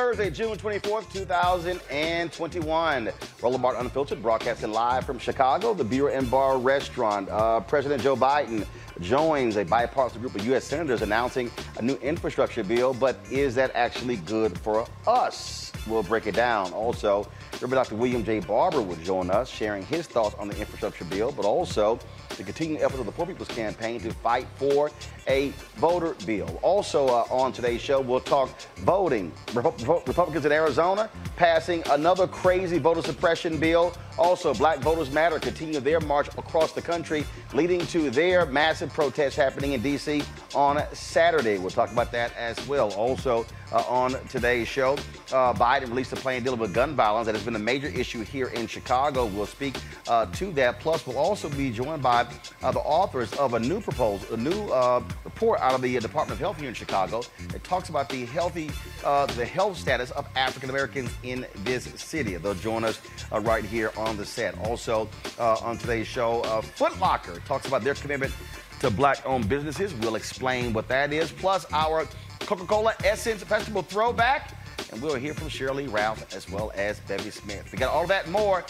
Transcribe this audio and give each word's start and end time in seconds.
Thursday, 0.00 0.30
June 0.30 0.56
24th, 0.56 1.12
2021. 1.12 3.10
Roland 3.42 3.62
Martin 3.62 3.82
Unfiltered, 3.82 4.22
broadcasting 4.22 4.72
live 4.72 5.04
from 5.04 5.18
Chicago, 5.18 5.74
the 5.74 5.84
Beer 5.84 6.08
and 6.08 6.30
Bar 6.30 6.56
Restaurant. 6.56 7.28
Uh, 7.28 7.60
President 7.60 8.02
Joe 8.02 8.16
Biden 8.16 8.66
joins 9.02 9.58
a 9.58 9.64
bipartisan 9.66 10.22
group 10.22 10.34
of 10.34 10.46
U.S. 10.46 10.64
senators 10.64 11.02
announcing 11.02 11.50
a 11.76 11.82
new 11.82 11.96
infrastructure 11.96 12.64
bill, 12.64 12.94
but 12.94 13.18
is 13.30 13.54
that 13.56 13.72
actually 13.74 14.16
good 14.16 14.58
for 14.60 14.86
us? 15.06 15.69
We'll 15.90 16.04
break 16.04 16.28
it 16.28 16.36
down. 16.36 16.72
Also, 16.72 17.26
Dr. 17.58 17.96
William 17.96 18.24
J. 18.24 18.38
Barber 18.38 18.80
will 18.80 18.96
join 18.96 19.28
us, 19.28 19.48
sharing 19.50 19.84
his 19.84 20.06
thoughts 20.06 20.36
on 20.38 20.46
the 20.46 20.56
infrastructure 20.56 21.04
bill, 21.04 21.32
but 21.32 21.44
also 21.44 21.98
the 22.36 22.44
continuing 22.44 22.80
efforts 22.82 23.00
of 23.00 23.06
the 23.06 23.12
Poor 23.12 23.26
People's 23.26 23.48
Campaign 23.48 24.00
to 24.00 24.14
fight 24.14 24.46
for 24.56 24.90
a 25.28 25.50
voter 25.76 26.14
bill. 26.24 26.60
Also, 26.62 27.08
uh, 27.08 27.24
on 27.30 27.52
today's 27.52 27.80
show, 27.80 28.00
we'll 28.00 28.20
talk 28.20 28.48
voting. 28.78 29.32
Rep- 29.52 30.06
Republicans 30.06 30.46
in 30.46 30.52
Arizona 30.52 31.10
passing 31.36 31.82
another 31.90 32.26
crazy 32.28 32.78
voter 32.78 33.02
suppression 33.02 33.58
bill. 33.58 33.92
Also, 34.16 34.54
Black 34.54 34.78
Voters 34.78 35.10
Matter 35.10 35.38
continue 35.40 35.80
their 35.80 36.00
march 36.00 36.28
across 36.38 36.72
the 36.72 36.82
country, 36.82 37.24
leading 37.52 37.84
to 37.88 38.10
their 38.10 38.46
massive 38.46 38.92
protest 38.92 39.36
happening 39.36 39.72
in 39.72 39.82
D.C. 39.82 40.22
on 40.54 40.82
Saturday. 40.92 41.58
We'll 41.58 41.70
talk 41.70 41.90
about 41.90 42.12
that 42.12 42.32
as 42.36 42.64
well. 42.68 42.92
Also, 42.94 43.44
uh, 43.72 43.84
on 43.88 44.12
today's 44.28 44.68
show, 44.68 44.94
uh, 45.32 45.52
Biden 45.54 45.88
released 45.88 46.12
a 46.12 46.16
plan 46.16 46.42
dealing 46.42 46.58
with 46.58 46.74
gun 46.74 46.94
violence 46.94 47.26
that 47.26 47.34
has 47.34 47.44
been 47.44 47.56
a 47.56 47.58
major 47.58 47.88
issue 47.88 48.22
here 48.22 48.48
in 48.48 48.66
Chicago. 48.66 49.26
We'll 49.26 49.46
speak 49.46 49.76
uh, 50.08 50.26
to 50.26 50.50
that. 50.52 50.80
Plus, 50.80 51.06
we'll 51.06 51.18
also 51.18 51.48
be 51.48 51.70
joined 51.70 52.02
by 52.02 52.26
uh, 52.62 52.72
the 52.72 52.80
authors 52.80 53.32
of 53.34 53.54
a 53.54 53.60
new 53.60 53.80
proposal, 53.80 54.34
a 54.34 54.36
new 54.36 54.68
uh, 54.70 55.02
report 55.24 55.60
out 55.60 55.74
of 55.74 55.82
the 55.82 55.98
Department 56.00 56.32
of 56.32 56.38
Health 56.38 56.58
here 56.58 56.68
in 56.68 56.74
Chicago. 56.74 57.22
It 57.54 57.62
talks 57.64 57.88
about 57.88 58.08
the 58.08 58.24
healthy, 58.26 58.70
uh, 59.04 59.26
the 59.26 59.44
health 59.44 59.76
status 59.76 60.10
of 60.12 60.26
African 60.36 60.70
Americans 60.70 61.10
in 61.22 61.46
this 61.64 61.84
city. 61.84 62.36
They'll 62.36 62.54
join 62.54 62.84
us 62.84 63.00
right 63.30 63.64
here 63.64 63.92
on 63.96 64.16
the 64.16 64.24
set. 64.24 64.58
Also, 64.66 65.08
on 65.38 65.78
today's 65.78 66.06
show, 66.06 66.42
Foot 66.74 66.98
Locker 66.98 67.40
talks 67.46 67.66
about 67.66 67.82
their 67.82 67.94
commitment 67.94 68.32
to 68.80 68.90
black-owned 68.90 69.48
businesses. 69.48 69.94
We'll 69.94 70.16
explain 70.16 70.72
what 70.72 70.88
that 70.88 71.12
is. 71.12 71.30
Plus, 71.30 71.66
our 71.72 72.06
Coca-Cola 72.40 72.94
Essence 73.04 73.42
Festival 73.42 73.82
throwback. 73.82 74.54
And 74.92 75.00
we'll 75.00 75.14
hear 75.14 75.34
from 75.34 75.48
Sheryl 75.48 75.76
Lee 75.76 75.86
Ralph 75.86 76.34
as 76.34 76.50
well 76.50 76.72
as 76.74 77.00
Bevy 77.00 77.30
Smith. 77.30 77.70
We 77.70 77.78
got 77.78 77.92
all 77.92 78.06
that 78.08 78.28
more 78.28 78.64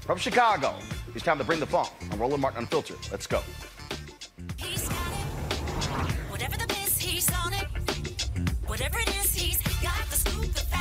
from 0.00 0.18
Chicago. 0.18 0.76
It's 1.14 1.24
time 1.24 1.38
to 1.38 1.44
bring 1.44 1.60
the 1.60 1.66
funk. 1.66 1.88
I'm 2.12 2.20
Roland 2.20 2.42
Martin 2.42 2.60
Unfiltered. 2.60 2.98
Let's 3.10 3.26
go. 3.26 3.42
Whatever 6.28 6.56
the 6.56 6.66
he's 6.98 7.28
on 7.44 7.52
it. 7.54 7.66
Whatever 8.66 8.98
it 8.98 9.08
is, 9.20 9.34
he's 9.34 9.58
got 9.82 10.06
the 10.10 10.16
scoop, 10.16 10.52
the 10.52 10.75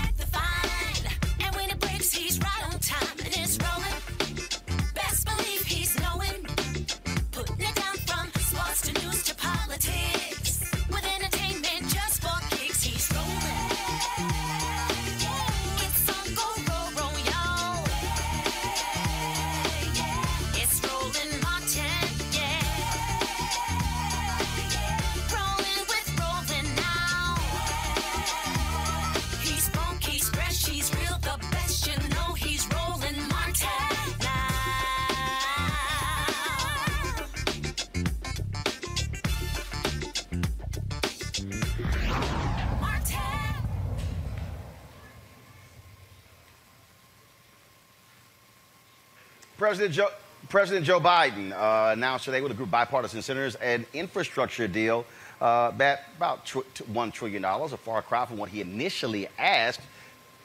President 49.75 49.94
Joe, 49.94 50.07
President 50.48 50.86
Joe 50.86 51.01
Biden 51.01 51.51
uh, 51.51 51.92
announced 51.92 52.24
today 52.24 52.39
with 52.39 52.50
a 52.50 52.56
group 52.56 52.68
of 52.68 52.72
bipartisan 52.72 53.22
senators 53.22 53.56
an 53.56 53.86
infrastructure 53.92 54.69
deal 54.69 55.06
uh, 55.42 55.69
about 55.75 56.45
tr- 56.45 56.60
t- 56.74 56.86
$1 56.86 57.12
trillion, 57.12 57.44
a 57.44 57.68
far 57.75 58.01
cry 58.01 58.25
from 58.25 58.38
what 58.38 58.48
he 58.48 58.62
initially 58.62 59.27
asked. 59.38 59.81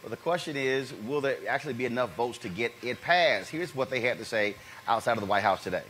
But 0.02 0.10
the 0.10 0.16
question 0.16 0.56
is, 0.56 0.92
will 1.06 1.20
there 1.20 1.36
actually 1.48 1.74
be 1.74 1.84
enough 1.84 2.12
votes 2.16 2.38
to 2.38 2.48
get 2.48 2.72
it 2.82 3.00
passed? 3.02 3.50
Here's 3.50 3.72
what 3.72 3.88
they 3.88 4.00
had 4.00 4.18
to 4.18 4.24
say 4.24 4.56
outside 4.88 5.12
of 5.12 5.20
the 5.20 5.26
White 5.26 5.44
House 5.44 5.62
today. 5.62 5.84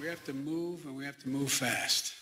We 0.00 0.08
have 0.08 0.24
to 0.24 0.32
move 0.32 0.84
and 0.86 0.96
we 0.96 1.04
have 1.04 1.20
to 1.20 1.28
move 1.28 1.52
fast. 1.52 2.12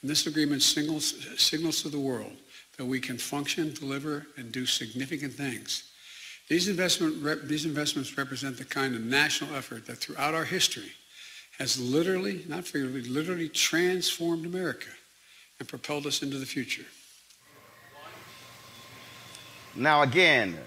And 0.00 0.10
this 0.10 0.26
agreement 0.26 0.62
signals, 0.62 1.26
signals 1.36 1.82
to 1.82 1.90
the 1.90 2.00
world 2.00 2.32
that 2.78 2.86
we 2.86 3.00
can 3.00 3.18
function, 3.18 3.74
deliver, 3.74 4.28
and 4.38 4.50
do 4.50 4.64
significant 4.64 5.34
things. 5.34 5.89
These, 6.50 6.66
investment 6.66 7.48
these 7.48 7.64
investments 7.64 8.18
represent 8.18 8.58
the 8.58 8.64
kind 8.64 8.96
of 8.96 9.02
national 9.02 9.54
effort 9.54 9.86
that 9.86 9.98
throughout 9.98 10.34
our 10.34 10.44
history 10.44 10.90
has 11.60 11.78
literally, 11.78 12.44
not 12.48 12.64
figuratively, 12.64 13.08
literally 13.08 13.48
transformed 13.48 14.44
America 14.44 14.88
and 15.60 15.68
propelled 15.68 16.06
us 16.06 16.24
into 16.24 16.38
the 16.38 16.46
future. 16.46 16.84
Now, 19.76 20.02
again, 20.02 20.58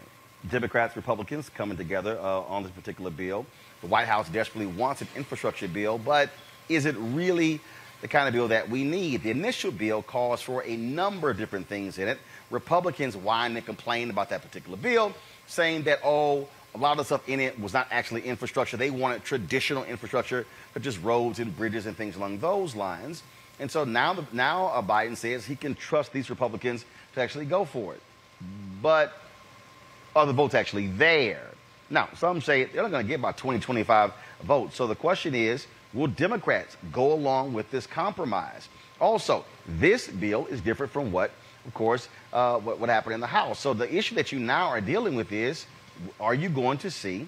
Democrats, 0.50 0.96
Republicans 0.96 1.50
coming 1.50 1.76
together 1.76 2.18
uh, 2.18 2.42
on 2.42 2.64
this 2.64 2.72
particular 2.72 3.12
bill. 3.12 3.46
The 3.82 3.88
White 3.88 4.08
House 4.08 4.30
desperately 4.30 4.68
wants 4.68 5.02
an 5.02 5.10
infrastructure 5.18 5.68
bill, 5.68 5.98
but 5.98 6.30
is 6.70 6.86
it 6.86 6.96
really 6.98 7.60
the 8.00 8.08
kind 8.08 8.30
of 8.30 8.34
bill 8.34 8.48
that 8.48 8.70
we 8.70 8.86
need? 8.86 9.24
The 9.24 9.32
initial 9.32 9.72
bill 9.72 10.02
calls 10.02 10.42
for 10.42 10.64
a 10.64 10.78
number 10.78 11.30
of 11.30 11.38
different 11.38 11.68
things 11.68 11.98
in 11.98 12.08
it. 12.08 12.20
Republicans 12.52 13.18
whine 13.18 13.58
and 13.58 13.66
complain 13.66 14.10
about 14.10 14.30
that 14.30 14.42
particular 14.42 14.78
bill, 14.78 15.14
saying 15.48 15.84
that, 15.84 16.00
oh, 16.04 16.48
a 16.76 16.78
lot 16.78 16.94
of 16.94 16.98
the 17.00 17.04
stuff 17.06 17.30
in 17.30 17.40
it 17.40 17.60
was 17.60 17.74
not 17.74 17.88
actually 17.92 18.22
infrastructure. 18.22 18.78
They 18.78 18.90
wanted 18.90 19.24
traditional 19.24 19.84
infrastructure, 19.84 20.46
but 20.74 20.82
just 20.82 21.02
roads 21.02 21.40
and 21.40 21.56
bridges 21.56 21.86
and 21.86 21.96
things 21.96 22.16
along 22.16 22.40
those 22.40 22.76
lines. 22.76 23.24
And 23.60 23.70
so 23.70 23.84
now, 23.84 24.14
the, 24.14 24.26
now 24.34 24.68
uh, 24.68 24.82
Biden 24.82 25.16
says 25.16 25.46
he 25.46 25.56
can 25.56 25.76
trust 25.76 26.12
these 26.12 26.30
Republicans 26.30 26.86
to 27.14 27.22
actually 27.22 27.46
go 27.46 27.66
for 27.66 27.94
it. 27.94 28.02
But 28.82 29.14
are 30.16 30.26
the 30.26 30.34
votes 30.34 30.56
actually 30.56 30.88
there? 30.88 31.52
Now, 31.90 32.10
some 32.18 32.42
say 32.42 32.64
they're 32.64 32.82
not 32.82 32.92
going 32.92 33.06
to 33.06 33.08
get 33.08 33.20
about 33.20 33.38
20, 33.38 33.60
25 33.60 34.14
votes. 34.44 34.76
So 34.76 34.88
the 34.88 34.96
question 34.96 35.36
is, 35.36 35.68
will 35.94 36.08
Democrats 36.08 36.76
go 36.92 37.14
along 37.14 37.54
with 37.54 37.70
this 37.70 37.86
compromise? 37.86 38.68
Also, 39.00 39.46
this 39.68 40.08
bill 40.08 40.48
is 40.48 40.62
different 40.62 40.92
from 40.92 41.12
what, 41.12 41.32
of 41.66 41.74
course, 41.74 42.10
uh, 42.32 42.60
what, 42.60 42.80
what 42.80 42.90
happened 42.90 43.16
in 43.16 43.22
the 43.22 43.28
House. 43.28 43.60
So 43.60 43.74
the 43.74 43.94
issue 43.94 44.16
that 44.16 44.32
you 44.32 44.40
now 44.40 44.68
are 44.68 44.82
dealing 44.82 45.16
with 45.16 45.32
is, 45.32 45.66
are 46.20 46.34
you 46.34 46.50
going 46.50 46.78
to 46.80 46.92
see 46.92 47.28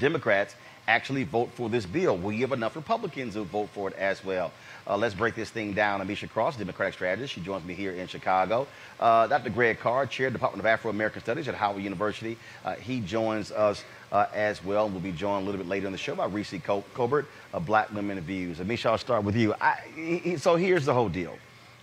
Democrats 0.00 0.54
actually 0.88 1.24
vote 1.24 1.50
for 1.54 1.68
this 1.68 1.86
bill? 1.86 2.16
Will 2.16 2.32
you 2.32 2.42
have 2.42 2.52
enough 2.52 2.76
Republicans 2.76 3.34
who 3.34 3.44
vote 3.44 3.68
for 3.70 3.88
it 3.88 3.96
as 3.96 4.24
well? 4.24 4.52
Uh, 4.86 4.96
let's 4.96 5.14
break 5.14 5.34
this 5.34 5.50
thing 5.50 5.72
down. 5.72 6.00
Ameshia 6.00 6.30
Cross, 6.30 6.56
Democratic 6.56 6.94
strategist. 6.94 7.32
She 7.34 7.40
joins 7.40 7.64
me 7.64 7.74
here 7.74 7.92
in 7.92 8.06
Chicago. 8.06 8.66
Uh, 9.00 9.26
Dr. 9.26 9.50
Greg 9.50 9.80
Carr, 9.80 10.06
Chair, 10.06 10.30
Department 10.30 10.60
of 10.60 10.66
Afro-American 10.66 11.22
Studies 11.22 11.48
at 11.48 11.54
Howard 11.54 11.82
University. 11.82 12.38
Uh, 12.64 12.74
he 12.74 13.00
joins 13.00 13.50
us 13.50 13.84
uh, 14.12 14.26
as 14.32 14.64
well 14.64 14.88
We'll 14.88 15.00
be 15.00 15.10
joined 15.10 15.42
a 15.42 15.46
little 15.46 15.58
bit 15.58 15.68
later 15.68 15.86
in 15.86 15.92
the 15.92 15.98
show 15.98 16.14
by 16.14 16.26
Reese 16.26 16.54
Col- 16.62 16.84
Colbert 16.94 17.26
of 17.52 17.66
Black 17.66 17.92
Women 17.92 18.20
Views. 18.20 18.58
Amisha, 18.58 18.86
I'll 18.86 18.98
start 18.98 19.24
with 19.24 19.34
you. 19.34 19.54
I, 19.60 19.80
he, 19.94 20.36
so 20.36 20.54
here's 20.54 20.84
the 20.84 20.94
whole 20.94 21.08
deal. 21.08 21.36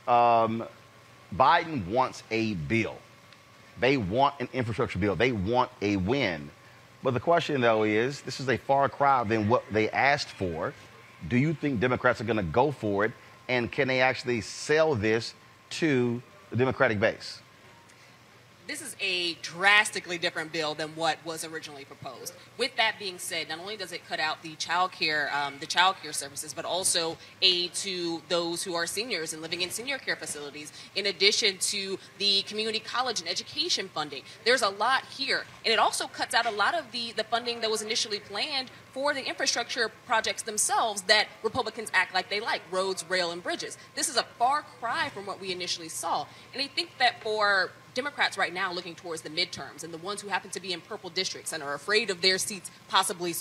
Um, 0.07 0.65
Biden 1.37 1.85
wants 1.87 2.23
a 2.31 2.53
bill. 2.53 2.97
They 3.79 3.97
want 3.97 4.35
an 4.39 4.49
infrastructure 4.53 4.99
bill. 4.99 5.15
They 5.15 5.31
want 5.31 5.71
a 5.81 5.97
win. 5.97 6.49
But 7.01 7.13
the 7.13 7.19
question, 7.19 7.59
though, 7.59 7.83
is 7.83 8.21
this 8.21 8.39
is 8.39 8.47
a 8.47 8.57
far 8.57 8.87
cry 8.87 9.23
than 9.23 9.49
what 9.49 9.63
they 9.71 9.89
asked 9.89 10.29
for. 10.29 10.73
Do 11.27 11.37
you 11.37 11.53
think 11.53 11.79
Democrats 11.79 12.21
are 12.21 12.25
going 12.25 12.37
to 12.37 12.43
go 12.43 12.71
for 12.71 13.05
it? 13.05 13.11
And 13.49 13.71
can 13.71 13.87
they 13.87 14.01
actually 14.01 14.41
sell 14.41 14.95
this 14.95 15.33
to 15.71 16.21
the 16.49 16.55
Democratic 16.55 16.99
base? 16.99 17.42
This 18.67 18.81
is 18.81 18.95
a 19.01 19.33
drastically 19.35 20.17
different 20.17 20.51
bill 20.51 20.73
than 20.73 20.89
what 20.89 21.17
was 21.25 21.43
originally 21.43 21.85
proposed. 21.85 22.33
With 22.57 22.75
that 22.77 22.95
being 22.97 23.17
said, 23.17 23.49
not 23.49 23.59
only 23.59 23.75
does 23.75 23.91
it 23.91 24.07
cut 24.07 24.19
out 24.19 24.41
the 24.41 24.55
child 24.55 24.91
care, 24.91 25.29
um, 25.33 25.55
the 25.59 25.65
child 25.65 25.97
care 26.01 26.13
services, 26.13 26.53
but 26.53 26.65
also 26.65 27.17
aid 27.41 27.73
to 27.75 28.21
those 28.29 28.63
who 28.63 28.73
are 28.73 28.85
seniors 28.85 29.33
and 29.33 29.41
living 29.41 29.61
in 29.61 29.69
senior 29.69 29.97
care 29.97 30.15
facilities, 30.15 30.71
in 30.95 31.05
addition 31.05 31.57
to 31.57 31.97
the 32.19 32.43
community 32.43 32.79
college 32.79 33.19
and 33.19 33.29
education 33.29 33.89
funding. 33.93 34.23
There's 34.45 34.61
a 34.61 34.69
lot 34.69 35.03
here. 35.05 35.45
And 35.65 35.73
it 35.73 35.79
also 35.79 36.07
cuts 36.07 36.33
out 36.33 36.45
a 36.45 36.51
lot 36.51 36.73
of 36.73 36.91
the, 36.91 37.11
the 37.11 37.23
funding 37.23 37.61
that 37.61 37.69
was 37.69 37.81
initially 37.81 38.19
planned 38.19 38.71
for 38.93 39.13
the 39.13 39.25
infrastructure 39.25 39.91
projects 40.05 40.43
themselves 40.43 41.01
that 41.03 41.27
Republicans 41.41 41.89
act 41.93 42.13
like 42.13 42.29
they 42.29 42.39
like 42.39 42.61
roads, 42.71 43.03
rail, 43.09 43.31
and 43.31 43.41
bridges. 43.41 43.77
This 43.95 44.07
is 44.07 44.17
a 44.17 44.23
far 44.37 44.63
cry 44.79 45.09
from 45.09 45.25
what 45.25 45.41
we 45.41 45.51
initially 45.51 45.89
saw. 45.89 46.27
And 46.53 46.61
I 46.61 46.67
think 46.67 46.91
that 46.99 47.21
for 47.23 47.71
Democrats 47.93 48.37
right 48.37 48.53
now 48.53 48.71
looking 48.71 48.95
towards 48.95 49.21
the 49.21 49.29
midterms 49.29 49.83
and 49.83 49.93
the 49.93 49.97
ones 49.97 50.21
who 50.21 50.29
happen 50.29 50.49
to 50.51 50.59
be 50.59 50.73
in 50.73 50.81
purple 50.81 51.09
districts 51.09 51.53
and 51.53 51.61
are 51.61 51.73
afraid 51.73 52.09
of 52.09 52.21
their 52.21 52.37
seats 52.37 52.71
possibly 52.87 53.33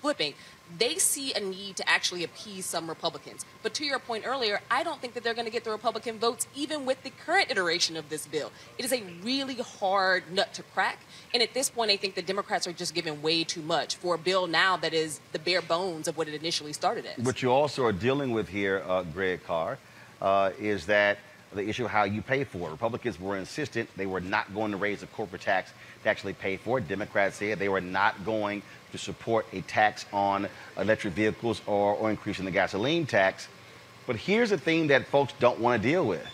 flipping, 0.00 0.34
they 0.78 0.96
see 0.96 1.32
a 1.32 1.40
need 1.40 1.76
to 1.76 1.88
actually 1.88 2.22
appease 2.22 2.66
some 2.66 2.88
Republicans. 2.88 3.44
But 3.62 3.74
to 3.74 3.84
your 3.84 3.98
point 3.98 4.26
earlier, 4.26 4.60
I 4.70 4.84
don't 4.84 5.00
think 5.00 5.14
that 5.14 5.24
they're 5.24 5.34
going 5.34 5.46
to 5.46 5.50
get 5.50 5.64
the 5.64 5.70
Republican 5.70 6.18
votes 6.18 6.46
even 6.54 6.84
with 6.84 7.02
the 7.02 7.10
current 7.10 7.50
iteration 7.50 7.96
of 7.96 8.08
this 8.08 8.26
bill. 8.26 8.52
It 8.76 8.84
is 8.84 8.92
a 8.92 9.02
really 9.22 9.56
hard 9.56 10.30
nut 10.32 10.52
to 10.54 10.62
crack. 10.62 10.98
And 11.32 11.42
at 11.42 11.54
this 11.54 11.70
point, 11.70 11.90
I 11.90 11.96
think 11.96 12.14
the 12.14 12.22
Democrats 12.22 12.66
are 12.66 12.72
just 12.72 12.94
giving 12.94 13.22
way 13.22 13.44
too 13.44 13.62
much 13.62 13.96
for 13.96 14.14
a 14.14 14.18
bill 14.18 14.46
now 14.46 14.76
that 14.76 14.92
is 14.92 15.20
the 15.32 15.38
bare 15.38 15.62
bones 15.62 16.06
of 16.06 16.16
what 16.16 16.28
it 16.28 16.34
initially 16.34 16.72
started 16.72 17.06
as. 17.06 17.24
What 17.24 17.42
you 17.42 17.50
also 17.50 17.84
are 17.84 17.92
dealing 17.92 18.32
with 18.32 18.48
here, 18.48 18.82
uh, 18.86 19.02
Greg 19.02 19.44
Carr, 19.44 19.78
uh, 20.20 20.50
is 20.58 20.86
that 20.86 21.18
the 21.54 21.68
issue 21.68 21.84
of 21.84 21.90
how 21.90 22.04
you 22.04 22.22
pay 22.22 22.44
for 22.44 22.68
it. 22.68 22.72
Republicans 22.72 23.18
were 23.20 23.36
insistent 23.36 23.88
they 23.96 24.06
were 24.06 24.20
not 24.20 24.54
going 24.54 24.70
to 24.70 24.76
raise 24.76 25.00
the 25.00 25.06
corporate 25.08 25.42
tax 25.42 25.72
to 26.02 26.08
actually 26.08 26.34
pay 26.34 26.56
for 26.56 26.78
it. 26.78 26.88
Democrats 26.88 27.36
said 27.36 27.58
they 27.58 27.68
were 27.68 27.80
not 27.80 28.24
going 28.24 28.62
to 28.92 28.98
support 28.98 29.46
a 29.52 29.60
tax 29.62 30.06
on 30.12 30.48
electric 30.76 31.14
vehicles 31.14 31.62
or, 31.66 31.94
or 31.94 32.10
increasing 32.10 32.44
the 32.44 32.50
gasoline 32.50 33.06
tax. 33.06 33.48
But 34.06 34.16
here's 34.16 34.50
the 34.50 34.58
thing 34.58 34.88
that 34.88 35.06
folks 35.06 35.34
don't 35.38 35.60
want 35.60 35.82
to 35.82 35.88
deal 35.88 36.06
with. 36.06 36.26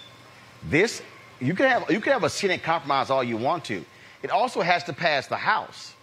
This, 0.69 1.03
you 1.41 1.55
can 1.55 1.69
have 1.69 1.91
you 1.91 2.01
can 2.01 2.13
have 2.13 2.25
a 2.25 2.31
Senate 2.31 2.63
compromise 2.63 3.11
all 3.11 3.25
you 3.25 3.37
want 3.37 3.65
to. 3.67 3.85
It 4.23 4.31
also 4.31 4.63
has 4.63 4.85
to 4.85 4.93
pass 4.93 5.27
the 5.27 5.37
House. 5.37 5.95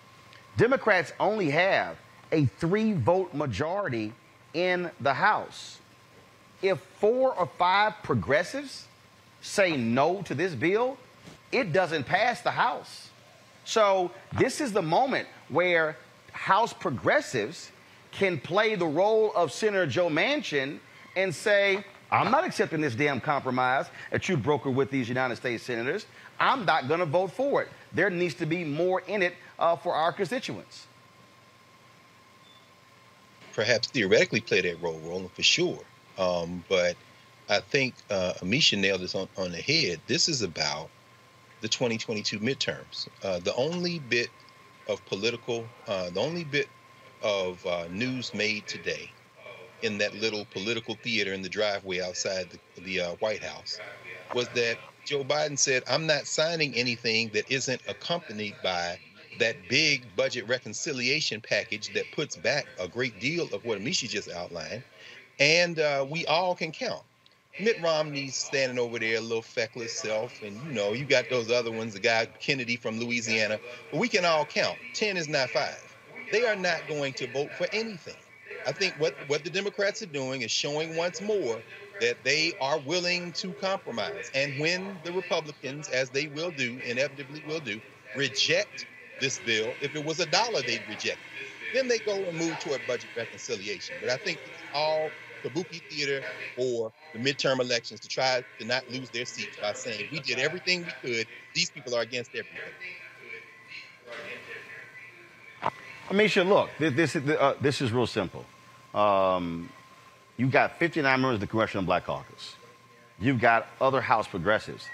Democrats 0.57 1.13
only 1.19 1.49
have 1.49 1.97
a 2.31 2.45
three 2.45 2.93
vote 2.93 3.33
majority 3.33 4.13
in 4.53 4.91
the 4.99 5.13
House. 5.13 5.79
If 6.61 6.79
four 6.99 7.33
or 7.33 7.49
five 7.57 7.93
progressives 8.03 8.85
say 9.41 9.75
no 9.75 10.21
to 10.23 10.35
this 10.35 10.53
bill, 10.53 10.97
it 11.51 11.73
doesn't 11.73 12.05
pass 12.05 12.41
the 12.41 12.51
House. 12.51 13.09
So 13.65 14.11
this 14.37 14.61
is 14.61 14.71
the 14.71 14.81
moment 14.81 15.27
where 15.49 15.97
House 16.31 16.73
progressives 16.73 17.71
can 18.11 18.39
play 18.39 18.75
the 18.75 18.85
role 18.85 19.31
of 19.35 19.51
Senator 19.51 19.87
Joe 19.87 20.09
Manchin 20.09 20.79
and 21.15 21.33
say, 21.33 21.83
I'm 22.11 22.29
not 22.29 22.45
accepting 22.45 22.81
this 22.81 22.95
damn 22.95 23.21
compromise 23.21 23.87
that 24.11 24.27
you 24.27 24.35
broker 24.35 24.69
with 24.69 24.91
these 24.91 25.07
United 25.07 25.37
States 25.37 25.63
senators. 25.63 26.05
I'm 26.39 26.65
not 26.65 26.87
going 26.87 26.99
to 26.99 27.05
vote 27.05 27.31
for 27.31 27.61
it. 27.61 27.69
There 27.93 28.09
needs 28.09 28.33
to 28.35 28.45
be 28.45 28.63
more 28.63 29.01
in 29.01 29.21
it 29.21 29.35
uh, 29.59 29.75
for 29.75 29.93
our 29.93 30.11
constituents. 30.11 30.87
Perhaps 33.53 33.89
theoretically 33.89 34.41
play 34.41 34.61
that 34.61 34.81
role, 34.81 34.99
Roland, 35.05 35.31
for 35.31 35.43
sure. 35.43 35.79
Um, 36.17 36.63
but 36.67 36.95
I 37.51 37.59
think 37.59 37.95
uh, 38.09 38.31
Ameshia 38.41 38.79
nailed 38.79 39.01
this 39.01 39.13
on, 39.13 39.27
on 39.37 39.51
the 39.51 39.57
head. 39.57 39.99
This 40.07 40.29
is 40.29 40.41
about 40.41 40.89
the 41.59 41.67
2022 41.67 42.39
midterms. 42.39 43.09
Uh, 43.21 43.39
the 43.39 43.53
only 43.55 43.99
bit 43.99 44.29
of 44.87 45.05
political, 45.05 45.65
uh, 45.85 46.09
the 46.11 46.21
only 46.21 46.45
bit 46.45 46.69
of 47.21 47.63
uh, 47.65 47.87
news 47.91 48.33
made 48.33 48.65
today 48.67 49.11
in 49.81 49.97
that 49.97 50.15
little 50.15 50.45
political 50.53 50.95
theater 51.03 51.33
in 51.33 51.41
the 51.41 51.49
driveway 51.49 51.99
outside 51.99 52.49
the, 52.49 52.81
the 52.83 53.01
uh, 53.01 53.11
White 53.15 53.43
House 53.43 53.81
was 54.33 54.47
that 54.49 54.77
Joe 55.03 55.25
Biden 55.25 55.59
said, 55.59 55.83
I'm 55.89 56.07
not 56.07 56.27
signing 56.27 56.73
anything 56.75 57.31
that 57.33 57.51
isn't 57.51 57.81
accompanied 57.89 58.55
by 58.63 58.97
that 59.39 59.57
big 59.67 60.05
budget 60.15 60.47
reconciliation 60.47 61.41
package 61.41 61.93
that 61.95 62.05
puts 62.13 62.37
back 62.37 62.65
a 62.79 62.87
great 62.87 63.19
deal 63.19 63.53
of 63.53 63.65
what 63.65 63.77
Ameshia 63.77 64.07
just 64.07 64.31
outlined. 64.31 64.83
And 65.37 65.79
uh, 65.79 66.05
we 66.09 66.25
all 66.27 66.55
can 66.55 66.71
count. 66.71 67.03
Mitt 67.61 67.79
Romney's 67.79 68.37
standing 68.37 68.79
over 68.79 68.99
there, 68.99 69.17
a 69.17 69.21
little 69.21 69.41
feckless 69.43 69.93
self, 69.93 70.41
and 70.41 70.61
you 70.63 70.71
know, 70.73 70.93
you 70.93 71.05
got 71.05 71.29
those 71.29 71.51
other 71.51 71.71
ones, 71.71 71.93
the 71.93 72.01
guy 72.01 72.27
Kennedy 72.39 72.77
from 72.77 72.99
Louisiana. 72.99 73.61
But 73.91 73.99
we 73.99 74.09
can 74.09 74.25
all 74.25 74.45
count. 74.45 74.79
Ten 74.93 75.17
is 75.17 75.29
not 75.29 75.51
five. 75.51 75.95
They 76.31 76.45
are 76.45 76.55
not 76.57 76.87
going 76.87 77.13
to 77.15 77.27
vote 77.27 77.55
for 77.55 77.67
anything. 77.73 78.23
I 78.65 78.73
think 78.73 78.95
what, 78.97 79.15
what 79.27 79.43
the 79.43 79.51
Democrats 79.51 80.01
are 80.01 80.07
doing 80.07 80.41
is 80.43 80.51
showing 80.51 80.95
once 80.97 81.21
more 81.21 81.65
that 81.99 82.23
they 82.23 82.53
are 82.59 82.79
willing 82.79 83.33
to 83.33 83.53
compromise. 83.55 84.31
And 84.33 84.59
when 84.59 84.99
the 85.03 85.13
Republicans, 85.13 85.89
as 85.89 86.09
they 86.11 86.27
will 86.27 86.51
do, 86.51 86.81
inevitably 86.83 87.41
will 87.41 87.61
do, 87.61 87.81
reject 88.13 88.87
this 89.19 89.39
bill, 89.39 89.77
if 89.81 89.95
it 89.95 90.03
was 90.03 90.19
a 90.19 90.25
dollar, 90.25 90.63
they'd 90.63 90.87
reject 90.87 91.27
it. 91.27 91.35
Then 91.71 91.87
they 91.87 91.99
go 91.99 92.27
and 92.29 92.37
move 92.37 92.59
toward 92.59 92.85
budget 92.85 93.11
reconciliation. 93.15 93.97
But 93.99 94.09
I 94.09 94.17
think 94.17 94.41
all 94.73 95.15
kabuki 95.43 95.81
theater 95.89 96.23
for 96.55 96.91
the 97.13 97.19
midterm 97.19 97.59
elections 97.59 97.99
to 98.01 98.07
try 98.07 98.43
to 98.59 98.65
not 98.65 98.89
lose 98.89 99.09
their 99.09 99.25
seats 99.25 99.57
by 99.61 99.73
saying 99.73 100.07
we 100.11 100.19
did 100.19 100.39
everything 100.39 100.85
we 100.85 101.09
could. 101.15 101.27
These 101.53 101.69
people 101.71 101.95
are 101.95 102.01
against 102.01 102.31
everything. 102.31 102.59
Ameshia, 106.09 106.45
look, 106.47 106.69
this, 106.77 106.93
this, 106.93 107.15
is- 107.15 107.29
uh, 107.29 107.55
this 107.61 107.81
is 107.81 107.91
real 107.91 108.07
simple. 108.07 108.45
Um, 108.93 109.69
you've 110.37 110.51
got 110.51 110.77
59 110.77 111.21
members 111.21 111.35
of 111.35 111.39
the 111.39 111.47
Congressional 111.47 111.85
Black 111.85 112.05
Caucus. 112.05 112.55
You've 113.19 113.39
got 113.39 113.67
other 113.79 114.01
House 114.01 114.27
progressives. 114.27 114.85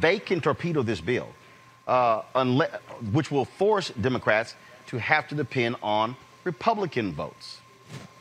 They 0.00 0.18
can 0.18 0.40
torpedo 0.40 0.82
this 0.82 1.00
bill, 1.00 1.28
uh, 1.86 2.22
unless, 2.34 2.70
which 3.12 3.30
will 3.30 3.44
force 3.44 3.90
Democrats 3.90 4.54
to 4.86 4.98
have 4.98 5.28
to 5.28 5.34
depend 5.34 5.76
on 5.82 6.16
Republican 6.44 7.12
votes. 7.12 7.58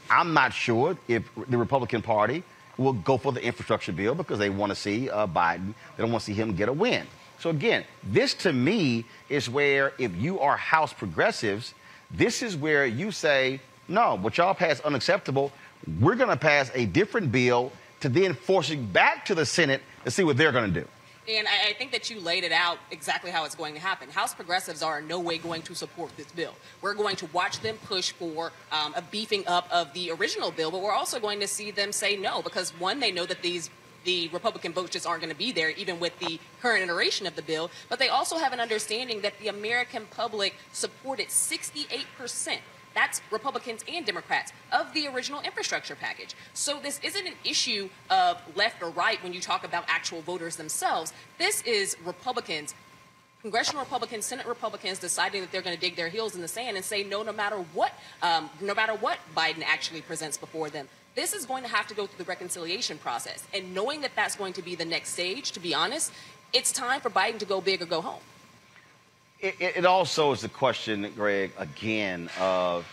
I'm 0.10 0.34
not 0.34 0.54
sure 0.54 0.98
if 1.08 1.30
the 1.48 1.58
Republican 1.58 2.02
Party 2.02 2.44
will 2.78 2.94
go 2.94 3.18
for 3.18 3.32
the 3.32 3.44
infrastructure 3.44 3.92
bill 3.92 4.16
because 4.16 4.40
they 4.40 4.50
want 4.50 4.72
to 4.72 4.76
see 4.76 5.10
uh, 5.10 5.28
Biden. 5.28 5.74
They 5.96 6.04
don't 6.04 6.12
want 6.12 6.24
to 6.24 6.26
see 6.26 6.34
him 6.34 6.56
get 6.56 6.70
a 6.70 6.74
win. 6.74 7.08
So 7.40 7.50
again, 7.50 7.84
this 8.04 8.34
to 8.36 8.54
me 8.54 9.06
is 9.30 9.50
where 9.50 9.94
if 9.98 10.16
you 10.16 10.40
are 10.40 10.58
House 10.58 10.94
progressives, 10.94 11.74
this 12.12 12.42
is 12.42 12.56
where 12.56 12.86
you 12.86 13.12
say, 13.12 13.60
no, 13.88 14.16
what 14.16 14.38
y'all 14.38 14.54
pass 14.54 14.80
unacceptable. 14.82 15.52
We're 16.00 16.16
going 16.16 16.30
to 16.30 16.38
pass 16.38 16.72
a 16.74 16.86
different 16.86 17.32
bill 17.32 17.72
to 18.00 18.10
then 18.10 18.34
force 18.34 18.70
it 18.70 18.94
back 18.94 19.26
to 19.26 19.36
the 19.36 19.46
Senate 19.46 19.82
to 20.04 20.12
see 20.12 20.24
what 20.24 20.38
they're 20.38 20.52
going 20.52 20.74
to 20.74 20.82
do. 20.82 20.88
And 21.30 21.46
I, 21.46 21.74
think 21.74 21.92
that 21.92 22.10
you 22.10 22.22
laid 22.22 22.46
it 22.46 22.54
out 22.54 22.78
exactly 22.90 23.32
how 23.32 23.44
it's 23.44 23.56
going 23.56 23.74
to 23.74 23.82
happen. 23.82 24.10
House 24.10 24.34
progressives 24.34 24.82
are 24.82 25.00
in 25.00 25.08
no 25.10 25.20
way 25.20 25.38
going 25.38 25.62
to 25.64 25.76
support 25.76 26.16
this 26.16 26.28
bill. 26.28 26.54
We're 26.82 26.94
going 26.94 27.18
to 27.18 27.26
watch 27.28 27.60
them 27.60 27.76
push 27.86 28.14
for 28.14 28.54
um, 28.72 28.94
a 28.96 29.02
beefing 29.02 29.44
up 29.46 29.68
of 29.70 29.92
the 29.94 30.12
original 30.12 30.52
bill, 30.52 30.72
but 30.72 30.82
we're 30.82 30.94
also 30.94 31.20
going 31.20 31.42
to 31.42 31.48
see 31.48 31.70
them 31.70 31.92
say 31.92 32.16
no 32.16 32.42
because 32.42 32.70
one, 32.80 33.02
they 33.02 33.12
know 33.12 33.26
that 33.26 33.42
these 33.42 33.70
the 34.06 34.30
Republican 34.30 34.72
votes 34.72 34.92
just 34.92 35.06
aren't 35.06 35.22
going 35.22 35.34
to 35.34 35.38
be 35.38 35.52
there, 35.52 35.72
even 35.72 36.00
with 36.00 36.18
the 36.20 36.40
current 36.62 36.82
iteration 36.82 37.28
of 37.28 37.36
the 37.36 37.42
bill. 37.42 37.70
But 37.90 38.00
they 38.00 38.08
also 38.08 38.38
have 38.38 38.54
an 38.54 38.62
understanding 38.62 39.20
that 39.20 39.38
the 39.40 39.50
American 39.50 40.06
public 40.10 40.56
supported 40.72 41.30
68 41.30 42.06
percent 42.18 42.62
that's 42.98 43.22
Republicans 43.32 43.86
and 43.88 44.06
Democrats 44.06 44.52
of 44.72 44.92
the 44.94 45.08
original 45.08 45.40
infrastructure 45.42 45.96
package. 45.96 46.36
So 46.54 46.80
this 46.82 47.00
isn't 47.04 47.28
an 47.28 47.36
issue 47.46 47.90
of 48.10 48.42
left 48.56 48.82
or 48.82 48.90
right 48.90 49.22
when 49.24 49.34
you 49.34 49.40
talk 49.40 49.64
about 49.64 49.86
actual 49.88 50.22
voters 50.22 50.56
themselves. 50.56 51.14
This 51.38 51.62
is 51.62 51.96
Republicans, 52.04 52.74
congressional 53.44 53.84
Republicans, 53.84 54.26
Senate 54.26 54.48
Republicans 54.48 54.98
deciding 54.98 55.42
that 55.42 55.52
they're 55.52 55.62
going 55.62 55.76
to 55.76 55.80
dig 55.80 55.96
their 55.96 56.10
heels 56.10 56.36
in 56.36 56.42
the 56.42 56.48
sand 56.48 56.76
and 56.76 56.84
say 56.84 57.04
no, 57.04 57.22
no 57.22 57.32
matter 57.32 57.58
what, 57.74 57.94
um, 58.24 58.50
no 58.62 58.74
matter 58.74 58.94
what 58.94 59.20
Biden 59.36 59.64
actually 59.64 60.02
presents 60.02 60.38
before 60.38 60.70
them. 60.72 60.90
This 61.14 61.34
is 61.34 61.46
going 61.46 61.64
to 61.64 61.70
have 61.70 61.88
to 61.88 61.96
go 61.96 62.08
through 62.08 62.24
the 62.24 62.30
reconciliation 62.30 62.98
process, 62.98 63.44
and 63.54 63.74
knowing 63.74 64.02
that 64.02 64.12
that's 64.16 64.36
going 64.36 64.54
to 64.54 64.62
be 64.62 64.76
the 64.76 64.86
next 64.86 65.10
stage. 65.10 65.52
To 65.54 65.60
be 65.60 65.74
honest, 65.74 66.12
it's 66.54 66.72
time 66.72 67.02
for 67.02 67.10
Biden 67.10 67.40
to 67.40 67.46
go 67.46 67.60
big 67.60 67.82
or 67.82 67.86
go 67.86 68.02
home. 68.02 68.22
It, 69.40 69.56
it 69.60 69.86
also 69.86 70.32
is 70.32 70.42
the 70.42 70.50
question, 70.50 71.12
Greg, 71.16 71.52
again, 71.60 72.30
of 72.40 72.88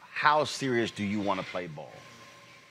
how 0.00 0.42
serious 0.42 0.90
do 0.90 1.04
you 1.04 1.20
want 1.20 1.38
to 1.38 1.46
play 1.46 1.68
ball? 1.68 1.92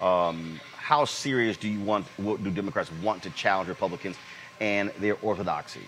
Um, 0.02 0.60
how 0.76 1.06
serious 1.06 1.56
do 1.56 1.70
you 1.70 1.80
want, 1.80 2.06
do 2.18 2.52
Democrats 2.52 2.92
want 3.02 3.24
to 3.24 3.30
challenge 3.30 3.70
Republicans 3.70 4.18
and 4.60 4.92
their 5.00 5.18
orthodoxy? 5.22 5.82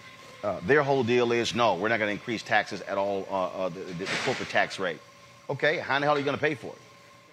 Uh, 0.44 0.62
their 0.66 0.82
whole 0.82 1.04
deal 1.04 1.34
is 1.34 1.54
no, 1.54 1.76
we're 1.76 1.90
not 1.90 2.00
going 2.00 2.08
to 2.08 2.14
increase 2.14 2.42
taxes 2.42 2.80
at 2.82 2.98
all, 2.98 3.28
uh, 3.30 3.48
uh, 3.48 3.70
the, 3.70 3.82
the 3.82 4.10
corporate 4.24 4.50
tax 4.50 4.80
rate. 4.80 5.00
Okay, 5.50 5.80
how 5.80 5.98
in 5.98 6.02
the 6.02 6.08
hell 6.08 6.16
are 6.16 6.20
you 6.20 6.26
going 6.26 6.38
to 6.38 6.42
pay 6.42 6.56
for 6.56 6.68
it? 6.68 6.82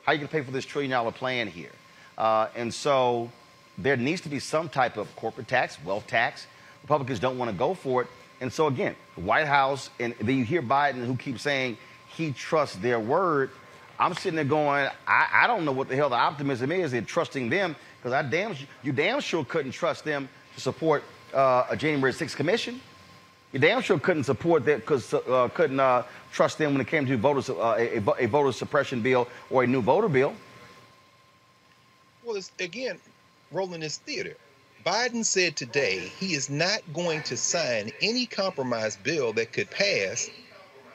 How 0.02 0.10
are 0.10 0.14
you 0.14 0.18
going 0.18 0.28
to 0.28 0.32
pay 0.32 0.42
for 0.42 0.50
this 0.50 0.64
trillion 0.64 0.90
dollar 0.90 1.12
plan 1.12 1.46
here? 1.46 1.70
Uh, 2.18 2.48
and 2.56 2.74
so 2.74 3.30
there 3.78 3.96
needs 3.96 4.20
to 4.22 4.28
be 4.28 4.40
some 4.40 4.68
type 4.68 4.96
of 4.96 5.14
corporate 5.14 5.46
tax, 5.46 5.78
wealth 5.84 6.08
tax. 6.08 6.48
Republicans 6.82 7.20
don't 7.20 7.38
want 7.38 7.52
to 7.52 7.56
go 7.56 7.74
for 7.74 8.02
it. 8.02 8.08
And 8.40 8.52
so 8.52 8.66
again, 8.66 8.94
the 9.14 9.22
White 9.22 9.46
House, 9.46 9.90
and 9.98 10.14
then 10.20 10.36
you 10.36 10.44
hear 10.44 10.62
Biden 10.62 11.06
who 11.06 11.16
keeps 11.16 11.42
saying 11.42 11.78
he 12.08 12.32
trusts 12.32 12.76
their 12.76 13.00
word. 13.00 13.50
I'm 13.98 14.14
sitting 14.14 14.36
there 14.36 14.44
going, 14.44 14.88
I, 15.06 15.28
I 15.32 15.46
don't 15.46 15.64
know 15.64 15.72
what 15.72 15.88
the 15.88 15.96
hell 15.96 16.10
the 16.10 16.16
optimism 16.16 16.70
is 16.70 16.92
in 16.92 17.06
trusting 17.06 17.48
them 17.48 17.76
because 17.98 18.12
I 18.12 18.22
damn 18.22 18.54
you 18.82 18.92
damn 18.92 19.20
sure 19.20 19.44
couldn't 19.44 19.72
trust 19.72 20.04
them 20.04 20.28
to 20.54 20.60
support 20.60 21.02
uh, 21.32 21.66
a 21.70 21.76
January 21.76 22.12
6th 22.12 22.36
commission. 22.36 22.80
You 23.52 23.60
damn 23.60 23.80
sure 23.80 23.98
couldn't 23.98 24.24
support 24.24 24.64
that 24.66 24.80
because 24.80 25.14
uh, 25.14 25.48
couldn't 25.54 25.80
uh, 25.80 26.02
trust 26.32 26.58
them 26.58 26.72
when 26.72 26.80
it 26.80 26.88
came 26.88 27.06
to 27.06 27.16
voters, 27.16 27.48
uh, 27.48 27.74
a, 27.78 28.02
a, 28.18 28.26
voter 28.26 28.52
suppression 28.52 29.00
bill 29.00 29.28
or 29.50 29.62
a 29.62 29.66
new 29.66 29.80
voter 29.80 30.08
bill. 30.08 30.34
Well, 32.24 32.36
it's 32.36 32.50
again, 32.58 32.98
Roland 33.52 33.82
this 33.82 33.98
theater. 33.98 34.36
Biden 34.86 35.26
said 35.26 35.56
today 35.56 36.14
he 36.16 36.34
is 36.34 36.50
not 36.50 36.82
going 36.92 37.22
to 37.24 37.36
sign 37.38 37.90
any 38.00 38.26
compromise 38.26 38.96
bill 38.96 39.34
that 39.34 39.52
could 39.52 39.70
pass 39.70 40.30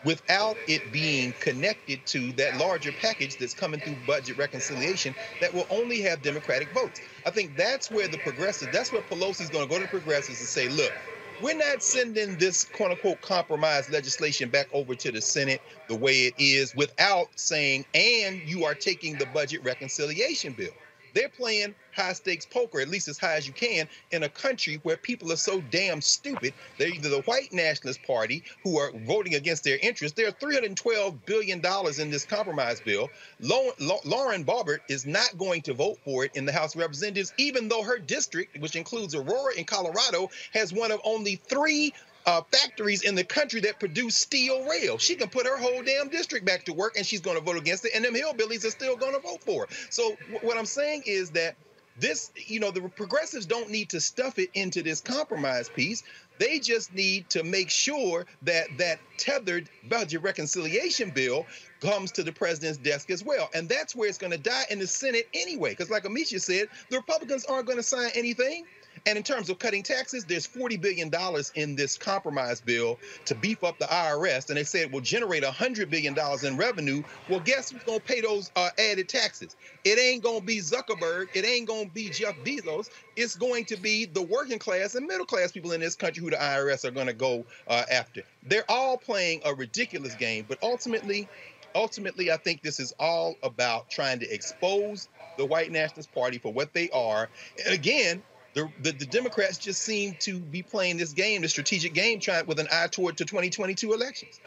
without 0.03 0.59
it 0.67 0.91
being 0.91 1.35
connected 1.41 2.05
to 2.07 2.33
that 2.33 2.55
larger 2.55 2.93
package 2.93 3.37
that's 3.37 3.55
coming 3.55 3.81
through 3.81 3.97
budget 3.97 4.37
reconciliation 4.37 5.15
that 5.41 5.53
will 5.53 5.67
only 5.69 6.01
have 6.01 6.23
Democratic 6.23 6.71
votes. 6.73 7.01
I 7.25 7.31
think 7.31 7.57
that's 7.57 7.91
where 7.91 8.09
the 8.09 8.19
progressives, 8.19 8.71
that's 8.71 8.91
where 8.93 9.03
Pelosi's 9.03 9.51
going 9.51 9.65
to 9.65 9.69
go 9.69 9.77
to 9.79 9.85
the 9.85 9.89
progressives 9.89 10.41
and 10.41 10.49
say, 10.49 10.69
look, 10.69 10.95
we're 11.39 11.55
not 11.57 11.83
sending 11.83 12.37
this 12.37 12.65
quote 12.65 12.91
unquote 12.91 13.21
compromise 13.21 13.89
legislation 13.89 14.49
back 14.49 14.67
over 14.73 14.95
to 14.95 15.11
the 15.13 15.21
Senate 15.21 15.63
the 15.87 15.97
way 15.97 16.27
it 16.27 16.35
is 16.37 16.75
without 16.75 17.27
saying, 17.37 17.85
and 17.95 18.41
you 18.45 18.65
are 18.65 18.75
taking 18.75 19.17
the 19.17 19.27
budget 19.27 19.63
reconciliation 19.63 20.53
bill. 20.53 20.80
They're 21.13 21.29
playing 21.29 21.75
high 21.95 22.13
stakes 22.13 22.45
poker, 22.45 22.79
at 22.79 22.89
least 22.89 23.07
as 23.07 23.17
high 23.17 23.35
as 23.35 23.47
you 23.47 23.53
can, 23.53 23.87
in 24.11 24.23
a 24.23 24.29
country 24.29 24.79
where 24.83 24.97
people 24.97 25.31
are 25.31 25.37
so 25.37 25.61
damn 25.61 26.01
stupid. 26.01 26.53
They're 26.77 26.89
either 26.89 27.09
the 27.09 27.21
white 27.21 27.51
nationalist 27.51 28.03
party 28.03 28.43
who 28.63 28.77
are 28.77 28.91
voting 29.05 29.35
against 29.35 29.63
their 29.63 29.77
interests. 29.81 30.15
There 30.15 30.27
are 30.27 30.31
$312 30.31 31.25
billion 31.25 31.61
in 31.99 32.09
this 32.09 32.25
compromise 32.25 32.81
bill. 32.81 33.09
Lau- 33.39 33.73
Lau- 33.79 34.01
Lauren 34.05 34.45
Boebert 34.45 34.79
is 34.89 35.05
not 35.05 35.37
going 35.37 35.61
to 35.63 35.73
vote 35.73 35.97
for 36.03 36.25
it 36.25 36.31
in 36.35 36.45
the 36.45 36.51
House 36.51 36.75
of 36.75 36.81
Representatives, 36.81 37.33
even 37.37 37.67
though 37.67 37.83
her 37.83 37.99
district, 37.99 38.59
which 38.59 38.75
includes 38.75 39.15
Aurora 39.15 39.53
in 39.55 39.65
Colorado, 39.65 40.29
has 40.53 40.73
one 40.73 40.91
of 40.91 40.99
only 41.03 41.35
three 41.49 41.93
uh, 42.25 42.41
factories 42.51 43.03
in 43.03 43.15
the 43.15 43.23
country 43.23 43.61
that 43.61 43.79
produce 43.79 44.17
steel 44.17 44.65
rail. 44.65 44.97
She 44.97 45.15
can 45.15 45.29
put 45.29 45.45
her 45.45 45.57
whole 45.57 45.83
damn 45.83 46.09
district 46.09 46.45
back 46.45 46.65
to 46.65 46.73
work 46.73 46.95
and 46.97 47.05
she's 47.05 47.21
going 47.21 47.37
to 47.37 47.43
vote 47.43 47.57
against 47.57 47.85
it. 47.85 47.91
And 47.95 48.05
them 48.05 48.13
hillbillies 48.13 48.65
are 48.65 48.71
still 48.71 48.97
going 48.97 49.13
to 49.13 49.21
vote 49.21 49.43
for 49.43 49.65
it. 49.65 49.71
So, 49.89 50.15
wh- 50.31 50.43
what 50.43 50.57
I'm 50.57 50.65
saying 50.65 51.03
is 51.05 51.31
that 51.31 51.55
this, 51.97 52.31
you 52.47 52.59
know, 52.59 52.71
the 52.71 52.89
progressives 52.89 53.45
don't 53.45 53.69
need 53.69 53.89
to 53.89 53.99
stuff 53.99 54.39
it 54.39 54.49
into 54.53 54.81
this 54.81 55.01
compromise 55.01 55.69
piece. 55.69 56.03
They 56.39 56.59
just 56.59 56.93
need 56.93 57.29
to 57.31 57.43
make 57.43 57.69
sure 57.69 58.25
that 58.43 58.67
that 58.77 58.99
tethered 59.17 59.69
budget 59.83 60.23
reconciliation 60.23 61.11
bill 61.11 61.45
comes 61.81 62.11
to 62.13 62.23
the 62.23 62.31
president's 62.31 62.77
desk 62.77 63.11
as 63.11 63.23
well. 63.23 63.49
And 63.53 63.69
that's 63.69 63.95
where 63.95 64.09
it's 64.09 64.17
going 64.17 64.31
to 64.31 64.39
die 64.39 64.63
in 64.69 64.79
the 64.79 64.87
Senate 64.87 65.27
anyway. 65.33 65.71
Because, 65.71 65.91
like 65.91 66.03
Ameshia 66.03 66.41
said, 66.41 66.67
the 66.89 66.97
Republicans 66.97 67.45
aren't 67.45 67.67
going 67.67 67.77
to 67.77 67.83
sign 67.83 68.09
anything. 68.15 68.65
And 69.05 69.17
in 69.17 69.23
terms 69.23 69.49
of 69.49 69.57
cutting 69.59 69.83
taxes, 69.83 70.25
there's 70.25 70.47
$40 70.47 70.79
billion 70.79 71.11
in 71.55 71.75
this 71.75 71.97
compromise 71.97 72.61
bill 72.61 72.99
to 73.25 73.35
beef 73.35 73.63
up 73.63 73.79
the 73.79 73.85
IRS. 73.85 74.49
And 74.49 74.57
they 74.57 74.63
say 74.63 74.81
it 74.81 74.91
will 74.91 75.01
generate 75.01 75.43
$100 75.43 75.89
billion 75.89 76.15
in 76.43 76.57
revenue. 76.57 77.03
Well, 77.29 77.39
guess 77.39 77.71
who's 77.71 77.83
going 77.83 77.99
to 77.99 78.05
pay 78.05 78.21
those 78.21 78.51
uh, 78.55 78.69
added 78.77 79.09
taxes? 79.09 79.55
It 79.83 79.99
ain't 79.99 80.23
going 80.23 80.41
to 80.41 80.45
be 80.45 80.57
Zuckerberg. 80.57 81.29
It 81.33 81.45
ain't 81.45 81.67
going 81.67 81.87
to 81.87 81.93
be 81.93 82.09
Jeff 82.09 82.35
Bezos. 82.43 82.89
It's 83.15 83.35
going 83.35 83.65
to 83.65 83.77
be 83.77 84.05
the 84.05 84.21
working 84.21 84.59
class 84.59 84.95
and 84.95 85.07
middle 85.07 85.25
class 85.25 85.51
people 85.51 85.71
in 85.71 85.81
this 85.81 85.95
country 85.95 86.23
who 86.23 86.29
the 86.29 86.37
IRS 86.37 86.85
are 86.85 86.91
going 86.91 87.07
to 87.07 87.13
go 87.13 87.45
uh, 87.67 87.83
after. 87.91 88.21
They're 88.43 88.69
all 88.69 88.97
playing 88.97 89.41
a 89.45 89.53
ridiculous 89.53 90.15
game. 90.15 90.45
But 90.47 90.59
ultimately, 90.61 91.27
ultimately, 91.75 92.31
I 92.31 92.37
think 92.37 92.61
this 92.61 92.79
is 92.79 92.93
all 92.99 93.35
about 93.43 93.89
trying 93.89 94.19
to 94.19 94.33
expose 94.33 95.09
the 95.37 95.45
white 95.45 95.71
nationalist 95.71 96.13
party 96.13 96.37
for 96.37 96.53
what 96.53 96.73
they 96.73 96.89
are. 96.91 97.29
And 97.65 97.73
again, 97.73 98.21
the, 98.53 98.69
the, 98.81 98.91
the 98.91 99.05
Democrats 99.05 99.57
just 99.57 99.81
seem 99.81 100.15
to 100.19 100.39
be 100.39 100.61
playing 100.61 100.97
this 100.97 101.13
game, 101.13 101.41
the 101.41 101.49
strategic 101.49 101.93
game, 101.93 102.19
trying 102.19 102.45
with 102.45 102.59
an 102.59 102.67
eye 102.71 102.87
toward 102.87 103.17
the 103.17 103.25
2022 103.25 103.93
elections. 103.93 104.39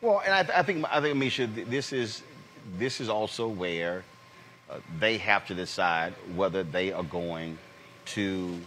Well, 0.00 0.22
and 0.24 0.34
I, 0.34 0.60
I 0.60 0.62
think 0.64 0.84
I 0.90 1.00
think 1.00 1.16
Misha, 1.16 1.46
this 1.46 1.92
is 1.92 2.22
this 2.78 3.00
is 3.00 3.08
also 3.08 3.46
where 3.46 4.02
uh, 4.68 4.78
they 4.98 5.18
have 5.18 5.46
to 5.46 5.54
decide 5.54 6.12
whether 6.34 6.64
they 6.64 6.92
are 6.92 7.04
going 7.04 7.56
to 8.04 8.58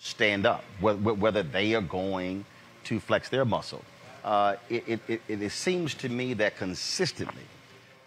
stand 0.00 0.46
up, 0.46 0.64
whether, 0.80 0.98
whether 0.98 1.42
they 1.42 1.74
are 1.74 1.82
going 1.82 2.44
to 2.84 2.98
flex 2.98 3.28
their 3.28 3.44
muscle. 3.44 3.82
Uh, 4.24 4.56
it, 4.68 4.84
it, 4.88 5.00
it, 5.28 5.42
it 5.42 5.50
seems 5.50 5.94
to 5.94 6.08
me 6.08 6.34
that 6.34 6.56
consistently, 6.56 7.42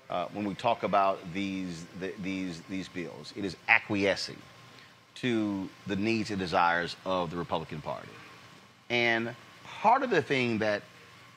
uh, 0.09 0.25
when 0.33 0.45
we 0.45 0.53
talk 0.53 0.83
about 0.83 1.19
these 1.33 1.85
the, 1.99 2.13
these 2.21 2.61
these 2.69 2.87
bills, 2.87 3.33
it 3.35 3.45
is 3.45 3.55
acquiescing 3.67 4.37
to 5.15 5.67
the 5.87 5.95
needs 5.95 6.29
and 6.29 6.39
desires 6.39 6.95
of 7.05 7.31
the 7.31 7.37
Republican 7.37 7.81
Party. 7.81 8.09
And 8.89 9.35
part 9.63 10.03
of 10.03 10.09
the 10.09 10.21
thing 10.21 10.59
that 10.59 10.83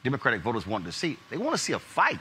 Democratic 0.04 0.42
voters 0.42 0.66
want 0.66 0.84
to 0.84 0.92
see. 0.92 1.16
They 1.30 1.36
want 1.36 1.52
to 1.52 1.58
see 1.58 1.72
a 1.72 1.78
fight. 1.78 2.18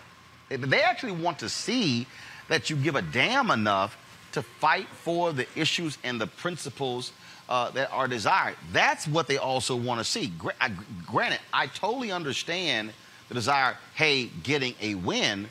They- 0.50 0.82
actually 0.82 1.12
want 1.12 1.40
to 1.40 1.50
see 1.50 2.08
that 2.48 2.70
you 2.70 2.76
give 2.76 2.96
a 2.96 3.02
damn 3.02 3.52
enough 3.52 3.98
to 4.32 4.42
fight 4.42 4.88
for 4.88 5.34
the 5.34 5.46
issues 5.56 5.98
and 6.04 6.20
the 6.20 6.28
principles 6.28 7.12
uh, 7.50 7.70
that 7.72 7.92
are 7.92 8.08
desired. 8.08 8.56
That's 8.72 9.08
what 9.08 9.28
they 9.28 9.38
also 9.38 9.76
want 9.76 10.00
to 10.00 10.04
see. 10.04 10.28
Gra- 10.28 10.54
I, 10.60 10.72
granted, 11.06 11.40
I 11.54 11.68
totally 11.68 12.12
understand 12.12 12.94
the 13.28 13.34
desire, 13.34 13.78
hey, 13.96 14.26
getting 14.44 14.76
a 14.82 14.96
win, 14.96 15.50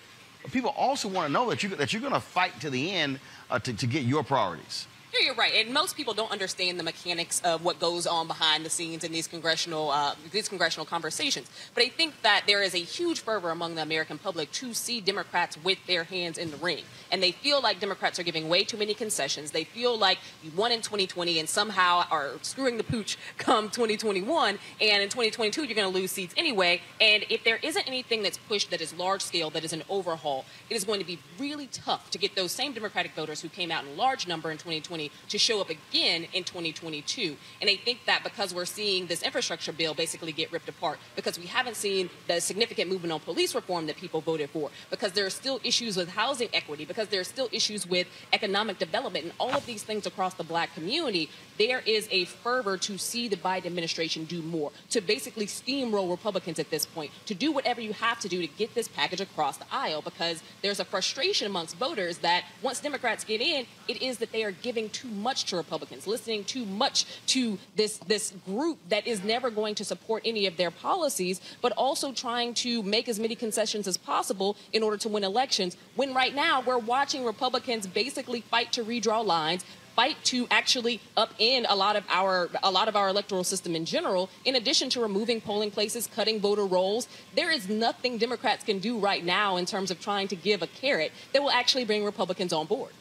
people 0.53 0.71
also 0.71 1.09
want 1.09 1.27
to 1.27 1.33
know 1.33 1.49
that, 1.51 1.63
you, 1.63 1.69
that 1.71 1.93
you're 1.93 2.03
going 2.03 2.13
to 2.13 2.21
fight 2.21 2.61
to 2.61 2.71
the 2.71 2.93
end 2.93 3.21
uh, 3.51 3.59
to, 3.59 3.73
to 3.73 3.87
get 3.87 4.05
your 4.05 4.23
priorities. 4.23 4.87
Yeah, 5.19 5.27
you're 5.27 5.35
right, 5.35 5.55
and 5.55 5.73
most 5.73 5.97
people 5.97 6.15
don't 6.15 6.31
understand 6.33 6.79
the 6.79 6.83
mechanics 6.83 7.41
of 7.41 7.65
what 7.65 7.79
goes 7.79 8.07
on 8.07 8.27
behind 8.27 8.67
the 8.67 8.71
scenes 8.71 9.05
in 9.05 9.13
these 9.13 9.27
congressional 9.27 9.91
uh, 9.91 10.15
these 10.33 10.49
congressional 10.49 10.85
conversations. 10.85 11.49
But 11.75 11.85
I 11.85 11.89
think 11.89 12.21
that 12.23 12.45
there 12.47 12.63
is 12.63 12.75
a 12.75 12.79
huge 12.79 13.21
fervor 13.21 13.51
among 13.51 13.77
the 13.77 13.83
American 13.83 14.19
public 14.19 14.51
to 14.53 14.75
see 14.75 15.01
Democrats 15.01 15.57
with 15.63 15.79
their 15.87 16.05
hands 16.05 16.39
in 16.39 16.51
the 16.51 16.57
ring, 16.57 16.85
and 17.11 17.23
they 17.23 17.33
feel 17.33 17.63
like 17.63 17.81
Democrats 17.81 18.19
are 18.19 18.25
giving 18.25 18.49
way 18.49 18.65
too 18.65 18.77
many 18.77 18.95
concessions. 18.95 19.53
They 19.53 19.65
feel 19.65 19.97
like 19.97 20.19
you 20.43 20.51
won 20.55 20.73
in 20.73 20.83
2020 20.83 21.39
and 21.39 21.49
somehow 21.49 22.05
are 22.11 22.33
screwing 22.43 22.77
the 22.77 22.85
pooch 22.85 23.17
come 23.39 23.71
2021, 23.71 24.59
and 24.81 25.03
in 25.03 25.09
2022 25.09 25.65
you're 25.65 25.75
going 25.75 25.91
to 25.91 25.99
lose 25.99 26.11
seats 26.11 26.35
anyway. 26.37 26.83
And 27.01 27.25
if 27.31 27.45
there 27.45 27.59
isn't 27.63 27.87
anything 27.87 28.23
that's 28.23 28.39
pushed 28.39 28.71
that 28.71 28.81
is 28.81 28.93
large 28.95 29.23
scale, 29.23 29.51
that 29.51 29.65
is 29.65 29.73
an 29.73 29.83
overhaul, 29.89 30.45
it 30.69 30.75
is 30.75 30.85
going 30.85 31.01
to 31.01 31.07
be 31.07 31.19
really 31.39 31.69
tough 31.69 32.11
to 32.11 32.19
get 32.19 32.35
those 32.35 32.53
same 32.53 32.73
Democratic 32.73 33.15
voters 33.15 33.41
who 33.41 33.49
came 33.49 33.71
out 33.71 33.85
in 33.85 33.97
large 33.97 34.27
number 34.27 34.51
in 34.51 34.59
2020 34.59 35.06
to 35.29 35.39
show 35.39 35.61
up 35.61 35.71
again 35.71 36.27
in 36.33 36.45
2022. 36.45 37.37
And 37.61 37.71
I 37.71 37.77
think 37.77 38.01
that 38.07 38.23
because 38.25 38.55
we're 38.55 38.65
seeing 38.65 39.07
this 39.07 39.23
infrastructure 39.23 39.73
bill 39.73 39.95
basically 39.95 40.33
get 40.33 40.53
ripped 40.53 40.69
apart, 40.69 40.99
because 41.15 41.39
we 41.39 41.47
haven't 41.47 41.77
seen 41.77 42.11
the 42.29 42.41
significant 42.41 42.91
movement 42.91 43.13
on 43.13 43.21
police 43.21 43.55
reform 43.55 43.87
that 43.87 43.97
people 43.97 44.21
voted 44.21 44.51
for, 44.51 44.71
because 44.91 45.13
there 45.13 45.27
are 45.27 45.31
still 45.31 45.61
issues 45.65 45.97
with 45.97 46.09
housing 46.11 46.49
equity, 46.53 46.85
because 46.85 47.09
there 47.09 47.21
are 47.21 47.25
still 47.25 47.49
issues 47.53 47.87
with 47.87 48.07
economic 48.33 48.79
development, 48.79 49.25
and 49.25 49.35
all 49.39 49.53
of 49.55 49.67
these 49.67 49.83
things 49.83 50.07
across 50.07 50.35
the 50.35 50.45
black 50.45 50.75
community, 50.75 51.29
there 51.59 51.81
is 51.87 52.09
a 52.11 52.25
fervor 52.27 52.77
to 52.77 52.99
see 52.99 53.29
the 53.29 53.37
Biden 53.37 53.67
administration 53.67 54.25
do 54.25 54.43
more, 54.43 54.71
to 54.91 55.01
basically 55.01 55.47
steamroll 55.47 56.11
Republicans 56.11 56.59
at 56.59 56.71
this 56.71 56.87
point, 56.87 57.11
to 57.27 57.35
do 57.35 57.53
whatever 57.53 57.81
you 57.81 57.93
have 57.93 58.21
to 58.21 58.29
do 58.29 58.41
to 58.41 58.47
get 58.47 58.75
this 58.75 58.89
package 58.89 59.21
across 59.21 59.57
the 59.57 59.67
aisle, 59.73 60.03
because 60.03 60.43
there's 60.63 60.81
a 60.81 60.85
frustration 60.85 61.47
amongst 61.47 61.77
voters 61.77 62.19
that 62.19 62.45
once 62.63 62.81
Democrats 62.81 63.25
get 63.25 63.41
in, 63.41 63.67
it 63.89 64.03
is 64.03 64.19
that 64.19 64.33
they 64.33 64.45
are 64.45 64.51
giving 64.51 64.86
too 64.91 65.09
much 65.09 65.45
to 65.47 65.57
Republicans, 65.57 66.07
listening 66.07 66.45
too 66.45 66.65
much 66.65 67.05
to 67.27 67.59
this 67.75 67.99
this 67.99 68.33
group 68.45 68.79
that 68.89 69.07
is 69.07 69.23
never 69.25 69.51
going 69.51 69.75
to 69.77 69.85
support 69.85 70.23
any 70.25 70.47
of 70.47 70.57
their 70.57 70.71
policies, 70.71 71.41
but 71.61 71.73
also 71.73 72.13
trying 72.13 72.55
to 72.55 72.83
make 72.83 73.09
as 73.09 73.19
many 73.19 73.35
concessions 73.35 73.87
as 73.87 73.97
possible 73.97 74.57
in 74.73 74.83
order 74.83 74.97
to 74.97 75.09
win 75.09 75.25
elections. 75.25 75.77
When 75.95 76.15
right 76.15 76.35
now 76.35 76.61
we're 76.61 76.79
watching 76.79 77.25
Republicans 77.25 77.87
basically 77.87 78.41
fight 78.41 78.73
to 78.73 78.85
redraw 78.85 79.25
lines, 79.25 79.65
fight 79.97 80.23
to 80.25 80.47
actually 80.51 81.01
upend 81.17 81.65
a 81.69 81.75
lot 81.75 81.97
of 81.97 82.05
our 82.11 82.51
a 82.63 82.71
lot 82.71 82.87
of 82.87 82.95
our 82.95 83.09
electoral 83.09 83.43
system 83.43 83.75
in 83.75 83.85
general 83.87 84.29
in 84.45 84.55
addition 84.55 84.91
to 84.91 85.01
removing 85.01 85.41
polling 85.41 85.71
places 85.71 86.07
cutting 86.15 86.39
voter 86.39 86.67
rolls 86.67 87.09
there 87.35 87.51
is 87.51 87.69
nothing 87.69 88.19
democrats 88.19 88.63
can 88.63 88.79
do 88.79 88.99
right 88.99 89.25
now 89.25 89.57
in 89.57 89.65
terms 89.65 89.91
of 89.91 89.99
trying 89.99 90.29
to 90.29 90.37
give 90.37 90.63
a 90.63 90.67
carrot 90.67 91.11
that 91.33 91.43
will 91.43 91.51
actually 91.51 91.85
bring 91.85 92.05
republicans 92.05 92.53
on 92.53 92.67
board 92.67 92.93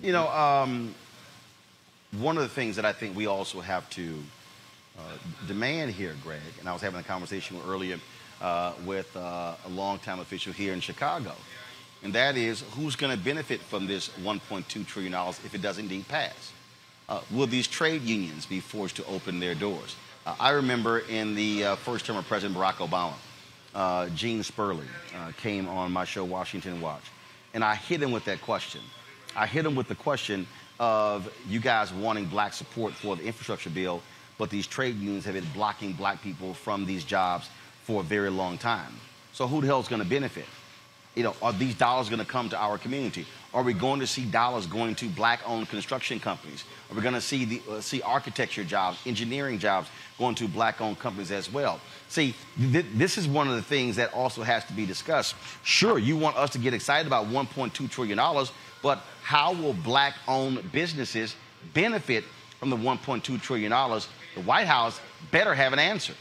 You 0.00 0.12
know, 0.12 0.28
um, 0.28 0.94
one 2.20 2.36
of 2.36 2.44
the 2.44 2.48
things 2.48 2.76
that 2.76 2.84
I 2.84 2.92
think 2.92 3.16
we 3.16 3.26
also 3.26 3.60
have 3.60 3.90
to 3.90 4.14
uh, 4.96 5.02
demand 5.48 5.90
here, 5.90 6.14
Greg, 6.22 6.40
and 6.60 6.68
I 6.68 6.72
was 6.72 6.80
having 6.80 7.00
a 7.00 7.02
conversation 7.02 7.58
earlier 7.66 7.98
uh, 8.40 8.74
with 8.86 9.16
uh, 9.16 9.56
a 9.64 9.68
longtime 9.68 10.20
official 10.20 10.52
here 10.52 10.72
in 10.72 10.78
Chicago, 10.78 11.32
and 12.04 12.12
that 12.12 12.36
is 12.36 12.62
who's 12.76 12.94
going 12.94 13.16
to 13.16 13.22
benefit 13.22 13.60
from 13.60 13.88
this 13.88 14.10
$1.2 14.20 14.86
trillion 14.86 15.12
if 15.44 15.52
it 15.52 15.62
does 15.62 15.78
indeed 15.78 16.06
pass? 16.06 16.52
Uh, 17.08 17.20
will 17.32 17.48
these 17.48 17.66
trade 17.66 18.02
unions 18.02 18.46
be 18.46 18.60
forced 18.60 18.94
to 18.96 19.06
open 19.06 19.40
their 19.40 19.56
doors? 19.56 19.96
Uh, 20.24 20.36
I 20.38 20.50
remember 20.50 21.00
in 21.00 21.34
the 21.34 21.64
uh, 21.64 21.76
first 21.76 22.06
term 22.06 22.16
of 22.16 22.26
President 22.28 22.56
Barack 22.56 22.74
Obama, 22.74 24.14
Gene 24.14 24.44
Sperling 24.44 24.88
came 25.38 25.66
on 25.66 25.90
my 25.90 26.04
show, 26.04 26.24
Washington 26.24 26.80
Watch, 26.80 27.02
and 27.52 27.64
I 27.64 27.74
hit 27.74 28.00
him 28.00 28.12
with 28.12 28.26
that 28.26 28.40
question. 28.42 28.80
I 29.38 29.46
hit 29.46 29.64
him 29.64 29.76
with 29.76 29.86
the 29.86 29.94
question 29.94 30.48
of 30.80 31.32
you 31.48 31.60
guys 31.60 31.92
wanting 31.92 32.24
black 32.24 32.52
support 32.52 32.92
for 32.92 33.14
the 33.14 33.22
infrastructure 33.22 33.70
bill, 33.70 34.02
but 34.36 34.50
these 34.50 34.66
trade 34.66 34.96
unions 34.96 35.24
have 35.26 35.34
been 35.34 35.46
blocking 35.54 35.92
black 35.92 36.20
people 36.22 36.54
from 36.54 36.84
these 36.84 37.04
jobs 37.04 37.48
for 37.84 38.00
a 38.00 38.04
very 38.04 38.30
long 38.30 38.58
time. 38.58 38.92
So 39.32 39.46
who 39.46 39.60
the 39.60 39.68
hell 39.68 39.78
is 39.78 39.86
going 39.86 40.02
to 40.02 40.08
benefit? 40.08 40.46
You 41.14 41.22
know, 41.22 41.36
are 41.40 41.52
these 41.52 41.76
dollars 41.76 42.08
going 42.08 42.20
to 42.20 42.24
come 42.24 42.48
to 42.48 42.56
our 42.56 42.78
community? 42.78 43.26
Are 43.54 43.62
we 43.62 43.72
going 43.72 44.00
to 44.00 44.06
see 44.06 44.24
dollars 44.24 44.66
going 44.66 44.94
to 44.96 45.08
black-owned 45.08 45.68
construction 45.68 46.20
companies? 46.20 46.64
Are 46.90 46.96
we 46.96 47.02
going 47.02 47.14
to 47.14 47.20
see 47.20 47.44
the 47.44 47.62
uh, 47.70 47.80
see 47.80 48.02
architecture 48.02 48.62
jobs, 48.62 48.98
engineering 49.06 49.58
jobs 49.58 49.88
going 50.18 50.34
to 50.36 50.46
black-owned 50.46 50.98
companies 50.98 51.30
as 51.30 51.50
well? 51.50 51.80
See, 52.08 52.34
th- 52.60 52.86
this 52.94 53.18
is 53.18 53.26
one 53.26 53.48
of 53.48 53.54
the 53.54 53.62
things 53.62 53.96
that 53.96 54.12
also 54.12 54.42
has 54.42 54.64
to 54.66 54.72
be 54.72 54.84
discussed. 54.84 55.34
Sure, 55.62 55.98
you 55.98 56.16
want 56.16 56.36
us 56.36 56.50
to 56.50 56.58
get 56.58 56.74
excited 56.74 57.06
about 57.06 57.26
1.2 57.26 57.90
trillion 57.90 58.18
dollars, 58.18 58.52
but 58.82 59.00
how 59.22 59.52
will 59.52 59.74
black-owned 59.74 60.72
businesses 60.72 61.34
benefit 61.74 62.24
from 62.58 62.70
the 62.70 62.76
1.2 62.76 63.40
trillion 63.40 63.70
dollars? 63.70 64.08
The 64.34 64.42
White 64.42 64.66
House 64.66 65.00
better 65.30 65.54
have 65.54 65.72
an 65.72 65.78
answer. 65.78 66.14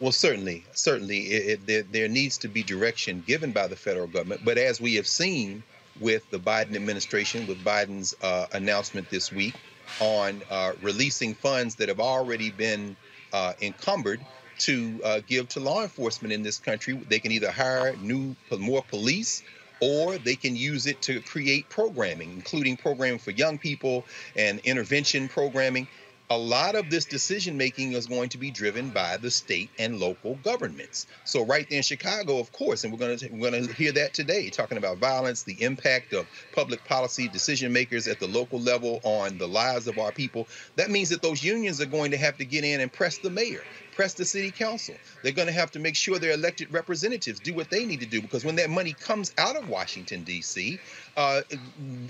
Well, 0.00 0.12
certainly, 0.12 0.64
certainly, 0.72 1.18
it, 1.18 1.48
it, 1.48 1.66
there, 1.66 1.82
there 1.82 2.08
needs 2.08 2.38
to 2.38 2.48
be 2.48 2.62
direction 2.62 3.22
given 3.26 3.52
by 3.52 3.68
the 3.68 3.76
federal 3.76 4.06
government. 4.06 4.42
But 4.44 4.58
as 4.58 4.80
we 4.80 4.96
have 4.96 5.06
seen 5.06 5.62
with 6.00 6.28
the 6.30 6.38
Biden 6.38 6.74
administration, 6.74 7.46
with 7.46 7.64
Biden's 7.64 8.14
uh, 8.22 8.46
announcement 8.52 9.08
this 9.10 9.30
week 9.30 9.54
on 10.00 10.42
uh, 10.50 10.72
releasing 10.82 11.34
funds 11.34 11.76
that 11.76 11.88
have 11.88 12.00
already 12.00 12.50
been 12.50 12.96
uh, 13.32 13.52
encumbered 13.62 14.20
to 14.58 15.00
uh, 15.04 15.20
give 15.26 15.48
to 15.50 15.60
law 15.60 15.82
enforcement 15.82 16.32
in 16.32 16.42
this 16.42 16.58
country, 16.58 16.94
they 17.08 17.18
can 17.18 17.32
either 17.32 17.50
hire 17.50 17.96
new, 17.96 18.34
more 18.58 18.82
police 18.82 19.42
or 19.80 20.18
they 20.18 20.36
can 20.36 20.56
use 20.56 20.86
it 20.86 21.02
to 21.02 21.20
create 21.20 21.68
programming, 21.68 22.32
including 22.32 22.76
programming 22.76 23.18
for 23.18 23.30
young 23.32 23.58
people 23.58 24.06
and 24.36 24.60
intervention 24.60 25.28
programming. 25.28 25.86
A 26.30 26.38
lot 26.38 26.74
of 26.74 26.88
this 26.88 27.04
decision 27.04 27.58
making 27.58 27.92
is 27.92 28.06
going 28.06 28.30
to 28.30 28.38
be 28.38 28.50
driven 28.50 28.88
by 28.88 29.18
the 29.18 29.30
state 29.30 29.68
and 29.78 30.00
local 30.00 30.36
governments. 30.36 31.06
So, 31.24 31.44
right 31.44 31.68
there 31.68 31.76
in 31.76 31.82
Chicago, 31.82 32.38
of 32.38 32.50
course, 32.50 32.82
and 32.82 32.92
we're 32.92 32.98
going 32.98 33.18
to 33.18 33.28
we're 33.28 33.50
going 33.50 33.66
to 33.66 33.72
hear 33.74 33.92
that 33.92 34.14
today, 34.14 34.48
talking 34.48 34.78
about 34.78 34.96
violence, 34.96 35.42
the 35.42 35.62
impact 35.62 36.14
of 36.14 36.26
public 36.52 36.82
policy 36.84 37.28
decision 37.28 37.74
makers 37.74 38.08
at 38.08 38.20
the 38.20 38.26
local 38.26 38.58
level 38.58 39.00
on 39.04 39.36
the 39.36 39.46
lives 39.46 39.86
of 39.86 39.98
our 39.98 40.12
people. 40.12 40.48
That 40.76 40.90
means 40.90 41.10
that 41.10 41.20
those 41.20 41.44
unions 41.44 41.80
are 41.82 41.86
going 41.86 42.10
to 42.12 42.16
have 42.16 42.38
to 42.38 42.46
get 42.46 42.64
in 42.64 42.80
and 42.80 42.90
press 42.90 43.18
the 43.18 43.30
mayor 43.30 43.62
press 43.94 44.14
the 44.14 44.24
city 44.24 44.50
council. 44.50 44.94
They're 45.22 45.32
going 45.32 45.48
to 45.48 45.54
have 45.54 45.70
to 45.72 45.78
make 45.78 45.96
sure 45.96 46.18
their 46.18 46.32
elected 46.32 46.72
representatives 46.72 47.40
do 47.40 47.54
what 47.54 47.70
they 47.70 47.84
need 47.84 48.00
to 48.00 48.06
do 48.06 48.20
because 48.20 48.44
when 48.44 48.56
that 48.56 48.70
money 48.70 48.92
comes 48.92 49.32
out 49.38 49.56
of 49.56 49.68
Washington, 49.68 50.24
D.C., 50.24 50.78
uh, 51.16 51.42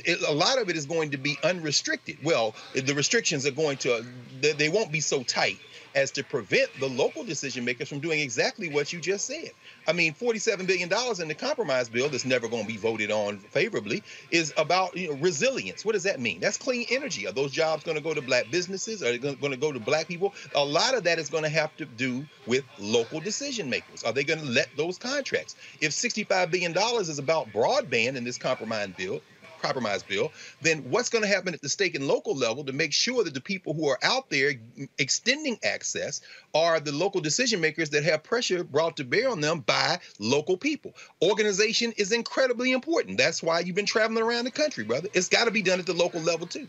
it, 0.04 0.20
a 0.26 0.32
lot 0.32 0.60
of 0.60 0.68
it 0.68 0.76
is 0.76 0.86
going 0.86 1.10
to 1.10 1.18
be 1.18 1.38
unrestricted. 1.42 2.18
Well, 2.22 2.54
the 2.74 2.94
restrictions 2.94 3.46
are 3.46 3.52
going 3.52 3.76
to, 3.78 4.04
they, 4.40 4.52
they 4.52 4.68
won't 4.68 4.92
be 4.92 5.00
so 5.00 5.22
tight 5.22 5.58
as 5.94 6.10
to 6.12 6.24
prevent 6.24 6.68
the 6.80 6.88
local 6.88 7.24
decision 7.24 7.64
makers 7.64 7.88
from 7.88 8.00
doing 8.00 8.20
exactly 8.20 8.68
what 8.68 8.92
you 8.92 9.00
just 9.00 9.26
said. 9.26 9.50
I 9.86 9.92
mean, 9.92 10.14
$47 10.14 10.66
billion 10.66 10.90
in 11.20 11.28
the 11.28 11.34
compromise 11.34 11.88
bill 11.88 12.08
that's 12.08 12.24
never 12.24 12.48
going 12.48 12.62
to 12.62 12.68
be 12.68 12.76
voted 12.76 13.10
on 13.10 13.38
favorably 13.38 14.02
is 14.30 14.52
about 14.56 14.96
you 14.96 15.08
know, 15.08 15.14
resilience. 15.14 15.84
What 15.84 15.92
does 15.92 16.02
that 16.04 16.20
mean? 16.20 16.40
That's 16.40 16.56
clean 16.56 16.86
energy. 16.90 17.26
Are 17.26 17.32
those 17.32 17.52
jobs 17.52 17.84
going 17.84 17.96
to 17.96 18.02
go 18.02 18.14
to 18.14 18.22
black 18.22 18.50
businesses? 18.50 19.02
Are 19.02 19.16
they 19.16 19.18
going 19.18 19.36
to 19.38 19.56
go 19.56 19.72
to 19.72 19.80
black 19.80 20.08
people? 20.08 20.34
A 20.54 20.64
lot 20.64 20.94
of 20.94 21.04
that 21.04 21.18
is 21.18 21.28
going 21.28 21.44
to 21.44 21.48
have 21.48 21.76
to 21.76 21.84
do 21.84 22.24
with 22.46 22.64
local 22.78 23.20
decision 23.20 23.70
makers. 23.70 24.02
Are 24.02 24.12
they 24.12 24.24
going 24.24 24.40
to 24.40 24.46
let 24.46 24.68
those 24.76 24.98
contracts? 24.98 25.56
If 25.80 25.92
$65 25.92 26.50
billion 26.50 26.76
is 27.00 27.18
about 27.18 27.52
broadband 27.52 28.16
in 28.16 28.24
this 28.24 28.38
compromise 28.38 28.88
bill, 28.96 29.20
compromise 29.64 30.02
bill, 30.02 30.30
then 30.60 30.78
what's 30.90 31.08
going 31.08 31.22
to 31.22 31.28
happen 31.28 31.54
at 31.54 31.62
the 31.62 31.68
state 31.68 31.94
and 31.96 32.06
local 32.06 32.36
level 32.36 32.64
to 32.64 32.72
make 32.72 32.92
sure 32.92 33.24
that 33.24 33.32
the 33.32 33.40
people 33.40 33.72
who 33.72 33.88
are 33.88 33.98
out 34.02 34.28
there 34.28 34.52
extending 34.98 35.58
access 35.64 36.20
are 36.54 36.80
the 36.80 36.92
local 36.92 37.20
decision 37.20 37.60
makers 37.60 37.90
that 37.90 38.04
have 38.04 38.22
pressure 38.22 38.62
brought 38.62 38.96
to 38.96 39.04
bear 39.04 39.30
on 39.30 39.40
them 39.40 39.60
by 39.60 39.98
local 40.18 40.56
people? 40.56 40.94
Organization 41.22 41.92
is 41.96 42.12
incredibly 42.12 42.72
important. 42.72 43.16
That's 43.16 43.42
why 43.42 43.60
you've 43.60 43.76
been 43.76 43.86
traveling 43.86 44.22
around 44.22 44.44
the 44.44 44.50
country, 44.50 44.84
brother. 44.84 45.08
It's 45.14 45.28
got 45.28 45.46
to 45.46 45.50
be 45.50 45.62
done 45.62 45.80
at 45.80 45.86
the 45.86 45.94
local 45.94 46.20
level 46.20 46.46
too. 46.46 46.68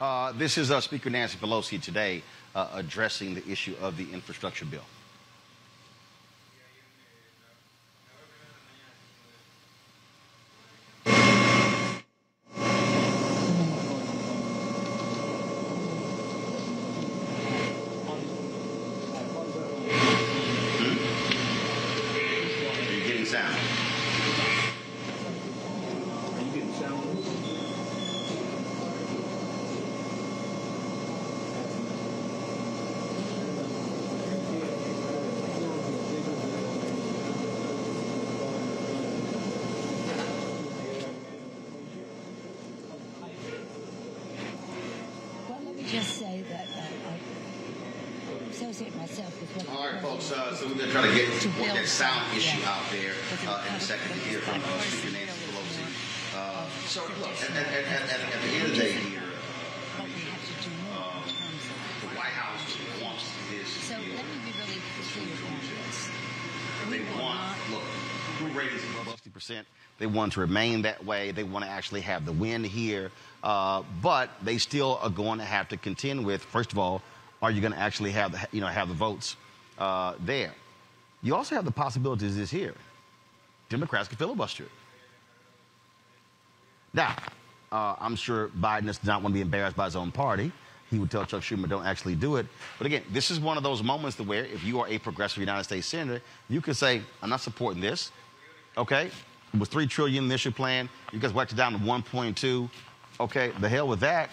Uh, 0.00 0.32
this 0.32 0.58
is 0.58 0.70
uh, 0.70 0.80
Speaker 0.80 1.10
Nancy 1.10 1.38
Pelosi 1.38 1.80
today 1.80 2.22
uh, 2.54 2.68
addressing 2.74 3.34
the 3.34 3.48
issue 3.48 3.74
of 3.80 3.96
the 3.96 4.10
infrastructure 4.12 4.64
bill. 4.64 4.82
associate 48.72 48.96
myself 48.96 49.40
with 49.40 49.50
what. 49.56 49.76
All 49.76 49.86
right, 49.86 50.00
folks. 50.00 50.32
Uh, 50.32 50.54
so 50.54 50.66
we're 50.66 50.74
going 50.74 50.86
to 50.86 50.92
try 50.92 51.02
to 51.02 51.14
get 51.72 51.82
that 51.82 51.88
sound 51.88 52.36
issue 52.36 52.62
out 52.66 52.84
there 52.90 53.14
uh, 53.46 53.64
in 53.68 53.74
a 53.74 53.80
second 53.80 54.08
to 54.12 54.18
hear 54.28 54.40
from 54.40 54.60
uh, 54.60 54.80
Speaker 54.80 55.12
Nancy 55.12 55.40
Pelosi. 55.48 56.36
Uh, 56.36 56.68
so 56.86 57.02
look, 57.20 57.30
at, 57.30 57.50
at, 57.50 57.66
at, 57.66 58.12
at, 58.12 58.42
the 58.42 58.48
end 58.48 58.64
of 58.64 58.70
the 58.70 58.76
day 58.76 58.92
here, 58.92 59.22
what 59.96 60.08
we 60.08 60.20
have 60.28 60.42
to 60.44 60.68
do 60.68 60.74
more 60.92 61.12
in 61.16 61.32
terms 61.32 61.64
of. 61.72 62.10
the 62.10 62.16
White 62.16 62.36
House 62.36 62.76
wants 63.02 63.24
this 63.50 63.68
So 63.68 63.96
deal. 63.96 64.16
let 64.16 64.24
me 64.24 64.36
be 64.44 64.52
really 64.60 64.80
this. 65.88 66.10
They 66.90 67.00
want, 67.18 67.56
look, 67.70 67.82
who 68.38 68.58
ratings 68.58 68.82
above 69.00 69.22
50%. 69.22 69.64
They 69.98 70.06
want 70.06 70.32
to 70.32 70.40
remain 70.40 70.82
that 70.82 71.04
way. 71.04 71.30
They 71.30 71.44
want 71.44 71.64
to 71.64 71.70
actually 71.70 72.00
have 72.02 72.26
the 72.26 72.32
win 72.32 72.64
here. 72.64 73.10
Uh, 73.42 73.82
but 74.02 74.30
they 74.42 74.58
still 74.58 74.98
are 75.02 75.10
going 75.10 75.38
to 75.38 75.44
have 75.44 75.68
to 75.68 75.76
contend 75.76 76.26
with, 76.26 76.42
first 76.42 76.72
of 76.72 76.78
all, 76.78 77.02
are 77.40 77.50
you 77.50 77.60
going 77.60 77.72
to 77.72 77.78
actually 77.78 78.12
have 78.12 78.32
the, 78.32 78.46
you 78.52 78.60
know, 78.60 78.66
have 78.66 78.88
the 78.88 78.94
votes 78.94 79.36
uh, 79.78 80.14
there? 80.20 80.52
You 81.22 81.34
also 81.36 81.54
have 81.54 81.64
the 81.64 81.70
possibilities 81.70 82.36
this 82.36 82.50
here. 82.50 82.74
Democrats 83.68 84.08
can 84.08 84.18
filibuster 84.18 84.64
it. 84.64 84.70
Now, 86.92 87.16
uh, 87.70 87.94
I'm 87.98 88.16
sure 88.16 88.48
Biden 88.48 88.86
does 88.86 89.02
not 89.04 89.22
want 89.22 89.32
to 89.32 89.34
be 89.34 89.40
embarrassed 89.40 89.76
by 89.76 89.86
his 89.86 89.96
own 89.96 90.12
party. 90.12 90.52
He 90.90 90.98
would 90.98 91.10
tell 91.10 91.24
Chuck 91.24 91.40
Schumer, 91.40 91.68
don't 91.68 91.86
actually 91.86 92.16
do 92.16 92.36
it. 92.36 92.46
But 92.76 92.86
again, 92.86 93.02
this 93.10 93.30
is 93.30 93.40
one 93.40 93.56
of 93.56 93.62
those 93.62 93.82
moments 93.82 94.18
to 94.18 94.24
where 94.24 94.44
if 94.44 94.62
you 94.62 94.80
are 94.80 94.88
a 94.88 94.98
progressive 94.98 95.38
United 95.38 95.64
States 95.64 95.86
senator, 95.86 96.20
you 96.50 96.60
can 96.60 96.74
say, 96.74 97.00
I'm 97.22 97.30
not 97.30 97.40
supporting 97.40 97.80
this. 97.80 98.12
Okay? 98.76 99.10
It 99.54 99.58
was 99.58 99.70
three 99.70 99.86
trillion 99.86 100.24
initial 100.24 100.52
plan. 100.52 100.90
You 101.12 101.18
guys 101.18 101.32
whacked 101.32 101.52
it 101.52 101.54
down 101.54 101.72
to 101.72 101.78
1.2. 101.78 102.68
Okay, 103.20 103.52
the 103.60 103.68
hell 103.68 103.88
with 103.88 104.00
that. 104.00 104.28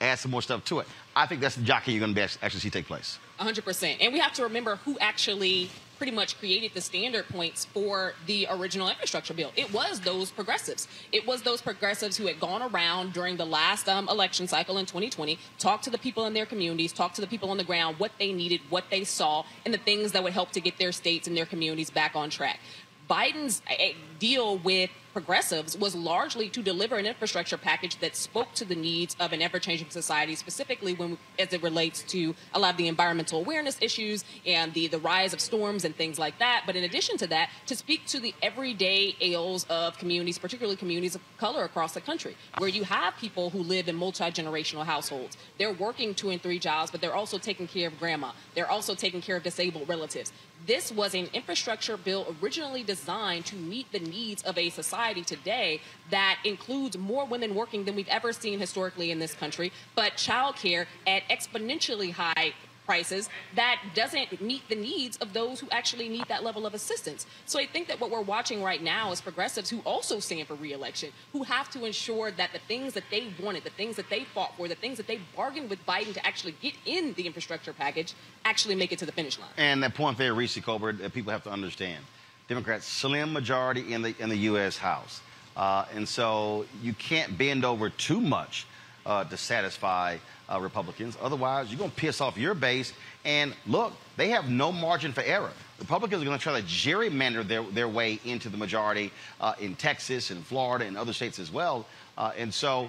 Add 0.00 0.18
some 0.18 0.30
more 0.30 0.42
stuff 0.42 0.64
to 0.66 0.80
it. 0.80 0.86
I 1.16 1.26
think 1.26 1.40
that's 1.40 1.54
the 1.54 1.62
jockey 1.62 1.92
you're 1.92 2.00
going 2.00 2.14
to 2.14 2.22
actually 2.42 2.60
see 2.60 2.70
take 2.70 2.86
place. 2.86 3.18
100%. 3.40 3.96
And 4.00 4.12
we 4.12 4.18
have 4.18 4.32
to 4.34 4.42
remember 4.42 4.76
who 4.76 4.98
actually 4.98 5.70
pretty 6.04 6.14
much 6.14 6.38
created 6.38 6.70
the 6.74 6.82
standard 6.82 7.26
points 7.30 7.64
for 7.64 8.12
the 8.26 8.46
original 8.50 8.90
infrastructure 8.90 9.32
bill. 9.32 9.50
It 9.56 9.72
was 9.72 10.00
those 10.00 10.30
progressives. 10.30 10.86
It 11.12 11.26
was 11.26 11.40
those 11.40 11.62
progressives 11.62 12.18
who 12.18 12.26
had 12.26 12.38
gone 12.38 12.60
around 12.60 13.14
during 13.14 13.38
the 13.38 13.46
last 13.46 13.88
um, 13.88 14.06
election 14.10 14.46
cycle 14.46 14.76
in 14.76 14.84
2020, 14.84 15.38
talked 15.58 15.82
to 15.84 15.88
the 15.88 15.96
people 15.96 16.26
in 16.26 16.34
their 16.34 16.44
communities, 16.44 16.92
talked 16.92 17.14
to 17.14 17.22
the 17.22 17.26
people 17.26 17.48
on 17.48 17.56
the 17.56 17.64
ground, 17.64 17.98
what 17.98 18.12
they 18.18 18.34
needed, 18.34 18.60
what 18.68 18.84
they 18.90 19.02
saw, 19.02 19.44
and 19.64 19.72
the 19.72 19.78
things 19.78 20.12
that 20.12 20.22
would 20.22 20.34
help 20.34 20.50
to 20.50 20.60
get 20.60 20.76
their 20.76 20.92
states 20.92 21.26
and 21.26 21.34
their 21.34 21.46
communities 21.46 21.88
back 21.88 22.14
on 22.14 22.28
track. 22.28 22.60
Biden's 23.08 23.62
uh, 23.70 23.94
deal 24.24 24.56
with 24.56 24.88
progressives 25.12 25.76
was 25.78 25.94
largely 25.94 26.48
to 26.48 26.60
deliver 26.62 26.96
an 26.96 27.06
infrastructure 27.06 27.58
package 27.58 27.94
that 28.00 28.16
spoke 28.16 28.50
to 28.54 28.64
the 28.64 28.74
needs 28.74 29.14
of 29.20 29.32
an 29.34 29.40
ever-changing 29.40 29.90
society, 29.90 30.34
specifically 30.34 30.92
when 30.94 31.16
as 31.38 31.52
it 31.52 31.62
relates 31.62 32.02
to 32.02 32.34
a 32.54 32.58
lot 32.58 32.72
of 32.72 32.78
the 32.78 32.88
environmental 32.88 33.38
awareness 33.38 33.76
issues 33.80 34.24
and 34.46 34.72
the, 34.72 34.88
the 34.88 34.98
rise 34.98 35.32
of 35.34 35.40
storms 35.40 35.84
and 35.84 35.94
things 35.94 36.18
like 36.18 36.36
that. 36.38 36.64
But 36.66 36.74
in 36.74 36.84
addition 36.84 37.16
to 37.18 37.26
that, 37.28 37.50
to 37.66 37.76
speak 37.76 38.06
to 38.06 38.18
the 38.18 38.34
everyday 38.42 39.14
ails 39.20 39.66
of 39.68 39.98
communities, 39.98 40.38
particularly 40.38 40.76
communities 40.84 41.14
of 41.14 41.20
color 41.38 41.62
across 41.64 41.92
the 41.92 42.00
country, 42.00 42.34
where 42.58 42.70
you 42.78 42.84
have 42.84 43.14
people 43.18 43.50
who 43.50 43.62
live 43.62 43.88
in 43.88 43.94
multi-generational 43.94 44.84
households. 44.84 45.36
They're 45.58 45.78
working 45.86 46.14
two 46.14 46.30
and 46.30 46.42
three 46.42 46.58
jobs, 46.58 46.90
but 46.90 47.00
they're 47.02 47.14
also 47.22 47.38
taking 47.38 47.68
care 47.68 47.88
of 47.88 47.98
grandma. 48.00 48.30
They're 48.54 48.70
also 48.76 48.94
taking 48.94 49.20
care 49.20 49.36
of 49.36 49.42
disabled 49.44 49.86
relatives. 49.88 50.32
This 50.66 50.90
was 50.90 51.14
an 51.14 51.28
infrastructure 51.34 51.98
bill 51.98 52.34
originally 52.42 52.82
designed 52.82 53.44
to 53.46 53.56
meet 53.56 53.92
the 53.92 53.98
needs 53.98 54.13
of 54.44 54.56
a 54.58 54.70
society 54.70 55.22
today 55.22 55.80
that 56.10 56.38
includes 56.44 56.96
more 56.96 57.24
women 57.24 57.54
working 57.54 57.84
than 57.84 57.96
we've 57.96 58.08
ever 58.08 58.32
seen 58.32 58.58
historically 58.58 59.10
in 59.10 59.18
this 59.18 59.34
country, 59.34 59.72
but 59.94 60.12
childcare 60.14 60.86
at 61.06 61.22
exponentially 61.28 62.12
high 62.12 62.52
prices 62.84 63.28
that 63.54 63.80
doesn't 63.94 64.40
meet 64.42 64.68
the 64.68 64.74
needs 64.74 65.16
of 65.18 65.32
those 65.32 65.58
who 65.60 65.66
actually 65.70 66.08
need 66.08 66.26
that 66.28 66.44
level 66.44 66.66
of 66.66 66.74
assistance. 66.74 67.26
So 67.46 67.58
I 67.58 67.66
think 67.66 67.88
that 67.88 67.98
what 67.98 68.10
we're 68.10 68.20
watching 68.20 68.62
right 68.62 68.82
now 68.82 69.10
is 69.10 69.20
progressives 69.20 69.70
who 69.70 69.80
also 69.86 70.20
stand 70.20 70.46
for 70.46 70.54
reelection, 70.54 71.10
who 71.32 71.44
have 71.44 71.70
to 71.70 71.84
ensure 71.84 72.30
that 72.32 72.52
the 72.52 72.58
things 72.68 72.92
that 72.94 73.04
they 73.10 73.32
wanted, 73.42 73.64
the 73.64 73.70
things 73.70 73.96
that 73.96 74.10
they 74.10 74.24
fought 74.24 74.54
for, 74.56 74.68
the 74.68 74.74
things 74.74 74.98
that 74.98 75.06
they 75.06 75.18
bargained 75.34 75.70
with 75.70 75.84
Biden 75.86 76.12
to 76.12 76.26
actually 76.26 76.54
get 76.60 76.74
in 76.84 77.14
the 77.14 77.26
infrastructure 77.26 77.72
package 77.72 78.14
actually 78.44 78.74
make 78.74 78.92
it 78.92 78.98
to 78.98 79.06
the 79.06 79.12
finish 79.12 79.38
line. 79.38 79.48
And 79.56 79.82
that 79.82 79.94
point 79.94 80.18
there, 80.18 80.34
Reese 80.34 80.58
Colbert, 80.60 80.98
that 80.98 81.14
people 81.14 81.32
have 81.32 81.44
to 81.44 81.50
understand. 81.50 82.04
Democrats 82.48 82.86
slim 82.86 83.32
majority 83.32 83.92
in 83.92 84.02
the 84.02 84.14
in 84.18 84.28
the 84.28 84.36
U.S. 84.36 84.76
House, 84.76 85.20
uh, 85.56 85.86
and 85.94 86.06
so 86.06 86.66
you 86.82 86.92
can't 86.92 87.36
bend 87.38 87.64
over 87.64 87.90
too 87.90 88.20
much 88.20 88.66
uh, 89.06 89.24
to 89.24 89.36
satisfy 89.36 90.18
uh, 90.52 90.60
Republicans. 90.60 91.16
Otherwise, 91.20 91.70
you're 91.70 91.78
going 91.78 91.90
to 91.90 91.96
piss 91.96 92.20
off 92.20 92.36
your 92.36 92.54
base. 92.54 92.92
And 93.24 93.54
look, 93.66 93.92
they 94.16 94.28
have 94.30 94.48
no 94.48 94.72
margin 94.72 95.12
for 95.12 95.22
error. 95.22 95.50
Republicans 95.78 96.22
are 96.22 96.24
going 96.24 96.38
to 96.38 96.42
try 96.42 96.60
to 96.60 96.66
gerrymander 96.66 97.46
their, 97.46 97.62
their 97.62 97.88
way 97.88 98.20
into 98.24 98.48
the 98.48 98.56
majority 98.56 99.10
uh, 99.40 99.54
in 99.60 99.74
Texas 99.74 100.30
and 100.30 100.44
Florida 100.44 100.84
and 100.84 100.96
other 100.96 101.12
states 101.12 101.38
as 101.38 101.50
well. 101.50 101.86
Uh, 102.16 102.32
and 102.36 102.52
so 102.52 102.88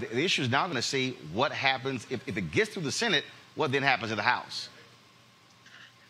the, 0.00 0.06
the 0.06 0.24
issue 0.24 0.42
is 0.42 0.50
now 0.50 0.64
going 0.64 0.76
to 0.76 0.82
see 0.82 1.16
what 1.32 1.52
happens 1.52 2.06
if, 2.10 2.26
if 2.28 2.36
it 2.36 2.50
gets 2.50 2.72
through 2.72 2.82
the 2.82 2.92
Senate. 2.92 3.24
What 3.54 3.72
then 3.72 3.82
happens 3.82 4.10
in 4.10 4.16
the 4.16 4.22
House? 4.22 4.68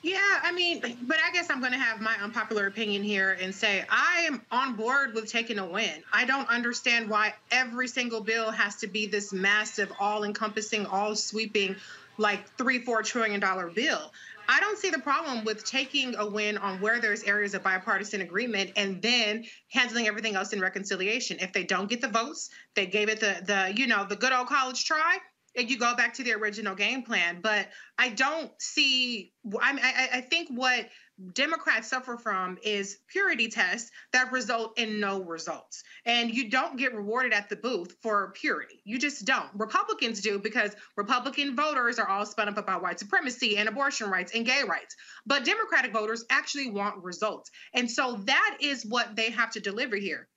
Yeah, 0.07 0.39
I 0.41 0.53
mean, 0.53 0.81
but 1.03 1.17
I 1.19 1.33
guess 1.33 1.51
I'm 1.51 1.59
going 1.59 1.73
to 1.73 1.79
have 1.79 2.01
my 2.01 2.15
unpopular 2.23 2.69
opinion 2.69 3.03
here 3.03 3.37
and 3.41 3.53
say 3.53 3.85
I 3.91 4.21
am 4.29 4.41
on 4.53 4.77
board 4.77 5.15
with 5.15 5.29
taking 5.29 5.59
a 5.59 5.67
win. 5.67 6.05
I 6.13 6.25
don't 6.25 6.49
understand 6.49 7.11
why 7.11 7.35
every 7.51 7.89
single 7.89 8.21
bill 8.21 8.53
has 8.53 8.77
to 8.77 8.87
be 8.87 9.09
this 9.09 9.33
massive, 9.33 9.93
all 9.99 10.23
encompassing, 10.23 10.87
all 10.87 11.17
sweeping, 11.17 11.75
like 12.19 12.49
three, 12.57 12.79
four 12.79 13.03
trillion 13.03 13.41
dollar 13.41 13.67
bill. 13.67 14.13
I 14.49 14.61
don't 14.61 14.79
see 14.79 14.91
the 14.91 15.01
problem 15.01 15.45
with 15.45 15.65
taking 15.65 16.15
a 16.15 16.25
win 16.25 16.57
on 16.57 16.81
where 16.81 17.01
there's 17.01 17.25
areas 17.25 17.55
of 17.55 17.65
bipartisan 17.65 18.21
agreement 18.21 18.75
and 18.77 19.03
then 19.03 19.45
handling 19.73 20.07
everything 20.07 20.37
else 20.37 20.53
in 20.53 20.61
reconciliation. 20.61 21.39
If 21.41 21.53
they 21.53 21.65
don't 21.65 21.91
get 21.91 22.01
the 22.01 22.07
votes, 22.07 22.51
they 22.77 22.87
gave 22.87 23.09
it 23.09 23.19
the 23.19 23.43
the 23.45 23.77
you 23.77 23.89
know 23.89 24.07
the 24.09 24.15
good 24.15 24.33
old 24.33 24.47
college 24.47 24.85
try 24.85 25.19
you 25.57 25.79
go 25.79 25.97
back 25.97 26.15
to 26.15 26.23
the 26.23 26.35
original 26.35 26.75
game 26.75 27.03
plan. 27.03 27.41
But 27.43 27.69
I 27.99 28.11
don't 28.11 28.51
see. 28.61 29.33
I, 29.61 30.09
I, 30.13 30.21
think 30.21 30.49
what 30.51 30.89
Democrats 31.33 31.89
suffer 31.89 32.19
from 32.19 32.59
is 32.63 32.99
purity 33.09 33.49
tests 33.49 33.91
that 34.13 34.33
result 34.33 34.79
in 34.79 35.01
no 35.01 35.23
results. 35.23 35.83
And 36.05 36.35
you 36.35 36.51
don't 36.51 36.77
get 36.77 36.95
rewarded 36.95 37.33
at 37.33 37.49
the 37.49 37.57
booth 37.57 37.97
for 38.03 38.33
purity. 38.33 38.83
You 38.85 38.99
just 38.99 39.25
don't. 39.25 39.49
Republicans 39.55 40.21
do 40.21 40.39
because 40.39 40.75
Republican 40.97 41.57
voters 41.57 41.99
are 41.99 42.09
all 42.09 42.27
spun 42.27 42.49
up 42.49 42.59
about 42.59 42.83
white 42.83 42.99
supremacy 42.99 43.57
and 43.57 43.69
abortion 43.69 44.11
rights 44.11 44.33
and 44.35 44.45
gay 44.45 44.63
rights. 44.69 44.95
But 45.25 45.45
Democratic 45.45 45.93
voters 45.93 46.25
actually 46.29 46.71
want 46.71 47.03
results. 47.03 47.51
And 47.73 47.91
so 47.91 48.21
that 48.25 48.59
is 48.61 48.85
what 48.85 49.17
they 49.17 49.31
have 49.31 49.53
to 49.53 49.61
deliver 49.61 49.97
here. 49.97 50.29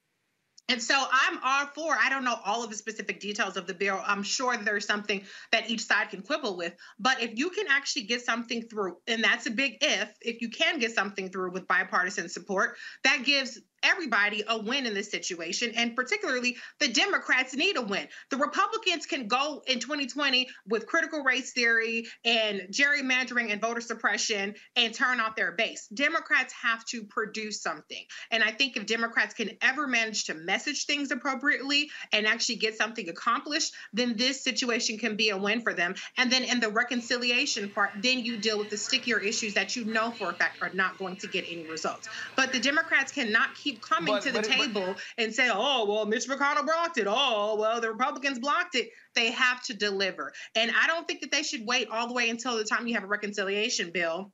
And 0.69 0.81
so 0.81 0.95
I'm 0.95 1.39
all 1.43 1.65
for, 1.65 1.97
I 1.99 2.09
don't 2.09 2.23
know 2.23 2.37
all 2.45 2.63
of 2.63 2.69
the 2.69 2.75
specific 2.75 3.19
details 3.19 3.57
of 3.57 3.65
the 3.65 3.73
bill. 3.73 3.99
I'm 4.05 4.21
sure 4.21 4.55
there's 4.55 4.85
something 4.85 5.23
that 5.51 5.69
each 5.69 5.81
side 5.81 6.11
can 6.11 6.21
quibble 6.21 6.55
with. 6.55 6.73
But 6.99 7.21
if 7.21 7.37
you 7.37 7.49
can 7.49 7.65
actually 7.69 8.03
get 8.03 8.21
something 8.21 8.61
through, 8.61 8.97
and 9.07 9.23
that's 9.23 9.47
a 9.47 9.51
big 9.51 9.77
if, 9.81 10.13
if 10.21 10.41
you 10.41 10.49
can 10.49 10.77
get 10.77 10.93
something 10.93 11.29
through 11.29 11.51
with 11.51 11.67
bipartisan 11.67 12.29
support, 12.29 12.77
that 13.03 13.23
gives 13.25 13.59
everybody 13.83 14.43
a 14.47 14.59
win 14.59 14.85
in 14.85 14.93
this 14.93 15.09
situation. 15.09 15.73
And 15.75 15.95
particularly, 15.95 16.57
the 16.79 16.87
Democrats 16.87 17.55
need 17.55 17.77
a 17.77 17.81
win. 17.81 18.07
The 18.29 18.37
Republicans 18.37 19.05
can 19.05 19.27
go 19.27 19.63
in 19.67 19.79
2020 19.79 20.49
with 20.67 20.87
critical 20.87 21.23
race 21.23 21.51
theory 21.53 22.07
and 22.25 22.61
gerrymandering 22.71 23.51
and 23.51 23.61
voter 23.61 23.81
suppression 23.81 24.55
and 24.75 24.93
turn 24.93 25.19
off 25.19 25.35
their 25.35 25.51
base. 25.51 25.87
Democrats 25.87 26.53
have 26.53 26.85
to 26.85 27.03
produce 27.03 27.61
something. 27.61 28.03
And 28.31 28.43
I 28.43 28.51
think 28.51 28.77
if 28.77 28.85
Democrats 28.85 29.33
can 29.33 29.51
ever 29.61 29.87
manage 29.87 30.25
to 30.25 30.33
message 30.33 30.85
things 30.85 31.11
appropriately 31.11 31.89
and 32.11 32.25
actually 32.25 32.55
get 32.55 32.77
something 32.77 33.07
accomplished, 33.09 33.73
then 33.93 34.15
this 34.17 34.43
situation 34.43 34.97
can 34.97 35.15
be 35.15 35.29
a 35.29 35.37
win 35.37 35.61
for 35.61 35.73
them. 35.73 35.95
And 36.17 36.31
then 36.31 36.43
in 36.43 36.59
the 36.59 36.69
reconciliation 36.69 37.69
part, 37.69 37.91
then 38.01 38.19
you 38.19 38.37
deal 38.37 38.57
with 38.57 38.69
the 38.69 38.77
stickier 38.77 39.19
issues 39.19 39.53
that 39.53 39.75
you 39.75 39.85
know 39.85 40.11
for 40.11 40.29
a 40.29 40.33
fact 40.33 40.61
are 40.61 40.71
not 40.73 40.97
going 40.97 41.17
to 41.17 41.27
get 41.27 41.45
any 41.49 41.67
results. 41.67 42.09
But 42.35 42.51
the 42.51 42.59
Democrats 42.59 43.11
cannot 43.11 43.55
keep 43.55 43.68
coming 43.77 44.13
But- 44.13 44.23
to 44.23 44.31
the 44.31 44.41
but- 44.41 44.47
but- 44.49 44.57
table 44.57 44.95
and 45.17 45.33
say, 45.33 45.49
oh, 45.51 45.85
well, 45.85 46.05
Mitch 46.05 46.27
McConnell 46.27 46.65
blocked 46.65 46.97
it. 46.97 47.07
Oh, 47.07 47.55
well, 47.59 47.79
the 47.81 47.89
Republicans 47.91 48.39
blocked 48.39 48.75
it. 48.75 48.89
They 49.15 49.31
have 49.31 49.63
to 49.65 49.73
deliver. 49.73 50.33
And 50.55 50.71
I 50.79 50.87
don't 50.87 51.07
think 51.07 51.21
that 51.21 51.31
they 51.31 51.43
should 51.43 51.65
wait 51.65 51.87
all 51.89 52.07
the 52.07 52.13
way 52.13 52.29
until 52.29 52.57
the 52.57 52.63
time 52.63 52.87
you 52.87 52.93
have 52.95 53.03
a 53.03 53.07
reconciliation 53.07 53.91
bill 53.91 54.31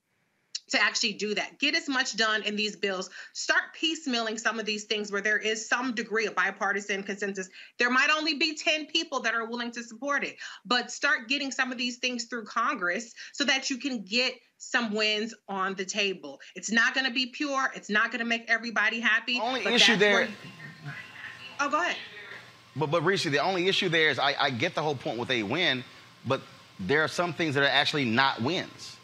to 0.69 0.81
actually 0.81 1.13
do 1.13 1.35
that. 1.35 1.59
Get 1.59 1.75
as 1.75 1.87
much 1.87 2.15
done 2.17 2.41
in 2.43 2.55
these 2.55 2.75
bills. 2.75 3.09
Start 3.33 3.63
piecemealing 3.79 4.39
some 4.39 4.59
of 4.59 4.65
these 4.65 4.85
things 4.85 5.11
where 5.11 5.21
there 5.21 5.37
is 5.37 5.67
some 5.67 5.93
degree 5.93 6.25
of 6.25 6.35
bipartisan 6.35 7.03
consensus. 7.03 7.49
There 7.77 7.89
might 7.91 8.09
only 8.15 8.35
be 8.35 8.55
10 8.55 8.87
people 8.87 9.19
that 9.21 9.33
are 9.33 9.45
willing 9.45 9.71
to 9.71 9.83
support 9.83 10.23
it, 10.23 10.37
but 10.65 10.89
start 10.91 11.27
getting 11.27 11.51
some 11.51 11.71
of 11.71 11.77
these 11.77 11.97
things 11.97 12.25
through 12.25 12.45
Congress 12.45 13.13
so 13.33 13.43
that 13.43 13.69
you 13.69 13.77
can 13.77 14.03
get 14.03 14.33
some 14.57 14.93
wins 14.93 15.33
on 15.47 15.75
the 15.75 15.85
table. 15.85 16.39
It's 16.55 16.71
not 16.71 16.93
going 16.95 17.05
to 17.05 17.13
be 17.13 17.27
pure. 17.27 17.71
It's 17.75 17.89
not 17.89 18.11
going 18.11 18.19
to 18.19 18.25
make 18.25 18.45
everybody 18.49 18.99
happy. 18.99 19.39
Only 19.39 19.63
but 19.63 19.73
issue 19.73 19.95
there- 19.97 20.23
you- 20.23 20.27
oh, 21.59 21.69
go 21.69 21.79
ahead. 21.81 21.97
But 22.77 22.87
but 22.87 23.05
Reese, 23.05 23.23
the 23.23 23.37
only 23.39 23.69
issue 23.69 23.87
there 23.87 24.09
is 24.09 24.19
I, 24.19 24.35
I 24.37 24.49
get 24.49 24.75
the 24.75 24.81
whole 24.81 24.95
point 24.95 25.17
with 25.17 25.31
a 25.31 25.43
win, 25.43 25.81
but 26.27 26.41
there 26.77 27.01
are 27.03 27.07
some 27.07 27.31
things 27.31 27.55
that 27.55 27.63
are 27.63 27.67
actually 27.67 28.03
not 28.03 28.41
wins. 28.41 28.97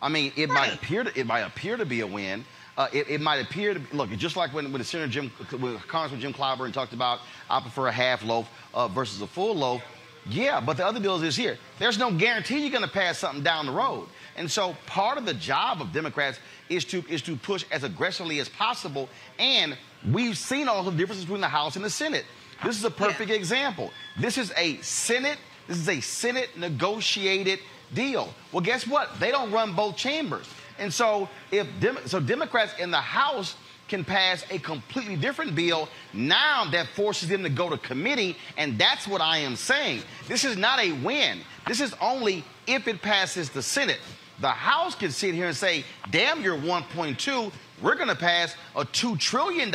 I 0.00 0.08
mean, 0.08 0.32
it 0.36 0.48
might 0.48 0.74
appear 0.74 1.04
to, 1.04 1.18
it 1.18 1.26
might 1.26 1.40
appear 1.40 1.76
to 1.76 1.84
be 1.84 2.00
a 2.00 2.06
win. 2.06 2.44
Uh, 2.76 2.86
it, 2.92 3.08
it 3.08 3.20
might 3.20 3.38
appear 3.38 3.74
to 3.74 3.80
be, 3.80 3.96
look 3.96 4.10
just 4.10 4.36
like 4.36 4.54
when, 4.54 4.70
when 4.70 4.78
the 4.78 4.84
Senator 4.84 5.10
Jim, 5.10 5.30
when 5.58 5.76
Congressman 5.80 6.20
Jim 6.20 6.32
Clyburn 6.32 6.72
talked 6.72 6.92
about 6.92 7.18
I 7.50 7.60
prefer 7.60 7.88
a 7.88 7.92
half 7.92 8.24
loaf 8.24 8.48
uh, 8.72 8.86
versus 8.86 9.20
a 9.20 9.26
full 9.26 9.56
loaf. 9.56 9.82
Yeah, 10.28 10.60
but 10.60 10.76
the 10.76 10.86
other 10.86 11.00
deal 11.00 11.20
is 11.22 11.36
here. 11.36 11.58
There's 11.78 11.98
no 11.98 12.12
guarantee 12.12 12.60
you're 12.60 12.70
going 12.70 12.84
to 12.84 12.90
pass 12.90 13.18
something 13.18 13.42
down 13.42 13.66
the 13.66 13.72
road. 13.72 14.08
And 14.36 14.48
so 14.48 14.76
part 14.86 15.18
of 15.18 15.24
the 15.24 15.34
job 15.34 15.80
of 15.80 15.92
Democrats 15.92 16.38
is 16.68 16.84
to 16.86 17.02
is 17.08 17.22
to 17.22 17.34
push 17.34 17.64
as 17.72 17.82
aggressively 17.82 18.38
as 18.38 18.48
possible. 18.48 19.08
And 19.38 19.76
we've 20.12 20.38
seen 20.38 20.68
all 20.68 20.82
the 20.84 20.92
differences 20.92 21.24
between 21.24 21.40
the 21.40 21.48
House 21.48 21.76
and 21.76 21.84
the 21.84 21.90
Senate. 21.90 22.24
This 22.62 22.76
is 22.76 22.84
a 22.84 22.90
perfect 22.90 23.30
example. 23.30 23.90
This 24.18 24.38
is 24.38 24.52
a 24.56 24.76
Senate. 24.82 25.38
This 25.66 25.78
is 25.78 25.88
a 25.88 26.00
Senate 26.00 26.50
negotiated 26.56 27.58
deal. 27.94 28.32
Well, 28.52 28.62
guess 28.62 28.86
what? 28.86 29.18
They 29.20 29.30
don't 29.30 29.50
run 29.50 29.74
both 29.74 29.96
chambers. 29.96 30.48
And 30.78 30.92
so 30.92 31.28
if 31.50 31.66
Dem- 31.80 31.98
so 32.06 32.20
Democrats 32.20 32.72
in 32.78 32.90
the 32.90 33.00
House 33.00 33.56
can 33.88 34.04
pass 34.04 34.44
a 34.50 34.58
completely 34.58 35.16
different 35.16 35.54
bill, 35.54 35.88
now 36.12 36.64
that 36.70 36.86
forces 36.88 37.28
them 37.28 37.42
to 37.42 37.48
go 37.48 37.70
to 37.70 37.78
committee, 37.78 38.36
and 38.56 38.78
that's 38.78 39.08
what 39.08 39.20
I 39.20 39.38
am 39.38 39.56
saying. 39.56 40.02
This 40.26 40.44
is 40.44 40.56
not 40.56 40.78
a 40.78 40.92
win. 40.92 41.40
This 41.66 41.80
is 41.80 41.94
only 42.00 42.44
if 42.66 42.86
it 42.86 43.00
passes 43.00 43.50
the 43.50 43.62
Senate. 43.62 43.98
The 44.40 44.48
House 44.48 44.94
can 44.94 45.10
sit 45.10 45.34
here 45.34 45.46
and 45.46 45.56
say, 45.56 45.84
damn 46.10 46.42
your 46.42 46.56
1.2, 46.56 47.50
we're 47.82 47.94
going 47.96 48.08
to 48.08 48.14
pass 48.14 48.54
a 48.76 48.84
$2 48.84 49.18
trillion 49.18 49.72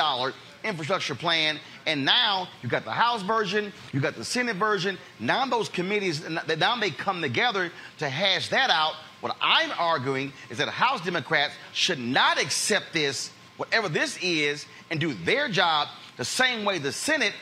infrastructure 0.63 1.15
plan. 1.15 1.60
And 1.85 2.05
now 2.05 2.47
you 2.61 2.69
got 2.69 2.85
the 2.85 2.91
House 2.91 3.21
version, 3.21 3.73
you 3.91 3.99
got 3.99 4.15
the 4.15 4.25
Senate 4.25 4.55
version. 4.55 4.97
Now 5.19 5.45
those 5.45 5.69
committees, 5.69 6.27
now 6.27 6.77
they 6.77 6.91
come 6.91 7.21
together 7.21 7.71
to 7.99 8.09
hash 8.09 8.49
that 8.49 8.69
out. 8.69 8.93
What 9.21 9.35
I'm 9.41 9.71
arguing 9.77 10.33
is 10.49 10.57
that 10.57 10.67
House 10.69 11.01
Democrats 11.03 11.53
should 11.71 11.99
not 11.99 12.41
accept 12.41 12.93
this, 12.93 13.31
whatever 13.57 13.87
this 13.89 14.17
is, 14.21 14.65
and 14.89 14.99
do 14.99 15.13
their 15.13 15.47
job 15.49 15.87
the 16.17 16.25
same 16.25 16.65
way 16.65 16.77
the 16.77 16.91
Senate 16.91 17.33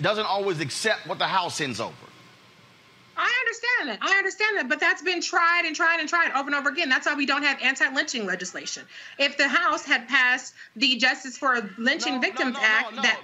doesn't 0.00 0.26
always 0.26 0.60
accept 0.60 1.06
what 1.06 1.18
the 1.18 1.26
House 1.26 1.56
sends 1.56 1.80
over. 1.80 1.94
I 3.20 3.32
understand 3.40 3.88
that. 3.88 3.98
I 4.00 4.16
understand 4.16 4.58
that, 4.58 4.68
but 4.68 4.78
that's 4.78 5.02
been 5.02 5.20
tried 5.20 5.64
and 5.66 5.74
tried 5.74 5.98
and 5.98 6.08
tried 6.08 6.30
over 6.30 6.46
and 6.46 6.54
over 6.54 6.68
again. 6.68 6.88
That's 6.88 7.06
why 7.06 7.14
we 7.14 7.26
don't 7.26 7.42
have 7.42 7.58
anti-lynching 7.60 8.26
legislation. 8.26 8.84
If 9.18 9.36
the 9.36 9.48
House 9.48 9.84
had 9.84 10.06
passed 10.08 10.54
the 10.76 10.96
Justice 10.96 11.36
for 11.36 11.68
Lynching 11.78 12.20
Victims 12.20 12.56
Act, 12.60 12.94
that 12.96 13.20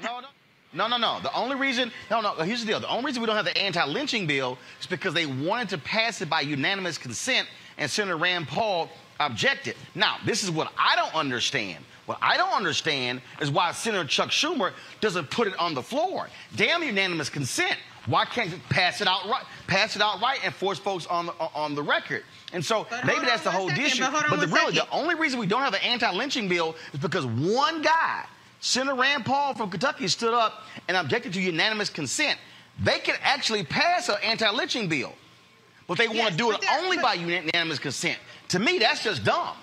No, 0.75 0.89
no, 0.89 0.97
no. 0.97 1.21
The 1.23 1.33
only 1.35 1.57
reason, 1.57 1.93
no, 2.11 2.21
no, 2.21 2.33
here's 2.35 2.61
the 2.61 2.67
deal. 2.67 2.81
The 2.81 2.89
only 2.89 3.05
reason 3.07 3.23
we 3.23 3.27
don't 3.27 3.37
have 3.37 3.45
the 3.45 3.57
anti 3.57 3.85
lynching 3.85 4.27
bill 4.27 4.59
is 4.81 4.87
because 4.87 5.15
they 5.15 5.27
wanted 5.27 5.69
to 5.71 5.79
pass 5.79 6.21
it 6.21 6.29
by 6.29 6.41
unanimous 6.41 6.99
consent, 6.99 7.49
and 7.79 7.91
Senator 7.91 8.17
Rand 8.17 8.49
Paul 8.49 8.91
objected. 9.21 9.77
Now, 9.95 10.17
this 10.25 10.43
is 10.43 10.51
what 10.51 10.73
I 10.77 10.97
don't 10.97 11.15
understand. 11.15 11.85
What 12.07 12.19
I 12.21 12.37
don't 12.37 12.53
understand 12.53 13.23
is 13.41 13.51
why 13.51 13.73
Senator 13.73 14.07
Chuck 14.07 14.29
Schumer 14.29 14.73
doesn't 15.01 15.31
put 15.31 15.47
it 15.47 15.59
on 15.59 15.73
the 15.75 15.83
floor. 15.83 16.29
Damn 16.55 16.83
unanimous 16.83 17.31
consent. 17.31 17.77
Why 18.07 18.27
can't 18.27 18.51
you 18.51 18.61
pass 18.69 19.01
it 19.01 19.09
out 19.09 19.25
right, 19.27 19.45
pass 19.67 19.97
it 19.97 20.03
out 20.03 20.21
right, 20.21 20.39
and 20.45 20.55
force 20.55 20.79
folks 20.79 21.07
on 21.07 21.27
the 21.27 21.33
on 21.33 21.75
the 21.75 21.83
record? 21.83 22.23
And 22.53 22.63
so 22.63 22.87
But 22.91 23.07
maybe 23.07 23.25
that's 23.25 23.43
the 23.45 23.49
on 23.49 23.55
one 23.55 23.61
whole 23.61 23.69
second, 23.71 23.85
issue. 23.87 24.03
but 24.13 24.27
But 24.29 24.41
the 24.41 24.49
really, 24.49 24.75
the 24.75 24.91
only 24.91 25.15
reason 25.15 25.41
we 25.41 25.47
don't 25.47 25.63
have 25.63 25.73
an 25.73 25.81
anti-lynching 25.83 26.47
bill 26.47 26.77
is 26.93 27.01
because 27.01 27.25
one 27.25 27.81
guy, 27.81 28.27
Senator 28.65 28.97
Rand 28.99 29.27
Paul 29.27 29.53
from 29.53 29.69
Kentucky, 29.69 30.09
stood 30.09 30.33
up 30.33 30.63
and 30.89 30.97
objected 30.97 31.35
to 31.35 31.41
unanimous 31.41 31.91
consent. 31.91 32.39
They 32.83 32.99
can 32.99 33.15
actually 33.21 33.63
pass 33.63 34.09
an 34.09 34.17
anti-lynching 34.25 34.89
bill, 34.89 35.13
but 35.87 35.99
they 35.99 36.09
want 36.09 36.19
Yes, 36.19 36.31
to 36.33 36.37
do 36.39 36.51
it 36.51 36.65
only 36.79 36.97
by 36.97 37.13
unanimous 37.13 37.79
consent. 37.79 38.19
To 38.49 38.59
me, 38.59 38.79
that's 38.79 39.05
just 39.05 39.23
dumb. 39.23 39.55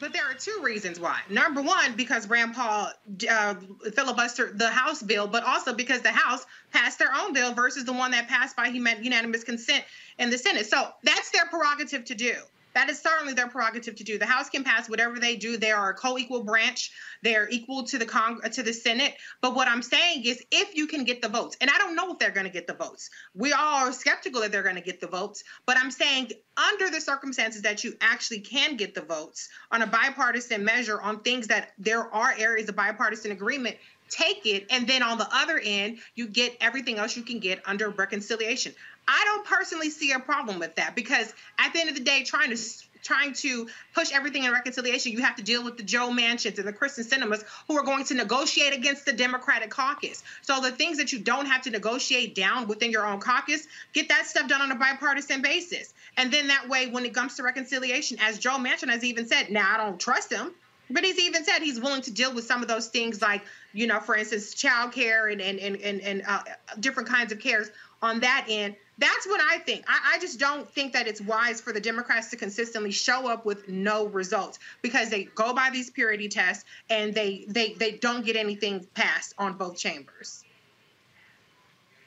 But 0.00 0.12
there 0.12 0.24
are 0.28 0.34
two 0.34 0.58
reasons 0.64 0.98
why. 0.98 1.20
Number 1.30 1.62
one, 1.62 1.94
because 1.94 2.28
Rand 2.28 2.56
Paul 2.56 2.90
uh, 3.30 3.54
filibustered 3.86 4.58
the 4.58 4.68
House 4.68 5.00
bill, 5.00 5.28
but 5.28 5.44
also 5.44 5.72
because 5.72 6.00
the 6.00 6.10
House 6.10 6.44
passed 6.72 6.98
their 6.98 7.14
own 7.14 7.34
bill 7.34 7.54
versus 7.54 7.84
the 7.84 7.92
one 7.92 8.10
that 8.10 8.26
passed 8.26 8.56
by 8.56 8.66
unanimous 8.66 9.44
consent 9.44 9.84
in 10.18 10.30
the 10.30 10.38
Senate. 10.38 10.66
So 10.66 10.88
that's 11.04 11.30
their 11.30 11.46
prerogative 11.46 12.04
to 12.06 12.16
do. 12.16 12.34
That 12.74 12.90
is 12.90 13.00
certainly 13.00 13.34
their 13.34 13.48
prerogative 13.48 13.96
to 13.96 14.04
do. 14.04 14.18
The 14.18 14.26
House 14.26 14.50
can 14.50 14.64
pass 14.64 14.88
whatever 14.88 15.18
they 15.18 15.36
do. 15.36 15.56
They 15.56 15.70
are 15.70 15.90
a 15.90 15.94
co-equal 15.94 16.44
branch. 16.44 16.90
They're 17.22 17.48
equal 17.48 17.84
to 17.84 17.98
the 17.98 18.06
Cong- 18.06 18.40
to 18.40 18.62
the 18.62 18.72
Senate. 18.72 19.14
But 19.40 19.54
what 19.54 19.68
I'm 19.68 19.82
saying 19.82 20.24
is, 20.24 20.42
if 20.50 20.74
you 20.76 20.86
can 20.86 21.04
get 21.04 21.22
the 21.22 21.28
votes, 21.28 21.56
and 21.60 21.70
I 21.70 21.78
don't 21.78 21.94
know 21.94 22.12
if 22.12 22.18
they're 22.18 22.30
going 22.30 22.46
to 22.46 22.52
get 22.52 22.66
the 22.66 22.74
votes. 22.74 23.10
We 23.34 23.52
all 23.52 23.86
are 23.86 23.92
skeptical 23.92 24.40
that 24.40 24.52
they're 24.52 24.62
going 24.62 24.74
to 24.74 24.80
get 24.80 25.00
the 25.00 25.06
votes. 25.06 25.44
But 25.66 25.76
I'm 25.76 25.90
saying, 25.90 26.32
under 26.56 26.90
the 26.90 27.00
circumstances 27.00 27.62
that 27.62 27.84
you 27.84 27.94
actually 28.00 28.40
can 28.40 28.76
get 28.76 28.94
the 28.94 29.02
votes 29.02 29.48
on 29.70 29.82
a 29.82 29.86
bipartisan 29.86 30.64
measure 30.64 31.00
on 31.00 31.20
things 31.20 31.48
that 31.48 31.72
there 31.78 32.12
are 32.12 32.34
areas 32.36 32.68
of 32.68 32.76
bipartisan 32.76 33.32
agreement, 33.32 33.76
take 34.08 34.46
it. 34.46 34.66
And 34.70 34.86
then 34.86 35.02
on 35.02 35.18
the 35.18 35.28
other 35.32 35.60
end, 35.62 35.98
you 36.14 36.28
get 36.28 36.56
everything 36.60 36.98
else 36.98 37.16
you 37.16 37.22
can 37.22 37.38
get 37.38 37.62
under 37.66 37.90
reconciliation. 37.90 38.74
I 39.06 39.22
don't 39.24 39.46
personally 39.46 39.90
see 39.90 40.12
a 40.12 40.20
problem 40.20 40.58
with 40.58 40.76
that 40.76 40.94
because 40.94 41.32
at 41.58 41.72
the 41.72 41.80
end 41.80 41.88
of 41.88 41.94
the 41.94 42.02
day, 42.02 42.24
trying 42.24 42.50
to 42.50 42.62
trying 43.04 43.34
to 43.34 43.68
push 43.94 44.12
everything 44.12 44.44
in 44.44 44.52
reconciliation, 44.52 45.12
you 45.12 45.20
have 45.20 45.36
to 45.36 45.42
deal 45.42 45.62
with 45.62 45.76
the 45.76 45.82
Joe 45.82 46.10
Manchins 46.10 46.58
and 46.58 46.66
the 46.66 46.72
Kyrsten 46.72 47.04
Sinemas 47.04 47.44
who 47.68 47.76
are 47.76 47.84
going 47.84 48.04
to 48.06 48.14
negotiate 48.14 48.74
against 48.74 49.04
the 49.04 49.12
Democratic 49.12 49.70
caucus. 49.70 50.24
So 50.42 50.60
the 50.60 50.72
things 50.72 50.96
that 50.96 51.12
you 51.12 51.18
don't 51.18 51.46
have 51.46 51.62
to 51.62 51.70
negotiate 51.70 52.34
down 52.34 52.66
within 52.66 52.90
your 52.90 53.06
own 53.06 53.20
caucus, 53.20 53.68
get 53.92 54.08
that 54.08 54.26
stuff 54.26 54.48
done 54.48 54.62
on 54.62 54.72
a 54.72 54.76
bipartisan 54.76 55.42
basis. 55.42 55.92
And 56.16 56.32
then 56.32 56.48
that 56.48 56.68
way, 56.68 56.88
when 56.88 57.04
it 57.04 57.14
comes 57.14 57.36
to 57.36 57.42
reconciliation, 57.42 58.18
as 58.20 58.38
Joe 58.38 58.56
Manchin 58.56 58.88
has 58.88 59.04
even 59.04 59.26
said, 59.26 59.50
now 59.50 59.74
I 59.74 59.76
don't 59.76 60.00
trust 60.00 60.32
him. 60.32 60.52
But 60.90 61.02
he's 61.02 61.18
even 61.18 61.44
said 61.44 61.60
he's 61.60 61.80
willing 61.80 62.02
to 62.02 62.10
deal 62.10 62.34
with 62.34 62.44
some 62.44 62.60
of 62.60 62.68
those 62.68 62.88
things, 62.88 63.22
like 63.22 63.42
you 63.72 63.86
know, 63.86 64.00
for 64.00 64.14
instance, 64.14 64.52
child 64.52 64.92
care 64.92 65.28
and 65.28 65.40
and 65.40 65.58
and 65.58 65.76
and, 65.76 66.00
and 66.02 66.22
uh, 66.26 66.42
different 66.78 67.08
kinds 67.08 67.32
of 67.32 67.40
cares 67.40 67.70
on 68.04 68.20
that 68.20 68.46
end. 68.48 68.76
That's 68.98 69.26
what 69.26 69.40
I 69.40 69.58
think. 69.58 69.84
I, 69.88 70.14
I 70.14 70.18
just 70.20 70.38
don't 70.38 70.70
think 70.70 70.92
that 70.92 71.08
it's 71.08 71.20
wise 71.20 71.60
for 71.60 71.72
the 71.72 71.80
Democrats 71.80 72.30
to 72.30 72.36
consistently 72.36 72.92
show 72.92 73.28
up 73.28 73.44
with 73.44 73.68
no 73.68 74.06
results 74.06 74.58
because 74.82 75.10
they 75.10 75.24
go 75.24 75.52
by 75.52 75.70
these 75.72 75.90
purity 75.90 76.28
tests 76.28 76.64
and 76.90 77.14
they 77.14 77.44
they 77.48 77.72
they 77.72 77.92
don't 77.92 78.24
get 78.24 78.36
anything 78.36 78.86
passed 78.94 79.34
on 79.38 79.54
both 79.54 79.76
chambers. 79.76 80.44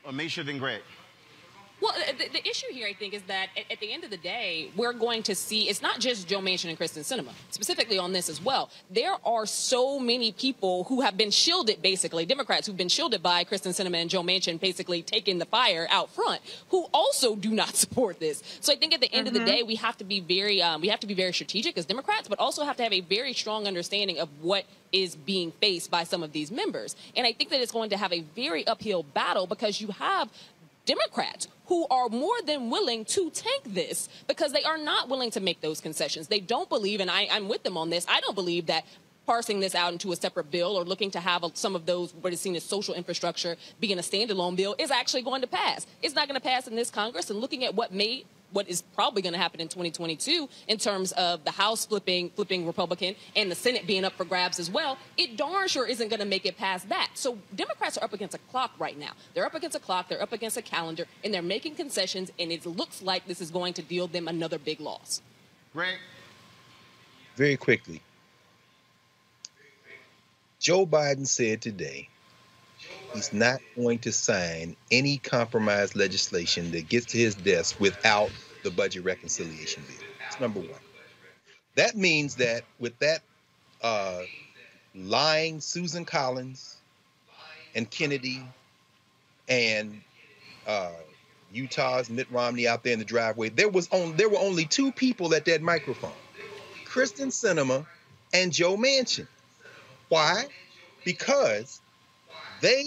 Ameshia, 0.05 0.45
then 0.45 0.60
Greg. 0.60 0.81
Well, 1.79 1.93
the, 2.17 2.27
the 2.29 2.47
issue 2.49 2.65
here, 2.71 2.87
I 2.87 2.93
think, 2.93 3.13
is 3.13 3.21
that 3.23 3.49
at, 3.55 3.71
at 3.71 3.79
the 3.79 3.93
end 3.93 4.03
of 4.03 4.09
the 4.09 4.17
day, 4.17 4.71
we're 4.75 4.93
going 4.93 5.21
to 5.23 5.35
see 5.35 5.69
it's 5.69 5.81
not 5.81 5.99
just 5.99 6.27
Joe 6.27 6.39
Manchin 6.39 6.69
and 6.69 6.79
Kyrsten 6.79 7.01
Sinema, 7.01 7.29
specifically 7.51 7.99
on 7.99 8.13
this 8.13 8.29
as 8.29 8.41
well. 8.41 8.71
There 8.89 9.15
are 9.23 9.45
so 9.45 9.99
many 9.99 10.31
people 10.31 10.85
who 10.85 11.01
have 11.01 11.17
been 11.17 11.29
shielded, 11.29 11.83
basically, 11.83 12.25
Democrats 12.25 12.65
who've 12.65 12.75
been 12.77 12.89
shielded 12.89 13.21
by 13.21 13.43
Kyrsten 13.43 13.73
Sinema 13.79 13.97
and 14.01 14.09
Joe 14.09 14.23
Manchin 14.23 14.59
basically 14.59 15.03
taking 15.03 15.37
the 15.37 15.45
fire 15.45 15.87
out 15.91 16.09
front, 16.09 16.41
who 16.69 16.87
also 16.95 17.35
do 17.35 17.51
not 17.51 17.75
support 17.75 18.19
this. 18.19 18.41
So 18.59 18.73
I 18.73 18.75
think 18.75 18.93
at 18.95 19.01
the 19.01 19.13
end 19.13 19.27
of 19.27 19.33
the 19.35 19.41
Mhm. 19.41 19.45
day, 19.45 19.63
we 19.63 19.75
have 19.75 19.97
to 19.97 20.03
be 20.03 20.19
very, 20.19 20.61
um, 20.63 20.81
we 20.81 20.87
have 20.87 20.99
to 21.01 21.07
be 21.07 21.13
very 21.13 21.31
strategic 21.33 21.77
as 21.77 21.85
Democrats, 21.85 22.27
but 22.27 22.39
also 22.39 22.63
have 22.63 22.77
to 22.77 22.83
have 22.83 22.93
a 22.93 23.01
very 23.01 23.33
strong 23.33 23.67
understanding 23.67 24.17
of 24.17 24.29
what 24.41 24.65
is 24.91 25.15
being 25.15 25.51
faced 25.51 25.91
by 25.91 26.03
some 26.03 26.23
of 26.23 26.31
these 26.31 26.49
members. 26.49 26.95
And 27.15 27.27
I 27.27 27.33
think 27.33 27.49
that 27.51 27.59
it's 27.61 27.71
going 27.73 27.89
to 27.91 27.97
have 27.97 28.13
a 28.13 28.21
very 28.35 28.65
uphill 28.65 29.03
battle 29.03 29.45
because 29.45 29.79
you 29.81 29.89
have 29.89 30.29
Democrats 30.88 31.47
who 31.67 31.86
are 31.91 32.10
more 32.10 32.41
than 32.45 32.71
willing 32.71 33.06
to 33.06 33.30
tank 33.30 33.62
this 33.65 34.10
because 34.28 34.54
they 34.54 34.63
are 34.63 34.78
not 34.78 35.10
willing 35.10 35.30
to 35.32 35.39
make 35.39 35.62
those 35.62 35.80
concessions. 35.82 36.28
They 36.28 36.39
don't 36.39 36.69
believe, 36.69 37.00
and 37.00 37.12
I, 37.12 37.28
I'm 37.30 37.47
with 37.47 37.63
them 37.63 37.78
on 37.78 37.91
this, 37.91 38.06
I 38.10 38.21
don't 38.21 38.36
believe 38.36 38.65
that 38.67 38.86
parsing 39.28 39.60
this 39.60 39.76
out 39.76 39.91
into 39.91 40.13
a 40.13 40.15
separate 40.15 40.50
bill 40.50 40.78
or 40.78 40.86
looking 40.86 41.12
to 41.12 41.19
have 41.19 41.43
a, 41.43 41.52
some 41.54 41.76
of 41.76 41.86
those 41.86 42.13
what 42.15 42.32
is 42.32 42.39
seen 42.39 42.56
as 42.56 42.63
social 42.63 42.95
infrastructure 42.95 43.58
being 43.80 44.00
a 44.00 44.02
standalone 44.02 44.56
bill 44.56 44.73
is 44.80 44.89
actually 44.89 45.21
going 45.21 45.41
to 45.41 45.47
pass. 45.47 45.86
It's 46.02 46.15
not 46.15 46.30
going 46.30 46.39
to 46.39 46.47
pass 46.47 46.65
in 46.65 46.76
this 46.76 46.89
Congress. 46.89 47.30
And 47.30 47.39
looking 47.39 47.65
at 47.65 47.76
what 47.76 47.93
made 47.93 48.26
what 48.51 48.67
is 48.69 48.81
probably 48.81 49.21
going 49.21 49.33
to 49.33 49.39
happen 49.39 49.60
in 49.60 49.67
2022 49.67 50.47
in 50.67 50.77
terms 50.77 51.12
of 51.13 51.43
the 51.43 51.51
House 51.51 51.86
flipping 51.86 52.29
flipping 52.31 52.65
Republican 52.65 53.15
and 53.36 53.51
the 53.51 53.55
Senate 53.55 53.86
being 53.88 54.05
up 54.05 54.13
for 54.13 54.25
grabs 54.25 54.60
as 54.60 54.69
well, 54.69 54.97
it 55.17 55.38
darn 55.38 55.67
sure 55.67 55.88
isn't 55.88 56.10
going 56.10 56.19
to 56.19 56.25
make 56.25 56.45
it 56.45 56.57
past 56.57 56.89
that. 56.89 57.10
So 57.13 57.38
Democrats 57.55 57.97
are 57.97 58.03
up 58.03 58.13
against 58.13 58.36
a 58.36 58.39
clock 58.51 58.71
right 58.79 58.97
now. 58.97 59.12
They're 59.33 59.45
up 59.45 59.55
against 59.55 59.75
a 59.75 59.79
clock, 59.79 60.10
they're 60.10 60.21
up 60.21 60.33
against 60.33 60.57
a 60.57 60.62
calendar, 60.62 61.05
and 61.23 61.33
they're 61.33 61.41
making 61.41 61.75
concessions, 61.75 62.31
and 62.39 62.51
it 62.51 62.65
looks 62.65 63.01
like 63.01 63.27
this 63.27 63.41
is 63.41 63.51
going 63.51 63.73
to 63.73 63.81
deal 63.81 64.07
them 64.07 64.27
another 64.27 64.57
big 64.57 64.79
loss. 64.79 65.21
Greg? 65.73 65.97
Very 67.36 67.57
quickly. 67.57 68.01
Joe 70.60 70.88
Biden 70.88 71.27
said 71.27 71.62
today 71.62 72.10
he's 73.17 73.34
not 73.34 73.60
going 73.75 73.97
to 73.97 74.12
sign 74.12 74.75
any 74.91 75.17
compromise 75.17 75.95
legislation 75.95 76.69
that 76.69 76.88
gets 76.88 77.08
to 77.08 77.17
his 77.17 77.34
desk 77.34 77.80
without 77.80 78.30
the 78.63 78.69
budget 78.69 79.03
reconciliation 79.03 79.82
bill. 79.88 79.97
That's 80.19 80.39
number 80.39 80.60
one. 80.60 80.80
That 81.75 81.95
means 81.95 82.36
that 82.36 82.62
with 82.80 82.97
that 82.99 83.23
uh, 83.82 84.21
lying 84.93 85.62
Susan 85.62 86.06
Collins 86.06 86.75
and 87.73 87.89
Kennedy 87.89 88.43
and 89.47 89.99
uh, 90.67 90.91
Utah's 91.51 92.12
Mitt 92.12 92.32
Romney 92.32 92.67
out 92.67 92.84
there 92.84 92.93
in 92.93 92.99
the 92.99 93.06
driveway, 93.06 93.49
there 93.49 93.69
was 93.69 93.88
on 93.91 94.15
there 94.15 94.30
were 94.30 94.38
only 94.39 94.65
two 94.65 94.91
people 94.91 95.34
at 95.34 95.45
that 95.45 95.63
microphone. 95.63 96.12
Kyrsten 96.86 97.32
Sinema 97.32 97.84
and 98.32 98.53
Joe 98.53 98.77
Manchin. 98.77 99.27
Why? 100.10 100.45
Because 101.03 101.82
they 102.62 102.86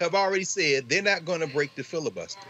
have 0.00 0.14
already 0.14 0.44
said 0.44 0.88
they're 0.88 1.02
not 1.02 1.24
going 1.24 1.40
to 1.40 1.46
break 1.46 1.74
the 1.74 1.84
filibuster. 1.84 2.46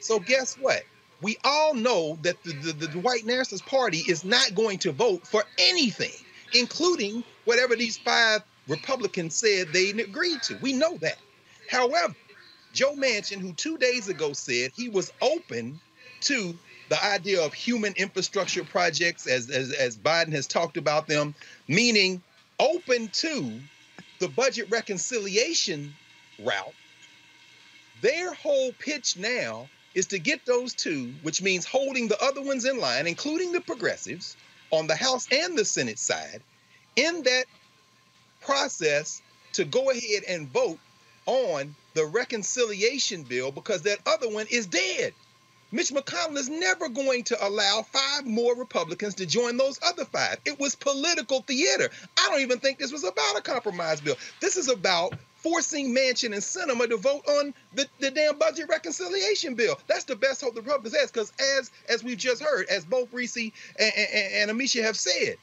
So 0.00 0.18
guess 0.18 0.56
what? 0.56 0.82
We 1.20 1.36
all 1.42 1.74
know 1.74 2.18
that 2.22 2.42
the, 2.44 2.52
the, 2.52 2.86
the 2.86 2.98
white 3.00 3.26
nationalist 3.26 3.66
party 3.66 4.04
is 4.08 4.24
not 4.24 4.54
going 4.54 4.78
to 4.80 4.92
vote 4.92 5.26
for 5.26 5.42
anything, 5.58 6.12
including 6.54 7.24
whatever 7.44 7.74
these 7.74 7.98
five 7.98 8.42
Republicans 8.68 9.34
said 9.34 9.68
they 9.72 9.90
agreed 9.90 10.42
to. 10.42 10.56
We 10.60 10.72
know 10.72 10.96
that. 10.98 11.18
However, 11.68 12.14
Joe 12.72 12.94
Manchin, 12.94 13.40
who 13.40 13.52
two 13.52 13.78
days 13.78 14.08
ago 14.08 14.32
said 14.32 14.70
he 14.74 14.88
was 14.88 15.12
open 15.20 15.80
to 16.20 16.56
the 16.88 17.04
idea 17.04 17.44
of 17.44 17.52
human 17.52 17.92
infrastructure 17.96 18.64
projects, 18.64 19.26
as, 19.26 19.50
as, 19.50 19.72
as 19.72 19.96
Biden 19.96 20.32
has 20.32 20.46
talked 20.46 20.76
about 20.76 21.06
them, 21.06 21.34
meaning 21.66 22.22
open 22.58 23.08
to 23.08 23.60
the 24.20 24.28
budget 24.28 24.70
reconciliation 24.70 25.94
route, 26.38 26.74
their 28.00 28.32
whole 28.34 28.72
pitch 28.72 29.16
now 29.16 29.68
is 29.94 30.06
to 30.06 30.18
get 30.18 30.44
those 30.46 30.74
two, 30.74 31.12
which 31.22 31.42
means 31.42 31.64
holding 31.64 32.08
the 32.08 32.22
other 32.22 32.42
ones 32.42 32.64
in 32.64 32.78
line, 32.78 33.06
including 33.06 33.52
the 33.52 33.60
progressives 33.60 34.36
on 34.70 34.86
the 34.86 34.94
House 34.94 35.26
and 35.32 35.56
the 35.56 35.64
Senate 35.64 35.98
side, 35.98 36.42
in 36.96 37.22
that 37.22 37.44
process 38.40 39.22
to 39.54 39.64
go 39.64 39.90
ahead 39.90 40.22
and 40.28 40.48
vote 40.48 40.78
on 41.26 41.74
the 41.94 42.06
reconciliation 42.06 43.22
bill 43.22 43.50
because 43.50 43.82
that 43.82 43.98
other 44.06 44.28
one 44.28 44.46
is 44.50 44.66
dead. 44.66 45.12
Mitch 45.70 45.90
McConnell 45.90 46.38
is 46.38 46.48
never 46.48 46.88
going 46.88 47.24
to 47.24 47.46
allow 47.46 47.82
five 47.82 48.24
more 48.24 48.54
Republicans 48.56 49.14
to 49.16 49.26
join 49.26 49.58
those 49.58 49.78
other 49.84 50.06
five. 50.06 50.38
It 50.46 50.58
was 50.58 50.74
political 50.74 51.42
theater. 51.42 51.90
I 52.16 52.28
don't 52.30 52.40
even 52.40 52.58
think 52.58 52.78
this 52.78 52.92
was 52.92 53.04
about 53.04 53.36
a 53.36 53.42
compromise 53.42 54.00
bill. 54.00 54.16
This 54.40 54.56
is 54.56 54.68
about 54.68 55.12
forcing 55.48 55.94
Manchin 55.94 56.32
and 56.32 56.42
Sinema 56.42 56.88
to 56.88 56.96
vote 56.96 57.26
on 57.28 57.54
the, 57.74 57.86
the 58.00 58.10
damn 58.10 58.38
budget 58.38 58.68
reconciliation 58.68 59.54
bill. 59.54 59.78
That's 59.86 60.04
the 60.04 60.16
best 60.16 60.42
hope 60.42 60.54
the 60.54 60.60
Republicans 60.60 60.96
has, 60.96 61.10
because 61.10 61.32
as 61.58 61.70
as 61.88 62.04
we've 62.04 62.18
just 62.18 62.42
heard, 62.42 62.66
as 62.68 62.84
both 62.84 63.12
Reese 63.12 63.36
and, 63.36 63.52
and, 63.78 64.50
and 64.50 64.50
Ameshia 64.50 64.82
have 64.82 64.96
said, 64.96 65.36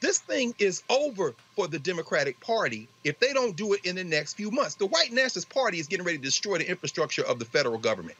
this 0.00 0.18
thing 0.18 0.54
is 0.58 0.82
over 0.88 1.34
for 1.56 1.66
the 1.66 1.78
Democratic 1.78 2.38
Party 2.40 2.88
if 3.04 3.18
they 3.18 3.32
don't 3.32 3.56
do 3.56 3.72
it 3.72 3.84
in 3.84 3.96
the 3.96 4.04
next 4.04 4.34
few 4.34 4.50
months. 4.50 4.76
The 4.76 4.86
White 4.86 5.12
Nationalist 5.12 5.48
Party 5.50 5.80
is 5.80 5.88
getting 5.88 6.06
ready 6.06 6.18
to 6.18 6.24
destroy 6.24 6.58
the 6.58 6.68
infrastructure 6.68 7.24
of 7.24 7.38
the 7.38 7.44
federal 7.44 7.78
government. 7.78 8.16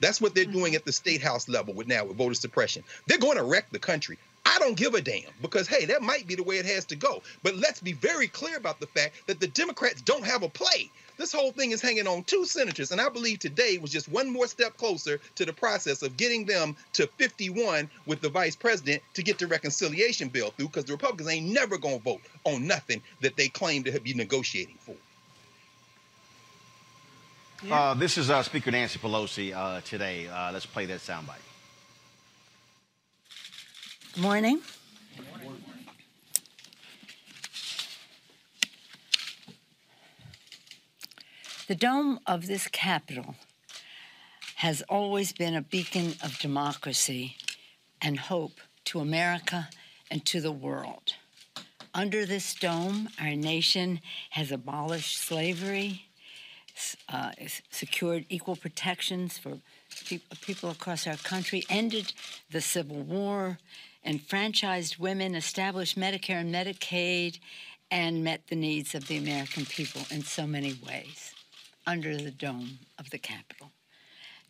That's 0.00 0.20
what 0.20 0.34
they're 0.34 0.44
mm-hmm. 0.44 0.52
doing 0.52 0.74
at 0.74 0.86
the 0.86 0.92
state 0.92 1.20
house 1.20 1.48
level 1.48 1.74
with 1.74 1.86
now 1.86 2.06
with 2.06 2.16
voter 2.16 2.34
suppression. 2.34 2.82
They're 3.06 3.18
going 3.18 3.36
to 3.36 3.44
wreck 3.44 3.70
the 3.70 3.78
country. 3.78 4.18
I 4.50 4.58
don't 4.58 4.76
give 4.76 4.94
a 4.94 5.00
damn 5.00 5.30
because 5.40 5.68
hey, 5.68 5.84
that 5.84 6.02
might 6.02 6.26
be 6.26 6.34
the 6.34 6.42
way 6.42 6.58
it 6.58 6.66
has 6.66 6.84
to 6.86 6.96
go. 6.96 7.22
But 7.44 7.54
let's 7.56 7.80
be 7.80 7.92
very 7.92 8.26
clear 8.26 8.56
about 8.56 8.80
the 8.80 8.86
fact 8.88 9.28
that 9.28 9.38
the 9.38 9.46
Democrats 9.46 10.02
don't 10.02 10.24
have 10.24 10.42
a 10.42 10.48
play. 10.48 10.90
This 11.18 11.32
whole 11.32 11.52
thing 11.52 11.70
is 11.70 11.80
hanging 11.80 12.08
on 12.08 12.24
two 12.24 12.44
senators, 12.44 12.90
and 12.90 13.00
I 13.00 13.08
believe 13.10 13.38
today 13.38 13.78
was 13.78 13.92
just 13.92 14.08
one 14.08 14.32
more 14.32 14.48
step 14.48 14.76
closer 14.76 15.20
to 15.36 15.44
the 15.44 15.52
process 15.52 16.02
of 16.02 16.16
getting 16.16 16.46
them 16.46 16.74
to 16.94 17.06
51 17.06 17.88
with 18.06 18.22
the 18.22 18.28
vice 18.28 18.56
president 18.56 19.02
to 19.14 19.22
get 19.22 19.38
the 19.38 19.46
reconciliation 19.46 20.28
bill 20.28 20.50
through 20.50 20.66
because 20.66 20.86
the 20.86 20.94
Republicans 20.94 21.28
ain't 21.28 21.46
never 21.46 21.78
gonna 21.78 21.98
vote 21.98 22.22
on 22.44 22.66
nothing 22.66 23.02
that 23.20 23.36
they 23.36 23.48
claim 23.48 23.84
to 23.84 24.00
be 24.00 24.14
negotiating 24.14 24.78
for. 24.80 24.96
Uh, 27.70 27.94
this 27.94 28.18
is 28.18 28.30
uh, 28.30 28.42
Speaker 28.42 28.70
Nancy 28.70 28.98
Pelosi 28.98 29.54
uh, 29.54 29.80
today. 29.82 30.26
Uh, 30.26 30.50
let's 30.50 30.66
play 30.66 30.86
that 30.86 31.00
soundbite. 31.00 31.49
Morning. 34.16 34.60
The 41.68 41.76
dome 41.76 42.18
of 42.26 42.48
this 42.48 42.66
Capitol 42.66 43.36
has 44.56 44.82
always 44.88 45.32
been 45.32 45.54
a 45.54 45.62
beacon 45.62 46.14
of 46.24 46.38
democracy 46.40 47.36
and 48.02 48.18
hope 48.18 48.60
to 48.86 48.98
America 48.98 49.68
and 50.10 50.24
to 50.26 50.40
the 50.40 50.52
world. 50.52 51.14
Under 51.94 52.26
this 52.26 52.52
dome, 52.54 53.08
our 53.20 53.36
nation 53.36 54.00
has 54.30 54.50
abolished 54.50 55.18
slavery, 55.18 56.06
uh, 57.08 57.30
secured 57.70 58.26
equal 58.28 58.56
protections 58.56 59.38
for 59.38 59.58
pe- 60.06 60.20
people 60.40 60.70
across 60.70 61.06
our 61.06 61.16
country, 61.16 61.62
ended 61.68 62.12
the 62.50 62.60
Civil 62.60 63.02
War, 63.02 63.58
enfranchised 64.04 64.98
women, 64.98 65.34
established 65.34 65.98
Medicare 65.98 66.40
and 66.40 66.54
Medicaid, 66.54 67.38
and 67.90 68.22
met 68.22 68.46
the 68.48 68.56
needs 68.56 68.94
of 68.94 69.08
the 69.08 69.16
American 69.16 69.66
people 69.66 70.02
in 70.10 70.22
so 70.22 70.46
many 70.46 70.74
ways 70.86 71.34
under 71.86 72.16
the 72.16 72.30
dome 72.30 72.78
of 72.98 73.10
the 73.10 73.18
Capitol. 73.18 73.72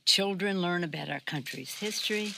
Children 0.05 0.61
learn 0.61 0.85
about 0.85 1.09
our 1.09 1.21
country's 1.21 1.75
history 1.79 2.33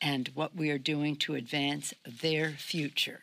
and 0.00 0.30
what 0.34 0.54
we 0.54 0.70
are 0.70 0.78
doing 0.78 1.16
to 1.16 1.34
advance 1.34 1.92
their 2.22 2.50
future. 2.50 3.20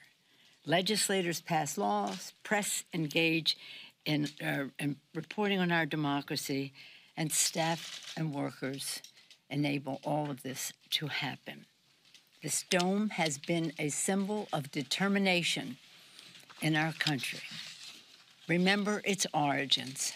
Legislators 0.66 1.42
pass 1.42 1.78
laws, 1.78 2.34
press 2.44 2.84
engage 2.94 3.58
in, 4.06 4.28
uh, 4.44 4.66
in 4.80 4.98
reporting 5.16 5.60
on 5.60 5.72
our 5.72 5.86
democracy, 5.86 6.74
and 7.16 7.32
staff 7.32 8.14
and 8.18 8.34
workers 8.34 9.02
enable 9.50 10.00
all 10.04 10.30
of 10.30 10.44
this 10.44 10.74
to 10.92 11.08
happen. 11.08 11.66
This 12.48 12.64
dome 12.70 13.10
has 13.10 13.38
been 13.38 13.74
a 13.78 13.90
symbol 13.90 14.48
of 14.54 14.72
determination 14.72 15.76
in 16.62 16.78
our 16.78 16.94
country. 16.94 17.42
Remember 18.48 19.02
its 19.04 19.28
origins. 19.34 20.14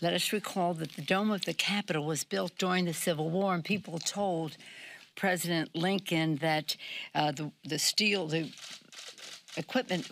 Let 0.00 0.12
us 0.12 0.32
recall 0.32 0.74
that 0.74 0.92
the 0.92 1.02
dome 1.02 1.32
of 1.32 1.44
the 1.44 1.54
Capitol 1.54 2.04
was 2.04 2.22
built 2.22 2.56
during 2.56 2.84
the 2.84 2.94
Civil 2.94 3.30
War, 3.30 3.52
and 3.52 3.64
people 3.64 3.98
told 3.98 4.56
President 5.16 5.74
Lincoln 5.74 6.36
that 6.36 6.76
uh, 7.12 7.32
the, 7.32 7.50
the 7.64 7.80
steel, 7.80 8.28
the 8.28 8.52
equipment 9.56 10.08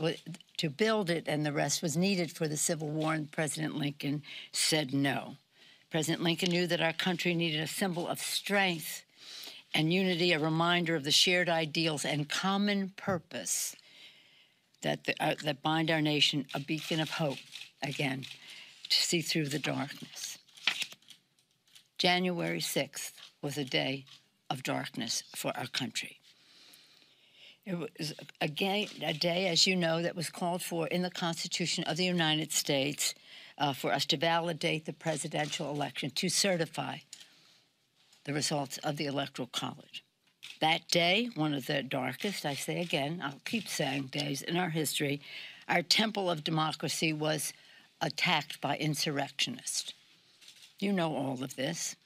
to 0.56 0.70
build 0.70 1.08
it 1.08 1.28
and 1.28 1.46
the 1.46 1.52
rest 1.52 1.82
was 1.82 1.96
needed 1.96 2.32
for 2.32 2.48
the 2.48 2.56
Civil 2.56 2.88
War, 2.88 3.14
and 3.14 3.30
President 3.30 3.76
Lincoln 3.76 4.24
said 4.50 4.92
no. 4.92 5.36
President 5.88 6.20
Lincoln 6.20 6.50
knew 6.50 6.66
that 6.66 6.80
our 6.80 6.92
country 6.92 7.32
needed 7.32 7.60
a 7.60 7.68
symbol 7.68 8.08
of 8.08 8.18
strength 8.18 9.04
and 9.74 9.92
unity, 9.92 10.32
a 10.32 10.38
reminder 10.38 10.94
of 10.94 11.04
the 11.04 11.10
shared 11.10 11.48
ideals 11.48 12.04
and 12.04 12.28
common 12.28 12.92
purpose 12.96 13.74
that, 14.82 15.04
the, 15.04 15.14
uh, 15.20 15.34
that 15.44 15.62
bind 15.62 15.90
our 15.90 16.02
nation, 16.02 16.46
a 16.54 16.60
beacon 16.60 17.00
of 17.00 17.10
hope, 17.10 17.38
again, 17.82 18.24
to 18.88 18.96
see 18.96 19.22
through 19.22 19.46
the 19.46 19.58
darkness. 19.58 20.38
January 21.98 22.60
6th 22.60 23.12
was 23.40 23.56
a 23.56 23.64
day 23.64 24.04
of 24.50 24.62
darkness 24.62 25.22
for 25.34 25.56
our 25.56 25.66
country. 25.66 26.18
It 27.64 27.78
was 27.78 28.12
a, 28.40 28.48
ga- 28.48 28.88
a 29.02 29.14
day, 29.14 29.46
as 29.46 29.66
you 29.66 29.76
know, 29.76 30.02
that 30.02 30.16
was 30.16 30.28
called 30.28 30.62
for 30.62 30.88
in 30.88 31.02
the 31.02 31.10
Constitution 31.10 31.84
of 31.84 31.96
the 31.96 32.04
United 32.04 32.52
States 32.52 33.14
uh, 33.56 33.72
for 33.72 33.92
us 33.92 34.04
to 34.06 34.16
validate 34.16 34.84
the 34.84 34.92
presidential 34.92 35.70
election, 35.70 36.10
to 36.10 36.28
certify 36.28 36.98
the 38.24 38.32
results 38.32 38.78
of 38.78 38.96
the 38.96 39.06
Electoral 39.06 39.48
College. 39.52 40.04
That 40.60 40.88
day, 40.88 41.30
one 41.34 41.54
of 41.54 41.66
the 41.66 41.82
darkest, 41.82 42.46
I 42.46 42.54
say 42.54 42.80
again, 42.80 43.20
I'll 43.22 43.40
keep 43.44 43.68
saying 43.68 44.08
days 44.12 44.42
in 44.42 44.56
our 44.56 44.70
history, 44.70 45.20
our 45.68 45.82
temple 45.82 46.30
of 46.30 46.44
democracy 46.44 47.12
was 47.12 47.52
attacked 48.00 48.60
by 48.60 48.76
insurrectionists. 48.76 49.92
You 50.78 50.92
know 50.92 51.14
all 51.14 51.42
of 51.42 51.56
this. 51.56 51.96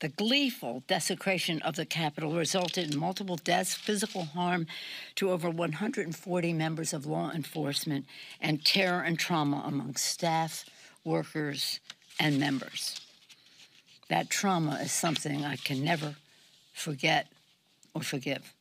The 0.00 0.08
gleeful 0.08 0.82
desecration 0.86 1.62
of 1.62 1.76
the 1.76 1.86
Capitol 1.86 2.34
resulted 2.34 2.92
in 2.92 3.00
multiple 3.00 3.36
deaths, 3.36 3.74
physical 3.74 4.24
harm 4.24 4.66
to 5.14 5.30
over 5.30 5.48
140 5.48 6.52
members 6.52 6.92
of 6.92 7.06
law 7.06 7.30
enforcement, 7.30 8.04
and 8.38 8.62
terror 8.62 9.00
and 9.00 9.18
trauma 9.18 9.62
among 9.64 9.96
staff, 9.96 10.66
workers, 11.02 11.80
and 12.20 12.38
members. 12.38 13.00
That 14.08 14.30
trauma 14.30 14.78
is 14.82 14.92
something 14.92 15.44
I 15.44 15.56
can 15.56 15.84
never 15.84 16.16
forget 16.72 17.28
or 17.94 18.02
forgive. 18.02 18.52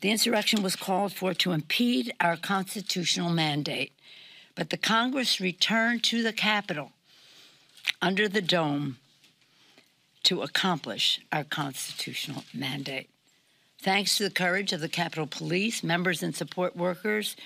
The 0.00 0.10
insurrection 0.10 0.62
was 0.62 0.76
called 0.76 1.12
for 1.12 1.34
to 1.34 1.52
impede 1.52 2.12
our 2.20 2.36
constitutional 2.36 3.30
mandate, 3.30 3.92
but 4.54 4.70
the 4.70 4.76
Congress 4.76 5.40
returned 5.40 6.02
to 6.04 6.22
the 6.22 6.32
Capitol 6.32 6.92
under 8.00 8.28
the 8.28 8.42
dome 8.42 8.98
to 10.24 10.42
accomplish 10.42 11.20
our 11.30 11.44
constitutional 11.44 12.44
mandate. 12.54 13.10
Thanks 13.80 14.16
to 14.16 14.24
the 14.24 14.30
courage 14.30 14.72
of 14.72 14.80
the 14.80 14.88
Capitol 14.88 15.26
Police, 15.26 15.82
members, 15.82 16.22
and 16.22 16.34
support 16.34 16.76
workers, 16.76 17.36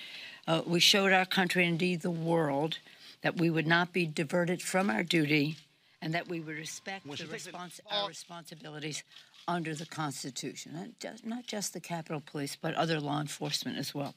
uh, 0.47 0.61
we 0.65 0.79
showed 0.79 1.11
our 1.11 1.25
country, 1.25 1.65
indeed 1.65 2.01
the 2.01 2.11
world, 2.11 2.77
that 3.21 3.37
we 3.37 3.49
would 3.49 3.67
not 3.67 3.91
be 3.91 4.05
diverted 4.05 4.61
from 4.61 4.89
our 4.89 5.03
duty 5.03 5.57
and 6.01 6.13
that 6.13 6.27
we 6.27 6.39
would 6.39 6.55
respect 6.55 7.05
When 7.05 7.17
the 7.17 7.23
she 7.23 7.29
takes 7.29 7.47
it 7.47 7.53
respons- 7.53 7.79
our 7.89 8.07
responsibilities 8.07 9.03
under 9.47 9.73
the 9.73 9.85
Constitution, 9.85 10.73
not 10.75 10.99
just, 10.99 11.25
not 11.25 11.47
just 11.47 11.73
the 11.73 11.79
Capitol 11.79 12.21
Police, 12.25 12.55
but 12.55 12.75
other 12.75 12.99
law 12.99 13.19
enforcement 13.19 13.77
as 13.77 13.95
well. 13.95 14.13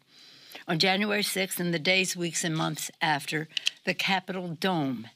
On 0.67 0.79
January 0.79 1.23
6th, 1.23 1.61
in 1.61 1.71
the 1.71 1.79
days, 1.79 2.17
weeks, 2.17 2.43
and 2.45 2.57
months 2.57 2.91
after, 3.01 3.49
the 3.85 3.95
Capitol 3.95 4.49
Dome 4.49 5.09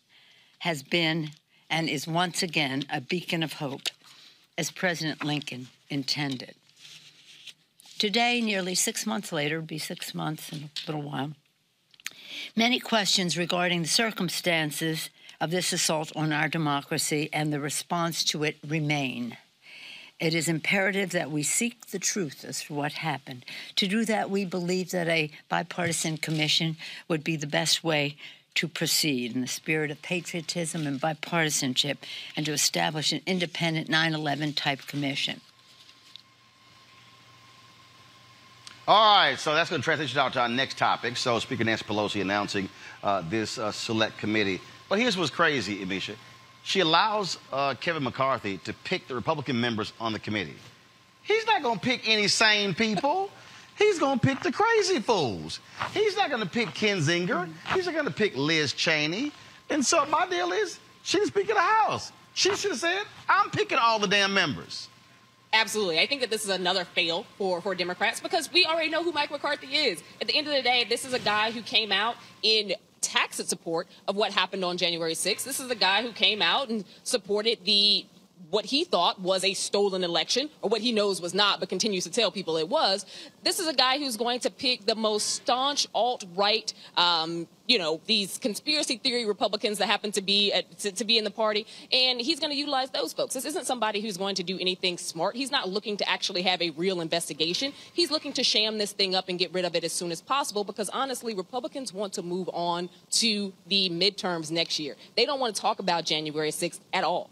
has 0.61 0.83
been 0.83 1.31
and 1.69 1.89
is 1.89 2.07
once 2.07 2.43
again 2.43 2.85
a 2.91 3.01
beacon 3.01 3.43
of 3.43 3.55
hope, 3.55 3.89
as 4.57 4.71
President 4.71 5.25
Lincoln 5.25 5.69
intended. 5.91 6.55
Today, 7.99 8.41
nearly 8.41 8.75
six 8.75 9.07
months 9.07 9.33
later, 9.33 9.61
be 9.61 9.79
six 9.79 10.15
months 10.15 10.53
in 10.53 10.65
a 10.65 10.71
little 10.87 11.03
while, 11.03 11.33
many 12.55 12.79
questions 12.79 13.37
regarding 13.37 13.83
the 13.83 13.89
circumstances 13.89 15.11
of 15.41 15.51
this 15.51 15.72
assault 15.72 16.12
on 16.16 16.32
our 16.32 16.49
democracy 16.49 17.28
and 17.32 17.53
the 17.53 17.61
response 17.61 18.24
to 18.24 18.45
it 18.45 18.57
remain. 18.66 19.37
It 20.20 20.35
is 20.35 20.49
imperative 20.49 21.11
that 21.11 21.30
we 21.30 21.43
seek 21.43 21.87
the 21.87 21.99
truth 21.99 22.45
as 22.47 22.62
to 22.64 22.74
what 22.74 22.93
happened. 22.93 23.45
To 23.76 23.89
do 23.89 24.05
that, 24.05 24.30
we 24.30 24.45
believe 24.45 24.91
that 24.93 25.09
a 25.09 25.30
bipartisan 25.49 26.18
commission 26.18 26.76
would 27.09 27.24
be 27.24 27.37
the 27.37 27.47
best 27.47 27.82
way 27.82 28.16
to 28.55 28.68
proceed 28.68 29.35
in 29.35 29.41
the 29.41 29.49
spirit 29.49 29.91
of 29.91 30.01
patriotism 30.03 30.87
and 30.87 31.01
bipartisanship 31.01 31.97
and 32.37 32.47
to 32.47 32.53
establish 32.53 33.12
an 33.12 33.20
independent 33.26 33.89
9 33.89 34.14
11 34.14 34.53
type 34.53 34.87
commission. 34.87 35.41
All 38.87 39.16
right, 39.16 39.39
so 39.39 39.55
that's 39.55 39.70
going 39.70 39.80
to 39.80 39.85
transition 39.85 40.18
out 40.18 40.35
to 40.35 40.41
our 40.41 40.49
next 40.49 40.76
topic. 40.76 41.16
So, 41.16 41.39
Speaker 41.39 41.64
Nancy 41.64 41.87
Pelosi 41.87 42.20
announcing 42.20 42.68
uh, 43.03 43.22
this 43.28 43.57
uh, 43.57 43.72
select 43.72 44.18
committee. 44.18 44.61
But 44.89 44.99
here's 44.99 45.16
what's 45.16 45.30
crazy, 45.30 45.85
Ameshia. 45.85 46.16
She 46.62 46.80
allows 46.80 47.39
uh, 47.53 47.74
Kevin 47.74 48.03
McCarthy 48.05 48.59
to 48.59 48.72
pick 48.85 49.07
the 49.07 49.14
Republican 49.14 49.61
members 49.61 49.93
on 50.01 50.12
the 50.12 50.18
committee. 50.18 50.57
He's 51.22 51.47
not 51.47 51.62
going 51.62 51.78
to 51.78 51.85
pick 51.85 52.09
any 52.09 52.28
sane 52.28 52.74
people. 52.74 53.30
He's 53.76 53.99
going 53.99 54.18
to 54.18 54.26
pick 54.26 54.41
the 54.41 54.53
crazy 54.53 55.01
fools. 55.01 55.61
He's 55.93 56.16
not 56.16 56.30
going 56.30 56.43
to 56.43 56.49
pick 56.49 56.68
Kinzinger. 56.68 57.49
He's 57.74 57.87
not 57.87 57.95
going 57.95 58.07
to 58.07 58.12
pick 58.12 58.37
Liz 58.37 58.72
Cheney. 58.72 59.32
And 59.68 59.85
so 59.85 60.05
my 60.07 60.26
deal 60.28 60.53
is, 60.53 60.78
she's 61.03 61.22
the 61.22 61.26
Speaker 61.28 61.53
of 61.53 61.57
the 61.57 61.62
House. 61.62 62.12
She 62.35 62.55
should 62.55 62.72
have 62.72 62.80
said, 62.80 63.03
I'm 63.28 63.51
picking 63.51 63.78
all 63.78 63.99
the 63.99 64.07
damn 64.07 64.32
members. 64.35 64.89
Absolutely. 65.53 66.01
I 66.01 66.07
think 66.07 66.20
that 66.20 66.30
this 66.30 66.45
is 66.45 66.51
another 66.51 66.85
fail 66.85 67.26
for, 67.39 67.61
for 67.61 67.74
Democrats 67.74 68.20
because 68.20 68.53
we 68.53 68.66
already 68.66 68.91
know 68.91 69.05
who 69.05 69.12
Mike 69.12 69.30
McCarthy 69.30 69.68
is. 69.74 70.03
At 70.20 70.26
the 70.26 70.37
end 70.37 70.49
of 70.49 70.53
the 70.53 70.62
day, 70.62 70.85
this 70.89 71.05
is 71.05 71.12
a 71.12 71.20
guy 71.20 71.53
who 71.53 71.62
came 71.62 71.93
out 71.93 72.16
in 72.43 72.74
tacit 73.05 73.49
support 73.49 73.87
of 74.09 74.17
what 74.17 74.33
happened 74.33 74.65
on 74.65 74.77
January 74.77 75.15
6th. 75.15 75.45
This 75.45 75.61
is 75.61 75.69
the 75.69 75.75
guy 75.75 76.03
who 76.03 76.13
came 76.13 76.43
out 76.43 76.69
and 76.71 76.85
supported 77.03 77.65
the 77.65 78.07
what 78.51 78.66
he 78.66 78.84
thought 78.84 79.20
was 79.20 79.45
a 79.45 79.55
stolen 79.55 80.05
election, 80.05 80.51
or 80.62 80.70
what 80.70 80.80
he 80.80 80.92
knows 80.92 81.20
was 81.20 81.34
not, 81.34 81.61
but 81.61 81.68
continues 81.68 82.05
to 82.05 82.11
tell 82.11 82.30
people 82.30 82.57
it 82.57 82.68
was. 82.68 83.07
This 83.42 83.59
is 83.59 83.66
a 83.66 83.72
guy 83.72 83.99
who's 83.99 84.16
going 84.16 84.40
to 84.40 84.51
pick 84.51 84.86
the 84.86 84.95
most 84.95 85.30
staunch 85.30 85.86
alt 85.95 86.24
right, 86.34 86.72
um, 86.97 87.47
you 87.66 87.78
know, 87.78 88.01
these 88.07 88.38
conspiracy 88.38 88.97
theory 88.97 89.26
Republicans 89.26 89.78
that 89.78 89.86
happen 89.86 90.12
to 90.12 90.22
be 90.22 90.53
at, 90.53 90.78
to, 90.78 90.92
to 90.92 91.05
be 91.05 91.18
in 91.18 91.24
the 91.24 91.30
party, 91.30 91.66
and 91.92 92.20
he's 92.20 92.38
going 92.40 92.51
to 92.51 92.57
utilize 92.57 92.90
those 92.90 93.12
folks. 93.12 93.34
This 93.34 93.45
isn't 93.45 93.66
somebody 93.66 94.01
who's 94.01 94.16
going 94.16 94.34
to 94.36 94.42
do 94.42 94.59
anything 94.59 94.99
smart. 94.99 95.36
He's 95.36 95.51
not 95.51 95.68
looking 95.68 95.97
to 95.99 96.09
actually 96.09 96.42
have 96.42 96.61
a 96.61 96.70
real 96.70 97.01
investigation. 97.01 97.72
He's 97.92 98.11
looking 98.11 98.32
to 98.34 98.45
sham 98.45 98.78
this 98.78 98.92
thing 98.92 99.14
up 99.14 99.28
and 99.28 99.38
get 99.38 99.53
rid 99.53 99.64
of 99.64 99.74
it 99.74 99.84
as 99.84 99.92
soon 99.92 100.12
as 100.12 100.20
possible 100.20 100.64
because 100.64 100.88
honestly, 100.90 101.34
Republicans 101.34 101.92
want 101.92 102.12
to 102.14 102.22
move 102.22 102.49
on 102.53 102.90
to 103.12 103.53
the 103.66 103.88
midterms 103.90 104.51
next 104.51 104.78
year. 104.78 104.97
They 105.16 105.24
don't 105.24 105.40
want 105.40 105.55
to 105.55 105.61
talk 105.61 105.78
about 105.78 106.05
January 106.05 106.51
6th 106.51 106.80
at 106.92 107.05
all. 107.05 107.30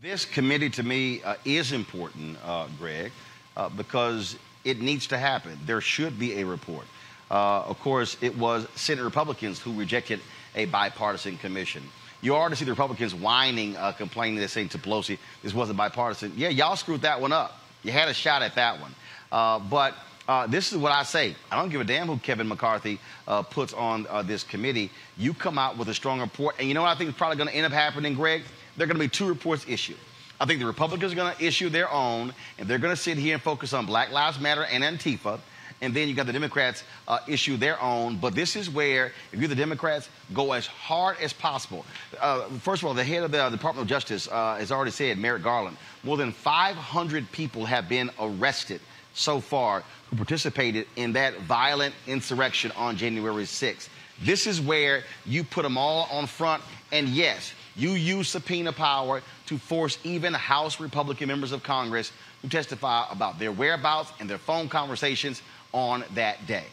This 0.00 0.24
committee 0.24 0.70
to 0.70 0.84
me 0.84 1.24
uh, 1.24 1.34
is 1.44 1.72
important, 1.72 2.38
uh, 2.44 2.68
Greg, 2.78 3.10
uh, 3.56 3.68
because 3.68 4.36
it 4.62 4.80
needs 4.80 5.08
to 5.08 5.18
happen. 5.18 5.58
There 5.66 5.80
should 5.80 6.20
be 6.20 6.38
a 6.38 6.46
report. 6.46 6.84
Uh, 7.28 7.62
of 7.62 7.80
course, 7.80 8.16
it 8.20 8.36
was 8.38 8.68
Senate 8.76 9.02
Republicans 9.02 9.58
who 9.58 9.72
rejected 9.72 10.20
a 10.54 10.66
bipartisan 10.66 11.36
commission. 11.38 11.82
You 12.20 12.36
already 12.36 12.54
see 12.54 12.64
the 12.64 12.70
Republicans 12.70 13.12
whining, 13.12 13.76
uh, 13.76 13.90
complaining, 13.90 14.38
they're 14.38 14.46
saying 14.46 14.68
to 14.68 14.78
Pelosi, 14.78 15.18
this 15.42 15.52
wasn't 15.52 15.78
bipartisan. 15.78 16.32
Yeah, 16.36 16.50
y'all 16.50 16.76
screwed 16.76 17.02
that 17.02 17.20
one 17.20 17.32
up. 17.32 17.60
You 17.82 17.90
had 17.90 18.08
a 18.08 18.14
shot 18.14 18.42
at 18.42 18.54
that 18.54 18.80
one. 18.80 18.94
Uh, 19.32 19.58
but 19.58 19.96
uh, 20.28 20.46
this 20.46 20.70
is 20.70 20.78
what 20.78 20.92
I 20.92 21.02
say. 21.02 21.34
I 21.50 21.56
don't 21.56 21.70
give 21.70 21.80
a 21.80 21.84
damn 21.84 22.06
who 22.06 22.18
Kevin 22.18 22.46
McCarthy 22.46 23.00
uh, 23.26 23.42
puts 23.42 23.72
on 23.72 24.06
uh, 24.08 24.22
this 24.22 24.44
committee. 24.44 24.92
You 25.16 25.34
come 25.34 25.58
out 25.58 25.76
with 25.76 25.88
a 25.88 25.94
strong 25.94 26.20
report. 26.20 26.54
And 26.60 26.68
you 26.68 26.74
know 26.74 26.82
what 26.82 26.90
I 26.90 26.94
think 26.94 27.10
is 27.10 27.16
probably 27.16 27.36
going 27.36 27.48
to 27.48 27.54
end 27.56 27.66
up 27.66 27.72
happening, 27.72 28.14
Greg? 28.14 28.44
There 28.78 28.84
are 28.84 28.86
going 28.86 28.96
to 28.96 29.04
be 29.04 29.08
two 29.08 29.26
reports 29.26 29.66
issued. 29.68 29.96
I 30.40 30.46
think 30.46 30.60
the 30.60 30.66
Republicans 30.66 31.12
are 31.12 31.16
going 31.16 31.34
to 31.34 31.44
issue 31.44 31.68
their 31.68 31.90
own, 31.90 32.32
and 32.58 32.68
they're 32.68 32.78
going 32.78 32.94
to 32.94 33.00
sit 33.00 33.18
here 33.18 33.34
and 33.34 33.42
focus 33.42 33.72
on 33.72 33.86
Black 33.86 34.12
Lives 34.12 34.38
Matter 34.38 34.64
and 34.66 34.84
Antifa. 34.84 35.40
And 35.80 35.92
then 35.92 36.08
you 36.08 36.14
got 36.14 36.26
the 36.26 36.32
Democrats 36.32 36.84
uh, 37.08 37.18
issue 37.26 37.56
their 37.56 37.80
own. 37.82 38.18
But 38.18 38.36
this 38.36 38.54
is 38.54 38.70
where, 38.70 39.12
if 39.32 39.40
you're 39.40 39.48
the 39.48 39.56
Democrats, 39.56 40.08
go 40.32 40.52
as 40.52 40.68
hard 40.68 41.16
as 41.20 41.32
possible. 41.32 41.84
Uh, 42.20 42.42
first 42.60 42.82
of 42.82 42.86
all, 42.86 42.94
the 42.94 43.02
head 43.02 43.24
of 43.24 43.32
the 43.32 43.48
Department 43.50 43.82
of 43.82 43.88
Justice 43.88 44.28
uh, 44.28 44.54
has 44.56 44.70
already 44.70 44.92
said, 44.92 45.18
Merrick 45.18 45.42
Garland, 45.42 45.76
more 46.04 46.16
than 46.16 46.30
500 46.30 47.32
people 47.32 47.64
have 47.64 47.88
been 47.88 48.10
arrested 48.20 48.80
so 49.12 49.40
far 49.40 49.82
who 50.10 50.16
participated 50.16 50.86
in 50.94 51.12
that 51.14 51.36
violent 51.40 51.96
insurrection 52.06 52.70
on 52.76 52.96
January 52.96 53.42
6th. 53.42 53.88
This 54.22 54.46
is 54.46 54.60
where 54.60 55.02
you 55.26 55.42
put 55.42 55.62
them 55.62 55.76
all 55.76 56.08
on 56.12 56.26
front. 56.26 56.62
And 56.92 57.08
yes, 57.08 57.52
you 57.78 57.92
use 57.92 58.28
subpoena 58.28 58.72
power 58.72 59.22
to 59.46 59.56
force 59.56 59.98
even 60.02 60.34
House 60.34 60.80
Republican 60.80 61.28
members 61.28 61.52
of 61.52 61.62
Congress 61.62 62.12
to 62.42 62.48
testify 62.48 63.06
about 63.10 63.38
their 63.38 63.52
whereabouts 63.52 64.12
and 64.18 64.28
their 64.28 64.38
phone 64.38 64.68
conversations 64.68 65.42
on 65.72 66.04
that 66.14 66.46
day. 66.46 66.64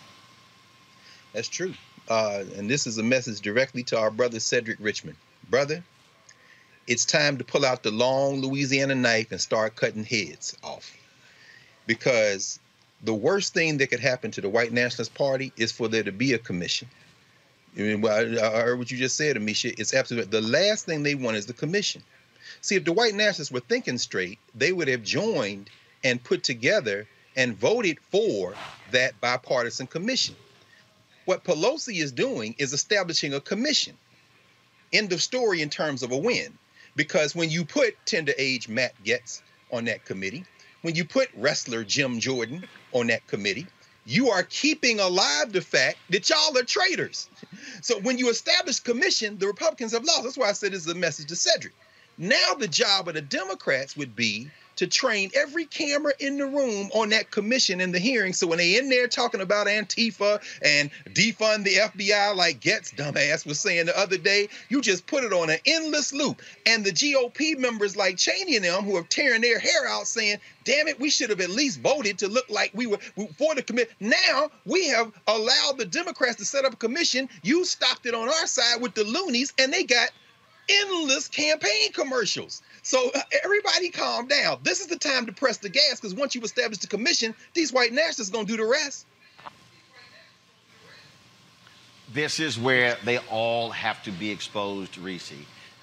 That's 1.34 1.48
true. 1.48 1.74
Uh, 2.10 2.44
and 2.58 2.70
this 2.70 2.88
is 2.88 2.98
a 2.98 3.04
message 3.04 3.42
directly 3.42 3.84
to 3.84 3.98
our 4.00 4.10
brother 4.10 4.40
Cedric 4.40 4.78
Richmond. 4.80 5.18
Brother, 5.50 5.84
it's 6.88 7.06
time 7.06 7.38
to 7.38 7.44
pull 7.44 7.66
out 7.66 7.84
the 7.84 7.92
long 7.92 8.42
Louisiana 8.42 8.96
knife 8.96 9.32
and 9.32 9.42
start 9.42 9.76
cutting 9.76 10.04
heads 10.04 10.56
off. 10.64 10.96
Because 11.88 12.60
the 13.04 13.14
worst 13.14 13.54
thing 13.54 13.78
that 13.78 13.88
could 13.88 14.00
happen 14.00 14.32
to 14.32 14.42
the 14.42 14.50
White 14.50 14.72
Nationalist 14.72 15.14
Party 15.14 15.52
is 15.58 15.72
for 15.72 15.88
there 15.88 16.04
to 16.04 16.12
be 16.12 16.34
a 16.34 16.40
commission. 16.40 16.88
I, 17.78 17.82
mean, 17.82 18.06
I 18.06 18.62
heard 18.62 18.80
what 18.80 18.90
you 18.90 18.98
just 18.98 19.18
said, 19.18 19.36
Ameshia. 19.36 19.78
It's 19.78 19.94
absolutely 19.94 20.32
the 20.32 20.48
last 20.48 20.86
thing 20.86 21.04
they 21.04 21.16
want 21.16 21.38
is 21.38 21.46
the 21.46 21.54
commission. 21.54 22.02
See, 22.62 22.76
if 22.76 22.86
the 22.86 22.94
white 22.94 23.14
nationalists 23.14 23.52
were 23.52 23.60
thinking 23.60 23.98
straight, 23.98 24.40
they 24.54 24.72
would 24.72 24.88
have 24.88 25.04
joined 25.04 25.70
and 26.04 26.24
put 26.24 26.44
together 26.44 27.08
and 27.36 27.58
voted 27.58 27.98
for 28.12 28.56
that 28.92 29.20
bipartisan 29.20 29.88
commission. 29.88 30.36
What 31.26 31.44
Pelosi 31.44 32.02
is 32.02 32.12
doing 32.12 32.56
is 32.58 32.72
establishing 32.72 33.34
a 33.34 33.42
commission. 33.42 33.98
End 34.94 35.12
of 35.12 35.22
story 35.22 35.62
in 35.62 35.70
terms 35.70 36.04
of 36.04 36.12
a 36.12 36.18
win. 36.18 36.58
Because 36.96 37.36
when 37.36 37.50
you 37.50 37.66
put 37.66 37.98
tender 38.06 38.34
age 38.38 38.70
Matt 38.70 38.94
Gaetz 39.04 39.42
on 39.72 39.86
that 39.86 40.06
committee, 40.06 40.46
when 40.82 40.96
you 40.96 41.04
put 41.04 41.30
wrestler 41.36 41.84
Jim 41.84 42.20
Jordan 42.20 42.66
on 42.94 43.08
that 43.08 43.28
committee, 43.28 43.68
you 44.06 44.30
are 44.30 44.44
keeping 44.44 45.00
alive 45.00 45.52
the 45.52 45.62
fact 45.62 45.98
that 46.10 46.30
y'all 46.30 46.58
are 46.58 46.64
traitors. 46.64 47.30
So 47.82 48.00
when 48.00 48.18
you 48.18 48.30
establish 48.30 48.80
commission, 48.80 49.38
the 49.38 49.48
Republicans 49.48 49.92
have 49.94 50.04
lost. 50.04 50.24
That's 50.24 50.38
why 50.38 50.50
I 50.50 50.54
said 50.54 50.72
this 50.72 50.86
is 50.86 50.92
a 50.92 50.96
message 50.96 51.28
to 51.28 51.36
Cedric. 51.36 51.74
Now 52.18 52.54
the 52.58 52.68
job 52.68 53.08
of 53.08 53.16
the 53.16 53.22
Democrats 53.22 53.98
would 53.98 54.16
be 54.16 54.50
to 54.78 54.88
train 54.88 55.32
every 55.36 55.66
camera 55.66 56.14
in 56.20 56.38
the 56.38 56.46
room 56.46 56.90
on 56.94 57.10
that 57.10 57.32
commission 57.32 57.82
in 57.82 57.92
the 57.92 58.00
hearing. 58.00 58.34
So 58.34 58.48
when 58.48 58.58
they 58.58 58.78
in 58.78 58.90
there 58.90 59.08
talking 59.08 59.42
about 59.42 59.68
Antifa 59.68 60.42
and 60.62 60.92
defund 61.10 61.64
the 61.64 61.76
FBI, 61.76 62.36
like 62.36 62.60
Gaetz 62.60 62.94
dumbass 62.94 63.46
was 63.46 63.60
saying 63.60 63.86
the 63.86 63.98
other 63.98 64.18
day, 64.18 64.50
you 64.70 64.82
just 64.82 65.08
put 65.08 65.24
it 65.24 65.34
on 65.34 65.50
an 65.50 65.60
endless 65.66 66.14
loop. 66.14 66.42
And 66.66 66.84
the 66.86 66.92
GOP 66.92 67.58
members 67.58 67.96
like 67.96 68.18
Cheney 68.18 68.56
and 68.56 68.66
them 68.66 68.84
who 68.84 68.96
are 68.96 69.04
tearing 69.04 69.42
their 69.42 69.60
hair 69.60 69.88
out 69.88 70.08
saying, 70.08 70.38
damn 70.64 70.88
it, 70.88 71.00
we 71.00 71.10
should 71.10 71.30
have 71.30 71.42
at 71.42 71.50
least 71.50 71.80
voted 71.80 72.18
to 72.20 72.28
look 72.28 72.50
like 72.50 72.72
we 72.74 72.88
were 72.88 72.98
for 73.38 73.56
the 73.56 73.62
committee. 73.62 73.92
Now 74.00 74.50
we 74.66 74.88
have 74.90 75.12
allowed 75.28 75.78
the 75.78 75.86
Democrats 75.86 76.38
to 76.38 76.46
set 76.46 76.66
up 76.66 76.74
a 76.74 76.78
commission. 76.78 77.30
You 77.44 77.66
stopped 77.66 78.06
it 78.06 78.14
on 78.14 78.28
our 78.28 78.48
side 78.48 78.82
with 78.82 78.96
the 78.96 79.04
loonies, 79.04 79.54
and 79.60 79.72
they 79.72 79.84
got 79.84 80.10
endless 80.68 81.28
campaign 81.28 81.92
commercials. 81.94 82.62
So 82.86 83.10
uh, 83.16 83.22
everybody 83.44 83.90
calm 83.90 84.28
down. 84.28 84.60
This 84.62 84.80
is 84.80 84.86
the 84.86 85.00
time 85.00 85.26
to 85.26 85.32
press 85.32 85.58
the 85.58 85.70
gas 85.70 86.00
because 86.00 86.14
once 86.14 86.36
you 86.36 86.42
establish 86.42 86.78
the 86.78 86.86
commission, 86.86 87.34
these 87.56 87.74
white 87.74 87.92
nationalists 87.92 88.30
are 88.30 88.34
going 88.34 88.46
to 88.46 88.52
do 88.52 88.58
the 88.58 88.70
rest. 88.70 89.08
This 92.14 92.40
is 92.40 92.60
where 92.60 92.96
they 93.04 93.18
all 93.32 93.72
have 93.72 94.04
to 94.04 94.12
be 94.12 94.30
exposed, 94.30 95.00
Reese. 95.00 95.34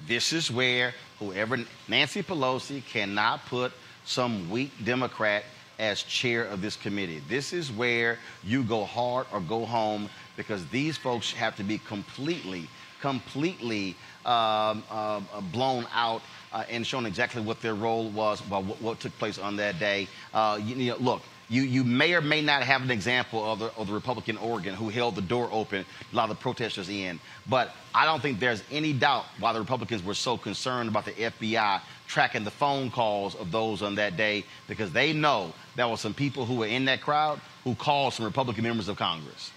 This 0.06 0.32
is 0.32 0.52
where 0.52 0.94
whoever 1.18 1.58
Nancy 1.88 2.22
Pelosi 2.22 2.86
cannot 2.86 3.46
put 3.46 3.72
some 4.04 4.48
weak 4.48 4.70
Democrat 4.84 5.42
as 5.80 6.04
chair 6.04 6.44
of 6.44 6.62
this 6.62 6.76
committee. 6.76 7.20
This 7.28 7.52
is 7.52 7.72
where 7.72 8.20
you 8.44 8.62
go 8.62 8.84
hard 8.84 9.26
or 9.32 9.40
go 9.40 9.66
home 9.66 10.08
because 10.36 10.64
these 10.68 10.96
folks 10.96 11.32
have 11.32 11.56
to 11.56 11.64
be 11.64 11.78
completely, 11.78 12.68
completely 13.00 13.96
um, 14.24 14.84
uh, 14.88 15.20
blown 15.50 15.84
out 15.92 16.22
and 16.70 16.86
shown 16.86 17.06
exactly 17.06 17.42
what 17.42 17.60
their 17.60 17.74
role 17.74 18.08
was, 18.10 18.40
what, 18.48 18.62
what 18.80 19.00
took 19.00 19.16
place 19.18 19.38
on 19.38 19.56
that 19.56 19.78
day. 19.78 20.08
Uh, 20.34 20.58
you, 20.62 20.76
you 20.76 20.90
know, 20.90 20.98
look, 20.98 21.22
you, 21.48 21.62
you 21.62 21.84
may 21.84 22.14
or 22.14 22.22
may 22.22 22.40
not 22.40 22.62
have 22.62 22.82
an 22.82 22.90
example 22.90 23.44
of 23.44 23.58
the, 23.58 23.72
of 23.76 23.86
the 23.86 23.92
Republican 23.92 24.38
Oregon 24.38 24.74
who 24.74 24.88
held 24.88 25.14
the 25.14 25.22
door 25.22 25.50
open, 25.52 25.84
a 26.12 26.16
lot 26.16 26.30
of 26.30 26.36
the 26.36 26.42
protesters 26.42 26.88
in. 26.88 27.20
But 27.46 27.74
I 27.94 28.06
don't 28.06 28.22
think 28.22 28.40
there's 28.40 28.62
any 28.70 28.94
doubt 28.94 29.26
why 29.38 29.52
the 29.52 29.60
Republicans 29.60 30.02
were 30.02 30.14
so 30.14 30.38
concerned 30.38 30.88
about 30.88 31.04
the 31.04 31.12
FBI 31.12 31.82
tracking 32.06 32.44
the 32.44 32.50
phone 32.50 32.90
calls 32.90 33.34
of 33.34 33.50
those 33.52 33.82
on 33.82 33.94
that 33.96 34.16
day 34.16 34.44
because 34.66 34.92
they 34.92 35.12
know 35.12 35.52
there 35.76 35.88
were 35.88 35.96
some 35.96 36.14
people 36.14 36.46
who 36.46 36.56
were 36.56 36.66
in 36.66 36.86
that 36.86 37.00
crowd 37.02 37.38
who 37.64 37.74
called 37.74 38.14
some 38.14 38.24
Republican 38.24 38.64
members 38.64 38.88
of 38.88 38.96
Congress. 38.96 39.50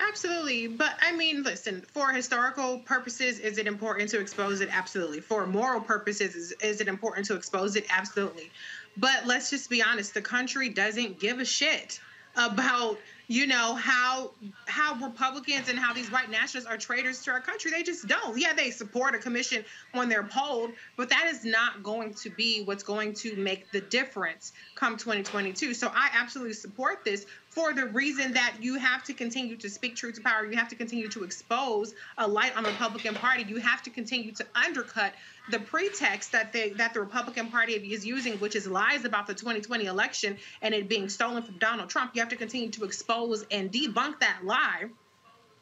Absolutely. 0.00 0.66
But 0.66 0.94
I 1.00 1.12
mean, 1.12 1.42
listen, 1.42 1.82
for 1.92 2.12
historical 2.12 2.78
purposes, 2.80 3.38
is 3.38 3.58
it 3.58 3.66
important 3.66 4.10
to 4.10 4.20
expose 4.20 4.60
it? 4.60 4.68
Absolutely. 4.70 5.20
For 5.20 5.46
moral 5.46 5.80
purposes, 5.80 6.34
is, 6.34 6.52
is 6.62 6.80
it 6.80 6.88
important 6.88 7.26
to 7.26 7.34
expose 7.34 7.76
it? 7.76 7.86
Absolutely. 7.90 8.50
But 8.96 9.26
let's 9.26 9.50
just 9.50 9.70
be 9.70 9.82
honest, 9.82 10.14
the 10.14 10.22
country 10.22 10.68
doesn't 10.68 11.18
give 11.18 11.38
a 11.38 11.44
shit 11.44 12.00
about 12.36 12.98
you 13.28 13.46
know 13.46 13.74
how 13.74 14.30
how 14.66 14.94
republicans 14.94 15.68
and 15.68 15.78
how 15.78 15.92
these 15.92 16.10
white 16.12 16.30
nationalists 16.30 16.70
are 16.70 16.76
traitors 16.76 17.22
to 17.22 17.30
our 17.30 17.40
country 17.40 17.70
they 17.70 17.82
just 17.82 18.06
don't 18.06 18.38
yeah 18.38 18.52
they 18.52 18.70
support 18.70 19.14
a 19.14 19.18
commission 19.18 19.64
when 19.92 20.08
they're 20.08 20.22
polled 20.22 20.70
but 20.96 21.08
that 21.08 21.26
is 21.26 21.44
not 21.44 21.82
going 21.82 22.14
to 22.14 22.30
be 22.30 22.62
what's 22.64 22.84
going 22.84 23.12
to 23.14 23.34
make 23.36 23.70
the 23.72 23.80
difference 23.80 24.52
come 24.74 24.96
2022 24.96 25.74
so 25.74 25.90
i 25.94 26.10
absolutely 26.14 26.52
support 26.52 27.04
this 27.04 27.26
for 27.56 27.72
the 27.72 27.86
reason 27.86 28.34
that 28.34 28.56
you 28.60 28.74
have 28.74 29.02
to 29.02 29.14
continue 29.14 29.56
to 29.56 29.70
speak 29.70 29.96
truth 29.96 30.16
to 30.16 30.20
power. 30.20 30.44
You 30.44 30.58
have 30.58 30.68
to 30.68 30.76
continue 30.76 31.08
to 31.08 31.24
expose 31.24 31.94
a 32.18 32.28
light 32.28 32.54
on 32.54 32.62
the 32.62 32.68
republican 32.68 33.14
party. 33.14 33.44
You 33.48 33.56
have 33.56 33.82
to 33.84 33.90
continue 33.90 34.32
to 34.32 34.46
undercut 34.54 35.14
the 35.50 35.58
pretext 35.58 36.32
that 36.32 36.52
they 36.52 36.70
that 36.70 36.92
the 36.92 37.00
Republican 37.00 37.50
Party 37.50 37.72
is 37.72 38.04
using, 38.04 38.34
which 38.40 38.56
is 38.56 38.66
lies 38.66 39.06
about 39.06 39.26
the 39.26 39.32
2020 39.32 39.86
election 39.86 40.36
and 40.60 40.74
it 40.74 40.86
being 40.86 41.08
stolen 41.08 41.42
from 41.44 41.56
Donald 41.56 41.88
Trump, 41.88 42.10
you 42.14 42.20
have 42.20 42.28
to 42.28 42.36
continue 42.36 42.68
to 42.72 42.84
expose 42.84 43.46
and 43.50 43.72
debunk 43.72 44.20
that 44.20 44.40
lie. 44.44 44.84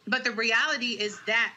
But 0.06 0.24
the 0.24 0.32
reality 0.32 0.98
is 1.00 1.20
that 1.26 1.54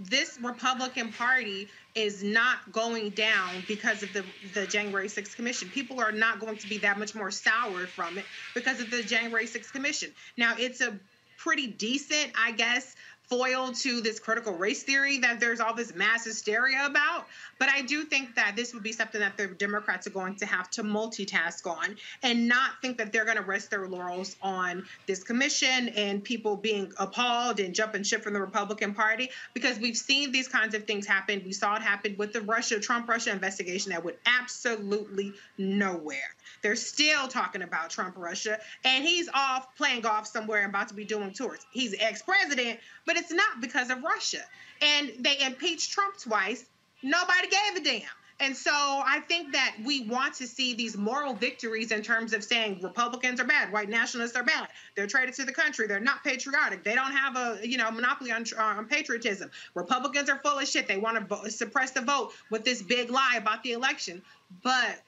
this 0.00 0.38
Republican 0.42 1.12
Party 1.12 1.68
is 1.94 2.22
not 2.22 2.72
going 2.72 3.10
down 3.10 3.62
because 3.68 4.02
of 4.02 4.10
the, 4.14 4.24
the 4.54 4.66
January 4.66 5.08
6th 5.08 5.36
commission. 5.36 5.68
People 5.68 6.00
are 6.00 6.12
not 6.12 6.40
going 6.40 6.56
to 6.56 6.68
be 6.68 6.78
that 6.78 6.98
much 6.98 7.14
more 7.14 7.30
sour 7.30 7.86
from 7.86 8.16
it 8.16 8.24
because 8.54 8.80
of 8.80 8.90
the 8.90 9.02
January 9.02 9.44
6th 9.44 9.72
commission. 9.72 10.10
Now, 10.38 10.54
it's 10.58 10.80
a 10.80 10.98
pretty 11.36 11.66
decent, 11.66 12.32
I 12.38 12.52
guess, 12.52 12.96
foil 13.30 13.72
to 13.72 14.00
this 14.00 14.18
critical 14.18 14.52
race 14.54 14.82
theory 14.82 15.18
that 15.18 15.38
there's 15.38 15.60
all 15.60 15.72
this 15.72 15.94
mass 15.94 16.24
hysteria 16.24 16.84
about. 16.84 17.26
But 17.60 17.68
I 17.68 17.82
do 17.82 18.04
think 18.04 18.34
that 18.34 18.56
this 18.56 18.74
would 18.74 18.82
be 18.82 18.92
something 18.92 19.20
that 19.20 19.36
the 19.36 19.46
Democrats 19.46 20.06
are 20.08 20.10
going 20.10 20.34
to 20.36 20.46
have 20.46 20.68
to 20.70 20.82
multitask 20.82 21.64
on 21.66 21.96
and 22.24 22.48
not 22.48 22.72
think 22.82 22.98
that 22.98 23.12
they're 23.12 23.24
going 23.24 23.36
to 23.36 23.44
rest 23.44 23.70
their 23.70 23.86
laurels 23.86 24.34
on 24.42 24.84
this 25.06 25.22
commission 25.22 25.90
and 25.90 26.24
people 26.24 26.56
being 26.56 26.92
appalled 26.98 27.60
and 27.60 27.72
jumping 27.72 28.02
ship 28.02 28.22
from 28.24 28.34
the 28.34 28.40
Republican 28.40 28.94
Party 28.94 29.30
because 29.54 29.78
we've 29.78 29.96
seen 29.96 30.32
these 30.32 30.48
kinds 30.48 30.74
of 30.74 30.84
things 30.84 31.06
happen. 31.06 31.42
We 31.44 31.52
saw 31.52 31.76
it 31.76 31.82
happen 31.82 32.16
with 32.18 32.32
the 32.32 32.40
Russia, 32.40 32.80
Trump 32.80 33.08
Russia 33.08 33.30
investigation 33.30 33.92
that 33.92 34.04
went 34.04 34.18
absolutely 34.26 35.34
nowhere. 35.56 36.34
They're 36.62 36.76
still 36.76 37.28
talking 37.28 37.62
about 37.62 37.90
Trump 37.90 38.16
Russia, 38.16 38.58
and 38.84 39.04
he's 39.04 39.28
off 39.32 39.74
playing 39.76 40.02
golf 40.02 40.26
somewhere 40.26 40.62
and 40.62 40.70
about 40.70 40.88
to 40.88 40.94
be 40.94 41.04
doing 41.04 41.32
tours. 41.32 41.60
He's 41.72 41.94
ex 41.98 42.22
president, 42.22 42.80
but 43.06 43.16
it's 43.16 43.32
not 43.32 43.60
because 43.60 43.90
of 43.90 44.02
Russia. 44.02 44.42
And 44.82 45.12
they 45.20 45.40
impeached 45.40 45.92
Trump 45.92 46.18
twice. 46.18 46.64
Nobody 47.02 47.48
gave 47.48 47.76
a 47.76 47.84
damn. 47.84 48.08
And 48.40 48.56
so 48.56 48.72
I 48.72 49.20
think 49.28 49.52
that 49.52 49.76
we 49.84 50.08
want 50.08 50.34
to 50.36 50.46
see 50.46 50.72
these 50.72 50.96
moral 50.96 51.34
victories 51.34 51.92
in 51.92 52.00
terms 52.00 52.32
of 52.32 52.42
saying 52.42 52.80
Republicans 52.82 53.38
are 53.38 53.44
bad, 53.44 53.70
white 53.70 53.90
nationalists 53.90 54.34
are 54.34 54.42
bad. 54.42 54.68
They're 54.96 55.06
traitor 55.06 55.32
to 55.32 55.44
the 55.44 55.52
country. 55.52 55.86
They're 55.86 56.00
not 56.00 56.24
patriotic. 56.24 56.82
They 56.82 56.94
don't 56.94 57.12
have 57.12 57.36
a 57.36 57.58
you 57.62 57.76
know 57.76 57.90
monopoly 57.90 58.32
on, 58.32 58.46
on 58.58 58.86
patriotism. 58.86 59.50
Republicans 59.74 60.30
are 60.30 60.38
full 60.38 60.58
of 60.58 60.66
shit. 60.66 60.88
They 60.88 60.96
want 60.96 61.28
to 61.28 61.50
suppress 61.50 61.90
the 61.90 62.00
vote 62.00 62.32
with 62.48 62.64
this 62.64 62.80
big 62.80 63.10
lie 63.10 63.36
about 63.36 63.62
the 63.62 63.72
election. 63.72 64.22
But 64.62 64.98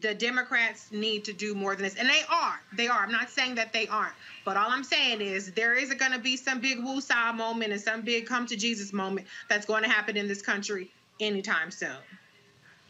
the 0.00 0.14
Democrats 0.14 0.92
need 0.92 1.24
to 1.24 1.32
do 1.32 1.54
more 1.54 1.74
than 1.74 1.84
this. 1.84 1.94
And 1.94 2.08
they 2.08 2.22
are. 2.30 2.60
They 2.74 2.88
are. 2.88 3.00
I'm 3.00 3.12
not 3.12 3.30
saying 3.30 3.54
that 3.54 3.72
they 3.72 3.86
aren't. 3.88 4.12
But 4.44 4.56
all 4.56 4.70
I'm 4.70 4.84
saying 4.84 5.20
is 5.22 5.52
there 5.52 5.74
is 5.74 5.92
going 5.94 6.12
to 6.12 6.18
be 6.18 6.36
some 6.36 6.60
big 6.60 6.78
woosah 6.78 7.34
moment 7.34 7.72
and 7.72 7.80
some 7.80 8.02
big 8.02 8.26
come 8.26 8.46
to 8.46 8.56
Jesus 8.56 8.92
moment 8.92 9.26
that's 9.48 9.64
going 9.64 9.82
to 9.82 9.88
happen 9.88 10.16
in 10.16 10.28
this 10.28 10.42
country 10.42 10.90
anytime 11.20 11.70
soon. 11.70 11.88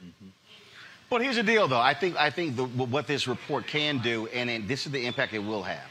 Mm-hmm. 0.02 0.28
But 1.08 1.22
here's 1.22 1.36
the 1.36 1.42
deal, 1.42 1.68
though. 1.68 1.80
I 1.80 1.94
think 1.94 2.16
I 2.16 2.30
think 2.30 2.56
the, 2.56 2.64
what 2.64 3.06
this 3.06 3.26
report 3.26 3.66
can 3.66 3.98
do, 3.98 4.26
and, 4.28 4.50
and 4.50 4.68
this 4.68 4.84
is 4.84 4.92
the 4.92 5.06
impact 5.06 5.32
it 5.32 5.38
will 5.38 5.62
have. 5.62 5.86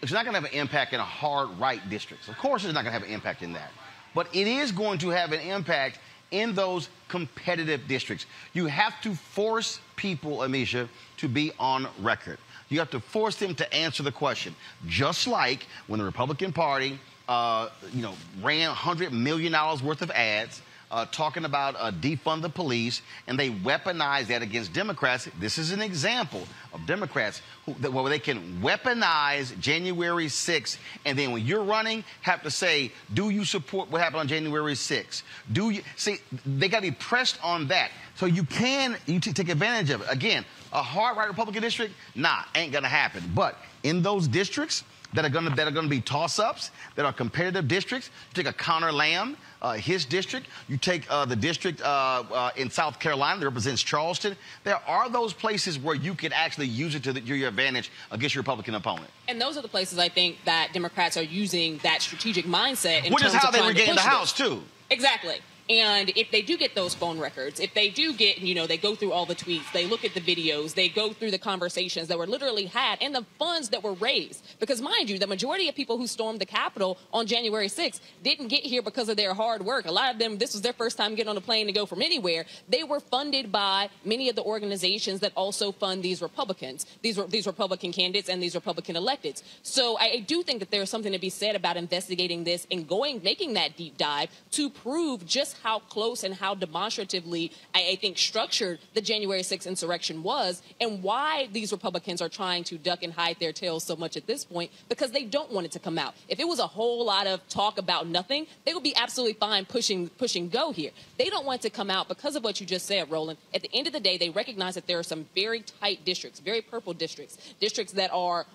It's 0.00 0.10
not 0.10 0.24
going 0.24 0.34
to 0.34 0.40
have 0.40 0.50
an 0.50 0.58
impact 0.58 0.94
in 0.94 1.00
a 1.00 1.04
hard 1.04 1.48
right 1.60 1.80
districts. 1.88 2.26
Of 2.26 2.36
course, 2.38 2.64
it's 2.64 2.74
not 2.74 2.82
going 2.82 2.92
to 2.92 2.98
have 2.98 3.08
an 3.08 3.14
impact 3.14 3.42
in 3.42 3.52
that. 3.52 3.70
But 4.14 4.26
it 4.34 4.48
is 4.48 4.72
going 4.72 4.98
to 4.98 5.10
have 5.10 5.32
an 5.32 5.40
impact 5.40 6.00
in 6.32 6.54
those 6.54 6.88
competitive 7.08 7.86
districts. 7.86 8.26
You 8.52 8.66
have 8.66 9.00
to 9.02 9.14
force 9.14 9.78
people, 9.96 10.38
Ameshia, 10.38 10.88
to 11.18 11.28
be 11.28 11.52
on 11.60 11.86
record. 12.00 12.38
You 12.68 12.78
have 12.80 12.90
to 12.90 13.00
force 13.00 13.36
them 13.36 13.54
to 13.54 13.74
answer 13.74 14.02
the 14.02 14.10
question. 14.10 14.56
Just 14.88 15.26
like 15.26 15.66
when 15.86 16.00
the 16.00 16.04
Republican 16.04 16.52
Party, 16.52 16.98
uh, 17.28 17.68
you 17.92 18.02
know, 18.02 18.14
ran 18.42 18.74
$100 18.74 19.12
million 19.12 19.52
worth 19.52 20.02
of 20.02 20.10
ads 20.10 20.62
uh, 20.92 21.06
talking 21.06 21.46
about 21.46 21.74
uh, 21.78 21.90
defund 21.90 22.42
the 22.42 22.48
police, 22.50 23.00
and 23.26 23.38
they 23.38 23.50
weaponize 23.50 24.26
that 24.26 24.42
against 24.42 24.72
Democrats. 24.74 25.26
This 25.40 25.56
is 25.56 25.72
an 25.72 25.80
example 25.80 26.46
of 26.74 26.86
Democrats 26.86 27.40
who, 27.64 27.74
that, 27.80 27.90
where 27.92 28.08
they 28.10 28.18
can 28.18 28.60
weaponize 28.62 29.58
January 29.58 30.26
6th, 30.26 30.76
and 31.06 31.18
then 31.18 31.32
when 31.32 31.44
you're 31.44 31.64
running, 31.64 32.04
have 32.20 32.42
to 32.42 32.50
say, 32.50 32.92
do 33.14 33.30
you 33.30 33.44
support 33.44 33.90
what 33.90 34.02
happened 34.02 34.20
on 34.20 34.28
January 34.28 34.74
6th? 34.74 35.22
Do 35.50 35.70
you 35.70 35.82
see? 35.96 36.18
They 36.44 36.68
got 36.68 36.78
to 36.78 36.90
be 36.90 36.90
pressed 36.90 37.42
on 37.42 37.68
that, 37.68 37.90
so 38.14 38.26
you 38.26 38.44
can 38.44 38.96
you 39.06 39.18
take 39.18 39.48
advantage 39.48 39.90
of 39.90 40.02
it. 40.02 40.08
Again, 40.10 40.44
a 40.72 40.82
hard 40.82 41.16
right 41.16 41.28
Republican 41.28 41.62
district, 41.62 41.94
nah, 42.14 42.42
ain't 42.54 42.72
gonna 42.72 42.88
happen. 42.88 43.22
But 43.34 43.56
in 43.82 44.02
those 44.02 44.28
districts 44.28 44.84
that 45.14 45.24
are 45.24 45.30
gonna 45.30 45.54
that 45.56 45.66
are 45.66 45.70
gonna 45.70 45.88
be 45.88 46.00
toss-ups, 46.00 46.70
that 46.96 47.06
are 47.06 47.12
competitive 47.12 47.66
districts, 47.66 48.10
take 48.34 48.46
a 48.46 48.52
Connor 48.52 48.92
Lamb 48.92 49.36
uh, 49.62 49.74
his 49.74 50.04
district. 50.04 50.48
You 50.68 50.76
take 50.76 51.10
uh, 51.10 51.24
the 51.24 51.36
district 51.36 51.80
uh, 51.80 51.84
uh, 52.30 52.50
in 52.56 52.68
South 52.68 52.98
Carolina 52.98 53.40
that 53.40 53.46
represents 53.46 53.82
Charleston. 53.82 54.36
There 54.64 54.80
are 54.86 55.08
those 55.08 55.32
places 55.32 55.78
where 55.78 55.94
you 55.94 56.14
can 56.14 56.32
actually 56.32 56.66
use 56.66 56.94
it 56.94 57.02
to, 57.04 57.12
the, 57.12 57.20
to 57.20 57.34
your 57.34 57.48
advantage 57.48 57.90
against 58.10 58.34
your 58.34 58.42
Republican 58.42 58.74
opponent. 58.74 59.08
And 59.28 59.40
those 59.40 59.56
are 59.56 59.62
the 59.62 59.68
places 59.68 59.98
I 59.98 60.08
think 60.08 60.36
that 60.44 60.70
Democrats 60.72 61.16
are 61.16 61.22
using 61.22 61.78
that 61.78 62.02
strategic 62.02 62.44
mindset. 62.44 63.04
In 63.04 63.12
Which 63.14 63.24
is 63.24 63.32
how 63.32 63.48
of 63.48 63.54
they 63.54 63.60
regained 63.60 63.90
the 63.90 63.92
push 63.92 64.02
this. 64.02 64.04
House, 64.04 64.32
too. 64.32 64.62
Exactly. 64.90 65.36
And 65.72 66.12
if 66.16 66.30
they 66.30 66.42
do 66.42 66.58
get 66.58 66.74
those 66.74 66.94
phone 66.94 67.18
records, 67.18 67.58
if 67.58 67.72
they 67.72 67.88
do 67.88 68.12
get, 68.12 68.38
you 68.38 68.54
know, 68.54 68.66
they 68.66 68.76
go 68.76 68.94
through 68.94 69.12
all 69.12 69.24
the 69.24 69.34
tweets, 69.34 69.72
they 69.72 69.86
look 69.86 70.04
at 70.04 70.12
the 70.12 70.20
videos, 70.20 70.74
they 70.74 70.90
go 70.90 71.14
through 71.14 71.30
the 71.30 71.38
conversations 71.38 72.08
that 72.08 72.18
were 72.18 72.26
literally 72.26 72.66
had 72.66 72.98
and 73.00 73.14
the 73.14 73.24
funds 73.38 73.70
that 73.70 73.82
were 73.82 73.94
raised. 73.94 74.44
Because 74.60 74.82
mind 74.82 75.08
you, 75.08 75.18
the 75.18 75.26
majority 75.26 75.70
of 75.70 75.74
people 75.74 75.96
who 75.96 76.06
stormed 76.06 76.42
the 76.42 76.46
Capitol 76.46 76.98
on 77.10 77.26
January 77.26 77.68
6th 77.68 78.00
didn't 78.22 78.48
get 78.48 78.64
here 78.64 78.82
because 78.82 79.08
of 79.08 79.16
their 79.16 79.32
hard 79.32 79.64
work. 79.64 79.86
A 79.86 79.90
lot 79.90 80.12
of 80.12 80.18
them, 80.18 80.36
this 80.36 80.52
was 80.52 80.60
their 80.60 80.74
first 80.74 80.98
time 80.98 81.14
getting 81.14 81.30
on 81.30 81.38
a 81.38 81.40
plane 81.40 81.64
to 81.68 81.72
go 81.72 81.86
from 81.86 82.02
anywhere. 82.02 82.44
They 82.68 82.84
were 82.84 83.00
funded 83.00 83.50
by 83.50 83.88
many 84.04 84.28
of 84.28 84.36
the 84.36 84.42
organizations 84.42 85.20
that 85.20 85.32
also 85.34 85.72
fund 85.72 86.02
these 86.02 86.20
Republicans, 86.20 86.84
these, 87.00 87.18
these 87.28 87.46
Republican 87.46 87.92
candidates 87.92 88.28
and 88.28 88.42
these 88.42 88.54
Republican 88.54 88.94
electeds. 88.94 89.42
So 89.62 89.96
I, 89.98 90.10
I 90.16 90.18
do 90.18 90.42
think 90.42 90.60
that 90.60 90.70
there's 90.70 90.90
something 90.90 91.12
to 91.12 91.18
be 91.18 91.30
said 91.30 91.56
about 91.56 91.78
investigating 91.78 92.44
this 92.44 92.66
and 92.70 92.86
going, 92.86 93.22
making 93.24 93.54
that 93.54 93.78
deep 93.78 93.96
dive 93.96 94.28
to 94.50 94.68
prove 94.68 95.24
just 95.24 95.56
how 95.62 95.78
close 95.80 96.24
and 96.24 96.34
how 96.34 96.54
demonstratively, 96.54 97.52
I, 97.74 97.90
I 97.92 97.96
think, 97.96 98.18
structured 98.18 98.78
the 98.94 99.00
January 99.00 99.42
6th 99.42 99.66
insurrection 99.66 100.22
was 100.22 100.62
and 100.80 101.02
why 101.02 101.48
these 101.52 101.72
Republicans 101.72 102.20
are 102.20 102.28
trying 102.28 102.64
to 102.64 102.78
duck 102.78 103.02
and 103.02 103.12
hide 103.12 103.36
their 103.40 103.52
tails 103.52 103.84
so 103.84 103.96
much 103.96 104.16
at 104.16 104.26
this 104.26 104.44
point 104.44 104.70
because 104.88 105.12
they 105.12 105.24
don't 105.24 105.52
want 105.52 105.66
it 105.66 105.72
to 105.72 105.78
come 105.78 105.98
out. 105.98 106.14
If 106.28 106.40
it 106.40 106.48
was 106.48 106.58
a 106.58 106.66
whole 106.66 107.04
lot 107.04 107.26
of 107.26 107.46
talk 107.48 107.78
about 107.78 108.06
nothing, 108.06 108.46
they 108.64 108.74
would 108.74 108.82
be 108.82 108.94
absolutely 108.96 109.34
fine 109.34 109.64
pushing, 109.64 110.08
pushing 110.08 110.48
go 110.48 110.72
here. 110.72 110.90
They 111.18 111.30
don't 111.30 111.46
want 111.46 111.60
it 111.60 111.68
to 111.68 111.70
come 111.70 111.90
out 111.90 112.08
because 112.08 112.36
of 112.36 112.44
what 112.44 112.60
you 112.60 112.66
just 112.66 112.86
said, 112.86 113.10
Roland. 113.10 113.38
At 113.54 113.62
the 113.62 113.70
end 113.72 113.86
of 113.86 113.92
the 113.92 114.00
day, 114.00 114.18
they 114.18 114.30
recognize 114.30 114.74
that 114.74 114.86
there 114.86 114.98
are 114.98 115.04
some 115.04 115.26
very 115.34 115.60
tight 115.60 116.04
districts, 116.04 116.40
very 116.40 116.60
purple 116.60 116.92
districts, 116.92 117.54
districts 117.60 117.92
that 117.94 118.10
are 118.12 118.46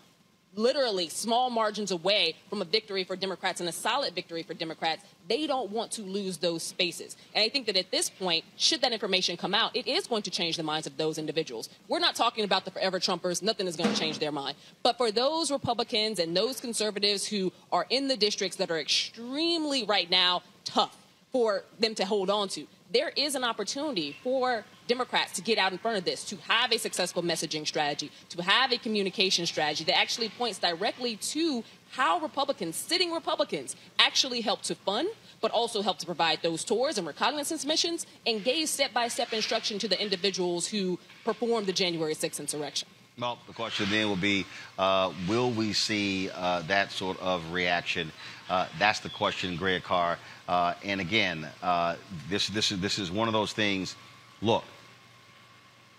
literally 0.57 1.07
small 1.09 1.49
margins 1.49 1.91
away 1.91 2.35
from 2.49 2.61
a 2.61 2.65
victory 2.65 3.03
for 3.03 3.15
Democrats 3.15 3.59
and 3.59 3.69
a 3.69 3.71
solid 3.71 4.13
victory 4.13 4.43
for 4.43 4.53
Democrats, 4.53 5.03
they 5.27 5.47
don't 5.47 5.71
want 5.71 5.91
to 5.91 6.01
lose 6.01 6.37
those 6.37 6.63
spaces. 6.63 7.15
And 7.33 7.43
I 7.43 7.49
think 7.49 7.65
that 7.67 7.77
at 7.77 7.91
this 7.91 8.09
point, 8.09 8.43
should 8.55 8.81
that 8.81 8.91
information 8.91 9.37
come 9.37 9.53
out, 9.53 9.75
it 9.75 9.87
is 9.87 10.07
going 10.07 10.23
to 10.23 10.31
change 10.31 10.57
the 10.57 10.63
minds 10.63 10.87
of 10.87 10.97
those 10.97 11.17
individuals. 11.17 11.69
We're 11.87 11.99
not 11.99 12.15
talking 12.15 12.43
about 12.43 12.65
the 12.65 12.71
forever 12.71 12.99
Trumpers, 12.99 13.41
nothing 13.41 13.67
is 13.67 13.75
going 13.75 13.93
to 13.93 13.99
change 13.99 14.19
their 14.19 14.31
mind. 14.31 14.57
But 14.83 14.97
for 14.97 15.11
those 15.11 15.51
Republicans 15.51 16.19
and 16.19 16.35
those 16.35 16.59
conservatives 16.59 17.27
who 17.27 17.51
are 17.71 17.85
in 17.89 18.07
the 18.07 18.17
districts 18.17 18.57
that 18.57 18.71
are 18.71 18.79
extremely 18.79 19.83
right 19.83 20.09
now 20.09 20.43
tough 20.65 20.97
for 21.31 21.63
them 21.79 21.93
to 21.95 22.05
hold 22.05 22.29
on 22.29 22.47
to, 22.49 22.67
there 22.91 23.11
is 23.15 23.35
an 23.35 23.43
opportunity 23.43 24.15
for 24.23 24.65
Democrats 24.87 25.33
to 25.33 25.41
get 25.41 25.57
out 25.57 25.71
in 25.73 25.77
front 25.77 25.97
of 25.97 26.05
this, 26.05 26.23
to 26.25 26.37
have 26.37 26.71
a 26.71 26.77
successful 26.77 27.21
messaging 27.21 27.67
strategy, 27.67 28.11
to 28.29 28.41
have 28.41 28.71
a 28.71 28.77
communication 28.77 29.45
strategy 29.45 29.83
that 29.83 29.97
actually 29.97 30.29
points 30.29 30.59
directly 30.59 31.17
to 31.17 31.63
how 31.91 32.19
Republicans, 32.19 32.75
sitting 32.75 33.11
Republicans, 33.11 33.75
actually 33.99 34.41
help 34.41 34.61
to 34.61 34.75
fund, 34.75 35.09
but 35.41 35.51
also 35.51 35.81
help 35.81 35.97
to 35.99 36.05
provide 36.05 36.41
those 36.41 36.63
tours 36.63 36.97
and 36.97 37.05
reconnaissance 37.05 37.65
missions 37.65 38.05
and 38.25 38.43
gave 38.43 38.69
step 38.69 38.93
by 38.93 39.07
step 39.07 39.33
instruction 39.33 39.77
to 39.79 39.87
the 39.87 40.01
individuals 40.01 40.67
who 40.67 40.97
performed 41.25 41.67
the 41.67 41.73
January 41.73 42.13
6th 42.13 42.39
insurrection. 42.39 42.87
Well, 43.19 43.39
the 43.47 43.53
question 43.53 43.89
then 43.89 44.09
will 44.09 44.15
be, 44.15 44.45
uh, 44.77 45.11
will 45.27 45.49
we 45.49 45.73
see 45.73 46.29
uh, 46.29 46.61
that 46.67 46.91
sort 46.91 47.19
of 47.19 47.51
reaction? 47.51 48.11
Uh, 48.49 48.67
that's 48.79 48.99
the 48.99 49.09
question, 49.09 49.55
Greg 49.55 49.83
Carr. 49.83 50.17
Uh, 50.47 50.73
and 50.83 51.01
again, 51.01 51.47
uh, 51.61 51.95
this 52.29 52.47
this 52.47 52.71
is 52.71 52.79
this 52.79 52.99
is 52.99 53.11
one 53.11 53.27
of 53.27 53.33
those 53.33 53.53
things. 53.53 53.95
Look, 54.41 54.63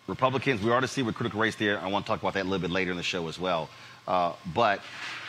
Republicans, 0.07 0.63
we 0.63 0.71
already 0.71 0.87
see 0.87 1.03
with 1.03 1.15
critical 1.15 1.41
race 1.41 1.55
theory. 1.55 1.77
I 1.77 1.87
want 1.89 2.07
to 2.07 2.11
talk 2.11 2.21
about 2.21 2.35
that 2.35 2.43
a 2.43 2.49
little 2.49 2.61
bit 2.61 2.71
later 2.71 2.91
in 2.91 2.97
the 2.97 3.03
show 3.03 3.29
as 3.29 3.39
well. 3.39 3.69
Uh, 4.07 4.33
but 4.55 4.81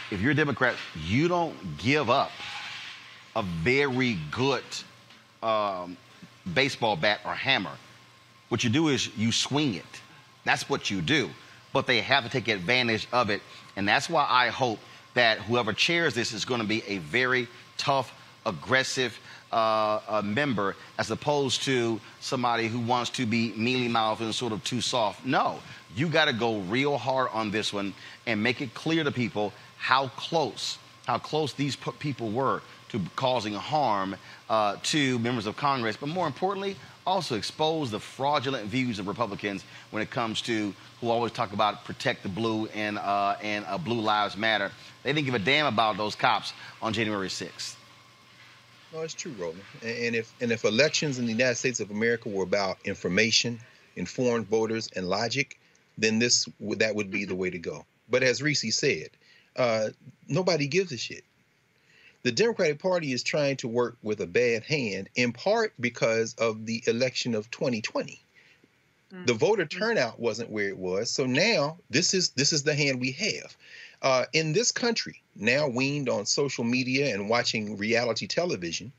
if 0.10 0.22
you're 0.22 0.32
a 0.32 0.36
Democrat, 0.36 0.76
you 1.06 1.28
don't 1.28 1.78
give 1.78 2.10
up 2.10 2.32
a 3.36 3.44
very 3.44 4.18
good 4.32 4.64
um, 5.44 5.98
baseball 6.54 6.96
bat 6.96 7.20
or 7.26 7.34
hammer. 7.34 7.72
What 8.48 8.64
you 8.64 8.70
do 8.70 8.88
is 8.88 9.16
you 9.18 9.32
swing 9.32 9.76
it. 9.76 10.02
That's 10.46 10.70
what 10.70 10.90
you 10.90 11.02
do. 11.02 11.30
But 11.74 11.86
they 11.86 12.02
have 12.02 12.24
to 12.24 12.30
take 12.30 12.48
advantage 12.48 13.08
of 13.12 13.30
it. 13.30 13.42
And 13.76 13.88
that's 13.88 14.10
why 14.10 14.26
I 14.28 14.48
hope 14.48 14.80
that 15.14 15.40
whoever 15.40 15.74
chairs 15.74 16.14
this 16.14 16.32
is 16.34 16.46
going 16.46 16.62
to 16.62 16.68
be 16.68 16.84
a 16.88 17.00
very 17.00 17.48
tough, 17.78 18.14
aggressive 18.46 19.20
uh, 19.52 20.00
uh, 20.08 20.22
member 20.24 20.76
as 20.98 21.10
opposed 21.10 21.64
to 21.64 22.00
somebody 22.20 22.68
who 22.68 22.80
wants 22.80 23.10
to 23.10 23.26
be 23.26 23.54
mealy 23.56 23.88
mouthed 23.88 24.22
and 24.22 24.34
sort 24.34 24.54
of 24.54 24.64
too 24.64 24.82
soft. 24.82 25.26
No, 25.26 25.60
you 25.96 26.08
got 26.08 26.26
to 26.26 26.34
go 26.34 26.60
real 26.60 26.98
hard 26.98 27.30
on 27.34 27.52
this 27.52 27.74
one 27.74 27.94
and 28.28 28.42
make 28.42 28.62
it 28.62 28.74
clear 28.74 29.04
to 29.04 29.12
people 29.12 29.54
how 29.78 30.10
close, 30.10 30.78
how 31.06 31.18
close 31.18 31.54
these 31.54 31.76
people 31.98 32.30
were 32.30 32.62
to 32.90 33.02
causing 33.16 33.54
harm 33.54 34.16
uh, 34.50 34.76
to 34.84 35.18
members 35.20 35.46
of 35.46 35.56
Congress. 35.56 35.98
But 35.98 36.10
more 36.10 36.28
importantly, 36.28 36.76
also 37.10 37.36
expose 37.36 37.90
the 37.90 38.00
fraudulent 38.00 38.68
views 38.68 39.00
of 39.00 39.08
Republicans 39.08 39.64
when 39.90 40.04
it 40.04 40.12
comes 40.12 40.42
to 40.44 40.74
who 41.02 41.10
always 41.10 41.32
talk 41.32 41.54
about 41.54 41.84
protect 41.84 42.24
the 42.24 42.30
blue 42.30 42.68
and 42.68 42.98
uh, 42.98 43.36
and 43.42 43.66
uh, 43.68 43.78
blue 43.78 44.00
lives 44.00 44.38
matter. 44.38 44.72
They 45.04 45.12
didn't 45.12 45.26
give 45.26 45.34
a 45.34 45.40
damn 45.40 45.66
about 45.66 45.98
those 45.98 46.16
cops 46.16 46.54
on 46.82 46.94
January 46.94 47.28
6th. 47.28 47.76
No, 48.94 49.02
it's 49.02 49.14
true, 49.14 49.34
Roland. 49.38 49.62
And 49.84 50.16
if 50.16 50.34
and 50.40 50.52
if 50.52 50.64
elections 50.66 51.20
in 51.20 51.26
the 51.26 51.32
United 51.32 51.56
States 51.56 51.80
of 51.80 51.90
America 51.90 52.30
were 52.30 52.44
about 52.44 52.78
information, 52.86 53.60
informed 53.96 54.48
voters, 54.48 54.90
and 54.96 55.08
logic, 55.08 55.60
then 55.98 56.20
this 56.20 56.48
that 56.62 56.94
would 56.96 57.10
be 57.10 57.26
the 57.26 57.36
way 57.36 57.50
to 57.50 57.60
go. 57.60 57.86
But 58.10 58.24
as 58.24 58.42
Reese 58.42 58.76
said, 58.76 59.10
uh, 59.56 59.90
nobody 60.28 60.68
gives 60.68 60.92
a 60.92 60.98
shit. 60.98 61.24
The 62.24 62.32
Democratic 62.32 62.80
Party 62.80 63.14
is 63.14 63.24
trying 63.24 63.58
to 63.58 63.68
work 63.68 63.98
with 64.02 64.20
a 64.20 64.28
bad 64.28 64.64
hand, 64.64 65.10
in 65.16 65.32
part 65.32 65.74
because 65.80 66.34
of 66.36 66.66
the 66.66 66.84
election 66.86 67.34
of 67.34 67.50
2020. 67.50 68.22
The 69.26 69.34
voter 69.34 69.66
turnout 69.66 70.20
wasn't 70.20 70.52
where 70.52 70.68
it 70.68 70.78
was, 70.78 71.10
so 71.10 71.26
now 71.26 71.80
this 71.90 72.14
is 72.14 72.30
this 72.30 72.54
is 72.54 72.62
the 72.62 72.76
hand 72.76 73.00
we 73.00 73.12
have. 73.14 73.58
Uh, 74.04 74.26
in 74.34 74.54
this 74.54 74.72
country, 74.72 75.24
now 75.36 75.68
weaned 75.68 76.10
on 76.10 76.28
social 76.28 76.64
media 76.64 77.12
and 77.12 77.28
watching 77.28 77.76
reality 77.76 78.28
television, 78.28 78.92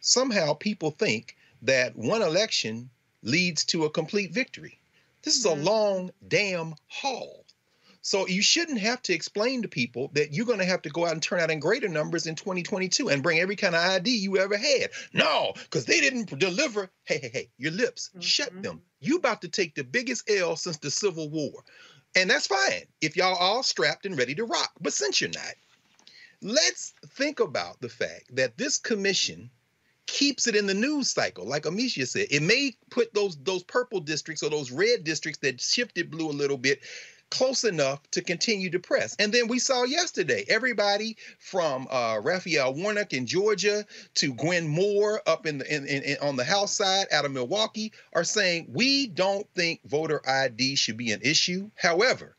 somehow 0.00 0.52
people 0.52 0.90
think 0.90 1.34
that 1.62 1.96
one 1.96 2.20
election 2.20 2.90
leads 3.22 3.64
to 3.64 3.84
a 3.84 3.90
complete 3.90 4.32
victory. 4.32 4.78
This 5.22 5.38
is 5.38 5.46
a 5.46 5.54
long 5.54 6.10
damn 6.28 6.74
haul. 6.88 7.43
So 8.04 8.26
you 8.26 8.42
shouldn't 8.42 8.80
have 8.80 9.00
to 9.04 9.14
explain 9.14 9.62
to 9.62 9.68
people 9.68 10.10
that 10.12 10.34
you're 10.34 10.44
going 10.44 10.58
to 10.58 10.66
have 10.66 10.82
to 10.82 10.90
go 10.90 11.06
out 11.06 11.12
and 11.12 11.22
turn 11.22 11.40
out 11.40 11.50
in 11.50 11.58
greater 11.58 11.88
numbers 11.88 12.26
in 12.26 12.34
2022 12.34 13.08
and 13.08 13.22
bring 13.22 13.38
every 13.38 13.56
kind 13.56 13.74
of 13.74 13.80
ID 13.80 14.14
you 14.14 14.36
ever 14.36 14.58
had. 14.58 14.90
No, 15.14 15.54
because 15.54 15.86
they 15.86 16.02
didn't 16.02 16.38
deliver. 16.38 16.90
Hey, 17.04 17.18
hey, 17.18 17.30
hey, 17.32 17.50
your 17.56 17.72
lips, 17.72 18.10
shut 18.20 18.50
mm-hmm. 18.50 18.60
them. 18.60 18.82
You 19.00 19.16
about 19.16 19.40
to 19.40 19.48
take 19.48 19.74
the 19.74 19.84
biggest 19.84 20.28
L 20.28 20.54
since 20.54 20.76
the 20.76 20.90
Civil 20.90 21.30
War. 21.30 21.64
And 22.14 22.28
that's 22.28 22.46
fine 22.46 22.82
if 23.00 23.16
y'all 23.16 23.38
all 23.38 23.62
strapped 23.62 24.04
and 24.04 24.18
ready 24.18 24.34
to 24.34 24.44
rock. 24.44 24.72
But 24.82 24.92
since 24.92 25.22
you're 25.22 25.30
not, 25.30 25.54
let's 26.42 26.92
think 27.06 27.40
about 27.40 27.80
the 27.80 27.88
fact 27.88 28.36
that 28.36 28.58
this 28.58 28.76
commission 28.76 29.48
keeps 30.06 30.46
it 30.46 30.56
in 30.56 30.66
the 30.66 30.74
news 30.74 31.10
cycle. 31.10 31.46
Like 31.46 31.62
Ameshia 31.62 32.06
said, 32.06 32.26
it 32.30 32.42
may 32.42 32.76
put 32.90 33.14
those 33.14 33.38
those 33.38 33.62
purple 33.62 34.00
districts 34.00 34.42
or 34.42 34.50
those 34.50 34.70
red 34.70 35.04
districts 35.04 35.40
that 35.40 35.58
shifted 35.58 36.10
blue 36.10 36.28
a 36.28 36.32
little 36.32 36.58
bit 36.58 36.80
close 37.34 37.64
enough 37.64 38.00
to 38.12 38.22
continue 38.22 38.70
to 38.70 38.78
press. 38.78 39.16
And 39.18 39.32
then 39.32 39.48
we 39.48 39.58
saw 39.58 39.82
yesterday 39.82 40.44
everybody 40.48 41.16
from 41.40 41.88
uh, 41.90 42.20
Raphael 42.22 42.72
Warnock 42.74 43.12
in 43.12 43.26
Georgia 43.26 43.84
to 44.14 44.32
Gwen 44.34 44.68
Moore 44.68 45.20
up 45.26 45.44
in 45.44 45.58
the 45.58 45.74
in, 45.74 45.84
in, 45.88 46.02
in- 46.04 46.16
on 46.22 46.36
the 46.36 46.44
House 46.44 46.76
side 46.76 47.08
out 47.10 47.24
of 47.24 47.32
Milwaukee 47.32 47.92
are 48.12 48.22
saying 48.22 48.68
we 48.72 49.08
don't 49.08 49.46
think 49.56 49.80
voter 49.84 50.22
ID 50.28 50.76
should 50.76 50.96
be 50.96 51.10
an 51.10 51.22
issue. 51.22 51.70
However, 51.74 52.36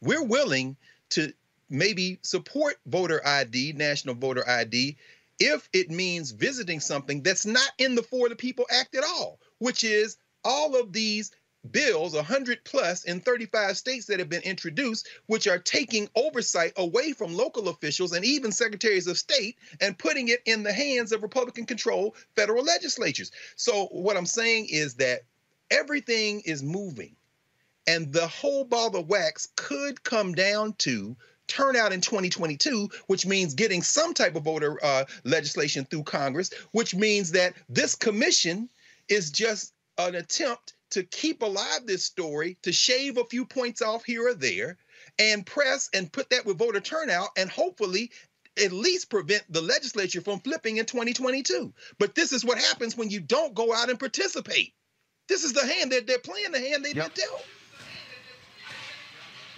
we're 0.00 0.22
willing 0.22 0.76
to 1.10 1.32
maybe 1.68 2.20
support 2.22 2.76
voter 2.86 3.20
ID, 3.26 3.72
national 3.72 4.14
voter 4.14 4.48
ID, 4.48 4.96
if 5.40 5.68
it 5.72 5.90
means 5.90 6.30
visiting 6.30 6.78
something 6.78 7.20
that's 7.22 7.46
not 7.46 7.70
in 7.78 7.96
the 7.96 8.02
For 8.04 8.28
the 8.28 8.36
People 8.36 8.66
Act 8.70 8.94
at 8.94 9.02
all, 9.02 9.40
which 9.58 9.82
is 9.82 10.18
all 10.44 10.80
of 10.80 10.92
these 10.92 11.32
bills, 11.72 12.14
100 12.14 12.64
plus 12.64 13.04
in 13.04 13.20
35 13.20 13.76
states 13.76 14.06
that 14.06 14.18
have 14.18 14.28
been 14.28 14.42
introduced, 14.42 15.08
which 15.26 15.46
are 15.46 15.58
taking 15.58 16.08
oversight 16.14 16.72
away 16.76 17.12
from 17.12 17.36
local 17.36 17.68
officials 17.68 18.12
and 18.12 18.24
even 18.24 18.52
secretaries 18.52 19.06
of 19.06 19.18
state 19.18 19.56
and 19.80 19.98
putting 19.98 20.28
it 20.28 20.40
in 20.46 20.62
the 20.62 20.72
hands 20.72 21.12
of 21.12 21.22
Republican 21.22 21.66
controlled 21.66 22.16
federal 22.34 22.64
legislatures. 22.64 23.30
So, 23.56 23.86
what 23.86 24.16
I'm 24.16 24.26
saying 24.26 24.68
is 24.70 24.94
that 24.94 25.22
everything 25.70 26.40
is 26.40 26.62
moving 26.62 27.16
and 27.86 28.12
the 28.12 28.26
whole 28.26 28.64
ball 28.64 28.96
of 28.96 29.08
wax 29.08 29.48
could 29.56 30.02
come 30.02 30.34
down 30.34 30.74
to 30.78 31.16
turnout 31.46 31.92
in 31.92 32.00
2022, 32.00 32.90
which 33.06 33.26
means 33.26 33.54
getting 33.54 33.82
some 33.82 34.12
type 34.12 34.34
of 34.34 34.42
voter 34.42 34.82
uh, 34.84 35.04
legislation 35.24 35.84
through 35.84 36.02
Congress, 36.02 36.50
which 36.72 36.94
means 36.94 37.32
that 37.32 37.54
this 37.68 37.94
commission 37.94 38.68
is 39.08 39.30
just 39.30 39.72
an 39.98 40.16
attempt 40.16 40.74
to 40.90 41.02
keep 41.02 41.42
alive 41.42 41.86
this 41.86 42.04
story, 42.04 42.58
to 42.62 42.72
shave 42.72 43.18
a 43.18 43.24
few 43.24 43.44
points 43.44 43.82
off 43.82 44.04
here 44.04 44.28
or 44.28 44.34
there, 44.34 44.78
and 45.18 45.46
press 45.46 45.88
and 45.92 46.12
put 46.12 46.30
that 46.30 46.46
with 46.46 46.58
voter 46.58 46.80
turnout, 46.80 47.28
and 47.36 47.50
hopefully 47.50 48.10
at 48.62 48.72
least 48.72 49.10
prevent 49.10 49.44
the 49.50 49.60
legislature 49.60 50.20
from 50.20 50.40
flipping 50.40 50.78
in 50.78 50.86
2022. 50.86 51.72
But 51.98 52.14
this 52.14 52.32
is 52.32 52.44
what 52.44 52.58
happens 52.58 52.96
when 52.96 53.10
you 53.10 53.20
don't 53.20 53.54
go 53.54 53.74
out 53.74 53.90
and 53.90 53.98
participate. 53.98 54.72
This 55.28 55.44
is 55.44 55.52
the 55.52 55.66
hand 55.66 55.92
that 55.92 56.06
they're 56.06 56.18
playing, 56.18 56.52
the 56.52 56.60
hand 56.60 56.84
they've 56.84 56.94
been 56.94 57.10
dealt. 57.14 57.44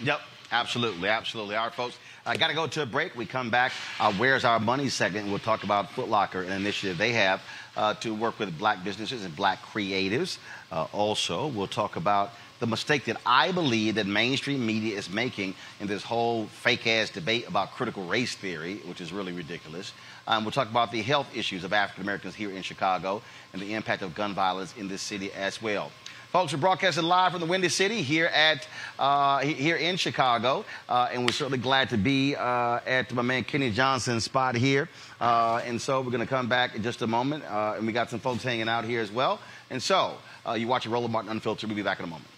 Yep, 0.01 0.21
absolutely, 0.51 1.09
absolutely. 1.09 1.55
All 1.55 1.65
right, 1.65 1.75
folks, 1.75 1.97
I 2.25 2.37
got 2.37 2.47
to 2.47 2.53
go 2.53 2.67
to 2.67 2.81
a 2.81 2.85
break. 2.85 3.15
We 3.15 3.25
come 3.25 3.49
back. 3.49 3.71
Uh, 3.99 4.13
Where's 4.13 4.45
Our 4.45 4.59
Money 4.59 4.89
segment? 4.89 5.27
We'll 5.27 5.39
talk 5.39 5.63
about 5.63 5.91
Foot 5.91 6.09
Locker, 6.09 6.41
an 6.41 6.51
initiative 6.51 6.97
they 6.97 7.13
have 7.13 7.41
uh, 7.77 7.93
to 7.95 8.13
work 8.13 8.39
with 8.39 8.57
black 8.57 8.83
businesses 8.83 9.25
and 9.25 9.35
black 9.35 9.61
creatives. 9.63 10.37
Uh, 10.71 10.87
also, 10.93 11.47
we'll 11.47 11.67
talk 11.67 11.95
about 11.95 12.31
the 12.59 12.67
mistake 12.67 13.05
that 13.05 13.17
I 13.25 13.51
believe 13.51 13.95
that 13.95 14.05
mainstream 14.05 14.65
media 14.65 14.97
is 14.97 15.09
making 15.09 15.55
in 15.79 15.87
this 15.87 16.03
whole 16.03 16.45
fake 16.47 16.85
ass 16.87 17.09
debate 17.09 17.47
about 17.47 17.71
critical 17.71 18.05
race 18.05 18.35
theory, 18.35 18.77
which 18.85 18.99
is 18.99 19.13
really 19.13 19.31
ridiculous. 19.31 19.93
Um, 20.27 20.43
we'll 20.43 20.51
talk 20.51 20.69
about 20.69 20.91
the 20.91 21.01
health 21.01 21.27
issues 21.35 21.63
of 21.63 21.71
African 21.71 22.03
Americans 22.03 22.35
here 22.35 22.51
in 22.51 22.61
Chicago 22.61 23.21
and 23.53 23.61
the 23.61 23.73
impact 23.73 24.01
of 24.01 24.13
gun 24.13 24.33
violence 24.33 24.75
in 24.77 24.87
this 24.87 25.01
city 25.01 25.31
as 25.33 25.61
well. 25.61 25.91
Folks, 26.31 26.53
we're 26.53 26.59
broadcasting 26.59 27.05
live 27.05 27.31
from 27.31 27.41
the 27.41 27.47
Windy 27.47 27.69
City 27.69 28.03
here 28.03 28.27
at 28.27 28.67
uh, 28.99 29.39
here 29.39 29.77
in 29.77 29.97
Chicago, 29.97 30.63
uh, 30.87 31.09
and 31.11 31.25
we're 31.25 31.31
certainly 31.31 31.57
glad 31.57 31.89
to 31.89 31.97
be 31.97 32.35
uh, 32.35 32.79
at 32.85 33.11
my 33.15 33.23
man 33.23 33.43
Kenny 33.43 33.71
Johnson's 33.71 34.25
spot 34.25 34.53
here. 34.53 34.89
Uh, 35.19 35.59
and 35.65 35.81
so 35.81 36.01
we're 36.01 36.11
going 36.11 36.19
to 36.19 36.27
come 36.27 36.47
back 36.47 36.75
in 36.75 36.83
just 36.83 37.01
a 37.01 37.07
moment, 37.07 37.43
uh, 37.45 37.73
and 37.77 37.87
we 37.87 37.91
got 37.91 38.11
some 38.11 38.19
folks 38.19 38.43
hanging 38.43 38.69
out 38.69 38.85
here 38.85 39.01
as 39.01 39.11
well. 39.11 39.39
And 39.71 39.81
so 39.81 40.17
uh, 40.47 40.51
you 40.51 40.67
watch 40.67 40.85
Roland 40.85 41.11
Martin 41.11 41.31
Unfiltered. 41.31 41.67
We'll 41.67 41.75
be 41.75 41.81
back 41.81 41.97
in 41.97 42.05
a 42.05 42.09
moment. 42.09 42.29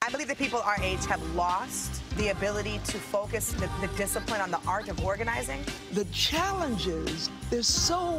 I 0.00 0.08
believe 0.08 0.28
that 0.28 0.38
people 0.38 0.60
our 0.60 0.78
age 0.80 1.04
have 1.04 1.20
lost 1.34 2.00
the 2.16 2.28
ability 2.28 2.80
to 2.86 2.96
focus 2.96 3.52
the, 3.52 3.68
the 3.82 3.90
discipline 3.98 4.40
on 4.40 4.50
the 4.50 4.60
art 4.66 4.88
of 4.88 5.04
organizing. 5.04 5.62
The 5.92 6.06
challenges, 6.06 7.28
there's 7.50 7.66
so 7.66 8.18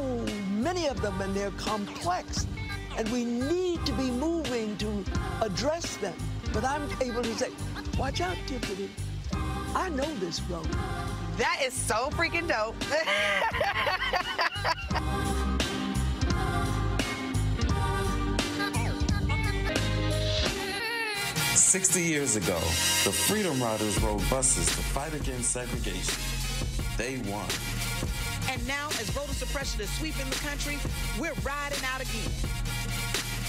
many 0.52 0.88
of 0.88 1.02
them 1.02 1.20
and 1.22 1.36
they're 1.36 1.50
complex. 1.52 2.46
And 2.98 3.08
we 3.10 3.24
need 3.24 3.86
to 3.86 3.94
be 3.94 4.10
moving 4.10 4.76
to 4.78 5.04
address 5.42 5.98
them. 5.98 6.16
But 6.52 6.66
I'm 6.66 6.90
able 7.02 7.22
to 7.22 7.36
say, 7.36 7.52
watch 7.98 8.22
out, 8.22 8.36
Tiffany. 8.48 8.90
I 9.76 9.90
know 9.90 10.12
this 10.16 10.42
road. 10.50 10.68
That 11.38 11.62
is 11.64 11.74
so 11.74 12.10
freaking 12.12 12.48
dope. 12.48 12.76
60 21.54 22.02
years 22.02 22.36
ago, 22.38 22.58
the 23.04 23.12
Freedom 23.12 23.62
Riders 23.62 24.02
rode 24.02 24.28
buses 24.30 24.66
to 24.68 24.78
fight 24.78 25.14
against 25.14 25.52
segregation. 25.52 26.16
They 26.98 27.18
won. 27.30 27.46
And 28.50 28.66
now, 28.66 28.88
as 29.00 29.10
voter 29.12 29.34
suppression 29.34 29.82
is 29.82 29.90
sweeping 30.00 30.28
the 30.30 30.38
country, 30.38 30.80
we're 31.20 31.36
riding 31.44 31.84
out 31.94 32.02
again. 32.02 32.32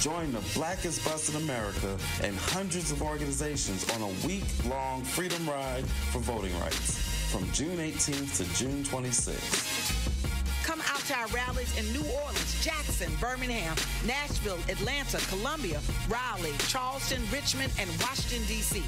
Join 0.01 0.31
the 0.31 0.43
blackest 0.55 1.05
bus 1.05 1.29
in 1.29 1.43
America 1.43 1.99
and 2.23 2.37
hundreds 2.37 2.93
of 2.93 3.03
organizations 3.03 3.89
on 3.91 4.03
a 4.03 4.27
week 4.27 4.45
long 4.69 5.03
freedom 5.03 5.49
ride 5.49 5.85
for 6.13 6.21
voting 6.21 6.57
rights 6.61 6.99
from 7.33 7.51
June 7.51 7.79
18th 7.79 8.37
to 8.37 8.45
June 8.57 8.85
26th. 8.85 10.65
Come 10.65 10.81
out 10.83 11.01
to 11.01 11.15
our 11.15 11.27
rallies 11.29 11.77
in 11.77 11.93
New 11.93 12.09
Orleans, 12.13 12.65
Jackson, 12.65 13.13
Birmingham, 13.21 13.75
Nashville, 14.07 14.61
Atlanta, 14.69 15.19
Columbia, 15.31 15.81
Raleigh, 16.09 16.55
Charleston, 16.69 17.23
Richmond, 17.33 17.73
and 17.81 17.91
Washington, 18.01 18.47
D.C. 18.47 18.79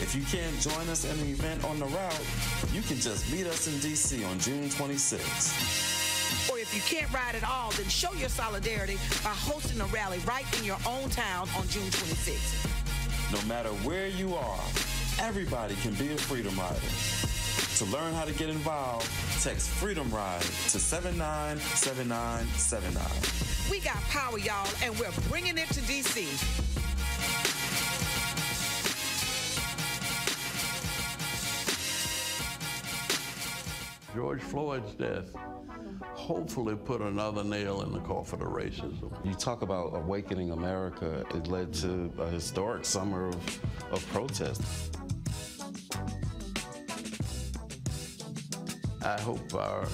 If 0.00 0.14
you 0.14 0.22
can't 0.22 0.58
join 0.60 0.88
us 0.88 1.04
at 1.04 1.14
an 1.18 1.28
event 1.28 1.62
on 1.62 1.78
the 1.78 1.86
route, 1.86 2.26
you 2.72 2.80
can 2.80 2.96
just 2.96 3.30
meet 3.30 3.46
us 3.46 3.66
in 3.66 3.74
DC 3.74 4.26
on 4.30 4.38
June 4.38 4.70
26th. 4.70 6.03
Or 6.50 6.58
if 6.58 6.74
you 6.74 6.80
can't 6.82 7.10
ride 7.12 7.34
at 7.34 7.44
all, 7.44 7.70
then 7.72 7.88
show 7.88 8.12
your 8.14 8.28
solidarity 8.28 8.98
by 9.22 9.30
hosting 9.30 9.80
a 9.80 9.86
rally 9.86 10.18
right 10.20 10.46
in 10.58 10.64
your 10.64 10.78
own 10.86 11.08
town 11.10 11.48
on 11.56 11.66
June 11.68 11.90
26th. 11.90 13.32
No 13.32 13.40
matter 13.48 13.70
where 13.86 14.06
you 14.06 14.34
are, 14.34 14.60
everybody 15.18 15.74
can 15.76 15.94
be 15.94 16.12
a 16.12 16.16
Freedom 16.16 16.54
Rider. 16.58 16.80
To 17.78 17.84
learn 17.86 18.14
how 18.14 18.24
to 18.24 18.32
get 18.32 18.48
involved, 18.48 19.10
text 19.42 19.68
Freedom 19.68 20.08
Ride 20.10 20.42
to 20.42 20.78
797979. 20.78 23.04
We 23.70 23.80
got 23.80 23.96
power, 24.10 24.38
y'all, 24.38 24.68
and 24.82 24.96
we're 24.98 25.10
bringing 25.28 25.58
it 25.58 25.68
to 25.70 25.80
D.C. 25.80 26.28
George 34.14 34.42
Floyd's 34.42 34.94
death 34.94 35.34
hopefully 36.12 36.76
put 36.76 37.00
another 37.00 37.42
nail 37.42 37.82
in 37.82 37.92
the 37.92 37.98
coffin 38.00 38.40
of 38.40 38.48
racism. 38.48 39.12
You 39.24 39.34
talk 39.34 39.62
about 39.62 39.96
awakening 39.96 40.52
America, 40.52 41.26
it 41.34 41.48
led 41.48 41.72
to 41.74 42.12
a 42.18 42.28
historic 42.28 42.84
summer 42.84 43.26
of, 43.26 43.60
of 43.90 44.06
protest. 44.12 44.62
I 49.04 49.20
hope 49.20 49.52
our 49.54 49.88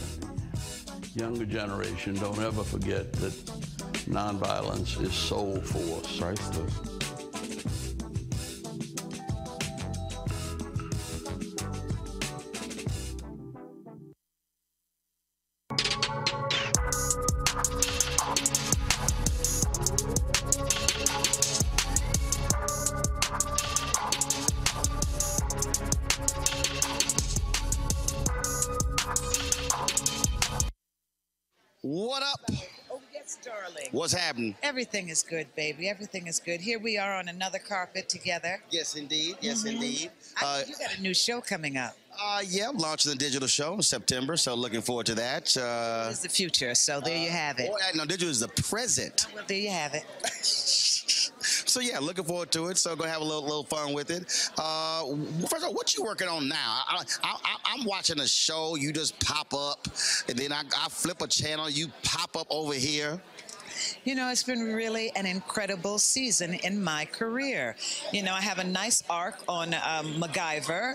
younger 1.15 1.47
generation 1.47 2.15
don't 2.17 2.39
ever 2.41 2.63
forget 2.63 3.13
that 3.15 3.33
nonviolence 4.07 5.01
is 5.03 5.15
soul 5.15 5.61
force. 5.63 6.19
Priceless. 6.19 6.90
Everything 34.63 35.09
is 35.09 35.23
good, 35.23 35.47
baby. 35.55 35.89
Everything 35.89 36.27
is 36.27 36.39
good. 36.41 36.61
Here 36.61 36.79
we 36.79 36.99
are 36.99 37.15
on 37.17 37.29
another 37.29 37.59
carpet 37.59 38.09
together. 38.09 38.63
Yes, 38.71 38.95
indeed. 38.95 39.37
Yes, 39.41 39.63
Mhm. 39.63 39.67
indeed. 39.75 40.11
I- 40.37 40.45
Uh, 40.61 40.65
you 40.67 40.75
got 40.77 40.95
a 40.97 41.01
new 41.01 41.15
show 41.15 41.41
coming 41.41 41.77
up. 41.77 41.97
uh, 42.23 42.43
yeah, 42.47 42.69
I'm 42.69 42.77
launching 42.77 43.11
the 43.11 43.17
digital 43.17 43.49
show 43.49 43.75
in 43.75 43.83
September, 43.83 44.37
so 44.37 44.55
looking 44.55 44.83
forward 44.83 45.07
to 45.07 45.15
that. 45.15 45.57
Uh, 45.57 46.09
It's 46.11 46.21
the 46.21 46.29
future, 46.29 46.75
so 46.75 47.01
there 47.01 47.17
you 47.17 47.31
have 47.31 47.59
it. 47.61 47.71
oh, 47.73 47.79
no, 47.95 48.05
digital 48.05 48.31
is 48.31 48.41
the 48.41 48.49
present. 48.49 49.27
Well, 49.35 49.45
there 49.47 49.59
you 49.59 49.71
have 49.71 49.95
it. 49.95 50.05
So 51.43 51.81
yeah, 51.81 51.99
looking 52.01 52.25
forward 52.25 52.51
to 52.53 52.67
it. 52.69 52.79
So 52.79 52.95
gonna 52.97 53.11
have 53.11 53.21
a 53.23 53.25
little 53.25 53.43
little 53.43 53.65
fun 53.65 53.93
with 53.93 54.11
it. 54.11 54.23
Uh, 54.59 55.05
first 55.49 55.63
of 55.63 55.69
all, 55.69 55.75
what 55.75 55.95
you 55.97 56.03
working 56.03 56.29
on 56.29 56.49
now? 56.49 56.83
I, 56.89 57.03
I, 57.23 57.37
I, 57.45 57.57
I'm 57.65 57.85
watching 57.85 58.19
a 58.21 58.27
show. 58.27 58.75
You 58.75 58.93
just 58.93 59.19
pop 59.21 59.55
up, 59.55 59.87
and 60.29 60.37
then 60.39 60.53
I, 60.53 60.63
I 60.77 60.89
flip 60.89 61.23
a 61.23 61.29
channel. 61.29 61.71
You 61.71 61.89
pop 62.03 62.37
up 62.37 62.47
over 62.51 62.75
here. 62.75 63.23
You 64.03 64.15
know, 64.15 64.31
it's 64.31 64.45
been 64.45 64.73
really 64.73 65.13
an 65.15 65.27
incredible 65.27 65.99
season 65.99 66.55
in 66.55 66.83
my 66.83 67.05
career. 67.05 67.77
You 68.15 68.23
know, 68.23 68.33
I 68.33 68.41
have 68.41 68.59
a 68.59 68.65
nice 68.65 69.03
arc 69.11 69.37
on 69.47 69.75
um, 69.75 70.15
MacGyver. 70.15 70.95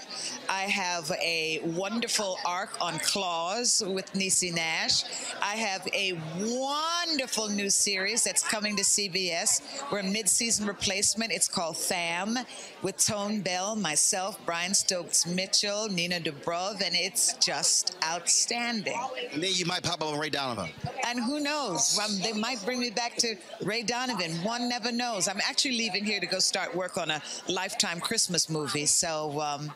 I 0.49 0.61
have 0.61 1.11
a 1.11 1.59
wonderful 1.63 2.39
arc 2.43 2.81
on 2.81 2.97
Claws 2.97 3.83
with 3.85 4.11
Niecy 4.13 4.51
Nash. 4.51 5.03
I 5.39 5.53
have 5.53 5.87
a 5.93 6.19
wonderful 6.39 7.47
new 7.47 7.69
series 7.69 8.23
that's 8.23 8.41
coming 8.41 8.75
to 8.75 8.81
CBS. 8.81 9.61
We're 9.91 9.99
a 9.99 10.03
mid-season 10.03 10.65
replacement. 10.65 11.31
It's 11.31 11.47
called 11.47 11.77
Fam 11.77 12.39
with 12.85 12.97
Tone 12.97 13.41
Bell, 13.41 13.75
myself, 13.75 14.37
Brian 14.45 14.75
Stokes 14.75 15.25
Mitchell, 15.25 15.89
Nina 15.89 16.19
Dobrev, 16.19 16.83
and 16.85 16.93
it's 16.93 17.33
just 17.43 17.97
outstanding. 18.03 18.95
And 19.33 19.41
then 19.41 19.49
you 19.55 19.65
might 19.65 19.81
pop 19.81 20.03
up 20.03 20.13
on 20.13 20.19
Ray 20.19 20.29
Donovan. 20.29 20.69
And 21.07 21.19
who 21.19 21.39
knows? 21.39 21.97
Um, 21.97 22.19
they 22.21 22.33
might 22.33 22.63
bring 22.63 22.79
me 22.79 22.91
back 22.91 23.15
to 23.15 23.37
Ray 23.63 23.81
Donovan. 23.81 24.33
One 24.43 24.69
never 24.69 24.91
knows. 24.91 25.27
I'm 25.27 25.41
actually 25.49 25.77
leaving 25.79 26.05
here 26.05 26.19
to 26.19 26.27
go 26.27 26.37
start 26.37 26.75
work 26.75 26.99
on 26.99 27.09
a 27.09 27.23
Lifetime 27.49 27.99
Christmas 27.99 28.51
movie. 28.51 28.85
So 28.85 29.41
um, 29.41 29.71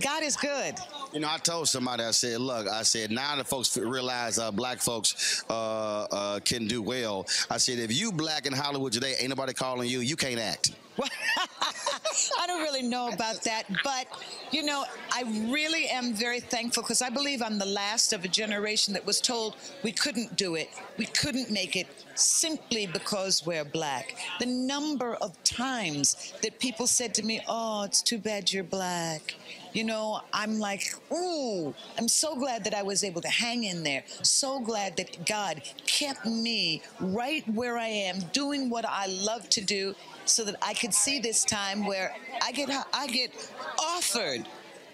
God 0.00 0.22
is 0.22 0.36
good. 0.36 0.76
You 1.12 1.18
know, 1.18 1.28
I 1.28 1.38
told 1.38 1.66
somebody, 1.66 2.04
I 2.04 2.12
said, 2.12 2.40
look, 2.40 2.68
I 2.68 2.84
said, 2.84 3.10
now 3.10 3.34
that 3.34 3.48
folks 3.48 3.76
realize 3.76 4.38
uh, 4.38 4.52
black 4.52 4.78
folks 4.78 5.42
uh, 5.50 6.04
uh, 6.04 6.38
can 6.44 6.68
do 6.68 6.82
well, 6.82 7.26
I 7.50 7.56
said, 7.56 7.80
if 7.80 7.92
you 7.92 8.12
black 8.12 8.46
in 8.46 8.52
Hollywood 8.52 8.92
today, 8.92 9.16
ain't 9.18 9.30
nobody 9.30 9.54
calling 9.54 9.88
you, 9.88 9.98
you 9.98 10.14
can't 10.14 10.38
act. 10.38 10.70
I 12.40 12.46
don't 12.46 12.62
really 12.62 12.82
know 12.82 13.08
about 13.08 13.42
that, 13.42 13.64
but 13.84 14.06
you 14.50 14.62
know, 14.62 14.84
I 15.12 15.22
really 15.52 15.86
am 15.88 16.14
very 16.14 16.40
thankful 16.40 16.82
because 16.82 17.02
I 17.02 17.10
believe 17.10 17.42
I'm 17.42 17.58
the 17.58 17.66
last 17.66 18.12
of 18.12 18.24
a 18.24 18.28
generation 18.28 18.94
that 18.94 19.04
was 19.04 19.20
told 19.20 19.56
we 19.82 19.92
couldn't 19.92 20.36
do 20.36 20.54
it, 20.54 20.70
we 20.96 21.06
couldn't 21.06 21.50
make 21.50 21.76
it 21.76 21.86
simply 22.14 22.86
because 22.86 23.44
we're 23.44 23.64
black. 23.64 24.16
The 24.40 24.46
number 24.46 25.14
of 25.16 25.42
times 25.44 26.32
that 26.42 26.58
people 26.58 26.86
said 26.86 27.14
to 27.14 27.22
me, 27.22 27.40
Oh, 27.48 27.82
it's 27.82 28.02
too 28.02 28.18
bad 28.18 28.52
you're 28.52 28.64
black. 28.64 29.34
You 29.76 29.84
know, 29.84 30.22
I'm 30.32 30.58
like, 30.58 30.94
ooh, 31.12 31.74
I'm 31.98 32.08
so 32.08 32.34
glad 32.34 32.64
that 32.64 32.72
I 32.72 32.82
was 32.82 33.04
able 33.04 33.20
to 33.20 33.28
hang 33.28 33.64
in 33.64 33.82
there. 33.82 34.04
So 34.22 34.58
glad 34.58 34.96
that 34.96 35.26
God 35.26 35.60
kept 35.86 36.24
me 36.24 36.80
right 36.98 37.46
where 37.46 37.76
I 37.76 37.88
am, 37.88 38.20
doing 38.32 38.70
what 38.70 38.86
I 38.86 39.04
love 39.04 39.50
to 39.50 39.60
do, 39.60 39.94
so 40.24 40.44
that 40.44 40.56
I 40.62 40.72
could 40.72 40.94
see 40.94 41.18
this 41.18 41.44
time 41.44 41.84
where 41.84 42.16
I 42.42 42.52
get 42.52 42.70
I 42.94 43.06
get 43.06 43.52
offered 43.78 44.46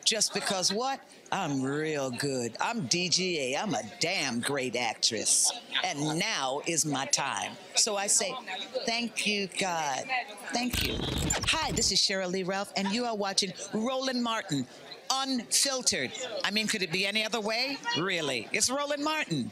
just 0.05 0.35
because 0.35 0.72
what? 0.72 0.99
I'm 1.33 1.62
real 1.62 2.11
good. 2.11 2.55
I'm 2.61 2.83
DGA. 2.89 3.57
I'm 3.59 3.74
a 3.74 3.83
damn 4.01 4.41
great 4.41 4.76
actress. 4.76 5.51
And 5.83 6.18
now 6.18 6.61
is 6.66 6.85
my 6.85 7.07
time. 7.07 7.53
So 7.74 7.97
I 7.97 8.07
say, 8.07 8.35
thank 8.85 9.26
you, 9.26 9.49
God. 9.59 10.05
Thank 10.53 10.87
you. 10.87 10.99
Hi, 11.47 11.72
this 11.72 11.91
is 11.91 11.99
Sheryl 11.99 12.30
Lee 12.30 12.43
Ralph, 12.43 12.70
and 12.76 12.89
you 12.89 13.07
are 13.07 13.16
watching 13.16 13.55
Roland 13.72 14.22
Martin. 14.22 14.66
Unfiltered. 15.11 16.12
I 16.45 16.51
mean, 16.51 16.66
could 16.66 16.83
it 16.83 16.93
be 16.93 17.07
any 17.07 17.24
other 17.24 17.41
way? 17.41 17.78
Really? 17.99 18.47
It's 18.53 18.70
Roland 18.70 19.03
Martin. 19.03 19.51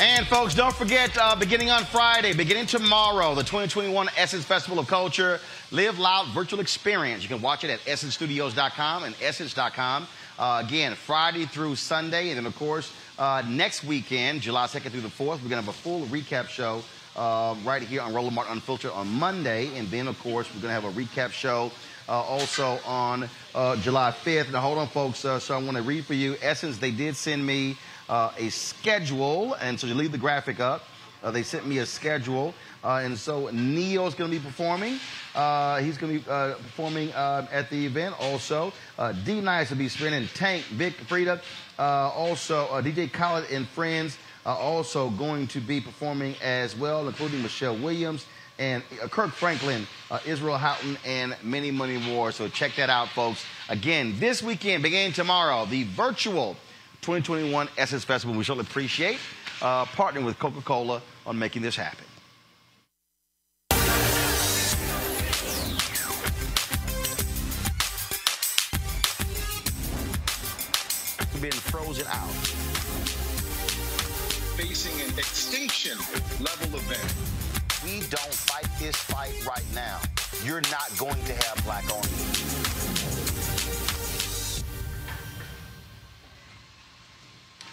And 0.00 0.26
folks, 0.26 0.54
don't 0.54 0.74
forget, 0.74 1.14
uh, 1.18 1.36
beginning 1.36 1.68
on 1.70 1.84
Friday, 1.84 2.32
beginning 2.32 2.64
tomorrow, 2.64 3.34
the 3.34 3.42
2021 3.42 4.08
Essence 4.16 4.46
Festival 4.46 4.78
of 4.78 4.86
Culture 4.86 5.40
Live 5.72 5.98
Loud 5.98 6.28
Virtual 6.28 6.58
Experience. 6.60 7.22
You 7.22 7.28
can 7.28 7.42
watch 7.42 7.64
it 7.64 7.70
at 7.70 7.80
essencestudios.com 7.80 9.02
and 9.02 9.14
essence.com. 9.20 10.08
Uh, 10.38 10.62
again, 10.64 10.94
Friday 10.94 11.44
through 11.44 11.76
Sunday, 11.76 12.30
and 12.30 12.38
then 12.38 12.46
of 12.46 12.56
course 12.56 12.94
uh, 13.18 13.42
next 13.46 13.84
weekend, 13.84 14.40
July 14.40 14.64
2nd 14.68 14.90
through 14.90 15.02
the 15.02 15.08
4th, 15.08 15.42
we're 15.42 15.50
gonna 15.50 15.56
have 15.56 15.68
a 15.68 15.72
full 15.74 16.06
recap 16.06 16.48
show 16.48 16.82
uh, 17.14 17.54
right 17.62 17.82
here 17.82 18.00
on 18.00 18.14
Roland 18.14 18.34
Martin 18.34 18.54
Unfiltered 18.54 18.92
on 18.92 19.06
Monday, 19.06 19.68
and 19.76 19.86
then 19.88 20.08
of 20.08 20.18
course 20.20 20.48
we're 20.54 20.62
gonna 20.62 20.72
have 20.72 20.86
a 20.86 20.92
recap 20.92 21.30
show 21.30 21.70
uh, 22.08 22.22
also 22.22 22.78
on 22.86 23.28
uh, 23.54 23.76
July 23.76 24.12
5th. 24.12 24.50
Now 24.50 24.60
hold 24.60 24.78
on, 24.78 24.88
folks. 24.88 25.26
Uh, 25.26 25.38
so 25.38 25.54
I 25.54 25.62
want 25.62 25.76
to 25.76 25.82
read 25.82 26.06
for 26.06 26.14
you. 26.14 26.36
Essence, 26.40 26.78
they 26.78 26.90
did 26.90 27.16
send 27.16 27.46
me 27.46 27.76
uh, 28.10 28.32
a 28.36 28.50
schedule, 28.50 29.54
and 29.54 29.78
so 29.78 29.86
you 29.86 29.94
leave 29.94 30.12
the 30.12 30.18
graphic 30.18 30.60
up. 30.60 30.82
Uh, 31.22 31.30
they 31.30 31.42
sent 31.42 31.66
me 31.66 31.78
a 31.78 31.86
schedule, 31.86 32.52
uh, 32.82 33.02
and 33.04 33.16
so 33.16 33.48
Ne-Yo's 33.52 34.14
going 34.14 34.30
to 34.30 34.36
be 34.36 34.42
performing. 34.42 34.98
Uh, 35.34 35.78
he's 35.78 35.96
going 35.96 36.18
to 36.18 36.24
be 36.24 36.30
uh, 36.30 36.54
performing 36.54 37.12
uh, 37.12 37.46
at 37.52 37.70
the 37.70 37.86
event. 37.86 38.14
Also, 38.18 38.72
uh, 38.98 39.12
D 39.12 39.40
Nice 39.40 39.70
will 39.70 39.76
be 39.76 39.88
spinning. 39.88 40.26
Tank, 40.34 40.64
Vic, 40.64 40.94
Frida. 40.94 41.40
Also, 41.78 42.66
DJ 42.82 43.10
Khaled 43.12 43.50
and 43.50 43.68
friends 43.68 44.18
are 44.44 44.56
also 44.56 45.10
going 45.10 45.46
to 45.48 45.60
be 45.60 45.80
performing 45.80 46.34
as 46.42 46.74
well, 46.76 47.06
including 47.06 47.42
Michelle 47.42 47.76
Williams 47.76 48.26
and 48.58 48.82
Kirk 49.10 49.30
Franklin, 49.30 49.86
Israel 50.26 50.58
Houghton, 50.58 50.98
and 51.06 51.36
many, 51.42 51.70
many 51.70 51.98
more. 51.98 52.32
So 52.32 52.48
check 52.48 52.76
that 52.76 52.90
out, 52.90 53.08
folks. 53.08 53.44
Again, 53.68 54.18
this 54.18 54.42
weekend, 54.42 54.82
beginning 54.82 55.12
tomorrow, 55.12 55.64
the 55.66 55.84
virtual 55.84 56.56
2021 57.02 57.68
Essence 57.76 58.04
Festival. 58.04 58.36
We 58.36 58.44
certainly 58.44 58.66
appreciate 58.68 59.18
uh, 59.62 59.84
partnering 59.86 60.24
with 60.24 60.38
Coca 60.38 60.60
Cola 60.62 61.02
on 61.26 61.38
making 61.38 61.62
this 61.62 61.76
happen. 61.76 62.04
Been 71.40 71.52
frozen 71.52 72.06
out. 72.08 72.28
facing 74.60 75.00
an 75.00 75.18
extinction 75.18 75.96
level 76.38 76.78
event. 76.78 77.14
We 77.82 78.00
don't 78.10 78.34
fight 78.34 78.68
this 78.78 78.94
fight 78.94 79.32
right 79.46 79.64
now. 79.74 80.00
You're 80.44 80.60
not 80.70 80.90
going 80.98 81.22
to 81.24 81.32
have 81.32 81.64
black 81.64 81.90
owned. 81.90 82.59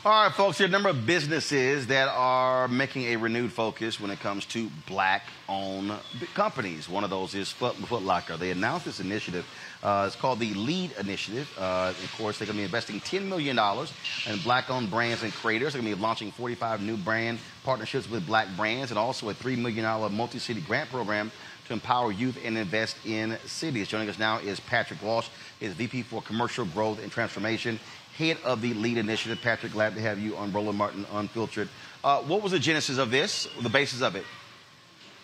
All 0.05 0.11
right, 0.23 0.31
folks, 0.31 0.59
there 0.59 0.65
are 0.65 0.69
a 0.69 0.71
number 0.71 0.89
of 0.89 1.07
businesses 1.07 1.87
that 1.87 2.07
are 2.07 2.67
making 2.67 3.05
a 3.05 3.15
renewed 3.15 3.51
focus 3.51 3.99
when 3.99 4.11
it 4.11 4.19
comes 4.19 4.45
to 4.45 4.69
black 4.85 5.23
owned 5.49 5.91
companies. 6.35 6.87
One 6.87 7.03
of 7.03 7.09
those 7.09 7.33
is 7.33 7.51
Foot, 7.51 7.75
Foot 7.75 8.03
Locker. 8.03 8.37
They 8.37 8.51
announced 8.51 8.85
this 8.85 8.99
initiative. 8.99 9.43
Uh, 9.81 10.03
it's 10.05 10.15
called 10.15 10.39
the 10.39 10.53
LEAD 10.53 10.93
Initiative. 10.99 11.51
Uh, 11.57 11.89
of 11.89 12.15
course, 12.15 12.37
they're 12.37 12.45
going 12.45 12.57
to 12.57 12.61
be 12.61 12.65
investing 12.65 13.01
$10 13.01 13.27
million 13.27 13.57
in 14.27 14.39
black 14.43 14.69
owned 14.69 14.91
brands 14.91 15.23
and 15.23 15.33
creators. 15.33 15.73
They're 15.73 15.81
going 15.81 15.91
to 15.91 15.97
be 15.97 16.01
launching 16.01 16.31
45 16.31 16.79
new 16.81 16.95
brand 16.95 17.39
partnerships 17.63 18.07
with 18.07 18.25
black 18.27 18.47
brands 18.55 18.91
and 18.91 18.99
also 18.99 19.29
a 19.29 19.33
$3 19.33 19.57
million 19.57 19.83
multi 20.13 20.37
city 20.37 20.61
grant 20.61 20.91
program 20.91 21.31
to 21.67 21.73
empower 21.73 22.11
youth 22.11 22.37
and 22.43 22.57
invest 22.57 22.97
in 23.05 23.37
cities. 23.45 23.87
Joining 23.87 24.09
us 24.09 24.17
now 24.17 24.37
is 24.39 24.59
Patrick 24.59 25.01
Walsh, 25.01 25.27
is 25.59 25.73
VP 25.73 26.03
for 26.03 26.21
Commercial 26.21 26.65
Growth 26.65 27.01
and 27.01 27.11
Transformation, 27.11 27.79
head 28.17 28.37
of 28.43 28.61
the 28.61 28.73
LEAD 28.73 28.97
Initiative. 28.97 29.39
Patrick, 29.41 29.71
glad 29.71 29.95
to 29.95 30.01
have 30.01 30.19
you 30.19 30.35
on 30.35 30.51
Roland 30.51 30.77
Martin 30.77 31.05
Unfiltered. 31.13 31.69
Uh, 32.03 32.21
what 32.21 32.41
was 32.41 32.51
the 32.51 32.59
genesis 32.59 32.97
of 32.97 33.11
this, 33.11 33.47
the 33.61 33.69
basis 33.69 34.01
of 34.01 34.15
it? 34.15 34.25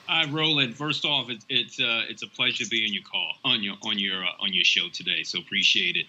Hi, 0.07 0.29
Roland. 0.29 0.75
First 0.75 1.05
off, 1.05 1.29
it's 1.29 1.45
it's 1.49 1.79
uh, 1.79 2.03
it's 2.09 2.23
a 2.23 2.27
pleasure 2.27 2.65
being 2.69 2.93
your 2.93 3.03
call 3.03 3.33
on 3.45 3.63
your 3.63 3.75
on 3.83 3.97
your 3.97 4.23
uh, 4.23 4.43
on 4.43 4.53
your 4.53 4.65
show 4.65 4.89
today. 4.91 5.23
So 5.23 5.39
appreciate 5.39 5.95
it. 5.95 6.05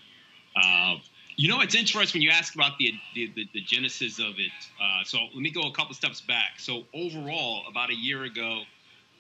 Uh, 0.57 0.97
you 1.37 1.49
know, 1.49 1.61
it's 1.61 1.75
interesting 1.75 2.21
when 2.21 2.23
you 2.23 2.31
ask 2.31 2.55
about 2.55 2.77
the 2.79 2.93
the, 3.15 3.31
the, 3.35 3.49
the 3.55 3.61
genesis 3.61 4.19
of 4.19 4.35
it. 4.39 4.51
Uh, 4.83 5.05
so 5.05 5.19
let 5.33 5.37
me 5.37 5.51
go 5.51 5.63
a 5.63 5.73
couple 5.73 5.95
steps 5.95 6.21
back. 6.21 6.59
So 6.59 6.85
overall, 6.93 7.63
about 7.69 7.91
a 7.91 7.95
year 7.95 8.25
ago, 8.25 8.63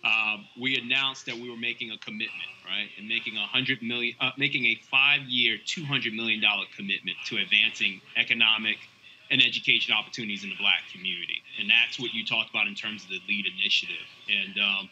uh, 0.04 0.38
we 0.60 0.76
announced 0.76 1.26
that 1.26 1.36
we 1.36 1.48
were 1.48 1.56
making 1.56 1.92
a 1.92 1.98
commitment, 1.98 2.50
right, 2.64 2.88
and 2.98 3.08
making 3.08 3.36
a 3.36 3.46
hundred 3.46 3.82
million, 3.82 4.14
uh, 4.20 4.30
making 4.36 4.64
a 4.66 4.78
five-year, 4.90 5.58
two 5.64 5.84
hundred 5.84 6.14
million 6.14 6.40
dollar 6.40 6.64
commitment 6.76 7.16
to 7.26 7.36
advancing 7.36 8.00
economic 8.16 8.76
and 9.30 9.42
education 9.42 9.94
opportunities 9.94 10.44
in 10.44 10.50
the 10.50 10.56
black 10.56 10.82
community. 10.92 11.42
And 11.58 11.68
that's 11.68 11.98
what 11.98 12.12
you 12.12 12.24
talked 12.24 12.50
about 12.50 12.66
in 12.66 12.74
terms 12.74 13.04
of 13.04 13.08
the 13.08 13.20
lead 13.26 13.46
initiative. 13.46 14.06
And, 14.28 14.58
um, 14.62 14.90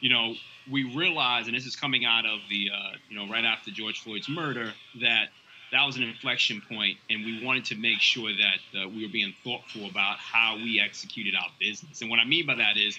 you 0.00 0.08
know, 0.08 0.34
we 0.70 0.94
realize, 0.96 1.48
and 1.48 1.54
this 1.54 1.66
is 1.66 1.76
coming 1.76 2.04
out 2.04 2.24
of 2.24 2.40
the, 2.48 2.70
uh, 2.74 2.92
you 3.10 3.16
know, 3.16 3.30
right 3.30 3.44
after 3.44 3.70
George 3.70 4.02
Floyd's 4.02 4.28
murder, 4.28 4.72
that 5.02 5.28
that 5.70 5.84
was 5.84 5.96
an 5.96 6.02
inflection 6.02 6.62
point, 6.66 6.96
and 7.10 7.26
we 7.26 7.44
wanted 7.44 7.66
to 7.66 7.74
make 7.74 8.00
sure 8.00 8.30
that 8.32 8.80
uh, 8.80 8.88
we 8.88 9.04
were 9.04 9.12
being 9.12 9.34
thoughtful 9.44 9.86
about 9.86 10.16
how 10.16 10.56
we 10.56 10.80
executed 10.80 11.34
our 11.34 11.50
business. 11.60 12.00
And 12.00 12.08
what 12.08 12.18
I 12.18 12.24
mean 12.24 12.46
by 12.46 12.54
that 12.54 12.78
is, 12.78 12.98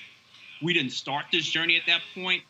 we 0.62 0.74
didn't 0.74 0.92
start 0.92 1.26
this 1.32 1.46
journey 1.46 1.78
at 1.78 1.84
that 1.88 2.02
point, 2.14 2.44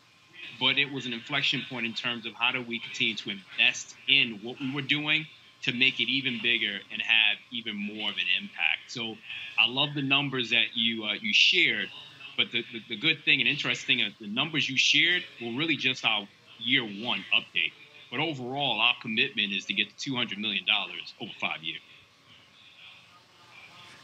but 0.60 0.78
it 0.78 0.92
was 0.92 1.06
an 1.06 1.12
inflection 1.12 1.62
point 1.68 1.86
in 1.86 1.94
terms 1.94 2.26
of 2.26 2.34
how 2.34 2.52
do 2.52 2.62
we 2.62 2.78
continue 2.78 3.16
to 3.16 3.30
invest 3.30 3.94
in 4.06 4.38
what 4.42 4.60
we 4.60 4.72
were 4.72 4.82
doing 4.82 5.26
to 5.62 5.72
make 5.72 5.98
it 6.00 6.08
even 6.08 6.38
bigger 6.42 6.78
and 6.92 7.02
have 7.02 7.38
even 7.50 7.74
more 7.76 8.10
of 8.10 8.16
an 8.16 8.26
impact. 8.40 8.88
So 8.88 9.16
I 9.58 9.68
love 9.68 9.94
the 9.94 10.02
numbers 10.02 10.50
that 10.50 10.66
you 10.74 11.04
uh, 11.04 11.14
you 11.20 11.32
shared, 11.32 11.88
but 12.36 12.52
the, 12.52 12.62
the, 12.72 12.80
the 12.90 12.96
good 12.96 13.24
thing 13.24 13.40
and 13.40 13.48
interesting 13.48 14.02
uh, 14.02 14.10
the 14.20 14.28
numbers 14.28 14.68
you 14.68 14.76
shared 14.76 15.22
were 15.40 15.52
really 15.52 15.76
just 15.76 16.04
our 16.04 16.28
year 16.58 16.82
one 16.82 17.24
update. 17.34 17.72
But 18.10 18.20
overall, 18.20 18.80
our 18.80 18.94
commitment 19.00 19.52
is 19.52 19.66
to 19.66 19.72
get 19.72 19.96
to 19.96 20.10
$200 20.10 20.36
million 20.38 20.64
over 21.20 21.30
five 21.40 21.62
years. 21.62 21.80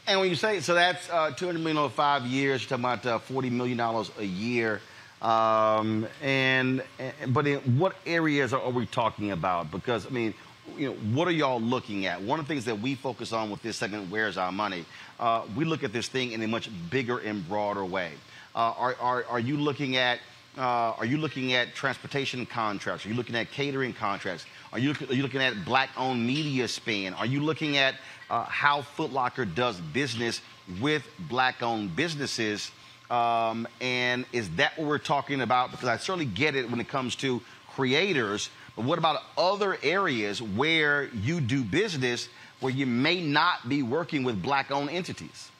And 0.07 0.21
when 0.21 0.29
you 0.29 0.35
say, 0.35 0.61
so 0.61 0.73
that's 0.73 1.09
uh, 1.09 1.31
200 1.31 1.59
million 1.59 1.77
over 1.77 1.93
five 1.93 2.25
years, 2.25 2.61
you're 2.61 2.69
talking 2.69 2.85
about 2.85 3.05
uh, 3.05 3.19
40 3.19 3.49
million 3.49 3.77
dollars 3.77 4.09
a 4.17 4.23
year. 4.23 4.79
Um, 5.21 6.07
and, 6.21 6.83
and 6.99 7.33
but 7.33 7.47
in 7.47 7.59
what 7.79 7.95
areas 8.05 8.53
are, 8.53 8.61
are 8.61 8.71
we 8.71 8.85
talking 8.85 9.31
about? 9.31 9.71
Because 9.71 10.05
I 10.05 10.09
mean, 10.09 10.33
you 10.77 10.89
know, 10.89 10.95
what 11.15 11.27
are 11.27 11.31
y'all 11.31 11.61
looking 11.61 12.05
at? 12.05 12.21
One 12.21 12.39
of 12.39 12.47
the 12.47 12.53
things 12.53 12.65
that 12.65 12.79
we 12.79 12.95
focus 12.95 13.33
on 13.33 13.49
with 13.49 13.61
this 13.63 13.77
segment, 13.77 14.11
"Where's 14.11 14.37
Our 14.37 14.51
Money?" 14.51 14.85
Uh, 15.19 15.43
we 15.55 15.65
look 15.65 15.83
at 15.83 15.91
this 15.91 16.07
thing 16.07 16.33
in 16.33 16.43
a 16.43 16.47
much 16.47 16.69
bigger 16.89 17.17
and 17.19 17.47
broader 17.47 17.83
way. 17.83 18.11
Uh, 18.55 18.73
are, 18.77 18.95
are 19.01 19.25
are 19.25 19.39
you 19.39 19.57
looking 19.57 19.95
at 19.95 20.19
uh, 20.57 20.93
are 20.97 21.05
you 21.05 21.17
looking 21.17 21.53
at 21.53 21.75
transportation 21.75 22.45
contracts? 22.45 23.05
Are 23.05 23.09
you 23.09 23.15
looking 23.15 23.35
at 23.35 23.51
catering 23.51 23.93
contracts? 23.93 24.45
Are 24.73 24.79
you, 24.79 24.95
are 25.07 25.13
you 25.13 25.21
looking 25.21 25.41
at 25.41 25.63
black-owned 25.63 26.25
media 26.25 26.67
spend? 26.67 27.13
Are 27.15 27.27
you 27.27 27.41
looking 27.41 27.77
at 27.77 27.95
uh, 28.29 28.43
how 28.43 28.81
Foot 28.81 29.13
Locker 29.13 29.45
does 29.45 29.79
business 29.79 30.41
with 30.81 31.07
black-owned 31.29 31.95
businesses? 31.95 32.71
Um, 33.09 33.67
and 33.79 34.25
is 34.33 34.49
that 34.57 34.77
what 34.77 34.87
we're 34.87 34.97
talking 34.97 35.41
about? 35.41 35.71
Because 35.71 35.87
I 35.87 35.97
certainly 35.97 36.25
get 36.25 36.55
it 36.55 36.69
when 36.69 36.79
it 36.79 36.87
comes 36.87 37.15
to 37.17 37.41
creators, 37.69 38.49
but 38.75 38.85
what 38.85 38.97
about 38.97 39.21
other 39.37 39.77
areas 39.81 40.41
where 40.41 41.05
you 41.05 41.39
do 41.39 41.63
business 41.63 42.27
where 42.59 42.73
you 42.73 42.85
may 42.85 43.21
not 43.21 43.69
be 43.69 43.83
working 43.83 44.23
with 44.23 44.41
black-owned 44.41 44.89
entities? 44.89 45.51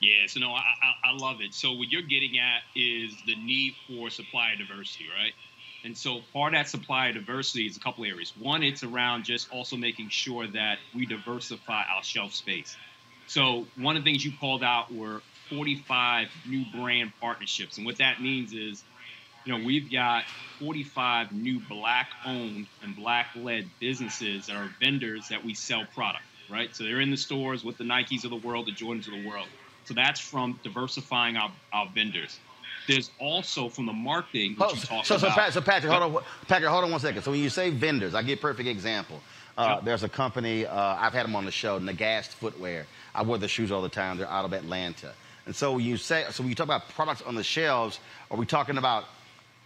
Yeah, 0.00 0.26
so 0.26 0.40
no, 0.40 0.50
I, 0.50 0.62
I, 0.82 1.10
I 1.10 1.16
love 1.16 1.40
it. 1.40 1.54
So 1.54 1.72
what 1.72 1.88
you're 1.90 2.02
getting 2.02 2.38
at 2.38 2.62
is 2.74 3.14
the 3.26 3.36
need 3.36 3.74
for 3.86 4.10
supplier 4.10 4.56
diversity, 4.56 5.06
right? 5.16 5.32
And 5.84 5.96
so 5.96 6.20
part 6.32 6.54
of 6.54 6.58
that 6.58 6.68
supplier 6.68 7.12
diversity 7.12 7.66
is 7.66 7.76
a 7.76 7.80
couple 7.80 8.04
areas. 8.04 8.32
One, 8.38 8.62
it's 8.62 8.82
around 8.82 9.24
just 9.24 9.50
also 9.50 9.76
making 9.76 10.10
sure 10.10 10.46
that 10.48 10.78
we 10.94 11.06
diversify 11.06 11.84
our 11.94 12.02
shelf 12.02 12.34
space. 12.34 12.76
So 13.26 13.66
one 13.76 13.96
of 13.96 14.04
the 14.04 14.10
things 14.10 14.24
you 14.24 14.32
called 14.38 14.62
out 14.62 14.92
were 14.92 15.22
45 15.56 16.28
new 16.46 16.64
brand 16.74 17.12
partnerships. 17.20 17.76
And 17.76 17.86
what 17.86 17.98
that 17.98 18.20
means 18.20 18.52
is, 18.52 18.84
you 19.44 19.56
know, 19.56 19.64
we've 19.64 19.90
got 19.90 20.24
45 20.58 21.32
new 21.32 21.60
black 21.60 22.10
owned 22.24 22.66
and 22.82 22.96
black 22.96 23.28
led 23.36 23.68
businesses 23.80 24.46
that 24.46 24.56
are 24.56 24.68
vendors 24.80 25.28
that 25.28 25.44
we 25.44 25.54
sell 25.54 25.84
product, 25.94 26.24
right? 26.48 26.74
So 26.74 26.84
they're 26.84 27.00
in 27.00 27.10
the 27.10 27.16
stores 27.16 27.64
with 27.64 27.76
the 27.76 27.84
Nikes 27.84 28.24
of 28.24 28.30
the 28.30 28.36
world, 28.36 28.66
the 28.66 28.72
Jordans 28.72 29.06
of 29.06 29.12
the 29.12 29.26
world. 29.28 29.48
So 29.84 29.94
that's 29.94 30.20
from 30.20 30.58
diversifying 30.62 31.36
our, 31.36 31.52
our 31.72 31.88
vendors. 31.94 32.38
There's 32.88 33.10
also 33.20 33.68
from 33.68 33.86
the 33.86 33.92
marketing, 33.92 34.56
which 34.58 34.68
Oh, 34.70 34.74
you 34.74 34.80
so, 34.80 35.02
so, 35.02 35.18
so. 35.18 35.28
Pat, 35.30 35.52
so 35.52 35.60
Patrick, 35.60 35.92
hold 35.92 36.16
on, 36.16 36.22
Patrick, 36.48 36.70
hold 36.70 36.84
on 36.84 36.90
one 36.90 37.00
second. 37.00 37.22
So 37.22 37.30
when 37.30 37.40
you 37.40 37.50
say 37.50 37.70
vendors, 37.70 38.14
I 38.14 38.22
give 38.22 38.38
a 38.38 38.42
perfect 38.42 38.68
example. 38.68 39.20
Uh, 39.56 39.80
There's 39.80 40.02
a 40.02 40.08
company 40.08 40.66
uh, 40.66 40.96
I've 40.98 41.12
had 41.12 41.24
them 41.24 41.36
on 41.36 41.44
the 41.44 41.50
show, 41.50 41.78
Nagast 41.78 42.28
Footwear. 42.28 42.86
I 43.14 43.22
wear 43.22 43.38
the 43.38 43.48
shoes 43.48 43.70
all 43.70 43.82
the 43.82 43.88
time. 43.88 44.16
They're 44.16 44.28
out 44.28 44.44
of 44.44 44.52
Atlanta. 44.52 45.12
And 45.46 45.54
so 45.54 45.72
when 45.74 45.84
you 45.84 45.96
say, 45.96 46.24
so 46.30 46.42
when 46.42 46.50
you 46.50 46.54
talk 46.54 46.66
about 46.66 46.88
products 46.90 47.22
on 47.22 47.34
the 47.34 47.42
shelves, 47.42 47.98
are 48.30 48.36
we 48.36 48.46
talking 48.46 48.78
about 48.78 49.04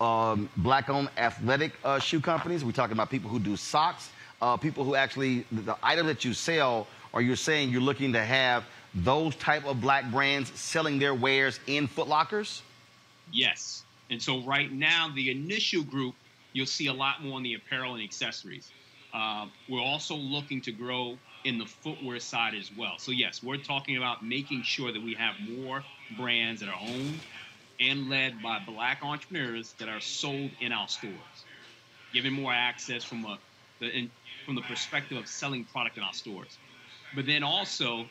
um, 0.00 0.48
black-owned 0.56 1.10
athletic 1.16 1.72
uh, 1.84 1.98
shoe 1.98 2.20
companies? 2.20 2.62
Are 2.62 2.66
we 2.66 2.72
talking 2.72 2.94
about 2.94 3.10
people 3.10 3.30
who 3.30 3.38
do 3.38 3.56
socks? 3.56 4.10
Uh, 4.40 4.56
people 4.56 4.84
who 4.84 4.94
actually 4.94 5.46
the, 5.52 5.62
the 5.62 5.76
item 5.82 6.06
that 6.06 6.24
you 6.24 6.34
sell, 6.34 6.86
or 7.12 7.22
you're 7.22 7.36
saying 7.36 7.70
you're 7.70 7.80
looking 7.80 8.12
to 8.12 8.22
have 8.22 8.64
those 8.94 9.34
type 9.36 9.64
of 9.66 9.80
black 9.80 10.10
brands 10.10 10.50
selling 10.58 10.98
their 10.98 11.14
wares 11.14 11.60
in 11.66 11.86
Foot 11.86 12.08
Lockers? 12.08 12.62
Yes. 13.32 13.84
And 14.10 14.22
so 14.22 14.40
right 14.42 14.70
now, 14.70 15.10
the 15.14 15.30
initial 15.30 15.82
group, 15.82 16.14
you'll 16.52 16.66
see 16.66 16.86
a 16.86 16.92
lot 16.92 17.22
more 17.22 17.36
on 17.36 17.42
the 17.42 17.54
apparel 17.54 17.94
and 17.94 18.02
accessories. 18.02 18.70
Uh, 19.12 19.46
we're 19.68 19.82
also 19.82 20.14
looking 20.14 20.60
to 20.62 20.72
grow 20.72 21.18
in 21.46 21.58
the 21.58 21.66
footwear 21.66 22.20
side 22.20 22.54
as 22.54 22.70
well. 22.76 22.98
So 22.98 23.12
yes, 23.12 23.40
we're 23.42 23.58
talking 23.58 23.96
about 23.96 24.24
making 24.24 24.62
sure 24.64 24.92
that 24.92 25.02
we 25.02 25.14
have 25.14 25.36
more 25.40 25.86
brands 26.10 26.60
that 26.60 26.68
are 26.68 26.80
owned 26.80 27.22
and 27.80 28.08
led 28.08 28.42
by 28.42 28.58
black 28.66 29.00
entrepreneurs 29.02 29.74
that 29.78 29.88
are 29.88 30.00
sold 30.00 30.52
in 30.60 30.72
our 30.72 30.88
stores, 30.88 31.46
giving 32.12 32.32
more 32.32 32.52
access 32.52 33.04
from 33.04 33.24
a 33.26 33.38
the, 33.80 33.88
in, 33.88 34.10
from 34.44 34.56
the 34.56 34.62
perspective 34.62 35.18
of 35.18 35.28
selling 35.28 35.66
product 35.66 35.96
in 35.98 36.02
our 36.02 36.12
stores. 36.14 36.58
But 37.14 37.26
then 37.26 37.44
also 37.44 38.10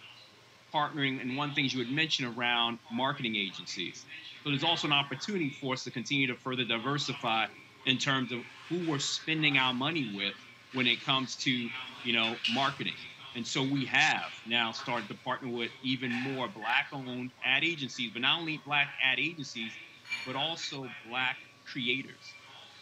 partnering, 0.73 1.21
and 1.21 1.37
one 1.37 1.53
thing 1.53 1.67
you 1.69 1.79
had 1.79 1.89
mentioned 1.89 2.37
around 2.37 2.79
marketing 2.91 3.35
agencies. 3.35 4.05
So 4.43 4.51
there's 4.51 4.63
also 4.63 4.87
an 4.87 4.93
opportunity 4.93 5.49
for 5.49 5.73
us 5.73 5.83
to 5.83 5.91
continue 5.91 6.27
to 6.27 6.35
further 6.35 6.65
diversify 6.65 7.47
in 7.85 7.97
terms 7.97 8.31
of 8.31 8.39
who 8.69 8.85
we're 8.85 8.99
spending 8.99 9.57
our 9.57 9.73
money 9.73 10.11
with 10.15 10.35
when 10.73 10.87
it 10.87 11.03
comes 11.05 11.35
to, 11.37 11.51
you 11.51 12.13
know, 12.13 12.39
marketing. 12.47 12.95
And 13.35 13.45
so 13.45 13.61
we 13.63 13.85
have 13.85 14.31
now 14.45 14.71
started 14.71 15.09
to 15.09 15.15
partner 15.15 15.49
with 15.49 15.71
even 15.83 16.13
more 16.13 16.47
black-owned 16.47 17.31
ad 17.43 17.65
agencies, 17.65 18.11
but 18.13 18.21
not 18.21 18.39
only 18.39 18.61
black 18.65 18.95
ad 19.03 19.19
agencies, 19.19 19.77
but 20.25 20.37
also 20.37 20.89
black 21.03 21.37
creators. 21.65 22.35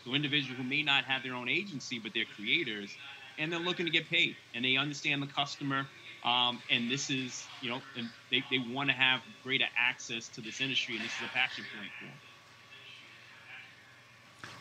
So 0.06 0.14
individuals 0.14 0.58
who 0.58 0.64
may 0.64 0.84
not 0.84 1.06
have 1.06 1.24
their 1.24 1.34
own 1.34 1.49
agency, 1.49 1.99
but 1.99 2.12
they're 2.14 2.26
creators, 2.36 2.97
and 3.39 3.51
they're 3.51 3.60
looking 3.60 3.88
to 3.88 3.91
get 3.91 4.08
paid, 4.10 4.38
and 4.54 4.64
they 4.64 4.78
understand 4.78 5.24
the 5.24 5.28
customer, 5.28 5.88
um, 6.24 6.62
and 6.70 6.89
this 6.89 7.10
is, 7.10 7.49
you 7.60 7.70
know, 7.70 7.82
and 7.95 8.10
they, 8.30 8.45
they 8.51 8.60
want 8.70 8.89
to 8.89 8.95
have 8.95 9.22
greater 9.43 9.66
access 9.78 10.30
to 10.30 10.41
this 10.41 10.62
industry, 10.62 10.95
and 10.95 11.04
this 11.04 11.16
is 11.16 11.22
a 11.22 11.30
passion 11.30 11.66
point 11.76 11.89
for 11.97 12.06
them. 12.06 12.14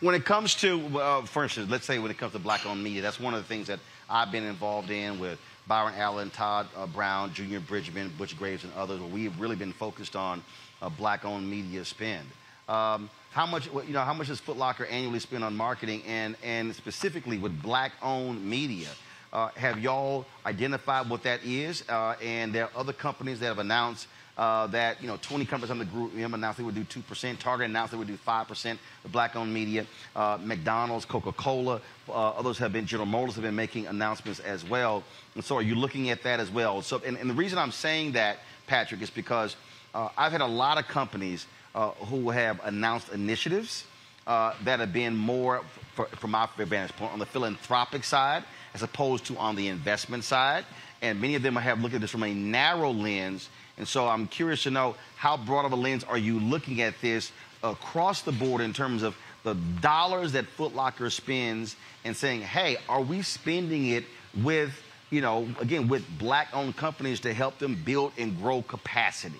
When 0.00 0.14
it 0.14 0.24
comes 0.24 0.54
to, 0.56 0.98
uh, 0.98 1.22
for 1.22 1.44
instance, 1.44 1.70
let's 1.70 1.86
say 1.86 1.98
when 1.98 2.10
it 2.10 2.18
comes 2.18 2.32
to 2.32 2.38
black-owned 2.38 2.82
media, 2.82 3.02
that's 3.02 3.20
one 3.20 3.34
of 3.34 3.42
the 3.42 3.48
things 3.48 3.68
that 3.68 3.78
I've 4.08 4.32
been 4.32 4.44
involved 4.44 4.90
in 4.90 5.18
with 5.20 5.38
Byron 5.66 5.94
Allen, 5.96 6.30
Todd 6.30 6.68
uh, 6.76 6.86
Brown, 6.86 7.32
Junior 7.32 7.60
Bridgeman, 7.60 8.12
Butch 8.18 8.36
Graves, 8.38 8.64
and 8.64 8.72
others. 8.74 9.00
We've 9.00 9.38
really 9.40 9.56
been 9.56 9.72
focused 9.72 10.16
on 10.16 10.42
uh, 10.80 10.88
black-owned 10.88 11.48
media 11.48 11.84
spend. 11.84 12.26
Um, 12.68 13.08
how 13.30 13.46
much, 13.46 13.66
you 13.66 13.92
know, 13.92 14.02
how 14.02 14.12
much 14.14 14.28
does 14.28 14.40
Foot 14.40 14.56
Locker 14.56 14.86
annually 14.86 15.18
spend 15.18 15.44
on 15.44 15.56
marketing, 15.56 16.02
and 16.06 16.36
and 16.42 16.74
specifically 16.74 17.38
with 17.38 17.62
black-owned 17.62 18.44
media? 18.44 18.88
Uh, 19.32 19.48
have 19.56 19.78
y'all 19.78 20.26
identified 20.44 21.08
what 21.08 21.22
that 21.22 21.42
is? 21.44 21.88
Uh, 21.88 22.14
and 22.22 22.52
there 22.52 22.64
are 22.64 22.70
other 22.76 22.92
companies 22.92 23.40
that 23.40 23.46
have 23.46 23.58
announced 23.58 24.06
uh, 24.38 24.66
that 24.68 25.00
you 25.00 25.06
know 25.06 25.18
20 25.20 25.44
companies 25.44 25.76
the 25.76 25.84
GroupM 25.84 26.34
announced 26.34 26.58
they 26.58 26.64
would 26.64 26.74
do 26.74 26.84
2%. 26.84 27.38
Target 27.38 27.68
announced 27.68 27.92
they 27.92 27.98
would 27.98 28.08
do 28.08 28.16
5% 28.16 28.78
The 29.02 29.08
black-owned 29.08 29.52
media. 29.52 29.86
Uh, 30.16 30.38
McDonald's, 30.42 31.04
Coca-Cola, 31.04 31.80
uh, 32.08 32.12
others 32.12 32.58
have 32.58 32.72
been. 32.72 32.86
General 32.86 33.06
Motors 33.06 33.34
have 33.34 33.44
been 33.44 33.54
making 33.54 33.86
announcements 33.86 34.40
as 34.40 34.68
well. 34.68 35.02
And 35.34 35.44
so, 35.44 35.56
are 35.56 35.62
you 35.62 35.74
looking 35.74 36.10
at 36.10 36.22
that 36.22 36.40
as 36.40 36.50
well? 36.50 36.82
So, 36.82 37.00
and, 37.04 37.16
and 37.16 37.28
the 37.28 37.34
reason 37.34 37.58
I'm 37.58 37.72
saying 37.72 38.12
that, 38.12 38.38
Patrick, 38.66 39.02
is 39.02 39.10
because 39.10 39.56
uh, 39.94 40.08
I've 40.16 40.32
had 40.32 40.40
a 40.40 40.46
lot 40.46 40.78
of 40.78 40.88
companies 40.88 41.46
uh, 41.74 41.90
who 41.90 42.30
have 42.30 42.60
announced 42.64 43.10
initiatives 43.12 43.84
uh, 44.26 44.54
that 44.64 44.80
have 44.80 44.92
been 44.92 45.16
more, 45.16 45.62
for, 45.94 46.06
from 46.06 46.30
my 46.30 46.48
vantage 46.56 46.96
point, 46.96 47.12
on 47.12 47.18
the 47.18 47.26
philanthropic 47.26 48.04
side 48.04 48.44
as 48.74 48.82
opposed 48.82 49.26
to 49.26 49.36
on 49.36 49.56
the 49.56 49.68
investment 49.68 50.24
side. 50.24 50.64
And 51.00 51.20
many 51.20 51.34
of 51.34 51.42
them 51.42 51.56
have 51.56 51.80
looked 51.80 51.94
at 51.94 52.00
this 52.00 52.10
from 52.10 52.22
a 52.22 52.32
narrow 52.32 52.90
lens. 52.90 53.48
And 53.82 53.88
so 53.88 54.06
I'm 54.06 54.28
curious 54.28 54.62
to 54.62 54.70
know 54.70 54.94
how 55.16 55.36
broad 55.36 55.64
of 55.64 55.72
a 55.72 55.74
lens 55.74 56.04
are 56.04 56.16
you 56.16 56.38
looking 56.38 56.82
at 56.82 56.94
this 57.00 57.32
across 57.64 58.22
the 58.22 58.30
board 58.30 58.60
in 58.60 58.72
terms 58.72 59.02
of 59.02 59.16
the 59.42 59.54
dollars 59.80 60.30
that 60.34 60.46
Foot 60.46 60.72
Locker 60.72 61.10
spends 61.10 61.74
and 62.04 62.16
saying, 62.16 62.42
hey, 62.42 62.76
are 62.88 63.00
we 63.00 63.22
spending 63.22 63.88
it 63.88 64.04
with, 64.40 64.70
you 65.10 65.20
know, 65.20 65.48
again, 65.58 65.88
with 65.88 66.04
black 66.16 66.46
owned 66.54 66.76
companies 66.76 67.18
to 67.22 67.34
help 67.34 67.58
them 67.58 67.74
build 67.84 68.12
and 68.18 68.38
grow 68.40 68.62
capacity? 68.62 69.34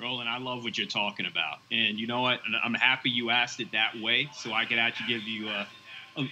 Roland, 0.00 0.28
I 0.28 0.38
love 0.38 0.62
what 0.62 0.78
you're 0.78 0.86
talking 0.86 1.26
about, 1.26 1.58
and 1.72 1.98
you 1.98 2.06
know 2.06 2.20
what? 2.20 2.38
I'm 2.62 2.74
happy 2.74 3.10
you 3.10 3.30
asked 3.30 3.58
it 3.58 3.72
that 3.72 4.00
way, 4.00 4.28
so 4.32 4.52
I 4.52 4.64
could 4.64 4.78
actually 4.78 5.08
give 5.08 5.24
you 5.24 5.48
a, 5.48 5.66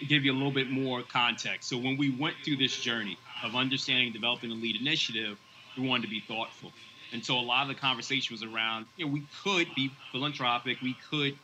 give 0.07 0.25
you 0.25 0.31
a 0.31 0.35
little 0.35 0.53
bit 0.53 0.71
more 0.71 1.03
context. 1.03 1.69
So 1.69 1.79
when 1.79 1.97
we 1.97 2.11
went 2.11 2.37
through 2.45 2.59
this 2.59 2.77
journey 2.77 3.19
of 3.43 3.57
understanding 3.57 4.05
and 4.05 4.15
developing 4.15 4.51
the 4.51 4.57
lead 4.57 4.81
initiative, 4.81 5.37
we 5.77 5.89
wanted 5.89 6.03
to 6.03 6.09
be 6.09 6.21
thoughtful, 6.21 6.71
and 7.13 7.25
so 7.25 7.39
a 7.39 7.41
lot 7.41 7.63
of 7.63 7.69
the 7.69 7.81
conversation 7.81 8.35
was 8.35 8.43
around, 8.43 8.87
you 8.97 9.07
know, 9.07 9.13
we 9.13 9.29
could 9.45 9.75
be 9.75 9.99
philanthropic, 10.13 10.79
we 10.83 10.99
could 11.11 11.39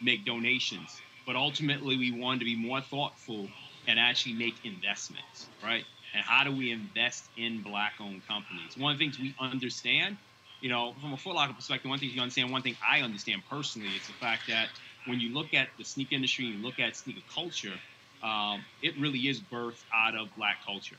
make 0.00 0.24
donations, 0.26 1.02
but 1.26 1.36
ultimately 1.36 1.96
we 1.96 2.10
wanted 2.10 2.40
to 2.40 2.44
be 2.44 2.56
more 2.56 2.80
thoughtful 2.80 3.54
and 3.86 3.98
actually 3.98 4.34
make 4.34 4.60
investments, 4.64 5.50
right? 5.62 5.84
And 6.14 6.24
how 6.24 6.44
do 6.44 6.54
we 6.54 6.70
invest 6.70 7.30
in 7.36 7.62
black-owned 7.62 8.26
companies? 8.26 8.74
One 8.76 8.92
of 8.92 8.98
the 8.98 9.04
things 9.04 9.18
we 9.18 9.34
understand 9.40 10.18
you 10.60 10.70
know, 10.70 10.94
from 11.00 11.12
a 11.12 11.18
Foot 11.18 11.34
Locker 11.34 11.52
perspective, 11.52 11.90
one 11.90 11.98
thing 11.98 12.10
you 12.10 12.22
understand, 12.22 12.50
one 12.50 12.62
thing 12.62 12.76
I 12.88 13.00
understand 13.02 13.42
personally 13.48 13.90
is 13.96 14.06
the 14.06 14.14
fact 14.14 14.44
that 14.48 14.70
when 15.04 15.20
you 15.20 15.34
look 15.34 15.52
at 15.52 15.68
the 15.76 15.84
sneaker 15.84 16.14
industry, 16.14 16.46
and 16.46 16.54
you 16.54 16.62
look 16.62 16.78
at 16.78 16.96
sneaker 16.96 17.20
culture, 17.32 17.82
um, 18.22 18.66
it 18.80 18.98
really 18.98 19.18
is 19.28 19.42
birthed 19.42 19.84
out 19.94 20.16
of 20.16 20.34
black 20.34 20.64
culture. 20.64 20.96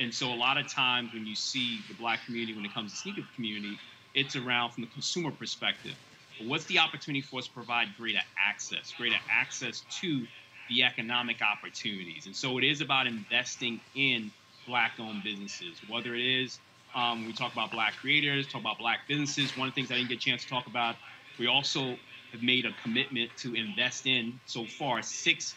And 0.00 0.12
so 0.12 0.32
a 0.32 0.34
lot 0.34 0.56
of 0.56 0.66
times 0.66 1.12
when 1.12 1.26
you 1.26 1.34
see 1.34 1.78
the 1.86 1.94
black 1.94 2.24
community, 2.24 2.54
when 2.54 2.64
it 2.64 2.72
comes 2.72 2.92
to 2.92 2.98
sneaker 2.98 3.22
community, 3.34 3.78
it's 4.14 4.34
around 4.34 4.72
from 4.72 4.82
the 4.82 4.88
consumer 4.88 5.30
perspective. 5.30 5.94
But 6.38 6.48
what's 6.48 6.64
the 6.64 6.78
opportunity 6.78 7.20
for 7.20 7.38
us 7.38 7.46
to 7.46 7.52
provide 7.52 7.88
greater 7.98 8.22
access, 8.38 8.94
greater 8.96 9.18
access 9.30 9.82
to 10.00 10.26
the 10.70 10.82
economic 10.82 11.42
opportunities? 11.42 12.24
And 12.24 12.34
so 12.34 12.56
it 12.56 12.64
is 12.64 12.80
about 12.80 13.06
investing 13.06 13.78
in 13.94 14.32
black-owned 14.66 15.22
businesses, 15.22 15.82
whether 15.86 16.14
it 16.14 16.24
is 16.24 16.58
um, 16.94 17.26
we 17.26 17.32
talk 17.32 17.52
about 17.52 17.70
black 17.70 17.94
creators, 17.96 18.48
talk 18.48 18.62
about 18.62 18.78
black 18.78 19.00
businesses. 19.06 19.56
One 19.56 19.68
of 19.68 19.74
the 19.74 19.80
things 19.80 19.92
I 19.92 19.96
didn't 19.96 20.08
get 20.08 20.16
a 20.16 20.20
chance 20.20 20.42
to 20.44 20.48
talk 20.48 20.66
about, 20.66 20.96
we 21.38 21.46
also 21.46 21.94
have 22.32 22.42
made 22.42 22.64
a 22.64 22.72
commitment 22.82 23.30
to 23.38 23.54
invest 23.54 24.06
in 24.06 24.40
so 24.46 24.64
far 24.64 25.02
six 25.02 25.54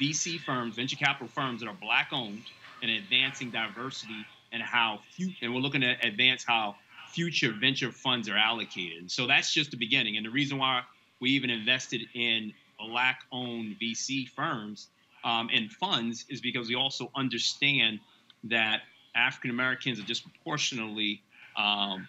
VC 0.00 0.38
firms, 0.40 0.76
venture 0.76 0.96
capital 0.96 1.28
firms 1.28 1.60
that 1.60 1.68
are 1.68 1.76
black 1.80 2.10
owned 2.12 2.42
and 2.82 2.90
advancing 2.90 3.50
diversity 3.50 4.24
and 4.52 4.62
how 4.62 5.00
and 5.42 5.54
we're 5.54 5.60
looking 5.60 5.80
to 5.80 5.94
advance 6.02 6.44
how 6.44 6.76
future 7.08 7.52
venture 7.58 7.92
funds 7.92 8.28
are 8.28 8.36
allocated. 8.36 8.98
And 8.98 9.10
so 9.10 9.26
that's 9.26 9.52
just 9.52 9.70
the 9.70 9.76
beginning. 9.76 10.16
And 10.16 10.26
the 10.26 10.30
reason 10.30 10.58
why 10.58 10.82
we 11.20 11.30
even 11.30 11.50
invested 11.50 12.02
in 12.14 12.52
black 12.78 13.20
owned 13.32 13.76
VC 13.80 14.28
firms 14.28 14.88
um, 15.24 15.48
and 15.52 15.70
funds 15.72 16.24
is 16.28 16.40
because 16.40 16.68
we 16.68 16.74
also 16.74 17.10
understand 17.14 18.00
that 18.44 18.82
African 19.14 19.50
Americans 19.50 19.98
are 19.98 20.04
disproportionately 20.04 21.22
um, 21.56 22.06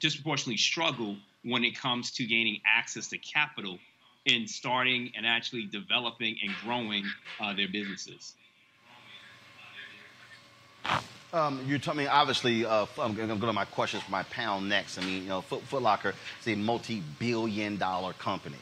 disproportionately 0.00 0.56
struggle 0.56 1.16
when 1.42 1.64
it 1.64 1.78
comes 1.78 2.10
to 2.12 2.26
gaining 2.26 2.60
access 2.66 3.08
to 3.08 3.18
capital 3.18 3.78
in 4.24 4.46
starting 4.46 5.10
and 5.16 5.26
actually 5.26 5.64
developing 5.64 6.36
and 6.42 6.52
growing 6.62 7.04
uh, 7.40 7.54
their 7.54 7.68
businesses. 7.68 8.34
Um, 11.30 11.60
you're 11.66 11.94
me, 11.94 12.06
obviously, 12.06 12.64
uh, 12.64 12.86
I'm 12.98 13.14
going 13.14 13.28
to 13.28 13.36
go 13.36 13.46
to 13.46 13.52
my 13.52 13.66
questions 13.66 14.02
for 14.02 14.10
my 14.10 14.22
panel 14.22 14.62
next. 14.62 14.96
I 14.96 15.02
mean, 15.02 15.24
you 15.24 15.28
know, 15.28 15.42
Foot, 15.42 15.62
Foot 15.64 15.82
Locker 15.82 16.14
is 16.40 16.48
a 16.48 16.54
multi-billion 16.54 17.76
dollar 17.76 18.14
company. 18.14 18.56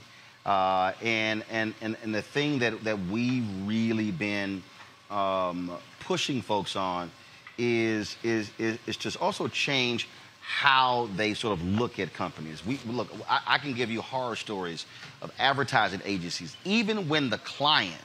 Uh, 0.45 0.93
and, 1.01 1.45
and, 1.49 1.75
and, 1.81 1.97
and 2.03 2.13
the 2.13 2.23
thing 2.23 2.59
that, 2.61 2.83
that 2.83 2.99
we've 3.07 3.47
really 3.67 4.11
been 4.11 4.65
um, 5.13 5.71
pushing 6.01 6.43
folks 6.43 6.75
on 6.75 7.13
is, 7.57 8.17
is, 8.25 8.51
is, 8.59 8.79
is 8.89 8.97
to 8.97 9.17
also 9.21 9.47
change 9.47 10.09
how 10.41 11.09
they 11.17 11.35
sort 11.35 11.57
of 11.59 11.65
look 11.65 12.01
at 12.01 12.13
companies. 12.15 12.67
We 12.67 12.81
look, 12.87 13.09
I, 13.29 13.43
I, 13.47 13.59
can 13.59 13.75
give 13.75 13.91
you 13.91 14.01
horror 14.01 14.37
stories 14.37 14.87
of 15.23 15.33
advertising 15.39 16.01
agencies, 16.05 16.57
even 16.65 17.09
when 17.09 17.31
the 17.31 17.39
client 17.39 18.01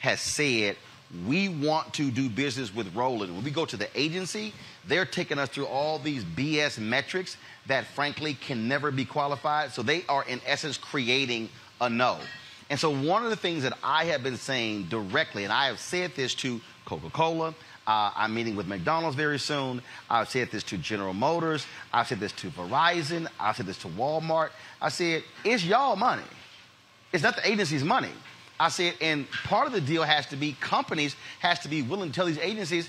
has 0.00 0.20
said, 0.20 0.76
we 1.26 1.48
want 1.48 1.94
to 1.94 2.10
do 2.10 2.28
business 2.28 2.74
with 2.74 2.94
Roland. 2.94 3.34
When 3.34 3.44
we 3.44 3.50
go 3.50 3.64
to 3.64 3.76
the 3.76 3.88
agency, 3.98 4.52
they're 4.86 5.04
taking 5.04 5.38
us 5.38 5.48
through 5.48 5.66
all 5.66 5.98
these 5.98 6.24
BS 6.24 6.78
metrics 6.78 7.36
that 7.66 7.86
frankly 7.86 8.34
can 8.34 8.68
never 8.68 8.90
be 8.90 9.04
qualified. 9.04 9.72
So 9.72 9.82
they 9.82 10.04
are 10.08 10.24
in 10.24 10.40
essence 10.46 10.76
creating 10.76 11.48
a 11.80 11.88
no. 11.88 12.18
And 12.68 12.78
so 12.78 12.90
one 12.90 13.22
of 13.22 13.30
the 13.30 13.36
things 13.36 13.62
that 13.62 13.78
I 13.82 14.06
have 14.06 14.22
been 14.22 14.36
saying 14.36 14.84
directly, 14.84 15.44
and 15.44 15.52
I 15.52 15.66
have 15.66 15.78
said 15.78 16.12
this 16.16 16.34
to 16.36 16.60
Coca-Cola, 16.84 17.54
uh, 17.86 18.10
I'm 18.16 18.34
meeting 18.34 18.56
with 18.56 18.66
McDonald's 18.66 19.16
very 19.16 19.38
soon. 19.38 19.80
I've 20.10 20.28
said 20.28 20.50
this 20.50 20.64
to 20.64 20.78
General 20.78 21.14
Motors. 21.14 21.66
I've 21.92 22.08
said 22.08 22.18
this 22.18 22.32
to 22.32 22.50
Verizon. 22.50 23.28
I've 23.38 23.56
said 23.56 23.66
this 23.66 23.78
to 23.78 23.88
Walmart. 23.88 24.50
I 24.82 24.88
said, 24.88 25.22
it's 25.44 25.64
y'all 25.64 25.94
money. 25.94 26.24
It's 27.12 27.22
not 27.22 27.36
the 27.36 27.48
agency's 27.48 27.84
money. 27.84 28.10
I 28.58 28.68
said, 28.68 28.94
and 29.00 29.30
part 29.44 29.66
of 29.66 29.72
the 29.72 29.80
deal 29.80 30.02
has 30.02 30.26
to 30.26 30.36
be 30.36 30.56
companies 30.60 31.14
has 31.40 31.58
to 31.60 31.68
be 31.68 31.82
willing 31.82 32.10
to 32.10 32.14
tell 32.14 32.26
these 32.26 32.38
agencies, 32.38 32.88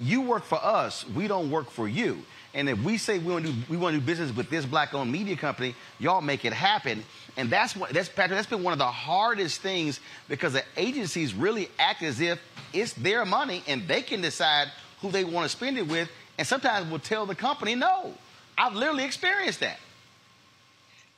you 0.00 0.20
work 0.20 0.44
for 0.44 0.62
us, 0.64 1.04
we 1.08 1.26
don't 1.26 1.50
work 1.50 1.70
for 1.70 1.88
you. 1.88 2.22
And 2.54 2.68
if 2.68 2.82
we 2.82 2.98
say 2.98 3.18
we 3.18 3.32
want 3.32 3.46
to 3.46 3.52
do 3.52 3.58
we 3.68 3.76
want 3.76 3.94
to 3.94 4.00
do 4.00 4.06
business 4.06 4.34
with 4.34 4.48
this 4.48 4.64
black-owned 4.64 5.12
media 5.12 5.36
company, 5.36 5.74
y'all 5.98 6.20
make 6.20 6.44
it 6.44 6.52
happen. 6.52 7.04
And 7.36 7.50
that's 7.50 7.76
what 7.76 7.90
that's 7.90 8.08
Patrick. 8.08 8.38
That's 8.38 8.48
been 8.48 8.62
one 8.62 8.72
of 8.72 8.78
the 8.78 8.86
hardest 8.86 9.60
things 9.60 10.00
because 10.28 10.54
the 10.54 10.64
agencies 10.76 11.34
really 11.34 11.68
act 11.78 12.02
as 12.02 12.20
if 12.20 12.40
it's 12.72 12.94
their 12.94 13.24
money 13.24 13.62
and 13.66 13.86
they 13.86 14.02
can 14.02 14.20
decide 14.20 14.68
who 15.00 15.10
they 15.10 15.24
want 15.24 15.44
to 15.44 15.48
spend 15.48 15.78
it 15.78 15.86
with, 15.86 16.10
and 16.38 16.46
sometimes 16.46 16.90
will 16.90 16.98
tell 16.98 17.26
the 17.26 17.34
company 17.34 17.74
no. 17.74 18.14
I've 18.56 18.74
literally 18.74 19.04
experienced 19.04 19.60
that. 19.60 19.78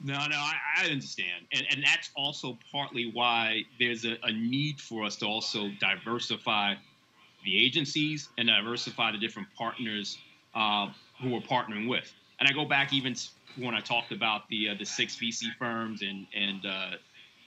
No, 0.02 0.14
no, 0.14 0.36
I, 0.36 0.54
I 0.78 0.84
understand, 0.86 1.46
and 1.52 1.66
and 1.70 1.84
that's 1.84 2.10
also 2.16 2.58
partly 2.72 3.10
why 3.12 3.64
there's 3.78 4.06
a, 4.06 4.16
a 4.22 4.32
need 4.32 4.80
for 4.80 5.04
us 5.04 5.16
to 5.16 5.26
also 5.26 5.68
diversify 5.78 6.74
the 7.44 7.64
agencies 7.64 8.28
and 8.38 8.48
diversify 8.48 9.12
the 9.12 9.18
different 9.18 9.48
partners 9.56 10.18
uh, 10.54 10.88
who 11.20 11.30
we're 11.30 11.40
partnering 11.40 11.88
with. 11.88 12.12
And 12.38 12.48
I 12.48 12.52
go 12.52 12.64
back 12.64 12.92
even 12.92 13.14
when 13.58 13.74
I 13.74 13.80
talked 13.80 14.12
about 14.12 14.48
the 14.48 14.70
uh, 14.70 14.74
the 14.78 14.86
six 14.86 15.16
VC 15.16 15.54
firms 15.58 16.02
and 16.02 16.26
and 16.34 16.64
uh, 16.64 16.90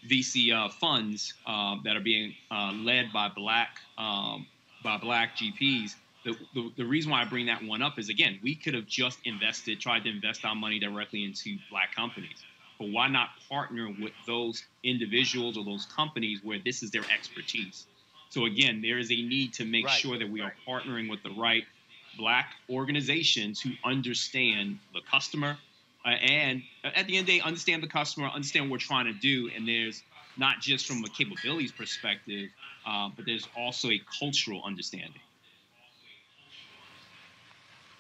VC 0.08 0.54
uh, 0.54 0.70
funds 0.70 1.34
uh, 1.48 1.76
that 1.84 1.96
are 1.96 2.02
being 2.02 2.36
uh, 2.52 2.72
led 2.74 3.12
by 3.12 3.30
black 3.30 3.80
um, 3.98 4.46
by 4.84 4.98
black 4.98 5.36
GPs. 5.38 5.96
The, 6.26 6.36
the, 6.54 6.70
the 6.78 6.86
reason 6.86 7.12
why 7.12 7.22
I 7.22 7.26
bring 7.26 7.48
that 7.48 7.64
one 7.64 7.82
up 7.82 8.00
is 8.00 8.10
again, 8.10 8.40
we 8.44 8.56
could 8.56 8.74
have 8.74 8.86
just 8.86 9.20
invested, 9.26 9.82
tried 9.82 10.04
to 10.06 10.10
invest 10.10 10.46
our 10.46 10.56
money 10.56 10.80
directly 10.80 11.24
into 11.26 11.60
black 11.70 11.94
companies. 11.96 12.46
But 12.80 12.88
why 12.90 13.08
not 13.08 13.30
partner 13.50 13.94
with 13.98 14.14
those 14.26 14.64
individuals 14.84 15.58
or 15.58 15.66
those 15.66 15.86
companies 15.86 16.42
where 16.44 16.60
this 16.64 16.82
is 16.84 16.92
their 16.92 17.06
expertise? 17.12 17.88
So 18.30 18.46
again, 18.46 18.82
there 18.82 19.00
is 19.00 19.12
a 19.12 19.16
need 19.16 19.54
to 19.56 19.66
make 19.66 19.86
Right. 19.86 20.00
sure 20.00 20.18
that 20.18 20.30
we 20.30 20.42
are 20.42 20.54
partnering 20.68 21.10
with 21.10 21.24
the 21.24 21.32
right 21.32 21.64
black 22.16 22.54
organizations 22.70 23.62
who 23.62 23.72
understand 23.84 24.80
the 24.94 25.02
customer 25.12 25.60
uh, 26.06 26.10
and 26.10 26.64
at 26.84 27.08
the 27.08 27.18
end 27.18 27.22
of 27.22 27.28
the 27.28 27.40
day, 27.40 27.42
understand 27.42 27.82
the 27.82 27.88
customer, 27.88 28.28
understand 28.28 28.66
what 28.66 28.74
we're 28.74 28.78
trying 28.80 29.06
to 29.06 29.14
do. 29.14 29.50
And 29.56 29.68
there's 29.68 30.04
not 30.36 30.60
just 30.60 30.86
from 30.86 31.04
a 31.06 31.10
capabilities 31.10 31.72
perspective, 31.72 32.50
uh, 32.86 33.10
but 33.16 33.26
there's 33.26 33.48
also 33.56 33.90
a 33.90 34.02
cultural 34.20 34.64
understanding. 34.66 35.22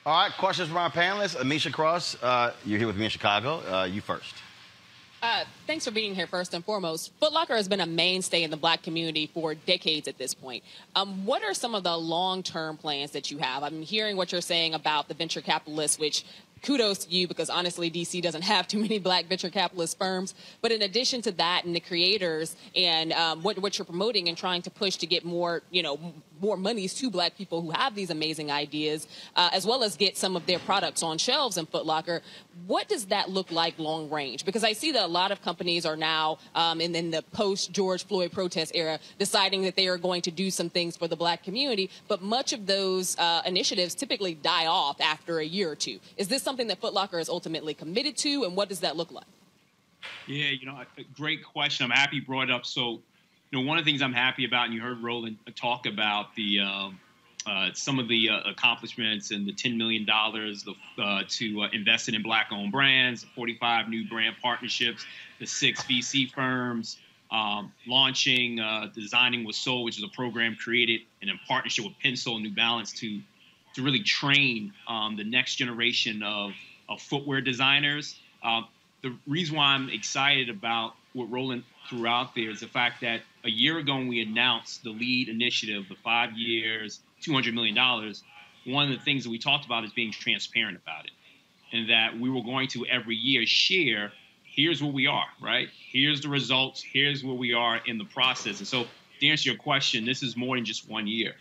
All 0.06 0.14
right, 0.14 0.34
questions 0.38 0.68
from 0.68 0.76
our 0.76 0.90
panelists. 0.90 1.38
Ameshia 1.38 1.72
Cross, 1.72 2.22
uh, 2.22 2.52
you're 2.66 2.78
here 2.78 2.88
with 2.88 2.98
me 2.98 3.06
in 3.06 3.10
Chicago. 3.10 3.62
Uh, 3.66 3.86
you 3.86 4.02
first. 4.02 4.36
Uh, 5.22 5.46
thanks 5.66 5.86
for 5.86 5.92
being 5.92 6.14
here 6.14 6.28
first 6.28 6.54
and 6.54 6.66
foremost. 6.66 7.14
Foot 7.22 7.32
Locker 7.32 7.56
has 7.56 7.70
been 7.70 7.80
a 7.80 7.86
mainstay 7.86 8.44
in 8.44 8.52
the 8.52 8.58
black 8.58 8.84
community 8.84 9.32
for 9.34 9.56
decades 9.56 10.10
at 10.10 10.18
this 10.18 10.34
point. 10.34 10.62
Um, 10.98 11.26
what 11.26 11.42
are 11.42 11.54
some 11.54 11.74
of 11.74 11.84
the 11.84 11.96
long-term 11.96 12.76
plans 12.76 13.12
that 13.12 13.32
you 13.32 13.38
have? 13.38 13.64
I'm 13.64 13.82
hearing 13.82 14.18
what 14.18 14.34
you're 14.34 14.42
saying 14.42 14.74
about 14.74 15.08
the 15.08 15.14
venture 15.14 15.40
capitalists, 15.40 15.98
which 15.98 16.26
kudos 16.64 17.06
to 17.06 17.10
you 17.10 17.26
because 17.26 17.50
honestly, 17.50 17.90
DC 17.90 18.22
doesn't 18.22 18.42
have 18.42 18.68
too 18.68 18.80
many 18.80 19.00
black 19.00 19.28
venture 19.28 19.50
capitalist 19.50 19.98
firms. 19.98 20.36
But 20.62 20.74
in 20.74 20.82
addition 20.82 21.22
to 21.22 21.32
that, 21.34 21.64
and 21.64 21.74
the 21.74 21.80
creators 21.80 22.58
and 22.76 23.14
um, 23.14 23.42
what, 23.42 23.58
what 23.60 23.78
you're 23.78 23.86
promoting 23.86 24.28
and 24.28 24.38
trying 24.38 24.64
to 24.64 24.70
push 24.70 24.98
to 24.98 25.08
get 25.08 25.24
more, 25.24 25.62
you 25.72 25.84
know, 25.84 25.98
more 26.44 26.58
monies 26.58 26.94
to 26.96 27.10
black 27.10 27.38
people 27.38 27.62
who 27.62 27.72
have 27.72 27.96
these 27.96 28.10
amazing 28.10 28.52
ideas, 28.52 29.08
uh, 29.38 29.50
as 29.54 29.66
well 29.66 29.82
as 29.84 29.96
get 29.96 30.18
some 30.18 30.36
of 30.36 30.46
their 30.46 30.60
products 30.60 31.02
on 31.02 31.18
shelves 31.18 31.58
in 31.58 31.66
Foot 31.66 31.86
Locker. 31.86 32.22
What 32.68 32.90
does 32.90 33.06
that 33.06 33.30
look 33.30 33.50
like 33.52 33.80
long 33.80 34.10
range? 34.10 34.44
Because 34.44 34.64
I 34.64 34.74
see 34.74 34.92
that 34.92 35.04
a 35.04 35.08
lot 35.08 35.32
of 35.32 35.42
companies 35.42 35.86
are 35.86 35.96
now 35.96 36.38
um, 36.54 36.82
in, 36.82 36.94
in 36.94 37.12
the 37.12 37.24
post 37.32 37.72
George 37.72 38.06
Floyd 38.06 38.34
protest 38.34 38.74
era 38.76 39.00
deciding 39.18 39.62
that 39.64 39.76
they 39.78 39.88
are 39.88 39.98
going 39.98 40.22
to 40.24 40.32
do 40.32 40.52
some 40.52 40.70
things 40.70 40.98
for 40.98 41.08
the 41.08 41.16
black 41.16 41.44
community, 41.44 41.90
but 42.10 42.22
much 42.22 42.52
of 42.52 42.68
those 42.68 43.18
uh, 43.18 43.42
initiatives 43.46 43.96
typically 43.96 44.34
die 44.36 44.66
off 44.66 45.00
after 45.00 45.40
a 45.40 45.46
year 45.46 45.72
or 45.72 45.76
two. 45.76 46.00
Is 46.18 46.28
this 46.28 46.44
something 46.44 46.68
that 46.68 46.82
Foot 46.82 46.94
Locker 46.94 47.20
is 47.20 47.30
ultimately 47.30 47.74
committed 47.74 48.18
to, 48.18 48.44
and 48.44 48.56
what 48.56 48.68
does 48.68 48.82
that 48.82 48.98
look 48.98 49.12
like? 49.12 49.26
Yeah, 50.28 50.50
you 50.50 50.66
know, 50.66 50.82
great 51.16 51.44
question. 51.44 51.86
I'm 51.86 51.92
happy 51.92 52.18
you 52.18 52.26
brought 52.26 52.50
it 52.50 52.52
up. 52.52 52.66
So, 52.66 53.02
you 53.54 53.62
know, 53.62 53.68
one 53.68 53.78
of 53.78 53.86
the 53.86 53.92
things 53.92 54.02
I'm 54.02 54.14
happy 54.14 54.46
about, 54.46 54.66
and 54.66 54.74
you 54.74 54.82
heard 54.82 55.04
Roland 55.04 55.38
talk 55.56 55.86
about 55.86 56.34
the 56.36 56.62
um, 56.62 57.00
uh, 57.46 57.70
some 57.74 58.00
of 58.00 58.08
the 58.08 58.30
uh, 58.30 58.50
accomplishments 58.50 59.30
and 59.30 59.46
the 59.46 59.52
$10 59.52 59.78
million 59.78 60.10
uh, 60.10 61.24
to 61.28 61.62
uh, 61.62 61.68
invest 61.72 62.10
in 62.10 62.20
black-owned 62.24 62.72
brands, 62.72 63.26
45 63.36 63.90
new 63.90 64.08
brand 64.08 64.36
partnerships, 64.42 65.06
the 65.40 65.46
six 65.46 65.84
VC 65.84 66.32
firms, 66.32 66.98
um, 67.32 67.72
launching 67.86 68.60
uh, 68.60 68.88
Designing 68.96 69.44
with 69.44 69.56
Soul, 69.56 69.84
which 69.84 69.98
is 70.00 70.04
a 70.04 70.16
program 70.16 70.56
created 70.56 71.02
and 71.22 71.30
in 71.30 71.38
partnership 71.48 71.86
with 71.86 71.94
Pensole 72.04 72.36
and 72.36 72.44
New 72.44 72.56
Balance 72.56 72.92
to 72.94 73.22
to 73.76 73.84
really 73.84 74.02
train 74.02 74.74
um, 74.88 75.16
the 75.16 75.24
next 75.24 75.56
generation 75.56 76.24
of, 76.24 76.52
of 76.90 77.02
footwear 77.02 77.42
designers. 77.42 78.20
Um, 78.44 78.68
the 79.02 79.16
reason 79.28 79.58
why 79.58 79.66
I'm 79.66 79.90
excited 79.90 80.50
about 80.50 80.94
what 81.14 81.30
Roland 81.32 81.64
threw 81.90 82.08
out 82.08 82.36
there 82.36 82.52
is 82.52 82.60
the 82.60 82.68
fact 82.68 83.02
that 83.02 83.22
a 83.44 83.50
year 83.50 83.78
ago 83.78 83.96
when 83.96 84.08
we 84.08 84.22
announced 84.22 84.84
the 84.84 84.90
lead 84.90 85.30
initiative, 85.30 85.86
the 85.90 85.96
five 85.96 86.32
years, 86.34 87.02
$200 87.22 87.54
million, 87.54 87.76
one 88.66 88.92
of 88.92 88.98
the 88.98 89.04
things 89.04 89.24
that 89.24 89.30
we 89.30 89.40
talked 89.40 89.66
about 89.66 89.84
is 89.84 89.92
being 89.92 90.12
transparent 90.12 90.78
about 90.78 91.06
it. 91.06 91.12
And 91.72 91.90
that 91.90 92.18
we 92.18 92.30
were 92.30 92.44
going 92.44 92.68
to 92.70 92.86
every 92.86 93.16
year 93.16 93.46
share 93.46 94.12
here's 94.56 94.84
where 94.84 94.92
we 94.92 95.08
are, 95.08 95.26
right? 95.42 95.68
Here's 95.92 96.22
the 96.22 96.30
results, 96.30 96.82
here's 96.82 97.24
where 97.24 97.36
we 97.36 97.54
are 97.54 97.80
in 97.86 97.98
the 97.98 98.06
process. 98.06 98.60
And 98.60 98.68
so, 98.68 98.86
to 99.20 99.28
answer 99.28 99.50
your 99.50 99.58
question, 99.58 100.06
this 100.06 100.22
is 100.22 100.38
more 100.38 100.56
than 100.56 100.66
just 100.66 100.90
one 100.90 101.08
year. 101.08 101.34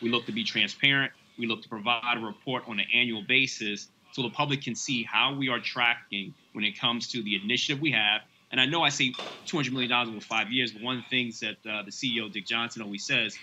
We 0.00 0.10
look 0.10 0.26
to 0.26 0.32
be 0.32 0.44
transparent. 0.44 1.12
We 1.38 1.46
look 1.46 1.62
to 1.62 1.68
provide 1.68 2.16
a 2.16 2.20
report 2.20 2.64
on 2.68 2.78
an 2.78 2.86
annual 2.94 3.22
basis 3.22 3.88
so 4.12 4.22
the 4.22 4.30
public 4.30 4.62
can 4.62 4.74
see 4.74 5.02
how 5.02 5.34
we 5.34 5.48
are 5.48 5.58
tracking 5.58 6.34
when 6.52 6.64
it 6.64 6.78
comes 6.78 7.08
to 7.08 7.22
the 7.22 7.40
initiative 7.42 7.80
we 7.80 7.90
have. 7.90 8.20
And 8.54 8.60
I 8.60 8.66
know 8.66 8.82
I 8.82 8.88
say 8.88 9.12
$200 9.48 9.72
million 9.72 9.90
over 9.90 10.20
five 10.20 10.52
years, 10.52 10.70
but 10.70 10.80
one 10.80 10.98
of 10.98 11.02
the 11.02 11.08
things 11.08 11.40
that 11.40 11.56
uh, 11.68 11.82
the 11.82 11.90
CEO, 11.90 12.32
Dick 12.32 12.46
Johnson, 12.46 12.82
always 12.82 13.04
says, 13.04 13.36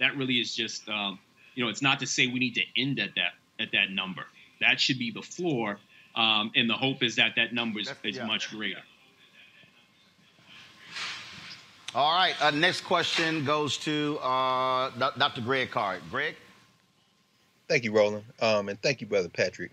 that 0.00 0.16
really 0.16 0.40
is 0.40 0.56
just, 0.56 0.88
um, 0.88 1.20
you 1.54 1.62
know, 1.62 1.70
it's 1.70 1.82
not 1.82 2.00
to 2.00 2.06
say 2.08 2.26
we 2.26 2.40
need 2.40 2.56
to 2.56 2.64
end 2.76 2.98
at 2.98 3.10
that 3.14 3.34
at 3.60 3.70
that 3.70 3.92
number. 3.92 4.24
That 4.60 4.80
should 4.80 4.98
be 4.98 5.12
the 5.12 5.22
floor. 5.22 5.78
Um, 6.16 6.50
and 6.56 6.68
the 6.68 6.74
hope 6.74 7.04
is 7.04 7.14
that 7.14 7.34
that 7.36 7.54
number 7.54 7.78
is, 7.78 7.92
is 8.02 8.16
yeah. 8.16 8.26
much 8.26 8.50
greater. 8.50 8.82
All 11.94 12.12
right, 12.12 12.34
uh, 12.42 12.50
next 12.50 12.80
question 12.80 13.44
goes 13.44 13.76
to 13.78 14.18
uh, 14.18 14.90
Dr. 15.16 15.42
Greg 15.42 15.70
Carr. 15.70 16.00
Greg? 16.10 16.34
Thank 17.68 17.84
you, 17.84 17.92
Roland. 17.92 18.24
Um, 18.40 18.68
and 18.68 18.82
thank 18.82 19.00
you, 19.00 19.06
Brother 19.06 19.28
Patrick. 19.28 19.70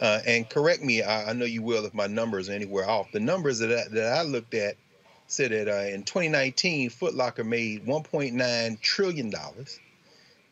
Uh, 0.00 0.20
and 0.26 0.48
correct 0.48 0.82
me, 0.82 1.02
I, 1.02 1.30
I 1.30 1.32
know 1.32 1.44
you 1.44 1.62
will 1.62 1.84
if 1.86 1.94
my 1.94 2.06
numbers 2.06 2.48
are 2.48 2.52
anywhere 2.52 2.88
off. 2.88 3.12
The 3.12 3.20
numbers 3.20 3.58
that 3.60 3.72
I, 3.72 3.88
that 3.94 4.18
I 4.18 4.22
looked 4.22 4.54
at 4.54 4.76
said 5.26 5.52
that 5.52 5.68
uh, 5.68 5.88
in 5.94 6.02
2019, 6.02 6.90
Foot 6.90 7.14
Locker 7.14 7.44
made 7.44 7.84
1.9 7.86 8.80
trillion 8.80 9.30
dollars. 9.30 9.80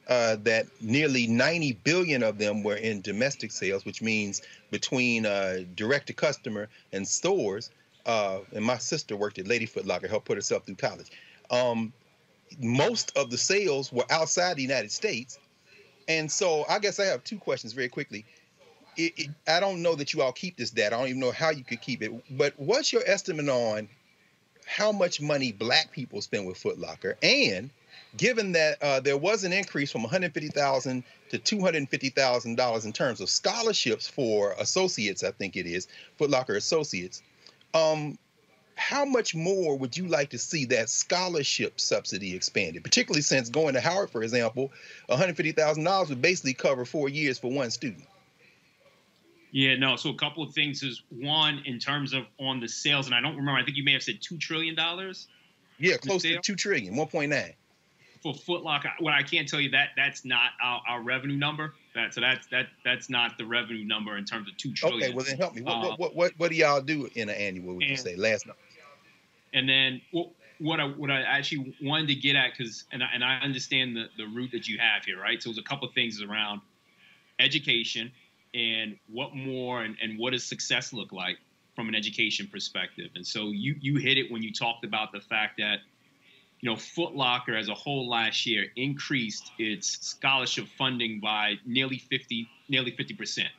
Uh, 0.07 0.37
that 0.43 0.67
nearly 0.83 1.27
90 1.27 1.73
billion 1.83 2.23
of 2.23 2.37
them 2.37 2.63
were 2.63 2.77
in 2.77 3.01
domestic 3.01 3.51
sales, 3.51 3.87
which 3.87 4.03
means 4.03 4.43
between 4.71 5.25
uh, 5.25 5.61
direct 5.75 6.09
to 6.09 6.13
customer 6.13 6.69
and 6.93 7.09
stores. 7.09 7.71
Uh, 8.05 8.41
and 8.55 8.63
my 8.63 8.77
sister 8.77 9.17
worked 9.17 9.39
at 9.39 9.49
Lady 9.49 9.65
Foot 9.65 9.87
Locker, 9.87 10.07
helped 10.07 10.27
put 10.27 10.37
herself 10.37 10.67
through 10.67 10.75
college. 10.75 11.11
Um, 11.51 11.91
most 12.61 13.17
of 13.17 13.31
the 13.31 13.39
sales 13.39 13.91
were 13.91 14.05
outside 14.11 14.57
the 14.59 14.63
United 14.63 14.93
States. 14.93 15.39
And 16.07 16.31
so 16.31 16.67
I 16.69 16.81
guess 16.81 17.01
I 17.01 17.07
have 17.07 17.25
two 17.25 17.39
questions 17.39 17.73
very 17.73 17.89
quickly. 17.89 18.27
It, 18.97 19.13
it, 19.17 19.31
I 19.49 19.61
don't 19.61 19.83
know 19.83 19.95
that 19.95 20.13
you 20.13 20.23
all 20.23 20.33
keep 20.33 20.57
this 20.57 20.71
data. 20.71 20.95
I 20.95 20.99
don't 20.99 21.09
even 21.09 21.21
know 21.21 21.33
how 21.33 21.51
you 21.51 21.65
could 21.65 21.81
keep 21.81 22.03
it. 22.03 22.13
But 22.37 22.55
what's 22.57 22.93
your 22.93 23.03
estimate 23.07 23.49
on 23.49 23.89
how 24.67 24.93
much 24.93 25.21
money 25.21 25.53
black 25.53 25.93
people 25.93 26.21
spend 26.21 26.47
with 26.47 26.57
Foot 26.59 26.79
Locker? 26.79 27.17
And 27.23 27.71
given 28.17 28.53
that 28.53 28.83
uh, 28.83 29.01
there 29.01 29.17
was 29.17 29.45
an 29.45 29.53
increase 29.53 29.91
from 29.91 30.03
150,000 30.03 31.05
to 31.31 31.39
250,000 31.39 32.57
dollars 32.57 32.85
in 32.85 32.93
terms 32.93 33.21
of 33.21 33.29
scholarships 33.29 34.07
for 34.07 34.53
associates, 34.59 35.25
I 35.25 35.33
think 35.33 35.57
it 35.57 35.67
is 35.67 35.89
Foot 36.19 36.31
Locker 36.31 36.57
associates. 36.57 37.23
Um, 37.73 38.19
how 38.77 39.05
much 39.05 39.35
more 39.35 39.77
would 39.79 39.97
you 39.97 40.07
like 40.09 40.31
to 40.31 40.39
see 40.39 40.65
that 40.67 40.91
scholarship 40.91 41.81
subsidy 41.81 42.35
expanded? 42.35 42.83
Particularly 42.83 43.23
since 43.23 43.49
going 43.49 43.75
to 43.75 43.81
Howard, 43.81 44.11
for 44.11 44.23
example, 44.23 44.73
$150,000 45.09 46.09
would 46.09 46.23
basically 46.23 46.55
cover 46.55 46.85
four 46.85 47.09
years 47.09 47.39
for 47.39 47.51
one 47.51 47.71
student. 47.71 48.05
Yeah, 49.55 49.77
no. 49.77 49.95
So 49.95 50.11
a 50.11 50.15
couple 50.15 50.43
of 50.43 50.53
things 50.53 50.83
is 50.83 51.05
one 51.11 51.63
in 51.65 51.79
terms 51.79 52.13
of 52.13 52.25
on 52.41 52.59
the 52.59 52.67
sales, 52.67 53.07
and 53.07 53.15
I 53.15 53.21
don't 53.21 53.37
remember. 53.37 53.61
I 53.61 53.65
think 53.65 53.77
you 53.77 53.85
may 53.85 53.93
have 53.93 54.03
said 54.03 54.19
two 54.21 54.37
trillion 54.37 54.75
dollars. 54.75 55.29
Yeah, 55.79 55.97
close 55.97 56.23
to 56.23 56.41
two 56.41 56.57
trillion, 56.57 56.95
1.9. 56.95 57.55
for 58.21 58.35
Foot 58.35 58.65
Locker. 58.65 58.91
What 58.99 59.15
I 59.15 59.23
can't 59.23 59.49
tell 59.49 59.61
you 59.61 59.71
that 59.71 59.91
that's 59.97 60.25
not 60.25 60.51
our, 60.61 60.83
our 60.89 61.03
revenue 61.03 61.37
number. 61.37 61.73
That 61.95 62.15
so 62.15 62.21
that's 62.21 62.49
that 62.49 62.67
that's 62.85 63.09
not 63.09 63.39
the 63.39 63.47
revenue 63.47 63.85
number 63.85 64.17
in 64.17 64.25
terms 64.25 64.49
of 64.49 64.57
two 64.57 64.73
trillion. 64.73 65.05
Okay, 65.05 65.15
well 65.15 65.25
then 65.25 65.39
help 65.39 65.55
me. 65.55 65.63
What 65.63 65.73
Uh, 65.73 65.97
what, 65.99 66.17
what 66.17 66.33
what 66.37 66.51
do 66.51 66.57
y'all 66.57 66.81
do 66.81 67.09
in 67.15 67.29
an 67.29 67.37
annual? 67.37 67.75
Would 67.77 67.85
you 67.85 67.97
say 67.97 68.17
last 68.17 68.47
number? 68.47 68.59
And 69.53 69.69
then 69.69 70.01
what, 70.11 70.31
what 70.59 70.81
I 70.81 70.87
what 70.87 71.13
I 71.13 71.23
actually 71.23 71.77
wanted 71.81 72.09
to 72.09 72.17
get 72.17 72.35
at 72.35 72.59
because 72.59 72.87
and 72.91 73.05
I, 73.05 73.07
and 73.15 73.23
I 73.23 73.37
understand 73.37 73.95
the 73.95 74.07
the 74.17 74.27
route 74.27 74.51
that 74.51 74.67
you 74.67 74.79
have 74.79 75.05
here, 75.05 75.21
right? 75.21 75.41
So 75.41 75.51
there's 75.51 75.59
a 75.59 75.63
couple 75.63 75.87
of 75.87 75.95
things 75.95 76.21
around 76.21 76.61
education, 77.39 78.11
and 78.55 78.97
what 79.09 79.35
more 79.35 79.83
and, 79.83 79.97
and 80.01 80.19
what 80.19 80.31
does 80.33 80.45
success 80.45 80.93
look 80.93 81.13
like 81.13 81.39
from 81.75 81.89
an 81.89 81.95
education 81.95 82.49
perspective. 82.51 83.11
And 83.17 83.27
so 83.27 83.51
you 83.51 83.75
you 83.81 83.97
hit 83.97 84.17
it 84.17 84.31
when 84.31 84.43
you 84.43 84.53
talked 84.53 84.85
about 84.85 85.13
the 85.13 85.21
fact 85.21 85.59
that 85.59 85.79
you 86.61 86.71
know 86.71 86.77
Foot 86.77 87.15
Locker 87.15 87.57
as 87.57 87.69
a 87.69 87.75
whole 87.75 88.09
last 88.09 88.47
year 88.47 88.67
increased 88.77 89.51
its 89.59 90.07
scholarship 90.07 90.67
funding 90.79 91.21
by 91.21 91.55
nearly 91.67 91.99
50 91.99 92.49
nearly 92.69 92.93
50 92.93 93.15
percent, 93.15 93.51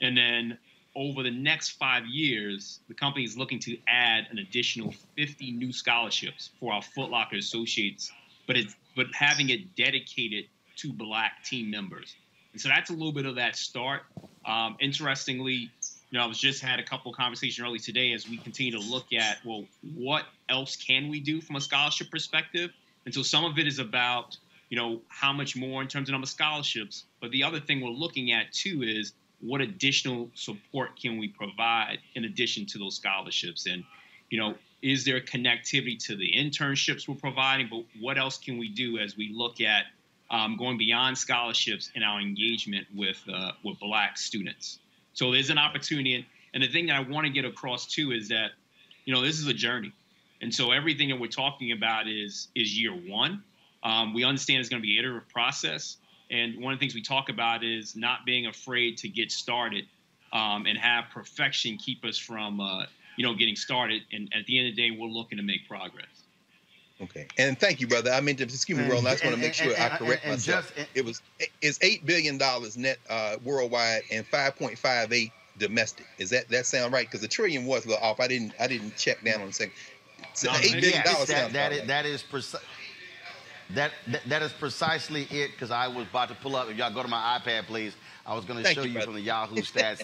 and 0.00 0.16
then 0.16 0.58
over 0.94 1.22
the 1.22 1.30
next 1.30 1.70
five 1.70 2.04
years, 2.06 2.80
the 2.88 2.94
company 2.94 3.24
is 3.24 3.38
looking 3.38 3.60
to 3.60 3.76
add 3.86 4.26
an 4.30 4.38
additional 4.38 4.92
50 5.16 5.52
new 5.52 5.72
scholarships 5.72 6.50
for 6.58 6.72
our 6.72 6.82
Foot 6.82 7.10
Locker 7.10 7.36
associates, 7.36 8.10
but 8.46 8.56
it's 8.56 8.74
but 8.96 9.06
having 9.14 9.50
it 9.50 9.76
dedicated 9.76 10.46
to 10.76 10.92
Black 10.92 11.44
team 11.44 11.70
members. 11.70 12.16
And 12.52 12.60
so 12.60 12.68
that's 12.68 12.90
a 12.90 12.92
little 12.92 13.12
bit 13.12 13.26
of 13.26 13.36
that 13.36 13.56
start. 13.56 14.02
Um, 14.44 14.76
interestingly, 14.80 15.70
you 16.10 16.18
know, 16.18 16.24
I 16.24 16.26
was 16.26 16.38
just 16.38 16.62
had 16.62 16.78
a 16.78 16.82
couple 16.82 17.12
conversations 17.12 17.64
early 17.64 17.78
today 17.78 18.12
as 18.12 18.28
we 18.28 18.38
continue 18.38 18.72
to 18.72 18.80
look 18.80 19.12
at 19.12 19.38
well, 19.44 19.64
what 19.94 20.24
else 20.48 20.76
can 20.76 21.08
we 21.08 21.20
do 21.20 21.40
from 21.40 21.56
a 21.56 21.60
scholarship 21.60 22.10
perspective? 22.10 22.70
And 23.04 23.14
so 23.14 23.22
some 23.22 23.44
of 23.44 23.58
it 23.58 23.66
is 23.66 23.78
about 23.78 24.36
you 24.70 24.76
know 24.76 25.00
how 25.08 25.32
much 25.32 25.56
more 25.56 25.80
in 25.82 25.88
terms 25.88 26.08
of 26.08 26.12
number 26.12 26.26
of 26.26 26.30
scholarships, 26.30 27.04
but 27.20 27.30
the 27.30 27.42
other 27.42 27.60
thing 27.60 27.80
we're 27.80 27.90
looking 27.90 28.32
at 28.32 28.52
too 28.52 28.82
is 28.82 29.12
what 29.40 29.60
additional 29.60 30.30
support 30.34 31.00
can 31.00 31.18
we 31.18 31.28
provide 31.28 31.98
in 32.14 32.24
addition 32.24 32.66
to 32.66 32.78
those 32.78 32.96
scholarships 32.96 33.66
and 33.66 33.84
you 34.30 34.38
know 34.38 34.54
is 34.82 35.04
there 35.04 35.20
connectivity 35.20 35.98
to 35.98 36.16
the 36.16 36.32
internships 36.36 37.08
we're 37.08 37.14
providing 37.14 37.68
but 37.70 37.84
what 38.00 38.18
else 38.18 38.38
can 38.38 38.58
we 38.58 38.68
do 38.68 38.98
as 38.98 39.16
we 39.16 39.30
look 39.32 39.60
at 39.60 39.84
um, 40.30 40.56
going 40.56 40.76
beyond 40.76 41.16
scholarships 41.16 41.90
and 41.94 42.04
our 42.04 42.20
engagement 42.20 42.86
with 42.94 43.22
uh, 43.32 43.52
with 43.64 43.78
black 43.80 44.18
students 44.18 44.78
so 45.12 45.32
there's 45.32 45.50
an 45.50 45.58
opportunity 45.58 46.14
and, 46.14 46.24
and 46.54 46.62
the 46.62 46.68
thing 46.68 46.86
that 46.86 46.96
i 46.96 47.00
want 47.00 47.26
to 47.26 47.32
get 47.32 47.44
across 47.44 47.86
too 47.86 48.12
is 48.12 48.28
that 48.28 48.50
you 49.04 49.14
know 49.14 49.22
this 49.22 49.38
is 49.38 49.46
a 49.46 49.54
journey 49.54 49.92
and 50.40 50.54
so 50.54 50.70
everything 50.70 51.08
that 51.08 51.18
we're 51.18 51.26
talking 51.26 51.72
about 51.72 52.08
is 52.08 52.48
is 52.54 52.78
year 52.78 52.92
one 52.92 53.42
um, 53.84 54.12
we 54.12 54.24
understand 54.24 54.60
it's 54.60 54.68
going 54.68 54.82
to 54.82 54.86
be 54.86 54.98
an 54.98 55.04
iterative 55.04 55.28
process 55.28 55.98
and 56.30 56.62
one 56.62 56.72
of 56.72 56.78
the 56.78 56.82
things 56.82 56.94
we 56.94 57.02
talk 57.02 57.28
about 57.28 57.64
is 57.64 57.96
not 57.96 58.26
being 58.26 58.46
afraid 58.46 58.98
to 58.98 59.08
get 59.08 59.32
started 59.32 59.86
um, 60.32 60.66
and 60.66 60.76
have 60.76 61.06
perfection 61.10 61.78
keep 61.78 62.04
us 62.04 62.18
from, 62.18 62.60
uh, 62.60 62.84
you 63.16 63.24
know, 63.24 63.34
getting 63.34 63.56
started. 63.56 64.02
And 64.12 64.32
at 64.38 64.46
the 64.46 64.58
end 64.58 64.68
of 64.68 64.76
the 64.76 64.90
day, 64.90 64.96
we're 64.96 65.08
looking 65.08 65.38
to 65.38 65.44
make 65.44 65.66
progress. 65.68 66.17
Okay, 67.00 67.28
and 67.38 67.58
thank 67.58 67.80
you, 67.80 67.86
brother. 67.86 68.10
I 68.10 68.20
mean, 68.20 68.36
to, 68.36 68.44
excuse 68.44 68.76
me, 68.76 68.82
And- 68.84 68.90
Roland. 68.92 69.08
I 69.08 69.12
just 69.12 69.24
want 69.24 69.36
to 69.36 69.40
make 69.40 69.54
sure 69.54 69.72
and- 69.72 69.92
I 69.92 69.96
correct 69.96 70.24
and 70.24 70.32
myself. 70.32 70.72
just- 70.76 70.88
it 70.94 71.04
was 71.04 71.22
it's 71.62 71.78
eight 71.82 72.04
billion 72.04 72.38
dollars 72.38 72.76
net 72.76 72.98
uh, 73.08 73.36
worldwide 73.44 74.02
and 74.10 74.26
five 74.26 74.56
point 74.56 74.76
five 74.76 75.12
eight 75.12 75.30
domestic. 75.58 76.06
Is 76.18 76.30
that 76.30 76.48
that 76.48 76.66
sound 76.66 76.92
right? 76.92 77.06
Because 77.06 77.20
the 77.20 77.28
trillion 77.28 77.66
was 77.66 77.84
a 77.84 77.90
little 77.90 78.02
off. 78.04 78.18
I 78.18 78.26
didn't 78.26 78.52
I 78.58 78.66
didn't 78.66 78.96
check 78.96 79.22
down 79.24 79.40
on 79.40 79.48
the 79.48 79.52
second. 79.52 79.74
So 80.34 80.50
eight 80.60 80.72
billion 80.72 80.92
Yes, 81.04 81.12
dollars 81.12 81.28
that, 81.28 81.52
that 81.52 81.72
is 81.72 81.78
right. 81.80 81.88
that 81.88 82.06
is 82.06 82.22
preci- 82.24 82.60
that, 83.70 83.92
that 84.08 84.22
that 84.28 84.42
is 84.42 84.52
precisely 84.52 85.22
it 85.30 85.52
because 85.52 85.70
I 85.70 85.86
was 85.88 86.06
about 86.08 86.28
to 86.30 86.34
pull 86.36 86.56
up. 86.56 86.68
If 86.68 86.76
y'all 86.76 86.92
go 86.92 87.02
to 87.02 87.08
my 87.08 87.38
iPad, 87.38 87.66
please. 87.66 87.94
I 88.26 88.34
was 88.34 88.44
going 88.44 88.62
to 88.62 88.74
show 88.74 88.82
you, 88.82 88.90
you, 88.90 89.00
from 89.00 89.14
the 89.14 89.22
Yahoo 89.22 89.56
stats 89.62 89.98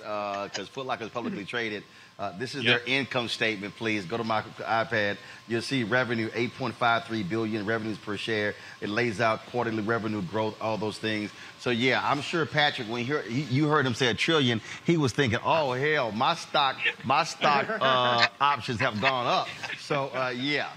because 0.51 0.67
Foot 0.69 0.87
Locker 0.87 1.05
is 1.05 1.11
publicly 1.11 1.45
traded. 1.45 1.83
Uh, 2.17 2.31
this 2.39 2.55
is 2.55 2.63
Yep. 2.63 2.85
their 2.85 2.95
income 2.97 3.29
statement. 3.29 3.75
Please 3.77 4.05
go 4.05 4.17
to 4.17 4.23
my 4.23 4.43
iPad. 4.61 5.17
You'll 5.49 5.63
see 5.63 5.83
revenue 5.83 6.31
8.53 6.31 7.29
billion 7.29 7.67
revenues 7.67 7.99
per 7.99 8.17
share. 8.17 8.55
It 8.81 8.89
lays 8.89 9.21
out 9.21 9.45
quarterly 9.47 9.83
revenue 9.83 10.23
growth, 10.23 10.55
all 10.61 10.77
those 10.79 10.97
things. 10.99 11.33
So 11.59 11.71
yeah, 11.71 12.01
I'm 12.09 12.21
sure 12.21 12.47
Patrick, 12.47 12.87
when 12.89 13.05
you 13.05 13.15
heard, 13.15 13.25
he, 13.27 13.41
you 13.43 13.67
heard 13.69 13.85
him 13.85 13.95
say 13.95 14.09
a 14.09 14.15
trillion, 14.15 14.61
he 14.85 14.97
was 14.97 15.13
thinking, 15.13 15.41
"Oh 15.45 15.73
hell, 15.73 16.13
my 16.13 16.35
stock, 16.37 16.77
my 17.05 17.25
stock 17.25 17.67
uh, 17.81 18.29
options 18.41 18.79
have 18.81 19.01
gone 19.01 19.27
up." 19.27 19.49
So 19.81 20.11
uh, 20.15 20.33
yeah. 20.37 20.69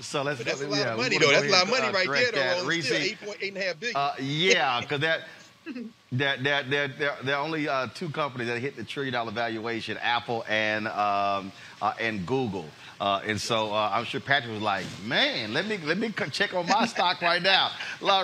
So 0.00 0.22
let's. 0.22 0.38
But 0.38 0.46
that's 0.46 0.60
a 0.60 0.64
go- 0.64 0.70
lot 0.70 0.78
yeah, 0.78 0.92
of 0.92 0.98
money 0.98 1.18
though. 1.18 1.30
That's 1.30 1.46
a 1.46 1.50
lot 1.50 1.62
of 1.64 1.68
money 1.70 1.86
uh, 1.88 1.92
right 1.92 2.08
there 2.08 2.30
though. 2.32 2.38
that. 2.38 2.50
Roland. 2.52 2.68
Reese, 2.68 2.86
Still 2.86 2.96
eight 3.02 3.20
point 3.20 3.38
eight 3.42 3.48
and 3.54 3.62
a 3.62 3.66
half 3.66 3.80
billion. 3.80 3.96
uh, 3.96 4.12
yeah, 4.20 4.80
because 4.80 5.00
that. 5.00 5.20
There, 6.12 6.36
there, 6.36 6.62
there, 6.62 6.88
there, 6.88 7.16
there 7.24 7.36
are 7.36 7.44
only 7.44 7.68
uh, 7.68 7.88
two 7.88 8.08
companies 8.10 8.46
that 8.46 8.60
hit 8.60 8.76
the 8.76 8.84
trillion 8.84 9.12
dollar 9.12 9.32
valuation: 9.32 9.98
Apple 9.98 10.44
and 10.48 10.86
um, 10.88 11.50
uh, 11.82 11.94
and 11.98 12.24
Google. 12.24 12.66
Uh, 13.00 13.20
and 13.26 13.40
so 13.40 13.74
uh, 13.74 13.90
I'm 13.92 14.04
sure 14.04 14.20
Patrick 14.20 14.52
was 14.52 14.62
like, 14.62 14.86
"Man, 15.04 15.52
let 15.52 15.66
me 15.66 15.78
let 15.78 15.98
me 15.98 16.12
check 16.30 16.54
on 16.54 16.66
my 16.68 16.86
stock 16.86 17.20
right 17.22 17.42
now." 17.42 17.72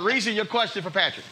Reese, 0.01 0.27
your 0.27 0.45
question 0.45 0.83
for 0.83 0.91
Patrick. 0.91 1.27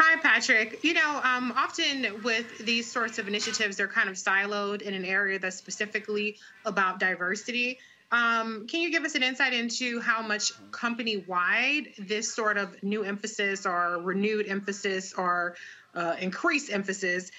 Hi, 0.00 0.20
Patrick. 0.20 0.84
You 0.84 0.94
know, 0.94 1.20
um, 1.24 1.52
often 1.56 2.22
with 2.22 2.58
these 2.58 2.90
sorts 2.90 3.18
of 3.18 3.26
initiatives, 3.26 3.76
they're 3.76 3.88
kind 3.88 4.08
of 4.08 4.14
siloed 4.14 4.80
in 4.82 4.94
an 4.94 5.04
area 5.04 5.40
that's 5.40 5.56
specifically 5.56 6.36
about 6.64 7.00
diversity. 7.00 7.80
Um, 8.10 8.66
can 8.66 8.80
you 8.80 8.90
give 8.90 9.04
us 9.04 9.14
an 9.14 9.22
insight 9.22 9.52
into 9.52 10.00
how 10.00 10.22
much 10.22 10.52
company 10.70 11.24
wide 11.26 11.88
this 11.98 12.32
sort 12.32 12.56
of 12.56 12.82
new 12.82 13.02
emphasis 13.02 13.66
or 13.66 14.00
renewed 14.00 14.48
emphasis 14.48 15.12
or 15.12 15.56
uh, 15.94 16.16
increased 16.18 16.72
emphasis 16.72 17.30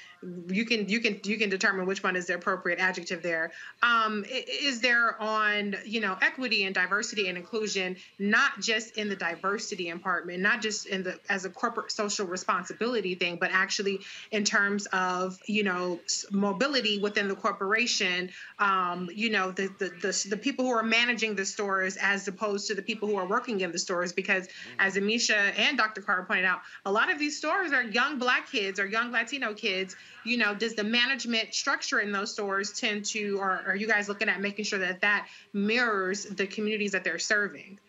you 0.49 0.65
can 0.65 0.89
you 0.89 0.99
can 0.99 1.19
you 1.23 1.37
can 1.37 1.49
determine 1.49 1.85
which 1.85 2.03
one 2.03 2.15
is 2.15 2.27
the 2.27 2.35
appropriate 2.35 2.79
adjective 2.79 3.21
there. 3.21 3.51
Um, 3.81 4.25
is 4.27 4.81
there 4.81 5.21
on 5.21 5.75
you 5.85 6.01
know 6.01 6.17
equity 6.21 6.65
and 6.65 6.75
diversity 6.75 7.27
and 7.29 7.37
inclusion 7.37 7.95
not 8.17 8.59
just 8.59 8.97
in 8.97 9.09
the 9.09 9.15
diversity 9.15 9.89
department, 9.89 10.39
not 10.39 10.61
just 10.61 10.87
in 10.87 11.03
the 11.03 11.19
as 11.29 11.45
a 11.45 11.49
corporate 11.49 11.91
social 11.91 12.25
responsibility 12.25 13.15
thing, 13.15 13.37
but 13.39 13.51
actually 13.53 13.99
in 14.31 14.43
terms 14.43 14.87
of 14.87 15.37
you 15.45 15.63
know 15.63 15.99
mobility 16.31 16.99
within 16.99 17.27
the 17.27 17.35
corporation. 17.35 18.29
Um, 18.59 19.09
you 19.13 19.29
know 19.29 19.51
the, 19.51 19.69
the 19.79 19.89
the 20.01 20.27
the 20.29 20.37
people 20.37 20.65
who 20.65 20.71
are 20.71 20.83
managing 20.83 21.35
the 21.35 21.45
stores 21.45 21.97
as 21.97 22.27
opposed 22.27 22.67
to 22.67 22.75
the 22.75 22.81
people 22.81 23.07
who 23.07 23.15
are 23.15 23.27
working 23.27 23.61
in 23.61 23.71
the 23.71 23.79
stores 23.79 24.11
because 24.11 24.47
as 24.79 24.95
Ameshia 24.95 25.57
and 25.57 25.77
Dr. 25.77 26.01
Carter 26.01 26.23
pointed 26.23 26.45
out, 26.45 26.61
a 26.85 26.91
lot 26.91 27.11
of 27.11 27.19
these 27.19 27.37
stores 27.37 27.71
are 27.71 27.83
young 27.83 28.19
black 28.19 28.51
kids 28.51 28.79
or 28.79 28.85
young 28.85 29.11
Latino 29.11 29.53
kids 29.53 29.95
you 30.23 30.37
know, 30.37 30.53
does 30.53 30.75
the 30.75 30.83
management 30.83 31.53
structure 31.53 31.99
in 31.99 32.11
those 32.11 32.31
stores 32.31 32.71
tend 32.71 33.05
to, 33.05 33.37
or 33.39 33.63
are 33.67 33.75
you 33.75 33.87
guys 33.87 34.07
looking 34.09 34.29
at 34.29 34.41
making 34.41 34.65
sure 34.65 34.79
that 34.79 35.01
that 35.01 35.27
mirrors 35.53 36.25
the 36.25 36.47
communities 36.47 36.91
that 36.91 37.03
they're 37.03 37.19
serving? 37.19 37.79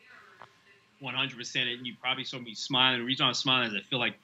100%. 1.02 1.72
And 1.72 1.86
you 1.86 1.94
probably 2.00 2.24
saw 2.24 2.38
me 2.38 2.54
smiling. 2.54 3.00
The 3.00 3.06
reason 3.06 3.26
I'm 3.26 3.34
smiling 3.34 3.68
is 3.68 3.74
I 3.74 3.88
feel 3.88 3.98
like 3.98 4.14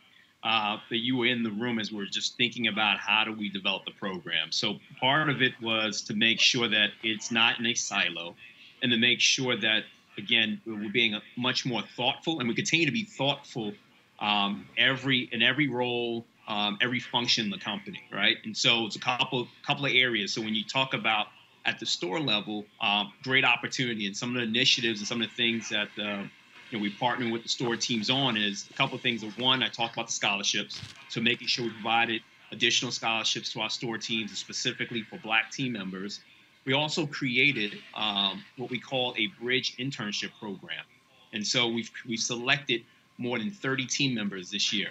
uh, 0.45 0.79
that 0.91 0.99
you 0.99 1.17
were 1.17 1.27
in 1.27 1.43
the 1.43 1.51
room 1.51 1.79
as 1.79 1.91
we 1.91 2.03
are 2.03 2.07
just 2.07 2.37
thinking 2.37 2.69
about 2.69 2.99
how 2.99 3.25
do 3.25 3.33
we 3.33 3.49
develop 3.49 3.85
the 3.85 3.93
program. 3.93 4.53
So 4.53 4.77
part 5.01 5.29
of 5.29 5.43
it 5.43 5.53
was 5.61 6.03
to 6.03 6.15
make 6.15 6.41
sure 6.41 6.69
that 6.69 6.91
it's 7.03 7.31
not 7.31 7.59
in 7.59 7.67
a 7.67 7.75
silo 7.75 8.37
and 8.83 8.93
to 8.93 8.99
make 8.99 9.21
sure 9.21 9.57
that, 9.57 9.85
again, 10.19 10.61
we're 10.67 10.93
being 10.93 11.21
much 11.37 11.67
more 11.67 11.83
thoughtful 11.97 12.39
and 12.39 12.49
we 12.49 12.55
continue 12.55 12.87
to 12.87 12.93
be 12.93 13.05
thoughtful 13.05 13.73
um, 14.21 14.67
every 14.79 15.29
in 15.33 15.43
every 15.43 15.69
role, 15.69 16.25
um, 16.49 16.79
every 16.81 17.01
function 17.01 17.45
in 17.45 17.51
the 17.51 17.59
company, 17.59 18.03
right? 18.13 18.37
And 18.45 18.57
so 18.57 18.87
it's 18.87 18.97
a 18.97 19.01
couple 19.01 19.49
couple 19.67 19.87
of 19.87 19.93
areas. 19.93 20.33
So 20.33 20.41
when 20.41 20.55
you 20.55 20.65
talk 20.65 20.95
about 20.95 21.29
at 21.65 21.81
the 21.81 21.87
store 21.87 22.21
level, 22.21 22.65
um, 22.81 23.13
great 23.23 23.45
opportunity 23.45 24.07
and 24.07 24.17
some 24.17 24.31
of 24.31 24.37
the 24.37 24.43
initiatives 24.43 25.01
and 25.01 25.09
some 25.09 25.21
of 25.21 25.29
the 25.29 25.35
things 25.35 25.69
that 25.69 25.89
uh, 25.99 26.23
you 26.71 26.79
know 26.79 26.83
we 26.83 26.91
partner 26.91 27.31
with 27.31 27.43
the 27.43 27.49
store 27.49 27.77
teams 27.77 28.09
on 28.09 28.37
is 28.37 28.69
a 28.71 28.75
couple 28.75 28.97
of 28.97 29.03
things. 29.03 29.25
One, 29.37 29.63
I 29.63 29.69
talked 29.69 29.95
about 29.95 30.07
the 30.07 30.13
scholarships, 30.13 30.81
so 31.09 31.21
making 31.21 31.49
sure 31.49 31.65
we 31.65 31.73
provided 31.73 32.23
additional 32.53 32.93
scholarships 32.93 33.53
to 33.53 33.61
our 33.61 33.71
store 33.71 33.99
teams, 33.99 34.37
specifically 34.39 35.03
for 35.03 35.19
Black 35.19 35.51
team 35.51 35.73
members. 35.73 36.21
We 36.65 36.73
also 36.73 37.07
created 37.07 37.79
um, 37.95 38.45
what 38.57 38.71
we 38.71 38.79
call 38.79 39.15
a 39.17 39.29
bridge 39.41 39.77
internship 39.79 40.31
program, 40.39 40.85
and 41.33 41.45
so 41.45 41.69
we've 41.69 41.91
we 42.09 42.17
selected 42.17 42.85
more 43.19 43.39
than 43.39 43.51
30 43.51 43.87
team 43.87 44.15
members 44.15 44.51
this 44.51 44.73
year. 44.73 44.91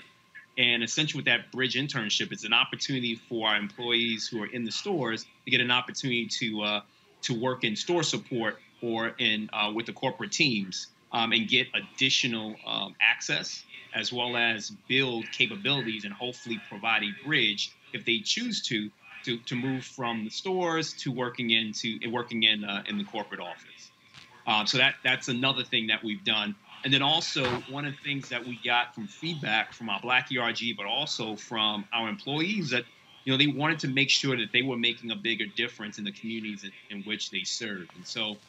And 0.57 0.83
essentially, 0.83 1.19
with 1.19 1.25
that 1.25 1.51
bridge 1.51 1.75
internship, 1.75 2.31
it's 2.31 2.45
an 2.45 2.53
opportunity 2.53 3.15
for 3.15 3.49
our 3.49 3.57
employees 3.57 4.27
who 4.27 4.41
are 4.41 4.47
in 4.47 4.63
the 4.63 4.71
stores 4.71 5.25
to 5.43 5.51
get 5.51 5.59
an 5.59 5.71
opportunity 5.71 6.27
to 6.27 6.61
uh, 6.61 6.81
to 7.23 7.39
work 7.39 7.63
in 7.63 7.75
store 7.75 8.03
support 8.03 8.59
or 8.81 9.13
in 9.17 9.49
uh, 9.51 9.71
with 9.73 9.85
the 9.85 9.93
corporate 9.93 10.31
teams 10.31 10.87
um, 11.11 11.31
and 11.31 11.47
get 11.47 11.67
additional 11.73 12.55
um, 12.65 12.95
access 13.01 13.63
as 13.93 14.11
well 14.11 14.35
as 14.35 14.71
build 14.87 15.25
capabilities 15.31 16.03
and 16.03 16.13
hopefully 16.13 16.59
provide 16.69 17.01
a 17.03 17.25
bridge 17.25 17.71
if 17.93 18.05
they 18.05 18.19
choose 18.19 18.61
to 18.61 18.89
to, 19.23 19.37
to 19.39 19.55
move 19.55 19.83
from 19.83 20.23
the 20.23 20.29
stores 20.29 20.93
to 20.93 21.11
working 21.11 21.49
into 21.49 21.99
working 22.11 22.43
in 22.43 22.63
uh, 22.63 22.83
in 22.87 22.97
the 22.97 23.03
corporate 23.05 23.39
office. 23.39 23.91
Um, 24.45 24.67
so 24.67 24.77
that 24.77 24.95
that's 25.03 25.27
another 25.27 25.63
thing 25.63 25.87
that 25.87 26.03
we've 26.03 26.23
done. 26.23 26.55
And 26.85 26.93
then 26.93 27.03
also 27.03 27.63
one 27.67 27.85
of 27.85 27.93
the 27.93 27.99
things 28.09 28.29
that 28.29 28.45
we 28.47 28.59
got 28.59 28.95
from 28.95 29.09
feedback 29.09 29.73
from 29.73 29.89
our 29.89 30.01
Black 30.01 30.29
ERG, 30.31 30.77
but 30.77 30.87
also 30.87 31.37
from 31.37 31.87
our 31.93 32.09
employees 32.09 32.71
that 32.71 32.85
you 33.25 33.33
know 33.33 33.39
they 33.39 33.47
wanted 33.47 33.79
to 33.81 33.89
make 33.89 34.11
sure 34.11 34.37
that 34.37 34.51
they 34.53 34.63
were 34.63 34.77
making 34.77 35.11
a 35.11 35.17
bigger 35.17 35.47
difference 35.57 35.99
in 35.99 36.05
the 36.05 36.13
communities 36.13 36.65
in, 36.65 36.73
in 36.91 37.03
which 37.05 37.31
they 37.31 37.43
serve. 37.45 37.89
And 37.95 38.07
so, 38.07 38.41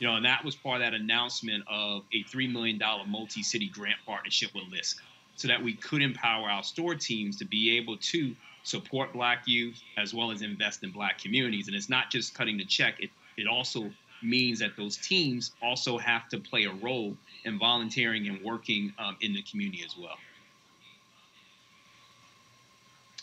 you 0.00 0.08
know, 0.08 0.16
and 0.16 0.26
that 0.26 0.44
was 0.44 0.56
part 0.56 0.82
of 0.82 0.82
that 0.82 0.94
announcement 0.94 1.64
of 1.68 2.04
a 2.14 2.24
three 2.24 2.48
million 2.48 2.78
dollar 2.78 3.06
multi-city 3.06 3.70
grant 3.70 3.98
partnership 4.06 4.50
with 4.54 4.64
LISC. 4.72 4.96
so 5.36 5.48
that 5.48 5.62
we 5.62 5.76
could 5.76 6.02
empower 6.02 6.50
our 6.50 6.64
store 6.64 6.96
teams 6.96 7.38
to 7.38 7.46
be 7.46 7.76
able 7.78 7.98
to 7.98 8.36
support 8.64 9.12
black 9.14 9.44
youth 9.46 9.82
as 9.98 10.14
well 10.14 10.30
as 10.32 10.42
invest 10.42 10.84
in 10.84 10.92
black 10.92 11.18
communities. 11.20 11.68
And 11.68 11.76
it's 11.76 11.90
not 11.90 12.10
just 12.10 12.34
cutting 12.34 12.58
the 12.58 12.66
check, 12.66 12.96
it, 13.00 13.10
it 13.36 13.46
also 13.48 13.94
means 14.22 14.60
that 14.60 14.76
those 14.76 14.98
teams 14.98 15.56
also 15.62 15.98
have 15.98 16.28
to 16.30 16.40
play 16.40 16.64
a 16.64 16.72
role 16.72 17.18
in 17.44 17.58
volunteering 17.58 18.26
and 18.28 18.42
working 18.42 18.92
um, 18.98 19.16
in 19.20 19.32
the 19.32 19.42
community 19.42 19.82
as 19.84 19.96
well. 19.96 20.16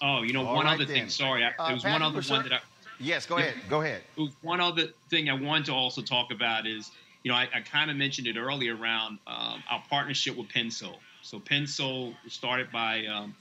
Oh, 0.01 0.23
you 0.23 0.33
know, 0.33 0.45
All 0.45 0.55
one 0.55 0.65
right 0.65 0.75
other 0.75 0.85
then. 0.85 0.95
thing. 0.95 1.09
Sorry, 1.09 1.43
I, 1.43 1.49
Uh, 1.59 1.67
there 1.67 1.75
was 1.75 1.83
one 1.83 2.01
other 2.01 2.21
one 2.21 2.43
that 2.43 2.53
I. 2.53 2.59
Yes, 2.99 3.25
go 3.25 3.37
Yeah. 3.37 3.45
ahead. 3.45 3.69
Go 3.69 3.81
ahead. 3.81 4.03
One 4.41 4.59
other 4.59 4.87
thing 5.09 5.29
I 5.29 5.33
wanted 5.33 5.65
to 5.65 5.73
also 5.73 6.01
talk 6.01 6.31
about 6.31 6.65
is, 6.67 6.91
you 7.23 7.31
know, 7.31 7.37
I, 7.37 7.47
I 7.53 7.61
kind 7.61 7.89
of 7.89 7.97
mentioned 7.97 8.27
it 8.27 8.37
earlier 8.37 8.75
around 8.75 9.19
um, 9.27 9.63
our 9.69 9.83
partnership 9.89 10.35
with 10.35 10.47
Pensole. 10.49 10.97
So 11.21 11.39
Pensole 11.39 12.15
started 12.27 12.71
by, 12.71 13.05
um, 13.05 13.35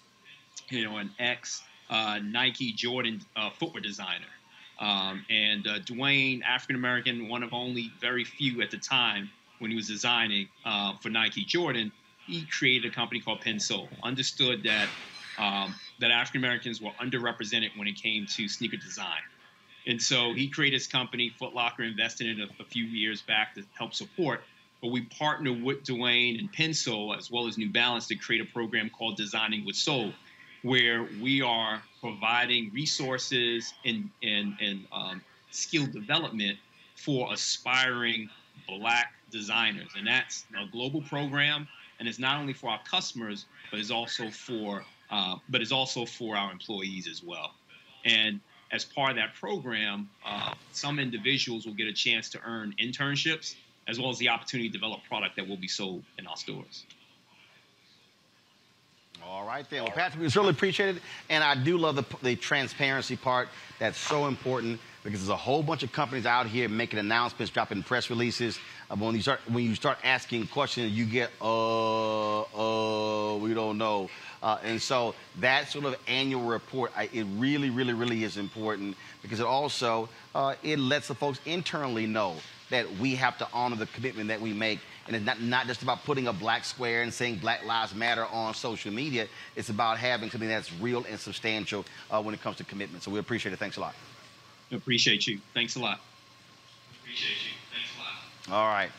you 0.69 0.85
know, 0.85 0.99
an 0.99 1.11
ex 1.19 1.63
uh, 1.89 2.21
Nike 2.23 2.73
Jordan 2.73 3.21
uh, 3.37 3.51
footwear 3.51 3.83
designer. 3.83 4.27
Um, 4.79 5.27
and 5.29 5.67
uh, 5.67 5.79
Dwayne, 5.81 6.43
African 6.43 6.77
American, 6.77 7.29
one 7.29 7.43
of 7.43 7.53
only 7.53 7.91
very 8.01 8.25
few 8.25 8.63
at 8.63 8.71
the 8.71 8.79
time 8.79 9.31
when 9.61 9.71
he 9.71 9.77
was 9.77 9.87
designing 9.87 10.49
uh, 10.65 10.95
for 11.01 11.11
Nike 11.11 11.45
Jordan, 11.45 11.93
he 12.27 12.45
created 12.47 12.91
a 12.91 12.95
company 12.95 13.21
called 13.21 13.41
Pensole. 13.41 13.89
Understood 14.03 14.65
that 14.65 14.89
um, 15.39 15.75
that 16.01 16.11
African 16.11 16.41
Americans 16.41 16.83
were 16.83 16.91
underrepresented 17.01 17.77
when 17.77 17.87
it 17.89 17.97
came 17.97 18.27
to 18.27 18.49
sneaker 18.49 18.77
design. 18.77 19.21
And 19.87 20.01
so 20.01 20.35
he 20.35 20.49
created 20.49 20.77
his 20.77 20.87
company, 20.87 21.31
Foot 21.39 21.55
Locker, 21.55 21.83
invested 21.83 22.27
in 22.27 22.41
it 22.41 22.51
a, 22.59 22.63
a 22.63 22.67
few 22.67 22.85
years 22.85 23.23
back 23.23 23.55
to 23.55 23.63
help 23.79 23.95
support. 23.95 24.43
But 24.83 24.89
we 24.89 25.03
partnered 25.03 25.63
with 25.63 25.85
Dwayne 25.85 26.39
and 26.39 26.53
Pensole 26.53 27.17
as 27.17 27.31
well 27.31 27.47
as 27.47 27.57
New 27.57 27.71
Balance 27.71 28.07
to 28.09 28.17
create 28.17 28.43
a 28.43 28.53
program 28.53 28.91
called 28.91 29.17
Designing 29.17 29.65
with 29.65 29.77
Soul, 29.77 30.13
where 30.63 31.07
we 31.23 31.43
are 31.43 31.83
providing 32.01 32.71
resources 32.73 33.73
and 33.85 34.11
and, 34.23 34.57
and 34.61 34.87
um, 34.93 35.23
skill 35.51 35.87
development 35.87 36.59
for 36.97 37.33
aspiring 37.33 38.29
Black 38.69 39.13
designers, 39.31 39.91
and 39.97 40.07
that's 40.07 40.45
a 40.61 40.71
global 40.71 41.03
program, 41.03 41.69
and 41.99 42.09
it's 42.09 42.19
not 42.19 42.41
only 42.41 42.53
for 42.53 42.71
our 42.71 42.81
customers, 42.89 43.47
but 43.71 43.81
it's 43.81 43.91
also 43.91 44.31
for 44.31 44.85
uh, 45.11 45.37
but 45.49 45.61
it's 45.61 45.73
also 45.73 46.05
for 46.07 46.37
our 46.37 46.53
employees 46.53 47.09
as 47.09 47.23
well. 47.23 47.53
And 48.05 48.41
as 48.71 48.85
part 48.85 49.11
of 49.11 49.17
that 49.17 49.35
program, 49.35 50.09
uh, 50.25 50.55
some 50.73 51.01
individuals 51.01 51.67
will 51.67 51.75
get 51.75 51.89
a 51.89 51.93
chance 51.93 52.31
to 52.31 52.41
earn 52.45 52.75
internships 52.81 53.57
as 53.89 53.99
well 53.99 54.11
as 54.11 54.19
the 54.19 54.29
opportunity 54.29 54.69
to 54.69 54.73
develop 54.73 55.01
product 55.09 55.35
that 55.37 55.49
will 55.49 55.57
be 55.57 55.67
sold 55.67 56.05
in 56.19 56.27
our 56.27 56.37
stores. 56.37 56.85
All 59.27 59.45
right, 59.45 59.69
then. 59.69 59.83
Well, 59.85 59.93
Patrick, 59.93 60.23
we 60.23 60.29
really 60.29 60.51
appreciate 60.51 60.97
it. 60.97 61.03
And 61.29 61.45
I 61.45 61.55
do 61.55 61.77
love 61.77 61.97
the, 61.97 62.05
the 62.23 62.37
transparency 62.37 63.17
part. 63.17 63.49
That's 63.79 63.99
so 63.99 64.27
important 64.27 64.81
because 65.03 65.21
there's 65.21 65.31
a 65.31 65.37
whole 65.37 65.63
bunch 65.63 65.83
of 65.83 65.93
companies 65.93 66.27
out 66.27 66.47
here 66.47 66.69
making 66.69 66.99
announcements, 66.99 67.53
dropping 67.53 67.83
press 67.83 68.11
releases. 68.11 68.59
When 68.99 69.15
you 69.15 69.23
start 69.23 69.41
when 69.49 69.65
you 69.65 69.75
start 69.77 69.99
asking 70.03 70.49
questions, 70.49 70.93
you 70.93 71.05
get 71.05 71.31
uh 71.41 72.41
uh 72.41 73.37
we 73.37 73.55
don't 73.55 73.79
know. 73.79 74.11
Uh, 74.43 74.59
and 74.65 74.81
so 74.81 75.15
that 75.39 75.69
sort 75.69 75.85
of 75.85 75.97
annual 76.09 76.43
report, 76.43 76.91
I, 76.97 77.11
it 77.13 77.27
really, 77.37 77.69
really, 77.69 77.93
really 77.93 78.25
is 78.25 78.39
important 78.39 78.97
because 79.23 79.39
it 79.39 79.47
also 79.47 80.09
uh, 80.35 80.55
it 80.63 80.79
lets 80.79 81.09
the 81.09 81.15
folks 81.15 81.39
internally 81.45 82.07
know 82.07 82.37
that 82.71 82.91
we 82.99 83.15
have 83.17 83.37
to 83.39 83.49
honor 83.53 83.77
the 83.77 83.87
commitment 83.87 84.29
that 84.29 84.41
we 84.41 84.53
make. 84.53 84.79
And 85.07 85.17
it's 85.17 85.25
not, 85.25 85.41
not 85.41 85.67
just 85.67 85.83
about 85.83 86.05
putting 86.05 86.29
a 86.29 86.33
black 86.33 86.65
square 86.65 87.03
and 87.03 87.13
saying 87.13 87.37
Black 87.37 87.65
Lives 87.65 87.95
Matter 87.95 88.27
on 88.27 88.55
social 88.55 88.93
media. 88.93 89.27
It's 89.57 89.69
about 89.69 89.99
having 89.99 90.31
something 90.31 90.49
that's 90.49 90.73
real 90.75 91.05
and 91.09 91.19
substantial 91.19 91.85
uh, 92.11 92.23
when 92.23 92.33
it 92.35 92.41
comes 92.41 92.57
to 92.59 92.65
commitment. 92.65 93.03
So 93.03 93.11
we 93.11 93.19
appreciate 93.19 93.53
it. 93.53 93.59
Thanks 93.59 93.77
a 93.77 93.81
lot. 93.81 93.95
Appreciate 94.73 95.27
you. 95.27 95.41
Thanks 95.53 95.75
a 95.75 95.81
lot. 95.81 96.01
All 98.51 98.67
right. 98.67 98.91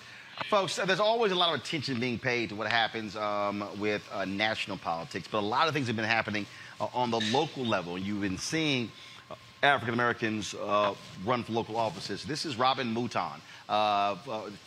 Folks, 0.50 0.78
there's 0.78 1.02
always 1.02 1.34
a 1.34 1.36
lot 1.36 1.54
of 1.54 1.60
attention 1.60 2.00
being 2.00 2.18
paid 2.18 2.50
to 2.50 2.56
what 2.56 2.72
happens 2.72 3.18
um, 3.18 3.68
with 3.78 4.02
uh, 4.14 4.24
national 4.24 4.78
politics, 4.78 5.28
but 5.30 5.40
a 5.40 5.46
lot 5.46 5.68
of 5.68 5.74
things 5.74 5.88
have 5.88 5.98
been 5.98 6.06
happening 6.06 6.46
uh, 6.80 6.88
on 6.94 7.12
the 7.12 7.20
local 7.34 7.66
level. 7.66 7.98
You've 7.98 8.22
been 8.22 8.38
seeing 8.38 8.90
uh, 9.30 9.36
African 9.62 9.94
Americans 9.94 10.54
uh, 10.54 10.96
run 11.26 11.44
for 11.44 11.52
local 11.52 11.76
offices. 11.76 12.24
This 12.24 12.46
is 12.46 12.56
Robin 12.56 12.94
Mouton. 12.94 13.42
Uh, 13.68 14.16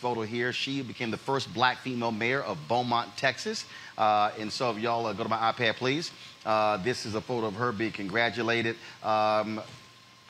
photo 0.00 0.20
here. 0.20 0.52
She 0.52 0.82
became 0.82 1.10
the 1.10 1.16
first 1.16 1.52
black 1.54 1.78
female 1.78 2.12
mayor 2.12 2.42
of 2.42 2.58
Beaumont, 2.68 3.16
Texas. 3.16 3.64
And 3.96 4.52
so, 4.52 4.70
if 4.70 4.78
y'all 4.78 5.12
go 5.14 5.22
to 5.22 5.28
my 5.30 5.50
iPad, 5.50 5.76
please. 5.76 6.10
This 6.84 7.06
is 7.06 7.14
a 7.14 7.22
photo 7.22 7.46
of 7.46 7.54
her 7.54 7.72
being 7.72 7.92
congratulated. 7.92 8.76
Um, 9.02 9.62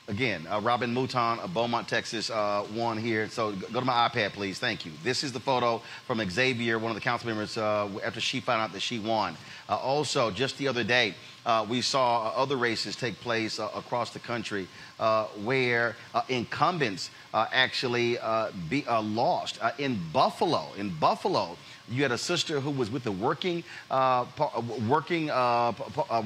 Again, 0.07 0.47
uh, 0.51 0.61
Robin 0.61 0.93
Mouton 0.93 1.39
of 1.39 1.55
Beaumont, 1.55 1.89
Texas, 1.89 2.29
uh, 2.29 2.67
won 2.75 2.99
here. 2.99 3.27
So 3.31 3.53
go 3.53 3.81
to 3.81 3.87
my 3.87 4.07
iPad, 4.07 4.35
please. 4.35 4.59
Thank 4.59 4.85
you. 4.85 4.93
This 5.03 5.25
is 5.25 5.33
the 5.33 5.41
photo 5.41 5.81
from 6.07 6.21
Xavier, 6.29 6.79
one 6.79 6.91
of 6.91 6.95
the 6.95 7.01
council 7.01 7.29
members, 7.29 7.57
uh, 7.57 7.89
after 8.05 8.21
she 8.21 8.41
found 8.41 8.61
out 8.61 8.75
that 8.75 8.81
she 8.81 8.99
won. 8.99 9.35
Uh, 9.67 9.77
also, 9.77 10.31
just 10.31 10.59
the 10.59 10.69
other 10.69 10.85
day, 10.85 11.15
uh, 11.47 11.65
we 11.67 11.81
saw 11.81 12.27
uh, 12.27 12.33
other 12.37 12.57
races 12.59 12.97
take 12.97 13.19
place 13.21 13.59
across 13.59 14.11
the 14.11 14.19
country 14.19 14.69
where 15.43 15.97
incumbents 16.29 17.09
actually 17.33 18.19
be, 18.69 18.85
lost. 18.87 19.59
In 19.79 19.99
Buffalo, 20.13 20.67
in 20.77 20.91
Buffalo, 20.91 21.57
you 21.89 22.03
had 22.03 22.13
a 22.13 22.19
sister 22.19 22.61
who 22.61 22.71
was 22.71 22.91
with 22.91 23.05
the 23.05 23.13
working, 23.13 23.65
working, 24.87 25.29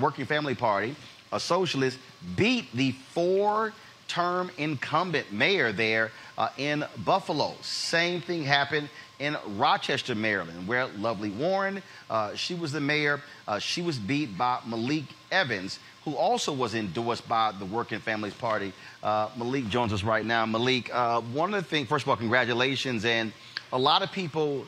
working 0.00 0.26
family 0.26 0.56
party, 0.56 0.96
a 1.32 1.40
socialist, 1.40 1.98
beat 2.36 2.70
the 2.72 2.92
four-term 3.12 4.50
incumbent 4.58 5.32
mayor 5.32 5.72
there 5.72 6.10
uh, 6.36 6.48
in 6.56 6.84
Buffalo. 7.04 7.54
Same 7.62 8.20
thing 8.20 8.44
happened 8.44 8.88
in 9.18 9.36
Rochester, 9.56 10.14
Maryland, 10.14 10.68
where 10.68 10.86
Lovely 10.86 11.30
Warren, 11.30 11.82
uh, 12.08 12.34
she 12.34 12.54
was 12.54 12.70
the 12.72 12.80
mayor. 12.80 13.20
Uh, 13.46 13.58
she 13.58 13.82
was 13.82 13.98
beat 13.98 14.38
by 14.38 14.60
Malik 14.66 15.04
Evans, 15.32 15.80
who 16.04 16.14
also 16.14 16.52
was 16.52 16.74
endorsed 16.74 17.28
by 17.28 17.52
the 17.58 17.64
Working 17.64 17.98
Families 17.98 18.34
Party. 18.34 18.72
Uh, 19.02 19.28
Malik 19.36 19.68
joins 19.68 19.92
us 19.92 20.04
right 20.04 20.24
now. 20.24 20.46
Malik, 20.46 20.88
uh, 20.94 21.20
one 21.20 21.52
of 21.52 21.62
the 21.62 21.68
things, 21.68 21.88
first 21.88 22.04
of 22.04 22.08
all, 22.08 22.16
congratulations. 22.16 23.04
And 23.04 23.32
a 23.72 23.78
lot 23.78 24.02
of 24.02 24.12
people, 24.12 24.64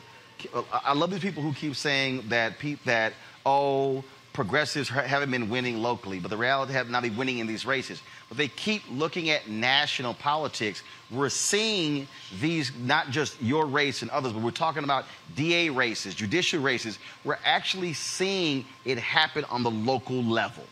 I 0.71 0.93
love 0.93 1.11
these 1.11 1.21
people 1.21 1.41
who 1.41 1.53
keep 1.53 1.75
saying 1.75 2.25
that, 2.27 2.55
that 2.85 3.13
oh, 3.45 4.03
progressives 4.33 4.87
haven't 4.89 5.31
been 5.31 5.49
winning 5.49 5.81
locally, 5.81 6.19
but 6.19 6.29
the 6.29 6.37
reality 6.37 6.73
have 6.73 6.89
not 6.89 7.03
been 7.03 7.17
winning 7.17 7.39
in 7.39 7.47
these 7.47 7.65
races. 7.65 8.01
But 8.29 8.37
they 8.37 8.47
keep 8.47 8.81
looking 8.89 9.29
at 9.29 9.49
national 9.49 10.13
politics. 10.13 10.83
We're 11.09 11.29
seeing 11.29 12.07
these, 12.39 12.71
not 12.77 13.09
just 13.09 13.41
your 13.41 13.65
race 13.65 14.01
and 14.01 14.11
others, 14.11 14.31
but 14.31 14.41
we're 14.41 14.51
talking 14.51 14.83
about 14.83 15.05
DA 15.35 15.69
races, 15.69 16.15
judicial 16.15 16.61
races. 16.61 16.97
We're 17.25 17.39
actually 17.43 17.93
seeing 17.93 18.65
it 18.85 18.97
happen 18.97 19.43
on 19.45 19.63
the 19.63 19.71
local 19.71 20.23
level. 20.23 20.63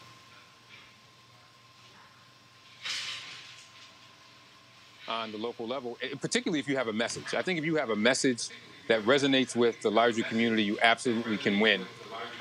on 5.07 5.31
the 5.31 5.39
local 5.39 5.67
level, 5.67 5.97
eh, 6.03 6.09
particularly 6.21 6.59
if 6.59 6.67
you 6.67 6.77
have 6.77 6.87
a 6.87 6.93
message. 6.93 7.33
I 7.33 7.41
think 7.41 7.57
if 7.57 7.65
you 7.65 7.77
have 7.77 7.89
a 7.89 7.95
message 7.95 8.49
that 8.87 9.01
resonates 9.05 9.55
with 9.55 9.81
the 9.81 9.89
larger 9.89 10.21
community, 10.21 10.61
you 10.61 10.77
absolutely 10.83 11.37
can 11.37 11.59
win 11.59 11.83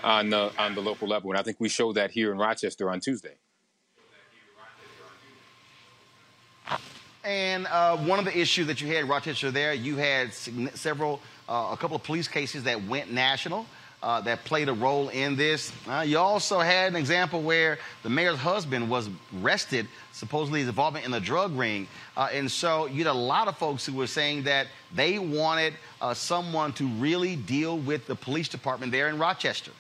on 0.03 0.31
the 0.31 0.53
on 0.59 0.75
the 0.75 0.81
local 0.81 1.09
level. 1.09 1.31
And 1.31 1.39
I 1.39 1.43
think 1.43 1.59
we 1.61 1.69
showed 1.69 1.95
that 1.95 2.11
here 2.11 2.33
in 2.33 2.39
Rochester 2.39 2.91
on 2.91 3.01
Tuesday. 3.01 3.35
And 7.25 7.67
uh, 7.67 7.97
one 7.99 8.19
of 8.19 8.25
the 8.25 8.39
issues 8.39 8.67
that 8.69 8.81
you 8.81 8.87
had 8.89 8.99
in 9.05 9.09
Rochester 9.09 9.51
there, 9.51 9.75
you 9.75 9.97
had 9.97 10.33
several, 10.33 11.21
uh, 11.49 11.71
a 11.73 11.77
couple 11.77 11.97
of 11.97 12.03
police 12.03 12.27
cases 12.27 12.65
that 12.65 12.83
went 12.85 13.13
national 13.13 13.67
uh, 14.03 14.21
that 14.23 14.45
played 14.45 14.69
a 14.69 14.73
role 14.73 15.09
in 15.09 15.37
this. 15.37 15.73
Uh, 15.87 16.01
you 16.07 16.19
also 16.19 16.61
had 16.61 16.89
an 16.89 16.97
example 16.97 17.43
where 17.43 17.79
the 18.03 18.09
mayor's 18.09 18.39
husband 18.39 18.89
was 18.89 19.11
arrested, 19.43 19.87
supposedly 20.13 20.61
his 20.61 20.69
involvement 20.69 21.05
in 21.05 21.11
the 21.11 21.21
drug 21.21 21.57
ring. 21.57 21.89
Uh, 22.17 22.29
and 22.33 22.51
so 22.51 22.87
you 22.87 23.05
had 23.05 23.11
a 23.11 23.13
lot 23.13 23.49
of 23.49 23.57
folks 23.57 23.85
who 23.85 23.93
were 23.93 24.07
saying 24.07 24.45
that 24.45 24.69
they 24.95 25.19
wanted 25.19 25.75
uh, 26.01 26.15
someone 26.15 26.73
to 26.73 26.87
really 26.87 27.37
deal 27.37 27.79
with 27.79 28.07
the 28.07 28.15
police 28.15 28.49
department 28.49 28.93
there 28.93 29.09
in 29.09 29.19
Rochester. 29.19 29.73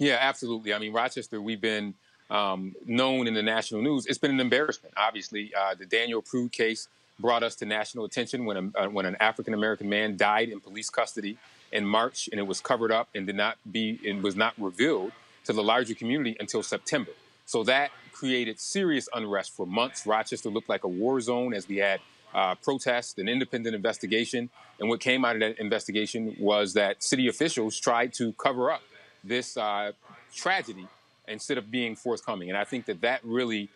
Yeah, 0.00 0.16
absolutely. 0.18 0.72
I 0.72 0.78
mean, 0.78 0.94
Rochester, 0.94 1.42
we've 1.42 1.60
been 1.60 1.92
um, 2.30 2.74
known 2.86 3.26
in 3.26 3.34
the 3.34 3.42
national 3.42 3.82
news. 3.82 4.06
It's 4.06 4.16
been 4.16 4.30
an 4.30 4.40
embarrassment. 4.40 4.94
Obviously, 4.96 5.52
uh, 5.54 5.74
the 5.74 5.84
Daniel 5.84 6.22
Prude 6.22 6.52
case 6.52 6.88
brought 7.18 7.42
us 7.42 7.54
to 7.56 7.66
national 7.66 8.06
attention 8.06 8.46
when, 8.46 8.56
a, 8.56 8.80
uh, 8.80 8.88
when 8.88 9.04
an 9.04 9.14
African 9.20 9.52
American 9.52 9.90
man 9.90 10.16
died 10.16 10.48
in 10.48 10.58
police 10.58 10.88
custody 10.88 11.36
in 11.70 11.84
March, 11.84 12.30
and 12.32 12.40
it 12.40 12.44
was 12.44 12.62
covered 12.62 12.90
up 12.90 13.10
and 13.14 13.26
did 13.26 13.36
not 13.36 13.58
be 13.70 14.00
and 14.08 14.22
was 14.22 14.36
not 14.36 14.54
revealed 14.56 15.12
to 15.44 15.52
the 15.52 15.62
larger 15.62 15.94
community 15.94 16.34
until 16.40 16.62
September. 16.62 17.12
So 17.44 17.62
that 17.64 17.90
created 18.10 18.58
serious 18.58 19.06
unrest 19.12 19.54
for 19.54 19.66
months. 19.66 20.06
Rochester 20.06 20.48
looked 20.48 20.70
like 20.70 20.84
a 20.84 20.88
war 20.88 21.20
zone 21.20 21.52
as 21.52 21.68
we 21.68 21.76
had 21.76 22.00
uh, 22.32 22.54
protests, 22.54 23.18
an 23.18 23.28
independent 23.28 23.74
investigation, 23.76 24.48
and 24.78 24.88
what 24.88 25.00
came 25.00 25.26
out 25.26 25.36
of 25.36 25.40
that 25.40 25.58
investigation 25.58 26.34
was 26.38 26.72
that 26.72 27.02
city 27.02 27.28
officials 27.28 27.78
tried 27.78 28.14
to 28.14 28.32
cover 28.34 28.70
up 28.70 28.80
this 29.24 29.56
uh, 29.56 29.92
tragedy 30.34 30.86
instead 31.28 31.58
of 31.58 31.70
being 31.70 31.96
forthcoming. 31.96 32.48
And 32.48 32.58
I 32.58 32.64
think 32.64 32.86
that 32.86 33.00
that 33.02 33.20
really 33.24 33.68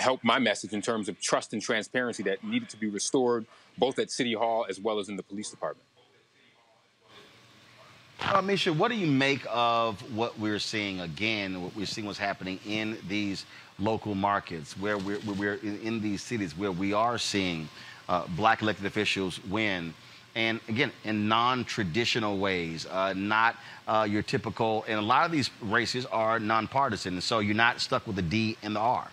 helped 0.00 0.24
my 0.24 0.38
message 0.38 0.72
in 0.72 0.82
terms 0.82 1.08
of 1.08 1.20
trust 1.20 1.52
and 1.52 1.62
transparency 1.62 2.22
that 2.24 2.44
needed 2.44 2.68
to 2.70 2.76
be 2.76 2.88
restored 2.88 3.46
both 3.78 3.98
at 3.98 4.10
City 4.10 4.34
Hall 4.34 4.66
as 4.68 4.80
well 4.80 4.98
as 4.98 5.08
in 5.08 5.16
the 5.16 5.22
police 5.22 5.50
department. 5.50 5.86
Uh, 8.20 8.40
Misha, 8.40 8.72
what 8.72 8.90
do 8.90 8.96
you 8.96 9.06
make 9.06 9.46
of 9.48 10.00
what 10.14 10.38
we're 10.38 10.58
seeing 10.58 11.00
again? 11.00 11.62
What 11.62 11.76
we're 11.76 11.84
seeing 11.84 12.06
what's 12.06 12.18
happening 12.18 12.58
in 12.66 12.96
these 13.08 13.44
local 13.78 14.14
markets, 14.14 14.76
where 14.78 14.96
we're, 14.96 15.20
we're 15.38 15.54
in, 15.54 15.78
in 15.80 16.00
these 16.00 16.22
cities, 16.22 16.56
where 16.56 16.72
we 16.72 16.94
are 16.94 17.18
seeing 17.18 17.68
uh, 18.08 18.26
black 18.28 18.62
elected 18.62 18.86
officials 18.86 19.42
win, 19.44 19.92
and 20.36 20.60
again 20.68 20.92
in 21.02 21.26
non-traditional 21.26 22.38
ways, 22.38 22.86
uh, 22.86 23.12
not 23.14 23.56
uh, 23.88 24.06
your 24.08 24.22
typical. 24.22 24.84
And 24.86 24.98
a 24.98 25.02
lot 25.02 25.26
of 25.26 25.32
these 25.32 25.50
races 25.60 26.06
are 26.06 26.38
nonpartisan, 26.38 27.20
so 27.20 27.40
you're 27.40 27.56
not 27.56 27.80
stuck 27.80 28.06
with 28.06 28.14
the 28.14 28.22
D 28.22 28.56
and 28.62 28.76
the 28.76 28.80
R. 28.80 29.08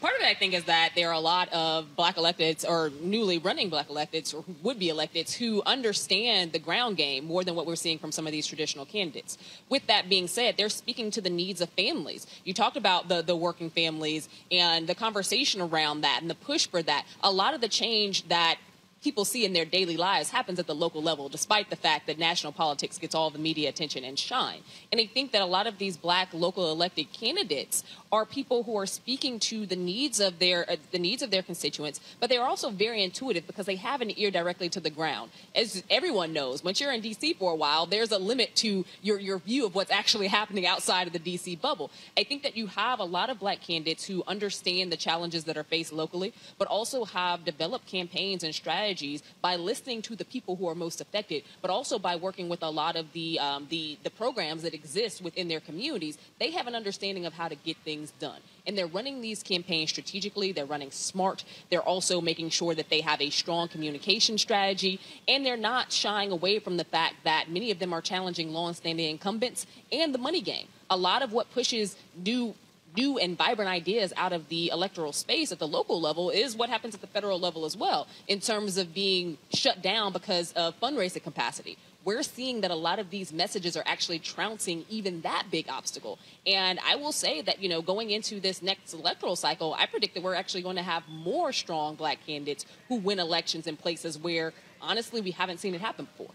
Part 0.00 0.16
of 0.16 0.22
it, 0.22 0.26
I 0.26 0.34
think, 0.34 0.52
is 0.52 0.64
that 0.64 0.90
there 0.94 1.08
are 1.08 1.14
a 1.14 1.20
lot 1.20 1.50
of 1.50 1.96
black 1.96 2.16
electeds 2.16 2.68
or 2.68 2.90
newly 3.00 3.38
running 3.38 3.70
black 3.70 3.88
electeds 3.88 4.34
or 4.34 4.44
would 4.62 4.78
be 4.78 4.88
electeds 4.88 5.32
who 5.32 5.62
understand 5.64 6.52
the 6.52 6.58
ground 6.58 6.98
game 6.98 7.24
more 7.24 7.42
than 7.42 7.54
what 7.54 7.66
we're 7.66 7.74
seeing 7.74 7.98
from 7.98 8.12
some 8.12 8.26
of 8.26 8.32
these 8.32 8.46
traditional 8.46 8.84
candidates. 8.84 9.38
With 9.70 9.86
that 9.86 10.10
being 10.10 10.26
said, 10.26 10.58
they're 10.58 10.68
speaking 10.68 11.10
to 11.12 11.22
the 11.22 11.30
needs 11.30 11.62
of 11.62 11.70
families. 11.70 12.26
You 12.44 12.52
talked 12.52 12.76
about 12.76 13.08
the, 13.08 13.22
the 13.22 13.36
working 13.36 13.70
families 13.70 14.28
and 14.52 14.86
the 14.86 14.94
conversation 14.94 15.62
around 15.62 16.02
that 16.02 16.18
and 16.20 16.28
the 16.28 16.34
push 16.34 16.66
for 16.66 16.82
that. 16.82 17.06
A 17.22 17.30
lot 17.30 17.54
of 17.54 17.62
the 17.62 17.68
change 17.68 18.28
that 18.28 18.58
people 19.04 19.26
see 19.26 19.44
in 19.44 19.52
their 19.52 19.66
daily 19.66 19.98
lives 19.98 20.30
happens 20.30 20.58
at 20.58 20.66
the 20.66 20.74
local 20.74 21.02
level, 21.02 21.28
despite 21.28 21.68
the 21.68 21.76
fact 21.76 22.06
that 22.06 22.18
national 22.18 22.52
politics 22.52 22.96
gets 22.96 23.14
all 23.14 23.28
the 23.28 23.38
media 23.38 23.68
attention 23.68 24.02
and 24.02 24.18
shine. 24.18 24.60
And 24.90 24.98
I 24.98 25.04
think 25.04 25.30
that 25.32 25.42
a 25.42 25.46
lot 25.46 25.66
of 25.66 25.76
these 25.76 25.98
black 25.98 26.30
local 26.32 26.72
elected 26.72 27.12
candidates 27.12 27.84
are 28.10 28.24
people 28.24 28.62
who 28.62 28.78
are 28.78 28.86
speaking 28.86 29.38
to 29.40 29.66
the 29.66 29.76
needs 29.76 30.20
of 30.20 30.38
their 30.38 30.68
uh, 30.70 30.76
the 30.90 30.98
needs 30.98 31.22
of 31.22 31.30
their 31.30 31.42
constituents, 31.42 32.00
but 32.18 32.30
they 32.30 32.38
are 32.38 32.48
also 32.48 32.70
very 32.70 33.04
intuitive 33.04 33.46
because 33.46 33.66
they 33.66 33.76
have 33.76 34.00
an 34.00 34.10
ear 34.18 34.30
directly 34.30 34.70
to 34.70 34.80
the 34.80 34.90
ground. 34.90 35.30
As 35.54 35.84
everyone 35.90 36.32
knows, 36.32 36.64
once 36.64 36.80
you're 36.80 36.92
in 36.92 37.02
DC 37.02 37.36
for 37.36 37.52
a 37.52 37.56
while, 37.56 37.84
there's 37.84 38.10
a 38.10 38.18
limit 38.18 38.56
to 38.56 38.86
your 39.02 39.20
your 39.20 39.38
view 39.38 39.66
of 39.66 39.74
what's 39.74 39.90
actually 39.90 40.28
happening 40.38 40.66
outside 40.66 41.06
of 41.06 41.12
the 41.12 41.18
DC 41.18 41.60
bubble. 41.60 41.90
I 42.16 42.24
think 42.24 42.42
that 42.42 42.56
you 42.56 42.68
have 42.68 43.00
a 43.00 43.04
lot 43.04 43.28
of 43.28 43.38
black 43.38 43.60
candidates 43.60 44.06
who 44.06 44.24
understand 44.26 44.90
the 44.90 44.96
challenges 44.96 45.44
that 45.44 45.58
are 45.58 45.64
faced 45.64 45.92
locally, 45.92 46.32
but 46.56 46.68
also 46.68 47.04
have 47.04 47.44
developed 47.44 47.86
campaigns 47.86 48.42
and 48.42 48.54
strategies 48.54 48.93
by 49.40 49.56
listening 49.56 50.02
to 50.02 50.16
the 50.16 50.24
people 50.24 50.56
who 50.56 50.68
are 50.68 50.74
most 50.74 51.00
affected, 51.00 51.42
but 51.62 51.70
also 51.70 51.98
by 51.98 52.16
working 52.16 52.48
with 52.48 52.62
a 52.62 52.70
lot 52.70 52.96
of 52.96 53.12
the 53.12 53.38
um, 53.38 53.66
the 53.70 53.98
the 54.02 54.10
programs 54.10 54.62
that 54.62 54.74
exist 54.74 55.22
within 55.22 55.48
their 55.48 55.60
communities. 55.60 56.18
They 56.38 56.50
have 56.52 56.66
an 56.66 56.74
understanding 56.74 57.26
of 57.26 57.32
how 57.32 57.48
to 57.48 57.54
get 57.54 57.76
things 57.84 58.12
done. 58.18 58.40
And 58.66 58.78
they're 58.78 58.86
running 58.86 59.20
these 59.20 59.42
campaigns 59.42 59.90
strategically, 59.90 60.52
they're 60.52 60.64
running 60.64 60.90
smart, 60.90 61.44
they're 61.70 61.82
also 61.82 62.20
making 62.20 62.50
sure 62.50 62.74
that 62.74 62.88
they 62.88 63.02
have 63.02 63.20
a 63.20 63.30
strong 63.30 63.68
communication 63.68 64.38
strategy, 64.38 65.00
and 65.28 65.44
they're 65.44 65.56
not 65.56 65.92
shying 65.92 66.30
away 66.30 66.58
from 66.58 66.78
the 66.78 66.84
fact 66.84 67.16
that 67.24 67.50
many 67.50 67.70
of 67.70 67.78
them 67.78 67.92
are 67.92 68.00
challenging 68.00 68.52
long-standing 68.52 69.10
incumbents 69.10 69.66
and 69.92 70.14
the 70.14 70.18
money 70.18 70.40
game. 70.40 70.68
A 70.88 70.96
lot 70.96 71.22
of 71.22 71.32
what 71.32 71.50
pushes 71.52 71.96
new 72.16 72.54
new 72.96 73.18
and 73.18 73.36
vibrant 73.36 73.70
ideas 73.70 74.12
out 74.16 74.32
of 74.32 74.48
the 74.48 74.70
electoral 74.72 75.12
space 75.12 75.52
at 75.52 75.58
the 75.58 75.68
local 75.68 76.00
level 76.00 76.30
is 76.30 76.56
what 76.56 76.68
happens 76.68 76.94
at 76.94 77.00
the 77.00 77.06
federal 77.06 77.38
level 77.38 77.64
as 77.64 77.76
well 77.76 78.06
in 78.28 78.40
terms 78.40 78.76
of 78.76 78.94
being 78.94 79.38
shut 79.52 79.82
down 79.82 80.12
because 80.12 80.52
of 80.52 80.78
fundraising 80.80 81.22
capacity 81.22 81.76
we're 82.04 82.22
seeing 82.22 82.60
that 82.60 82.70
a 82.70 82.74
lot 82.74 82.98
of 82.98 83.10
these 83.10 83.32
messages 83.32 83.76
are 83.76 83.82
actually 83.86 84.18
trouncing 84.18 84.84
even 84.90 85.22
that 85.22 85.46
big 85.50 85.68
obstacle. 85.68 86.18
And 86.46 86.78
I 86.86 86.96
will 86.96 87.12
say 87.12 87.40
that, 87.42 87.62
you 87.62 87.68
know, 87.68 87.80
going 87.80 88.10
into 88.10 88.40
this 88.40 88.62
next 88.62 88.92
electoral 88.92 89.36
cycle, 89.36 89.74
I 89.74 89.86
predict 89.86 90.14
that 90.14 90.22
we're 90.22 90.34
actually 90.34 90.62
going 90.62 90.76
to 90.76 90.82
have 90.82 91.02
more 91.08 91.52
strong 91.52 91.94
black 91.94 92.18
candidates 92.26 92.66
who 92.88 92.96
win 92.96 93.18
elections 93.18 93.66
in 93.66 93.76
places 93.76 94.18
where, 94.18 94.52
honestly, 94.80 95.20
we 95.20 95.30
haven't 95.30 95.58
seen 95.58 95.74
it 95.74 95.80
happen 95.80 96.06
before. 96.16 96.34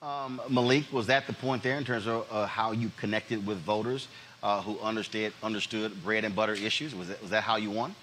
Um, 0.00 0.40
Malik, 0.48 0.90
was 0.92 1.06
that 1.06 1.26
the 1.26 1.32
point 1.32 1.62
there 1.62 1.76
in 1.76 1.84
terms 1.84 2.08
of 2.08 2.26
uh, 2.30 2.46
how 2.46 2.72
you 2.72 2.90
connected 2.96 3.46
with 3.46 3.58
voters 3.58 4.08
uh, 4.42 4.60
who 4.62 4.78
understood 4.80 5.32
understood 5.42 6.02
bread 6.02 6.24
and 6.24 6.34
butter 6.34 6.54
issues? 6.54 6.94
Was 6.94 7.08
that, 7.08 7.20
was 7.22 7.30
that 7.30 7.42
how 7.42 7.56
you 7.56 7.70
won? 7.70 7.94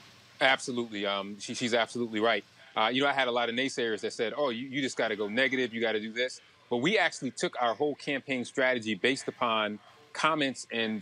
Absolutely. 0.41 1.06
Um, 1.06 1.40
she, 1.40 1.53
she's 1.53 1.74
absolutely 1.74 2.20
right. 2.20 2.44
Uh, 2.76 2.88
you 2.88 3.02
know, 3.02 3.10
I 3.10 3.14
had 3.14 3.28
a 3.28 3.32
lot 3.32 3.49
of 3.49 3.56
naysayers 3.56 4.02
that 4.02 4.14
said, 4.14 4.34
oh, 4.38 4.49
you, 4.49 4.68
you 4.68 4.82
just 4.82 4.95
got 4.95 5.10
to 5.10 5.16
go 5.16 5.28
negative, 5.28 5.74
you 5.74 5.82
got 5.82 5.94
to 5.94 5.99
do 5.99 6.14
this. 6.14 6.40
But 6.70 6.78
we 6.78 6.98
actually 6.98 7.32
took 7.32 7.61
our 7.61 7.74
whole 7.74 7.95
campaign 7.95 8.45
strategy 8.45 8.95
based 8.95 9.28
upon 9.28 9.80
comments 10.14 10.68
and 10.72 11.02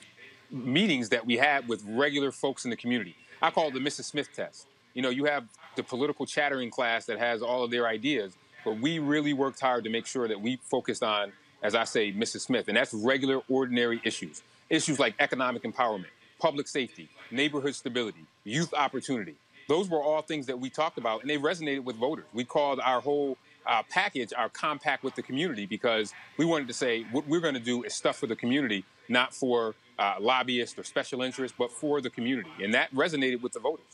meetings 0.49 1.09
that 1.09 1.25
we 1.25 1.35
had 1.37 1.67
with 1.67 1.83
regular 1.87 2.31
folks 2.31 2.63
in 2.63 2.71
the 2.71 2.77
community. 2.77 3.15
I 3.41 3.51
call 3.51 3.67
it 3.67 3.73
the 3.73 3.79
Mrs. 3.79 4.05
Smith 4.05 4.29
test. 4.33 4.65
You 4.93 5.01
know, 5.01 5.09
you 5.09 5.25
have 5.25 5.45
the 5.75 5.83
political 5.83 6.25
chattering 6.25 6.71
class 6.71 7.05
that 7.05 7.19
has 7.19 7.41
all 7.41 7.63
of 7.63 7.69
their 7.69 7.85
ideas, 7.85 8.33
but 8.65 8.79
we 8.79 8.99
really 8.99 9.33
worked 9.33 9.59
hard 9.59 9.83
to 9.83 9.89
make 9.89 10.07
sure 10.07 10.27
that 10.27 10.39
we 10.39 10.57
focused 10.63 11.03
on, 11.03 11.33
as 11.61 11.75
I 11.75 11.83
say, 11.83 12.11
Mrs. 12.11 12.41
Smith, 12.41 12.67
and 12.67 12.77
that's 12.77 12.93
regular, 12.93 13.41
ordinary 13.49 14.01
issues. 14.03 14.41
Issues 14.69 14.99
like 14.99 15.15
economic 15.19 15.63
empowerment, 15.63 16.11
public 16.39 16.67
safety, 16.67 17.09
neighborhood 17.31 17.75
stability, 17.75 18.25
youth 18.43 18.73
opportunity. 18.73 19.35
Those 19.67 19.89
were 19.89 20.01
all 20.01 20.21
things 20.21 20.45
that 20.47 20.59
we 20.59 20.69
talked 20.69 20.97
about, 20.97 21.21
and 21.21 21.29
they 21.29 21.37
resonated 21.37 21.83
with 21.83 21.97
voters. 21.97 22.25
We 22.33 22.45
called 22.45 22.79
our 22.79 23.01
whole 23.01 23.37
uh, 23.65 23.83
package 23.89 24.31
our 24.35 24.49
compact 24.49 25.03
with 25.03 25.15
the 25.15 25.21
community 25.21 25.65
because 25.65 26.13
we 26.37 26.45
wanted 26.45 26.67
to 26.67 26.73
say 26.73 27.03
what 27.11 27.27
we're 27.27 27.41
going 27.41 27.53
to 27.53 27.59
do 27.59 27.83
is 27.83 27.93
stuff 27.93 28.17
for 28.17 28.27
the 28.27 28.35
community, 28.35 28.85
not 29.09 29.33
for 29.33 29.75
uh, 29.99 30.15
lobbyists 30.19 30.79
or 30.79 30.83
special 30.83 31.21
interests, 31.21 31.55
but 31.57 31.71
for 31.71 32.01
the 32.01 32.09
community. 32.09 32.49
And 32.63 32.73
that 32.73 32.93
resonated 32.93 33.41
with 33.41 33.53
the 33.53 33.59
voters. 33.59 33.85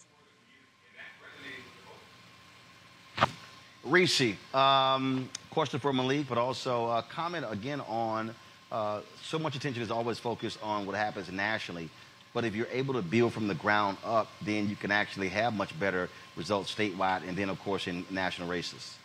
Reese, 3.83 4.35
um, 4.53 5.29
question 5.49 5.79
for 5.79 5.91
Malik, 5.91 6.27
but 6.29 6.37
also 6.37 6.85
uh, 6.85 7.01
comment 7.01 7.45
again 7.49 7.81
on 7.81 8.33
uh, 8.73 9.01
so 9.21 9.37
much 9.37 9.55
attention 9.55 9.83
is 9.83 9.91
always 9.91 10.17
focused 10.17 10.57
on 10.63 10.85
what 10.85 10.95
happens 10.95 11.31
nationally. 11.31 11.89
But 12.33 12.43
if 12.43 12.55
you're 12.55 12.67
able 12.71 12.95
to 12.95 13.03
build 13.03 13.31
from 13.31 13.47
the 13.47 13.53
ground 13.53 13.97
up, 14.03 14.27
then 14.41 14.67
you 14.67 14.75
can 14.75 14.89
actually 14.89 15.29
have 15.29 15.53
much 15.53 15.79
better 15.79 16.09
results 16.35 16.73
statewide 16.73 17.27
and 17.27 17.37
then, 17.37 17.49
of 17.49 17.59
course, 17.59 17.87
in 17.87 18.03
national 18.09 18.49
races. 18.49 18.97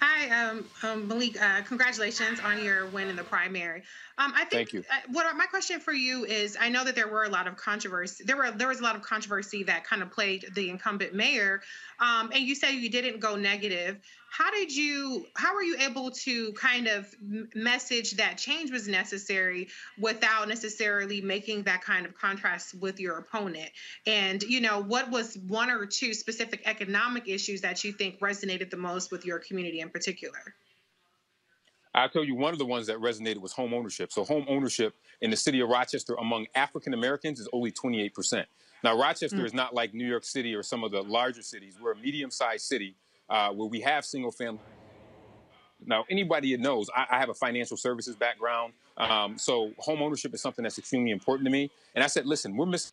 Hi, 0.00 0.48
um, 0.48 0.64
um, 0.82 1.08
Malik. 1.08 1.40
Uh, 1.40 1.60
congratulations 1.62 2.40
on 2.40 2.64
your 2.64 2.86
win 2.86 3.08
in 3.08 3.16
the 3.16 3.24
primary. 3.24 3.82
Um, 4.16 4.32
I 4.34 4.44
think 4.44 4.70
Thank 4.70 4.72
you. 4.72 4.80
Uh, 4.80 5.12
what 5.12 5.36
my 5.36 5.44
question 5.44 5.78
for 5.78 5.92
you 5.92 6.24
is: 6.24 6.56
I 6.58 6.70
know 6.70 6.84
that 6.84 6.94
there 6.94 7.08
were 7.08 7.24
a 7.24 7.28
lot 7.28 7.46
of 7.46 7.58
controversy. 7.58 8.24
There 8.24 8.36
were 8.36 8.50
there 8.50 8.68
was 8.68 8.80
a 8.80 8.82
lot 8.82 8.96
of 8.96 9.02
controversy 9.02 9.62
that 9.64 9.84
kind 9.84 10.00
of 10.00 10.10
plagued 10.10 10.54
the 10.54 10.70
incumbent 10.70 11.12
mayor, 11.14 11.60
um, 11.98 12.30
and 12.32 12.42
you 12.42 12.54
said 12.54 12.70
you 12.70 12.88
didn't 12.88 13.20
go 13.20 13.36
negative. 13.36 13.98
How 14.30 14.50
did 14.52 14.74
you? 14.74 15.26
How 15.36 15.54
were 15.54 15.62
you 15.62 15.76
able 15.80 16.12
to 16.12 16.52
kind 16.52 16.86
of 16.86 17.12
message 17.54 18.12
that 18.12 18.38
change 18.38 18.70
was 18.70 18.86
necessary 18.86 19.68
without 19.98 20.48
necessarily 20.48 21.20
making 21.20 21.64
that 21.64 21.82
kind 21.82 22.06
of 22.06 22.16
contrast 22.16 22.74
with 22.80 23.00
your 23.00 23.18
opponent? 23.18 23.70
And 24.06 24.40
you 24.44 24.60
know, 24.60 24.80
what 24.82 25.10
was 25.10 25.36
one 25.48 25.68
or 25.68 25.84
two 25.84 26.14
specific 26.14 26.62
economic 26.64 27.26
issues 27.28 27.60
that 27.62 27.82
you 27.82 27.92
think 27.92 28.20
resonated 28.20 28.70
the 28.70 28.76
most 28.76 29.10
with 29.10 29.24
your 29.26 29.40
community 29.40 29.80
in 29.80 29.90
particular? 29.90 30.54
I'll 31.92 32.08
tell 32.08 32.22
you 32.22 32.36
one 32.36 32.52
of 32.52 32.60
the 32.60 32.66
ones 32.66 32.86
that 32.86 32.98
resonated 32.98 33.38
was 33.38 33.52
home 33.52 33.74
ownership. 33.74 34.12
So 34.12 34.22
home 34.22 34.46
ownership 34.48 34.94
in 35.22 35.30
the 35.30 35.36
city 35.36 35.58
of 35.58 35.68
Rochester 35.68 36.14
among 36.14 36.46
African 36.54 36.94
Americans 36.94 37.40
is 37.40 37.48
only 37.52 37.72
28%. 37.72 38.46
Now, 38.84 38.96
Rochester 38.96 39.38
Mm. 39.38 39.44
is 39.44 39.52
not 39.52 39.74
like 39.74 39.92
New 39.92 40.06
York 40.06 40.22
City 40.22 40.54
or 40.54 40.62
some 40.62 40.84
of 40.84 40.92
the 40.92 41.02
larger 41.02 41.42
cities. 41.42 41.78
We're 41.80 41.92
a 41.92 41.96
medium-sized 41.96 42.64
city 42.64 42.94
uh, 43.30 43.50
where 43.50 43.68
we 43.68 43.80
have 43.80 44.04
single 44.04 44.32
family. 44.32 44.60
Now, 45.86 46.04
anybody 46.10 46.52
that 46.52 46.60
knows, 46.60 46.90
I, 46.94 47.06
I 47.10 47.18
have 47.18 47.30
a 47.30 47.34
financial 47.34 47.76
services 47.76 48.14
background. 48.16 48.74
Um, 48.98 49.38
so 49.38 49.72
home 49.78 50.02
ownership 50.02 50.34
is 50.34 50.42
something 50.42 50.62
that's 50.62 50.78
extremely 50.78 51.10
important 51.10 51.46
to 51.46 51.50
me. 51.50 51.70
And 51.94 52.04
I 52.04 52.06
said, 52.06 52.26
listen, 52.26 52.56
we're 52.56 52.66
missing 52.66 52.92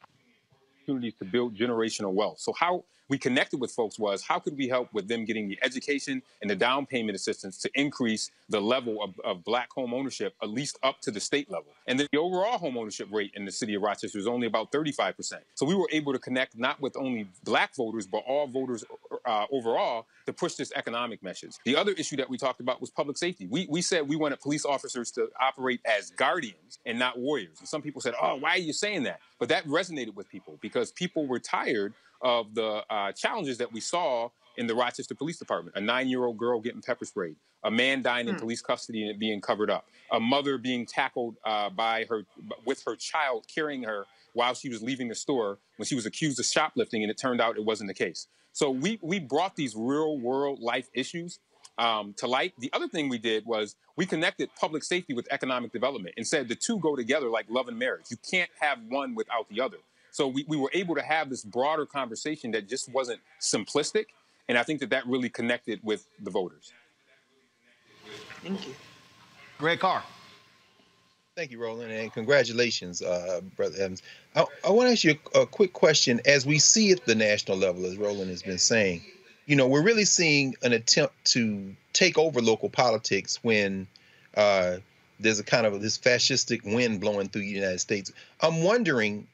opportunities 0.79 1.15
to 1.15 1.25
build 1.25 1.55
generational 1.55 2.13
wealth. 2.13 2.39
So 2.39 2.53
how 2.53 2.85
we 3.09 3.17
connected 3.17 3.59
with 3.59 3.71
folks 3.71 3.97
was 3.97 4.21
how 4.21 4.39
could 4.39 4.57
we 4.57 4.67
help 4.67 4.91
with 4.93 5.07
them 5.07 5.25
getting 5.25 5.47
the 5.47 5.57
education 5.63 6.21
and 6.41 6.49
the 6.49 6.55
down 6.55 6.85
payment 6.85 7.15
assistance 7.15 7.57
to 7.59 7.69
increase 7.75 8.31
the 8.49 8.59
level 8.59 9.01
of, 9.01 9.19
of 9.23 9.43
black 9.43 9.71
home 9.71 9.93
ownership 9.93 10.33
at 10.41 10.49
least 10.49 10.77
up 10.83 10.99
to 11.01 11.11
the 11.11 11.19
state 11.19 11.49
level. 11.49 11.73
And 11.87 11.99
the 11.99 12.07
overall 12.17 12.57
home 12.57 12.77
ownership 12.77 13.07
rate 13.11 13.31
in 13.35 13.45
the 13.45 13.51
city 13.51 13.75
of 13.75 13.81
Rochester 13.81 14.17
is 14.17 14.27
only 14.27 14.47
about 14.47 14.71
35%. 14.71 15.35
So 15.55 15.65
we 15.65 15.75
were 15.75 15.89
able 15.91 16.13
to 16.13 16.19
connect 16.19 16.57
not 16.57 16.79
with 16.81 16.97
only 16.97 17.27
black 17.43 17.75
voters, 17.75 18.07
but 18.07 18.23
all 18.27 18.47
voters 18.47 18.83
uh, 19.25 19.45
overall 19.51 20.05
to 20.25 20.33
push 20.33 20.55
this 20.55 20.71
economic 20.75 21.23
message. 21.23 21.55
The 21.65 21.75
other 21.75 21.93
issue 21.93 22.17
that 22.17 22.29
we 22.29 22.37
talked 22.37 22.59
about 22.59 22.81
was 22.81 22.89
public 22.89 23.17
safety. 23.17 23.47
We, 23.47 23.67
we 23.69 23.81
said 23.81 24.07
we 24.07 24.15
wanted 24.15 24.39
police 24.39 24.65
officers 24.65 25.11
to 25.11 25.29
operate 25.39 25.79
as 25.85 26.11
guardians 26.11 26.79
and 26.85 26.99
not 26.99 27.17
warriors. 27.17 27.59
And 27.59 27.67
some 27.67 27.81
people 27.81 28.01
said, 28.01 28.13
oh, 28.21 28.35
why 28.35 28.51
are 28.51 28.57
you 28.57 28.73
saying 28.73 29.03
that? 29.03 29.21
But 29.39 29.49
that 29.49 29.65
resonated 29.65 30.15
with 30.15 30.29
people 30.29 30.57
because 30.61 30.91
people 30.91 31.27
were 31.27 31.39
tired 31.39 31.93
of 32.21 32.53
the 32.55 32.83
uh, 32.89 33.11
challenges 33.11 33.57
that 33.59 33.71
we 33.71 33.79
saw 33.79 34.29
in 34.57 34.67
the 34.67 34.75
Rochester 34.75 35.13
Police 35.15 35.37
Department. 35.37 35.75
A 35.77 35.81
nine-year-old 35.81 36.37
girl 36.37 36.59
getting 36.59 36.81
pepper 36.81 37.05
sprayed, 37.05 37.35
a 37.63 37.71
man 37.71 38.01
dying 38.01 38.27
in 38.27 38.35
Hmm. 38.35 38.39
police 38.41 38.61
custody 38.61 39.07
and 39.07 39.19
being 39.19 39.39
covered 39.41 39.69
up, 39.69 39.85
a 40.11 40.19
mother 40.19 40.57
being 40.57 40.85
tackled 40.85 41.35
uh, 41.45 41.69
by 41.69 42.05
her 42.09 42.25
with 42.65 42.83
her 42.85 42.95
child 42.95 43.45
carrying 43.53 43.83
her 43.83 44.05
while 44.33 44.53
she 44.53 44.69
was 44.69 44.81
leaving 44.81 45.07
the 45.07 45.15
store 45.15 45.59
when 45.77 45.85
she 45.85 45.95
was 45.95 46.05
accused 46.05 46.39
of 46.39 46.45
shoplifting, 46.45 47.03
and 47.03 47.11
it 47.11 47.17
turned 47.17 47.39
out 47.41 47.57
it 47.57 47.65
wasn't 47.65 47.87
the 47.87 47.93
case. 47.93 48.27
So 48.53 48.71
we 48.71 48.97
we 49.01 49.19
brought 49.19 49.55
these 49.55 49.75
real-world 49.75 50.59
life 50.59 50.89
issues 50.93 51.39
um, 51.77 52.15
to 52.17 52.25
light. 52.25 52.53
The 52.57 52.71
other 52.73 52.87
thing 52.87 53.09
we 53.09 53.19
did 53.19 53.45
was 53.45 53.75
we 53.95 54.07
connected 54.07 54.49
public 54.59 54.83
safety 54.83 55.13
with 55.13 55.27
economic 55.29 55.71
development 55.71 56.15
and 56.17 56.25
said 56.25 56.47
the 56.47 56.55
two 56.55 56.79
go 56.79 56.95
together 56.95 57.29
like 57.29 57.45
love 57.49 57.67
and 57.67 57.77
marriage. 57.77 58.05
You 58.09 58.17
can't 58.29 58.49
have 58.59 58.79
one 58.89 59.13
without 59.13 59.47
the 59.49 59.61
other. 59.61 59.77
So 60.17 60.27
we, 60.27 60.43
we 60.47 60.57
were 60.57 60.71
able 60.73 60.95
to 60.95 61.03
have 61.03 61.29
this 61.29 61.43
broader 61.43 61.85
conversation 61.85 62.49
that 62.53 62.67
just 62.67 62.91
wasn't 62.91 63.19
simplistic. 63.39 64.05
And 64.49 64.57
I 64.57 64.63
think 64.63 64.79
that 64.79 64.89
that 64.89 65.05
really 65.05 65.29
connected 65.29 65.79
with 65.83 66.07
the 66.23 66.31
voters. 66.31 66.73
Thank 68.41 68.65
you. 68.65 68.73
Greg 69.59 69.79
Carr. 69.79 70.01
Thank 71.35 71.51
you, 71.51 71.59
Roland, 71.59 71.91
and 71.91 72.11
congratulations, 72.11 73.03
uh, 73.03 73.41
Brother 73.55 73.75
Evans. 73.77 74.01
I, 74.35 74.45
I 74.65 74.71
want 74.71 74.87
to 74.87 74.93
ask 74.93 75.03
you 75.03 75.19
a, 75.35 75.41
a 75.41 75.45
quick 75.45 75.73
question. 75.73 76.19
As 76.25 76.47
we 76.47 76.57
see 76.57 76.91
at 76.91 77.05
the 77.05 77.13
national 77.13 77.57
level, 77.57 77.85
as 77.85 77.95
Roland 77.95 78.31
has 78.31 78.41
been 78.41 78.57
saying, 78.57 79.03
you 79.45 79.55
know, 79.55 79.67
we're 79.67 79.83
really 79.83 80.05
seeing 80.05 80.55
an 80.63 80.73
attempt 80.73 81.13
to 81.25 81.75
take 81.93 82.17
over 82.17 82.41
local 82.41 82.71
politics 82.71 83.37
when 83.43 83.85
uh, 84.35 84.77
there's 85.19 85.39
a 85.39 85.43
kind 85.43 85.67
of 85.67 85.79
this 85.79 85.99
fascistic 85.99 86.63
wind 86.63 87.01
blowing 87.01 87.29
through 87.29 87.41
the 87.41 87.47
United 87.47 87.81
States. 87.81 88.11
I'm 88.41 88.63
wondering, 88.63 89.27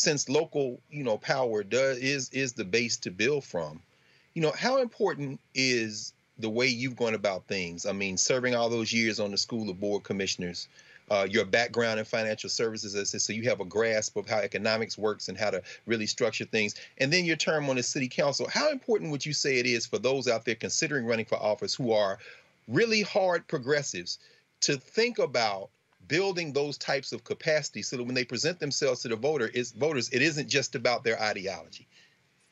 since 0.00 0.30
local, 0.30 0.80
you 0.90 1.04
know, 1.04 1.18
power 1.18 1.62
does 1.62 1.98
is 1.98 2.30
is 2.30 2.54
the 2.54 2.64
base 2.64 2.96
to 2.96 3.10
build 3.10 3.44
from, 3.44 3.82
you 4.32 4.40
know, 4.40 4.52
how 4.52 4.78
important 4.78 5.38
is 5.54 6.14
the 6.38 6.48
way 6.48 6.66
you've 6.66 6.96
gone 6.96 7.14
about 7.14 7.46
things? 7.46 7.84
I 7.84 7.92
mean, 7.92 8.16
serving 8.16 8.54
all 8.54 8.70
those 8.70 8.94
years 8.94 9.20
on 9.20 9.30
the 9.30 9.36
School 9.36 9.68
of 9.68 9.78
Board 9.78 10.02
Commissioners, 10.02 10.68
uh, 11.10 11.26
your 11.28 11.44
background 11.44 11.98
in 11.98 12.06
financial 12.06 12.48
services, 12.48 13.22
so 13.22 13.32
you 13.34 13.42
have 13.42 13.60
a 13.60 13.64
grasp 13.66 14.16
of 14.16 14.26
how 14.26 14.38
economics 14.38 14.96
works 14.96 15.28
and 15.28 15.36
how 15.36 15.50
to 15.50 15.62
really 15.84 16.06
structure 16.06 16.46
things, 16.46 16.76
and 16.96 17.12
then 17.12 17.26
your 17.26 17.36
term 17.36 17.68
on 17.68 17.76
the 17.76 17.82
city 17.82 18.08
council. 18.08 18.48
How 18.48 18.70
important 18.70 19.10
would 19.10 19.26
you 19.26 19.34
say 19.34 19.58
it 19.58 19.66
is 19.66 19.84
for 19.84 19.98
those 19.98 20.28
out 20.28 20.46
there 20.46 20.54
considering 20.54 21.04
running 21.04 21.26
for 21.26 21.36
office 21.36 21.74
who 21.74 21.92
are 21.92 22.18
really 22.68 23.02
hard 23.02 23.46
progressives 23.48 24.18
to 24.62 24.78
think 24.78 25.18
about 25.18 25.68
building 26.10 26.52
those 26.52 26.76
types 26.76 27.12
of 27.12 27.22
capacities 27.22 27.88
so 27.88 27.96
that 27.96 28.02
when 28.02 28.14
they 28.14 28.24
present 28.24 28.58
themselves 28.58 29.00
to 29.02 29.08
the 29.08 29.16
voter, 29.16 29.46
is 29.48 29.70
voters, 29.70 30.10
it 30.10 30.20
isn't 30.20 30.48
just 30.48 30.74
about 30.74 31.04
their 31.04 31.20
ideology. 31.22 31.86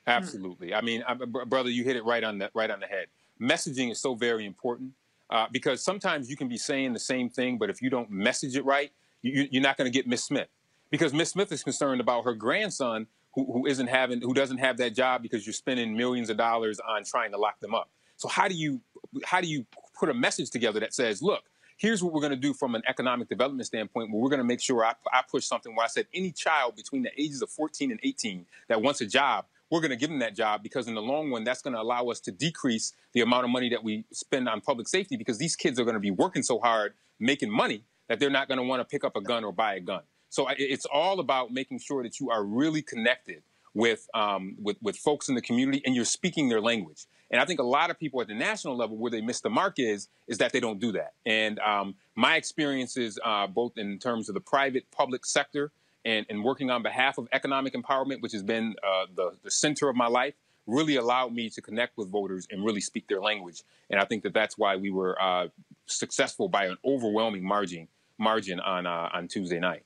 Absolutely. 0.07 0.73
I 0.73 0.81
mean, 0.81 1.03
I, 1.07 1.15
br- 1.15 1.45
brother, 1.45 1.69
you 1.69 1.83
hit 1.83 1.97
it 1.97 2.05
right 2.05 2.23
on 2.23 2.39
the 2.39 2.51
right 2.55 2.71
on 2.71 2.81
the 2.81 2.87
head. 2.87 3.09
Messaging 3.41 3.91
is 3.91 4.01
so 4.01 4.15
very 4.15 4.47
important 4.47 4.93
uh, 5.29 5.47
because 5.53 5.83
sometimes 5.83 6.31
you 6.31 6.37
can 6.37 6.49
be 6.49 6.57
saying 6.57 6.93
the 6.93 7.01
same 7.01 7.29
thing, 7.29 7.59
but 7.59 7.69
if 7.69 7.83
you 7.83 7.91
don't 7.91 8.11
message 8.11 8.57
it 8.57 8.65
right, 8.65 8.91
you, 9.23 9.49
you're 9.51 9.63
not 9.63 9.77
going 9.77 9.91
to 9.91 9.97
get 9.97 10.07
Miss 10.07 10.25
Smith 10.25 10.49
because 10.91 11.13
Miss 11.13 11.31
Smith 11.31 11.53
is 11.53 11.63
concerned 11.63 12.01
about 12.01 12.25
her 12.25 12.35
grandson 12.35 13.07
who, 13.35 13.45
who 13.53 13.67
isn't 13.67 13.89
having 13.89 14.23
who 14.23 14.33
doesn't 14.33 14.59
have 14.59 14.79
that 14.79 14.95
job 14.95 15.21
because 15.21 15.47
you're 15.47 15.53
spending 15.53 15.97
millions 15.97 16.31
of 16.31 16.37
dollars 16.37 16.81
on 16.81 17.05
trying 17.05 17.33
to 17.33 17.39
lock 17.39 17.59
them 17.61 17.75
up. 17.75 17.91
So 18.17 18.29
how 18.29 18.49
do 18.49 18.55
you 18.55 18.81
how 19.25 19.41
do 19.41 19.49
you 19.49 19.67
put 19.99 20.09
a 20.09 20.15
message 20.15 20.51
together 20.51 20.81
that 20.81 20.95
says, 20.95 21.21
look, 21.21 21.43
here's 21.79 22.03
what 22.03 22.13
we're 22.13 22.21
going 22.21 22.31
to 22.31 22.37
do 22.37 22.53
from 22.53 22.75
an 22.75 22.83
economic 22.87 23.29
development 23.29 23.67
standpoint, 23.67 24.11
where 24.11 24.21
we're 24.21 24.29
going 24.29 24.39
to 24.39 24.45
make 24.45 24.61
sure 24.61 24.85
I, 24.85 24.95
I 25.13 25.23
push 25.29 25.47
something 25.47 25.75
where 25.75 25.85
I 25.85 25.89
said 25.89 26.07
any 26.13 26.33
child 26.33 26.77
between 26.77 27.03
the 27.03 27.11
ages 27.17 27.41
of 27.41 27.51
14 27.51 27.91
and 27.91 28.01
18 28.03 28.45
that 28.69 28.83
wants 28.83 29.01
a 29.01 29.07
job, 29.07 29.47
we're 29.71 29.81
going 29.81 29.91
to 29.91 29.97
give 29.97 30.11
them 30.11 30.19
that 30.19 30.35
job 30.35 30.63
because 30.63 30.89
in 30.89 30.95
the 30.95 31.03
long 31.03 31.31
run, 31.31 31.45
that's 31.45 31.63
going 31.63 31.75
to 31.75 31.81
allow 31.81 32.07
us 32.09 32.21
to 32.21 32.33
decrease 32.33 32.95
the 33.13 33.21
amount 33.21 33.45
of 33.45 33.51
money 33.51 33.69
that 33.71 33.83
we 33.83 34.05
spend 34.13 34.49
on 34.49 34.61
public 34.61 34.89
safety 34.89 35.17
because 35.17 35.39
these 35.39 35.57
kids 35.57 35.79
are 35.79 35.85
going 35.85 35.95
to 35.95 36.01
be 36.01 36.11
working 36.11 36.43
so 36.43 36.59
hard 36.59 36.95
making 37.21 37.51
money 37.51 37.83
that 38.09 38.19
they're 38.19 38.31
not 38.31 38.49
going 38.49 38.59
to 38.59 38.65
want 38.65 38.81
to 38.81 38.85
pick 38.85 39.05
up 39.05 39.17
a 39.17 39.21
gun 39.21 39.45
or 39.45 39.53
buy 39.53 39.75
a 39.75 39.81
gun. 39.81 40.03
So 40.31 40.47
it's 40.59 40.87
all 40.87 41.21
about 41.21 41.53
making 41.53 41.79
sure 41.79 42.03
that 42.03 42.21
you 42.21 42.31
are 42.31 42.45
really 42.45 42.83
connected 42.83 43.43
with, 43.75 44.09
um, 44.15 44.57
with 44.61 44.77
with 44.83 44.97
folks 44.97 45.29
in 45.29 45.35
the 45.35 45.41
community 45.41 45.83
and 45.85 45.95
you're 45.95 46.05
speaking 46.05 46.49
their 46.49 46.61
language. 46.61 47.07
And 47.31 47.41
I 47.41 47.45
think 47.45 47.61
a 47.61 47.65
lot 47.65 47.91
of 47.91 47.99
people 47.99 48.21
at 48.21 48.29
the 48.29 48.35
national 48.35 48.77
level 48.77 48.97
where 48.97 49.11
they 49.11 49.21
miss 49.21 49.41
the 49.41 49.51
mark 49.51 49.75
is 49.79 50.09
is 50.27 50.39
that 50.39 50.53
they 50.53 50.61
don't 50.61 50.81
do 50.81 50.93
that. 50.93 51.13
And 51.27 51.59
um, 51.59 51.95
my 52.15 52.37
experiences, 52.37 53.19
uh, 53.25 53.47
both 53.47 53.77
in 53.77 53.99
terms 53.99 54.29
of 54.29 54.35
the 54.35 54.41
private 54.41 54.91
public 54.91 55.27
sector 55.27 55.71
and, 56.05 56.25
and 56.31 56.43
working 56.43 56.71
on 56.71 56.83
behalf 56.83 57.19
of 57.19 57.29
economic 57.33 57.75
empowerment, 57.75 58.23
which 58.23 58.33
has 58.33 58.43
been 58.43 58.77
uh, 58.83 59.07
the, 59.15 59.33
the 59.43 59.51
center 59.51 59.89
of 59.89 59.97
my 59.97 60.07
life, 60.07 60.35
really 60.67 60.97
allowed 60.97 61.33
me 61.33 61.51
to 61.51 61.61
connect 61.61 61.97
with 61.97 62.09
voters 62.09 62.47
and 62.51 62.65
really 62.65 62.81
speak 62.81 63.09
their 63.09 63.21
language. 63.21 63.63
And 63.91 64.01
I 64.01 64.05
think 64.05 64.23
that 64.23 64.35
that's 64.35 64.57
why 64.57 64.77
we 64.77 64.91
were 64.91 65.21
uh, 65.21 65.49
successful 65.87 66.49
by 66.49 66.67
an 66.67 66.77
overwhelming 66.85 67.45
margin 67.45 67.89
margin 68.19 68.59
on 68.59 68.87
uh, 68.87 69.11
on 69.13 69.29
Tuesday 69.29 69.61
night. 69.61 69.85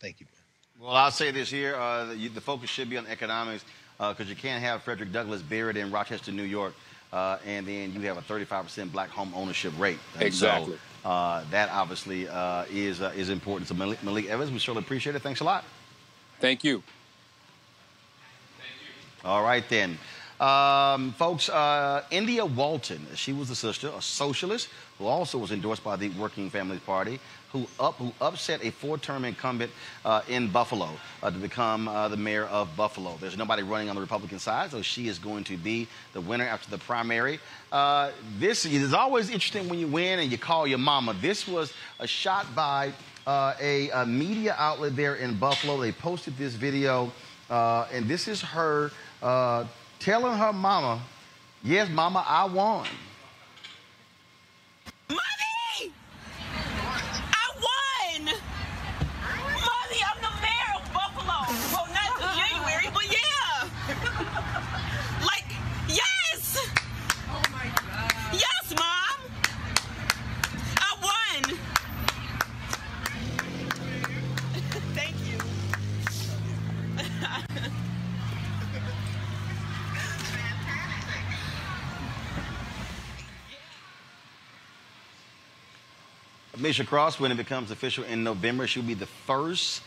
Thank 0.00 0.20
you. 0.20 0.26
Well, 0.80 0.90
I'll 0.90 1.10
say 1.10 1.30
this 1.30 1.50
here: 1.50 1.74
uh, 1.74 2.06
the, 2.06 2.28
the 2.28 2.40
focus 2.40 2.70
should 2.70 2.90
be 2.90 2.96
on 2.96 3.06
economics 3.06 3.64
because 3.98 4.28
you 4.28 4.36
can't 4.36 4.62
have 4.62 4.82
Frederick 4.82 5.12
Douglass 5.12 5.42
buried 5.42 5.76
in 5.76 5.90
Rochester, 5.90 6.32
New 6.32 6.44
York, 6.44 6.74
uh, 7.12 7.38
and 7.44 7.66
then 7.66 7.92
you 7.92 8.00
have 8.02 8.18
a 8.18 8.22
35% 8.22 8.92
black 8.92 9.10
home 9.10 9.32
ownership 9.34 9.72
rate. 9.78 9.98
And 10.14 10.22
Exactly. 10.22 10.74
So, 11.02 11.08
uh, 11.08 11.44
that 11.50 11.70
obviously 11.70 12.28
uh, 12.28 12.64
is 12.70 13.00
uh, 13.00 13.12
is 13.16 13.30
important. 13.30 13.68
So 13.68 13.74
Malik, 13.74 14.02
Malik 14.02 14.28
Evans, 14.28 14.50
we 14.50 14.58
surely 14.58 14.80
appreciate 14.80 15.16
it. 15.16 15.22
Thanks 15.22 15.40
a 15.40 15.44
lot. 15.44 15.64
Thank 16.40 16.64
you. 16.64 16.82
Thank 18.58 19.24
you. 19.24 19.28
All 19.28 19.42
right 19.42 19.64
then. 19.68 19.98
Um, 20.40 21.12
folks, 21.12 21.48
uh, 21.48 22.04
India 22.12 22.46
Walton, 22.46 23.04
she 23.16 23.32
was 23.32 23.48
the 23.48 23.56
sister, 23.56 23.90
a 23.96 24.00
socialist 24.00 24.68
who 24.98 25.06
also 25.06 25.36
was 25.36 25.50
endorsed 25.50 25.82
by 25.82 25.96
the 25.96 26.10
Working 26.10 26.48
Families 26.48 26.80
Party, 26.80 27.18
who 27.52 27.66
up 27.80 27.94
who 27.94 28.12
upset 28.20 28.62
a 28.64 28.70
four-term 28.70 29.24
incumbent 29.24 29.72
uh, 30.04 30.22
in 30.28 30.48
Buffalo 30.50 30.90
uh, 31.22 31.30
to 31.30 31.38
become 31.38 31.88
uh, 31.88 32.08
the 32.08 32.16
mayor 32.16 32.44
of 32.44 32.74
Buffalo. 32.76 33.16
There's 33.20 33.36
nobody 33.36 33.62
running 33.62 33.88
on 33.88 33.94
the 33.94 34.02
Republican 34.02 34.38
side, 34.38 34.70
so 34.70 34.82
she 34.82 35.08
is 35.08 35.18
going 35.18 35.44
to 35.44 35.56
be 35.56 35.88
the 36.12 36.20
winner 36.20 36.44
after 36.44 36.70
the 36.70 36.78
primary. 36.78 37.40
Uh, 37.72 38.10
this 38.38 38.64
is 38.64 38.92
always 38.92 39.30
interesting 39.30 39.68
when 39.68 39.78
you 39.78 39.88
win 39.88 40.18
and 40.18 40.30
you 40.30 40.38
call 40.38 40.66
your 40.66 40.78
mama. 40.78 41.14
This 41.20 41.48
was 41.48 41.72
a 41.98 42.06
shot 42.06 42.54
by 42.54 42.92
uh, 43.26 43.54
a, 43.60 43.90
a 43.90 44.06
media 44.06 44.54
outlet 44.58 44.96
there 44.96 45.16
in 45.16 45.34
Buffalo. 45.36 45.78
They 45.80 45.92
posted 45.92 46.36
this 46.36 46.54
video, 46.54 47.12
uh, 47.50 47.86
and 47.92 48.06
this 48.06 48.28
is 48.28 48.40
her 48.42 48.90
telling 49.98 50.38
her 50.38 50.52
mama, 50.52 51.00
"Yes, 51.64 51.88
mama, 51.90 52.24
I 52.26 52.44
won." 52.44 52.86
Mommy! 55.10 55.92
I 57.32 57.50
won! 57.56 58.24
Mommy, 58.24 60.00
I'm 60.06 60.20
the 60.22 60.32
mayor 60.40 60.72
of 60.76 60.84
Buffalo. 60.92 61.38
Well, 61.72 61.88
not 61.92 62.10
till 62.18 62.32
January, 62.36 62.88
but 62.94 63.06
yeah. 63.10 63.68
like, 65.24 65.50
yes! 65.88 66.58
Oh 67.28 67.42
my 67.50 67.66
God. 67.66 68.12
Yes, 68.32 68.74
Mom! 68.76 69.18
I 70.76 70.90
won! 71.02 71.58
Thank 74.94 75.16
you. 75.26 75.38
Misha 86.58 86.84
Cross, 86.84 87.20
when 87.20 87.30
it 87.30 87.36
becomes 87.36 87.70
official 87.70 88.04
in 88.04 88.24
November, 88.24 88.66
she'll 88.66 88.82
be 88.82 88.94
the 88.94 89.06
first 89.06 89.82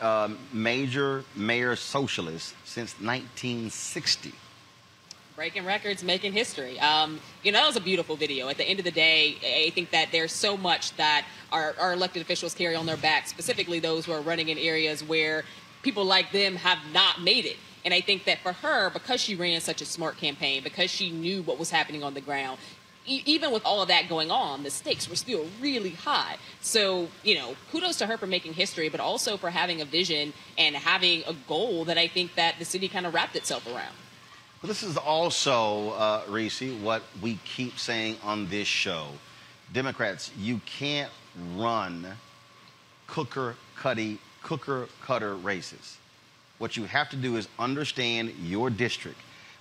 uh, 0.00 0.28
major 0.52 1.24
mayor 1.36 1.76
socialist 1.76 2.54
since 2.64 2.92
1960. 3.00 4.32
breaking 5.36 5.64
records, 5.64 6.02
making 6.02 6.32
history. 6.32 6.78
Um, 6.80 7.20
you 7.42 7.52
know, 7.52 7.58
that 7.58 7.66
was 7.66 7.76
a 7.76 7.80
beautiful 7.80 8.16
video. 8.16 8.48
At 8.48 8.56
the 8.56 8.64
end 8.64 8.78
of 8.78 8.84
the 8.84 8.90
day, 8.90 9.36
I 9.66 9.70
think 9.70 9.90
that 9.90 10.08
there's 10.12 10.32
so 10.32 10.56
much 10.56 10.94
that 10.96 11.24
our, 11.52 11.74
our 11.78 11.92
elected 11.92 12.22
officials 12.22 12.54
carry 12.54 12.74
on 12.74 12.86
their 12.86 12.96
backs, 12.96 13.30
specifically 13.30 13.78
those 13.78 14.04
who 14.06 14.12
are 14.12 14.20
running 14.20 14.48
in 14.48 14.58
areas 14.58 15.02
where 15.02 15.44
people 15.82 16.04
like 16.04 16.32
them 16.32 16.56
have 16.56 16.78
not 16.92 17.22
made 17.22 17.46
it. 17.46 17.56
And 17.84 17.94
I 17.94 18.02
think 18.02 18.24
that 18.24 18.40
for 18.40 18.52
her, 18.52 18.90
because 18.90 19.20
she 19.20 19.34
ran 19.34 19.60
such 19.62 19.80
a 19.80 19.86
smart 19.86 20.18
campaign, 20.18 20.62
because 20.62 20.90
she 20.90 21.10
knew 21.10 21.42
what 21.42 21.58
was 21.58 21.70
happening 21.70 22.02
on 22.02 22.12
the 22.12 22.20
ground, 22.20 22.58
even 23.06 23.50
with 23.50 23.64
all 23.64 23.82
of 23.82 23.88
that 23.88 24.08
going 24.08 24.30
on, 24.30 24.62
the 24.62 24.70
stakes 24.70 25.08
were 25.08 25.16
still 25.16 25.46
really 25.60 25.90
high. 25.90 26.36
So, 26.60 27.08
you 27.22 27.34
know, 27.34 27.56
kudos 27.72 27.96
to 27.98 28.06
her 28.06 28.16
for 28.16 28.26
making 28.26 28.54
history, 28.54 28.88
but 28.88 29.00
also 29.00 29.36
for 29.36 29.50
having 29.50 29.80
a 29.80 29.84
vision 29.84 30.32
and 30.58 30.76
having 30.76 31.22
a 31.26 31.34
goal 31.48 31.84
that 31.86 31.98
I 31.98 32.08
think 32.08 32.34
that 32.34 32.58
the 32.58 32.64
city 32.64 32.88
kind 32.88 33.06
of 33.06 33.14
wrapped 33.14 33.36
itself 33.36 33.66
around. 33.66 33.94
This 34.62 34.82
is 34.82 34.98
also, 34.98 35.90
uh, 35.90 36.22
Reese, 36.28 36.62
what 36.82 37.02
we 37.22 37.38
keep 37.44 37.78
saying 37.78 38.16
on 38.22 38.48
this 38.48 38.68
show. 38.68 39.06
Democrats, 39.72 40.30
you 40.38 40.60
can't 40.66 41.10
run 41.56 42.06
cooker 43.06 43.56
cutty 43.76 44.18
cooker 44.42 44.88
cutter 45.02 45.34
races. 45.34 45.96
What 46.58 46.76
you 46.76 46.84
have 46.84 47.08
to 47.10 47.16
do 47.16 47.36
is 47.36 47.48
understand 47.58 48.34
your 48.42 48.68
district. 48.68 49.18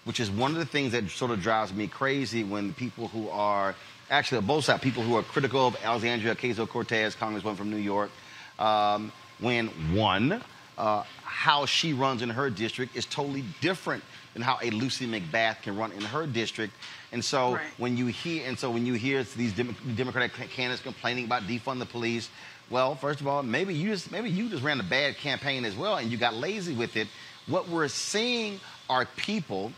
Which 0.10 0.19
is 0.19 0.31
one 0.31 0.49
of 0.49 0.57
the 0.57 0.65
things 0.65 0.94
that 0.94 1.07
sort 1.11 1.30
of 1.30 1.40
drives 1.40 1.72
me 1.72 1.88
crazy 1.88 2.44
when 2.44 2.73
people 2.73 3.07
who 3.10 3.30
are 3.30 3.76
actually 4.10 4.40
on 4.40 4.45
both 4.48 4.65
sides, 4.65 4.81
people 4.81 5.03
who 5.03 5.15
are 5.15 5.22
critical 5.22 5.68
of 5.68 5.77
Alexandria 5.84 6.34
Ocasio 6.34 6.68
Cortez, 6.68 7.15
Congresswoman 7.15 7.56
from 7.56 7.69
New 7.69 7.77
York, 7.77 8.10
um, 8.57 9.11
when 9.40 9.68
one, 9.95 10.41
uh, 10.80 11.03
how 11.23 11.68
she 11.68 11.94
runs 11.94 12.23
in 12.23 12.30
her 12.31 12.49
district 12.49 12.95
is 12.95 13.06
totally 13.06 13.44
different 13.61 14.03
than 14.34 14.41
how 14.41 14.57
a 14.64 14.72
Lucy 14.72 15.06
McBath 15.06 15.61
can 15.61 15.77
run 15.77 15.91
in 15.91 16.02
her 16.02 16.26
district. 16.26 16.73
And 17.11 17.23
so 17.23 17.53
Right. 17.53 17.68
when 17.77 17.95
you 17.95 18.07
hear, 18.07 18.48
and 18.48 18.57
so 18.57 18.72
when 18.72 18.88
you 18.88 18.95
hear 18.95 19.23
these 19.23 19.53
Dem- 19.53 19.76
Democratic 19.95 20.34
candidates 20.49 20.81
complaining 20.81 21.26
about 21.26 21.44
defund 21.44 21.77
the 21.77 21.86
police, 21.86 22.31
well, 22.72 22.95
first 22.95 23.22
of 23.22 23.27
all, 23.27 23.44
maybe 23.44 23.76
you 23.76 23.90
just 23.91 24.11
maybe 24.11 24.31
you 24.31 24.49
just 24.49 24.64
ran 24.64 24.80
a 24.80 24.84
bad 24.84 25.18
campaign 25.18 25.65
as 25.65 25.76
well, 25.76 25.98
and 25.98 26.11
you 26.11 26.18
got 26.18 26.34
lazy 26.34 26.73
with 26.73 26.98
it. 26.98 27.07
What 27.45 27.69
we're 27.69 27.90
seeing 27.90 28.60
are 28.90 29.06
people 29.15 29.72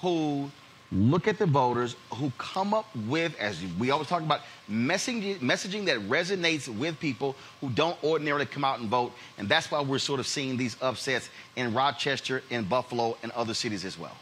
who 0.00 0.50
look 0.90 1.28
at 1.28 1.38
the 1.38 1.46
voters, 1.46 1.96
who 2.14 2.32
come 2.38 2.72
up 2.72 2.86
with, 3.06 3.38
as 3.38 3.62
we 3.78 3.90
always 3.90 4.08
talk 4.08 4.22
about, 4.22 4.40
messaging, 4.70 5.38
messaging 5.38 5.84
that 5.86 5.98
resonates 6.08 6.66
with 6.68 6.98
people 6.98 7.36
who 7.60 7.68
don't 7.70 8.02
ordinarily 8.02 8.46
come 8.46 8.64
out 8.64 8.80
and 8.80 8.88
vote, 8.88 9.12
and 9.36 9.48
that's 9.48 9.70
why 9.70 9.82
we're 9.82 9.98
sort 9.98 10.18
of 10.18 10.26
seeing 10.26 10.56
these 10.56 10.76
upsets 10.80 11.28
in 11.56 11.74
Rochester, 11.74 12.42
in 12.50 12.64
Buffalo, 12.64 13.18
and 13.22 13.30
other 13.32 13.54
cities 13.54 13.84
as 13.84 13.98
well. 13.98 14.16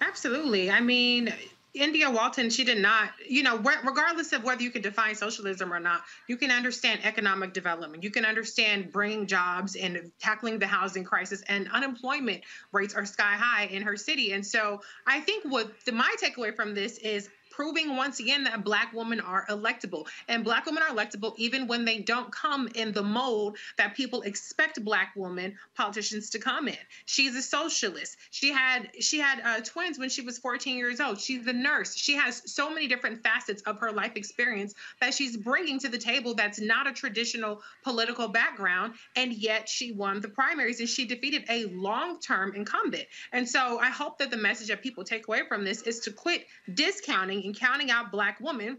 Absolutely. 0.00 0.70
I 0.70 0.80
mean, 0.80 1.32
India 1.74 2.10
Walton, 2.10 2.50
she 2.50 2.64
did 2.64 2.78
not, 2.78 3.10
you 3.28 3.42
know, 3.42 3.58
re- 3.58 3.76
regardless 3.84 4.32
of 4.32 4.42
whether 4.42 4.62
you 4.62 4.70
can 4.70 4.82
define 4.82 5.14
socialism 5.14 5.72
or 5.72 5.78
not, 5.78 6.02
you 6.26 6.36
can 6.36 6.50
understand 6.50 7.00
economic 7.04 7.52
development. 7.52 8.02
You 8.02 8.10
can 8.10 8.24
understand 8.24 8.90
bringing 8.92 9.26
jobs 9.26 9.76
and 9.76 10.10
tackling 10.18 10.58
the 10.58 10.66
housing 10.66 11.04
crisis, 11.04 11.42
and 11.48 11.68
unemployment 11.70 12.42
rates 12.72 12.94
are 12.94 13.04
sky 13.04 13.34
high 13.36 13.66
in 13.66 13.82
her 13.82 13.96
city. 13.96 14.32
And 14.32 14.46
so 14.46 14.80
I 15.06 15.20
think 15.20 15.44
what 15.44 15.70
the, 15.84 15.92
my 15.92 16.14
takeaway 16.22 16.54
from 16.54 16.74
this 16.74 16.98
is 16.98 17.28
proving 17.58 17.96
once 17.96 18.20
again 18.20 18.44
that 18.44 18.62
black 18.62 18.92
women 18.92 19.18
are 19.18 19.44
electable. 19.50 20.06
And 20.28 20.44
black 20.44 20.64
women 20.64 20.80
are 20.80 20.94
electable 20.94 21.34
even 21.38 21.66
when 21.66 21.84
they 21.84 21.98
don't 21.98 22.30
come 22.30 22.68
in 22.76 22.92
the 22.92 23.02
mold 23.02 23.58
that 23.78 23.96
people 23.96 24.22
expect 24.22 24.84
black 24.84 25.10
women 25.16 25.56
politicians 25.74 26.30
to 26.30 26.38
come 26.38 26.68
in. 26.68 26.76
She's 27.06 27.34
a 27.34 27.42
socialist. 27.42 28.16
She 28.30 28.52
had 28.52 28.90
she 29.00 29.18
had 29.18 29.40
uh, 29.44 29.60
twins 29.64 29.98
when 29.98 30.08
she 30.08 30.22
was 30.22 30.38
14 30.38 30.76
years 30.76 31.00
old. 31.00 31.20
She's 31.20 31.44
a 31.48 31.52
nurse. 31.52 31.96
She 31.96 32.14
has 32.14 32.42
so 32.46 32.70
many 32.70 32.86
different 32.86 33.24
facets 33.24 33.60
of 33.62 33.80
her 33.80 33.90
life 33.90 34.12
experience 34.14 34.76
that 35.00 35.12
she's 35.12 35.36
bringing 35.36 35.80
to 35.80 35.88
the 35.88 35.98
table 35.98 36.34
that's 36.34 36.60
not 36.60 36.86
a 36.86 36.92
traditional 36.92 37.60
political 37.82 38.28
background 38.28 38.94
and 39.16 39.32
yet 39.32 39.68
she 39.68 39.90
won 39.90 40.20
the 40.20 40.28
primaries 40.28 40.78
and 40.78 40.88
she 40.88 41.06
defeated 41.06 41.42
a 41.48 41.64
long-term 41.64 42.54
incumbent. 42.54 43.06
And 43.32 43.48
so 43.48 43.80
i 43.80 43.90
hope 43.90 44.18
that 44.18 44.30
the 44.30 44.36
message 44.36 44.68
that 44.68 44.80
people 44.80 45.02
take 45.02 45.26
away 45.26 45.40
from 45.48 45.64
this 45.64 45.82
is 45.82 45.98
to 46.00 46.12
quit 46.12 46.46
discounting 46.72 47.47
and 47.48 47.58
counting 47.58 47.90
out 47.90 48.12
black 48.12 48.38
women 48.40 48.78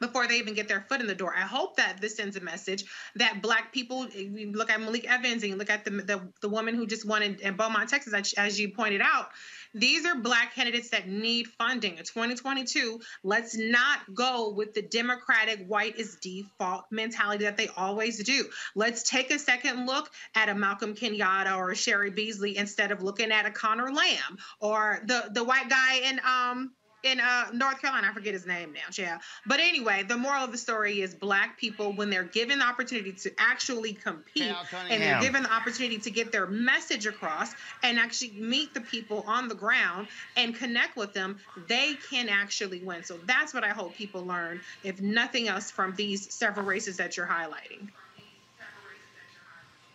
before 0.00 0.26
they 0.26 0.36
even 0.36 0.54
get 0.54 0.66
their 0.66 0.80
foot 0.80 1.00
in 1.00 1.06
the 1.06 1.14
door. 1.14 1.34
I 1.36 1.42
hope 1.42 1.76
that 1.76 2.00
this 2.00 2.16
sends 2.16 2.36
a 2.36 2.40
message 2.40 2.84
that 3.16 3.42
black 3.42 3.72
people, 3.72 4.08
you 4.08 4.50
look 4.52 4.70
at 4.70 4.80
Malik 4.80 5.08
Evans 5.08 5.42
and 5.42 5.50
you 5.50 5.56
look 5.56 5.70
at 5.70 5.84
the, 5.84 5.90
the, 5.90 6.32
the 6.40 6.48
woman 6.48 6.74
who 6.74 6.86
just 6.86 7.06
won 7.06 7.22
in, 7.22 7.34
in 7.36 7.54
Beaumont, 7.54 7.90
Texas, 7.90 8.14
as, 8.14 8.32
as 8.32 8.58
you 8.58 8.70
pointed 8.70 9.02
out, 9.02 9.28
these 9.74 10.04
are 10.06 10.16
black 10.16 10.54
candidates 10.54 10.90
that 10.90 11.06
need 11.06 11.46
funding. 11.46 11.92
In 11.92 12.04
2022, 12.04 13.00
let's 13.22 13.56
not 13.56 14.00
go 14.14 14.52
with 14.52 14.74
the 14.74 14.82
Democratic 14.82 15.66
white 15.66 15.96
is 15.96 16.16
default 16.16 16.86
mentality 16.90 17.44
that 17.44 17.56
they 17.56 17.68
always 17.76 18.24
do. 18.24 18.46
Let's 18.74 19.02
take 19.02 19.30
a 19.30 19.38
second 19.38 19.86
look 19.86 20.10
at 20.34 20.48
a 20.48 20.54
Malcolm 20.54 20.94
Kenyatta 20.94 21.56
or 21.56 21.70
a 21.70 21.74
Cheri 21.74 22.10
Beasley 22.10 22.56
instead 22.56 22.90
of 22.90 23.02
looking 23.02 23.30
at 23.30 23.46
a 23.46 23.50
Conor 23.50 23.92
Lamb 23.92 24.38
or 24.60 25.02
the, 25.04 25.30
the 25.32 25.44
white 25.44 25.68
guy 25.68 25.96
in 26.08 26.20
um 26.26 26.72
in 27.02 27.20
uh, 27.20 27.46
North 27.52 27.80
Carolina. 27.80 28.08
I 28.10 28.14
forget 28.14 28.34
his 28.34 28.46
name 28.46 28.72
now. 28.72 28.80
Yeah. 28.96 29.18
But 29.46 29.60
anyway, 29.60 30.02
the 30.02 30.16
moral 30.16 30.44
of 30.44 30.52
the 30.52 30.58
story 30.58 31.00
is 31.00 31.14
black 31.14 31.58
people, 31.58 31.92
when 31.92 32.10
they're 32.10 32.24
given 32.24 32.58
the 32.58 32.64
opportunity 32.64 33.12
to 33.12 33.32
actually 33.38 33.92
compete 33.92 34.54
and 34.88 35.02
they're 35.02 35.20
given 35.20 35.42
the 35.42 35.52
opportunity 35.52 35.98
to 35.98 36.10
get 36.10 36.32
their 36.32 36.46
message 36.46 37.06
across 37.06 37.52
and 37.82 37.98
actually 37.98 38.32
meet 38.32 38.74
the 38.74 38.80
people 38.80 39.24
on 39.26 39.48
the 39.48 39.54
ground 39.54 40.08
and 40.36 40.54
connect 40.54 40.96
with 40.96 41.12
them, 41.12 41.38
they 41.68 41.94
can 42.10 42.28
actually 42.28 42.80
win. 42.80 43.02
So 43.04 43.18
that's 43.26 43.54
what 43.54 43.64
I 43.64 43.70
hope 43.70 43.94
people 43.94 44.24
learn, 44.24 44.60
if 44.84 45.00
nothing 45.00 45.48
else, 45.48 45.70
from 45.70 45.94
these 45.94 46.32
several 46.32 46.66
races 46.66 46.96
that 46.98 47.16
you're 47.16 47.26
highlighting. 47.26 47.88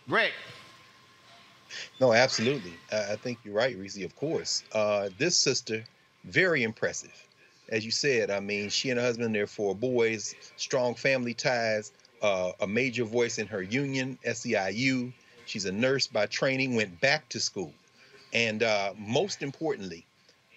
Rick. 0.08 0.32
No, 2.00 2.12
absolutely. 2.12 2.72
I 2.92 3.12
I 3.12 3.16
think 3.16 3.38
you're 3.44 3.54
right, 3.54 3.76
Reese. 3.76 4.02
Of 4.04 4.14
course, 4.14 4.62
uh, 4.72 5.08
this 5.18 5.36
sister, 5.36 5.84
very 6.26 6.62
impressive. 6.62 7.12
As 7.68 7.84
you 7.84 7.90
said, 7.90 8.30
I 8.30 8.40
mean, 8.40 8.68
she 8.68 8.90
and 8.90 8.98
her 8.98 9.04
husband, 9.04 9.34
their 9.34 9.46
four 9.46 9.74
boys, 9.74 10.34
strong 10.56 10.94
family 10.94 11.34
ties, 11.34 11.92
uh, 12.22 12.52
a 12.60 12.66
major 12.66 13.04
voice 13.04 13.38
in 13.38 13.46
her 13.48 13.62
union, 13.62 14.18
SEIU. 14.24 15.12
She's 15.46 15.64
a 15.64 15.72
nurse 15.72 16.06
by 16.06 16.26
training, 16.26 16.74
went 16.74 17.00
back 17.00 17.28
to 17.30 17.40
school, 17.40 17.72
and 18.32 18.62
uh, 18.62 18.92
most 18.98 19.42
importantly, 19.42 20.04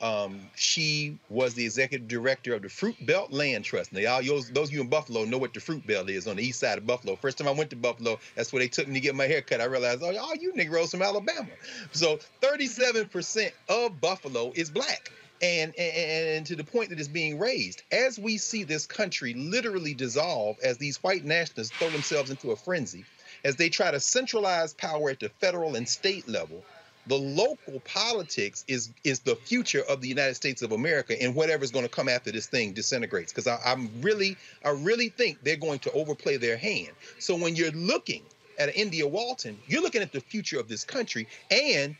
um, 0.01 0.39
she 0.55 1.17
was 1.29 1.53
the 1.53 1.65
executive 1.65 2.07
director 2.07 2.53
of 2.53 2.61
the 2.61 2.69
Fruit 2.69 2.95
Belt 3.05 3.31
Land 3.31 3.65
Trust. 3.65 3.91
Now, 3.91 3.99
y'all, 3.99 4.23
those, 4.23 4.49
those 4.49 4.69
of 4.69 4.73
you 4.73 4.81
in 4.81 4.87
Buffalo 4.87 5.25
know 5.25 5.37
what 5.37 5.53
the 5.53 5.59
Fruit 5.59 5.85
Belt 5.85 6.09
is 6.09 6.27
on 6.27 6.37
the 6.37 6.43
east 6.43 6.59
side 6.59 6.77
of 6.77 6.87
Buffalo. 6.87 7.15
First 7.17 7.37
time 7.37 7.47
I 7.47 7.51
went 7.51 7.69
to 7.71 7.75
Buffalo, 7.75 8.17
that's 8.35 8.53
where 8.53 8.61
they 8.61 8.69
took 8.69 8.87
me 8.87 8.93
to 8.95 8.99
get 9.01 9.15
my 9.15 9.25
hair 9.25 9.41
cut. 9.41 9.59
I 9.59 9.65
realized, 9.65 10.01
oh, 10.01 10.11
y'all, 10.11 10.35
you 10.35 10.55
Negroes 10.55 10.91
from 10.91 11.01
Alabama. 11.01 11.49
So 11.91 12.19
37% 12.41 13.51
of 13.67 13.99
Buffalo 13.99 14.53
is 14.55 14.69
black. 14.69 15.11
And, 15.41 15.73
and, 15.77 16.27
and 16.37 16.45
to 16.47 16.55
the 16.55 16.65
point 16.65 16.89
that 16.89 16.99
it's 16.99 17.07
being 17.07 17.39
raised, 17.39 17.83
as 17.91 18.19
we 18.19 18.37
see 18.37 18.63
this 18.63 18.85
country 18.85 19.33
literally 19.33 19.93
dissolve 19.93 20.57
as 20.63 20.77
these 20.77 21.01
white 21.01 21.23
nationalists 21.23 21.73
throw 21.79 21.89
themselves 21.89 22.29
into 22.29 22.51
a 22.51 22.57
frenzy, 22.57 23.05
as 23.45 23.55
they 23.55 23.69
try 23.69 23.89
to 23.91 23.99
centralize 23.99 24.73
power 24.73 25.09
at 25.09 25.19
the 25.19 25.29
federal 25.39 25.75
and 25.75 25.87
state 25.87 26.27
level, 26.27 26.65
the 27.05 27.17
local 27.17 27.79
politics 27.81 28.63
is 28.67 28.91
is 29.03 29.21
the 29.21 29.35
future 29.35 29.81
of 29.89 30.01
the 30.01 30.07
United 30.07 30.35
States 30.35 30.61
of 30.61 30.71
America 30.73 31.19
and 31.19 31.33
whatever's 31.33 31.71
going 31.71 31.85
to 31.85 31.89
come 31.89 32.09
after 32.09 32.31
this 32.31 32.47
thing 32.47 32.73
disintegrates. 32.73 33.31
Because 33.31 33.47
I'm 33.65 34.01
really, 34.01 34.37
I 34.63 34.69
really 34.69 35.09
think 35.09 35.39
they're 35.41 35.55
going 35.55 35.79
to 35.79 35.91
overplay 35.93 36.37
their 36.37 36.57
hand. 36.57 36.91
So 37.17 37.35
when 37.35 37.55
you're 37.55 37.71
looking 37.71 38.25
at 38.59 38.75
India 38.75 39.07
Walton, 39.07 39.57
you're 39.65 39.81
looking 39.81 40.01
at 40.01 40.11
the 40.11 40.19
future 40.21 40.59
of 40.59 40.67
this 40.67 40.83
country. 40.83 41.27
And 41.49 41.95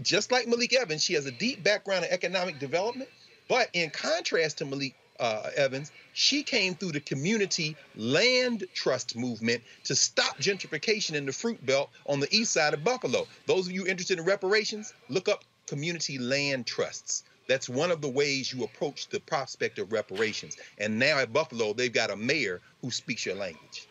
just 0.00 0.32
like 0.32 0.46
Malik 0.46 0.74
Evans, 0.74 1.02
she 1.02 1.14
has 1.14 1.26
a 1.26 1.30
deep 1.30 1.62
background 1.62 2.04
in 2.04 2.10
economic 2.10 2.58
development. 2.58 3.10
But 3.48 3.68
in 3.72 3.90
contrast 3.90 4.58
to 4.58 4.64
Malik 4.64 4.94
uh, 5.20 5.50
Evans, 5.56 5.92
she 6.12 6.42
came 6.42 6.74
through 6.74 6.92
the 6.92 7.00
community 7.00 7.76
land 7.96 8.64
trust 8.74 9.16
movement 9.16 9.62
to 9.84 9.94
stop 9.94 10.38
gentrification 10.38 11.14
in 11.14 11.26
the 11.26 11.32
fruit 11.32 11.64
belt 11.64 11.90
on 12.06 12.20
the 12.20 12.34
east 12.34 12.52
side 12.52 12.74
of 12.74 12.84
Buffalo. 12.84 13.26
Those 13.46 13.66
of 13.66 13.72
you 13.72 13.86
interested 13.86 14.18
in 14.18 14.24
reparations, 14.24 14.94
look 15.08 15.28
up 15.28 15.44
community 15.66 16.18
land 16.18 16.66
trusts. 16.66 17.24
That's 17.48 17.68
one 17.68 17.90
of 17.90 18.00
the 18.00 18.08
ways 18.08 18.52
you 18.52 18.64
approach 18.64 19.08
the 19.08 19.20
prospect 19.20 19.78
of 19.78 19.92
reparations. 19.92 20.56
And 20.78 20.98
now 20.98 21.18
at 21.18 21.32
Buffalo, 21.32 21.72
they've 21.72 21.92
got 21.92 22.10
a 22.10 22.16
mayor 22.16 22.60
who 22.80 22.90
speaks 22.90 23.26
your 23.26 23.34
language. 23.34 23.88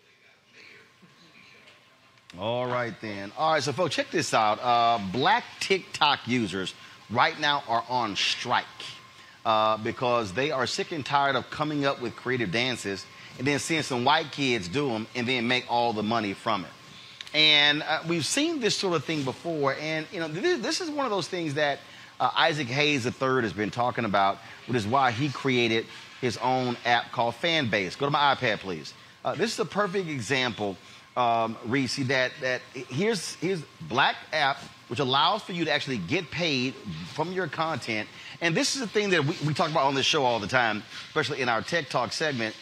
All 2.39 2.65
right, 2.65 2.93
then. 3.01 3.31
All 3.37 3.53
right, 3.53 3.61
so 3.63 3.73
folks, 3.73 3.93
check 3.93 4.09
this 4.09 4.33
out. 4.33 4.59
Uh, 4.61 4.99
black 5.11 5.43
TikTok 5.59 6.27
users 6.27 6.73
right 7.09 7.37
now 7.39 7.61
are 7.67 7.83
on 7.89 8.15
strike 8.15 8.65
uh, 9.45 9.77
because 9.77 10.31
they 10.31 10.49
are 10.49 10.65
sick 10.65 10.93
and 10.93 11.05
tired 11.05 11.35
of 11.35 11.49
coming 11.49 11.85
up 11.85 12.01
with 12.01 12.15
creative 12.15 12.51
dances 12.51 13.05
and 13.37 13.45
then 13.45 13.59
seeing 13.59 13.83
some 13.83 14.05
white 14.05 14.31
kids 14.31 14.69
do 14.69 14.87
them 14.87 15.07
and 15.13 15.27
then 15.27 15.45
make 15.45 15.65
all 15.69 15.91
the 15.91 16.03
money 16.03 16.33
from 16.33 16.63
it. 16.63 16.71
And 17.33 17.83
uh, 17.83 18.01
we've 18.07 18.25
seen 18.25 18.61
this 18.61 18.77
sort 18.77 18.95
of 18.95 19.03
thing 19.03 19.23
before. 19.23 19.75
And, 19.75 20.07
you 20.13 20.21
know, 20.21 20.29
this, 20.29 20.61
this 20.61 20.81
is 20.81 20.89
one 20.89 21.05
of 21.05 21.11
those 21.11 21.27
things 21.27 21.53
that 21.55 21.79
uh, 22.21 22.29
Isaac 22.35 22.67
Hayes 22.67 23.05
III 23.05 23.41
has 23.41 23.51
been 23.51 23.71
talking 23.71 24.05
about, 24.05 24.37
which 24.67 24.77
is 24.77 24.87
why 24.87 25.11
he 25.11 25.27
created 25.29 25.85
his 26.21 26.37
own 26.37 26.77
app 26.85 27.11
called 27.11 27.35
Fanbase. 27.35 27.97
Go 27.97 28.05
to 28.05 28.11
my 28.11 28.35
iPad, 28.35 28.59
please. 28.59 28.93
Uh, 29.23 29.35
this 29.35 29.53
is 29.53 29.59
a 29.59 29.65
perfect 29.65 30.07
example, 30.07 30.77
um, 31.17 31.57
Reese, 31.65 31.97
that, 32.07 32.31
that 32.41 32.61
here's, 32.73 33.35
here's 33.35 33.61
Black 33.81 34.15
app, 34.31 34.57
which 34.88 34.99
allows 34.99 35.41
for 35.41 35.53
you 35.53 35.65
to 35.65 35.71
actually 35.71 35.97
get 35.97 36.29
paid 36.31 36.73
from 37.13 37.31
your 37.31 37.47
content. 37.47 38.07
And 38.41 38.55
this 38.55 38.75
is 38.75 38.81
the 38.81 38.88
thing 38.88 39.09
that 39.11 39.23
we, 39.23 39.35
we 39.45 39.53
talk 39.53 39.69
about 39.71 39.85
on 39.85 39.95
this 39.95 40.05
show 40.05 40.23
all 40.23 40.39
the 40.39 40.47
time, 40.47 40.83
especially 41.07 41.41
in 41.41 41.49
our 41.49 41.61
Tech 41.61 41.89
Talk 41.89 42.13
segment 42.13 42.55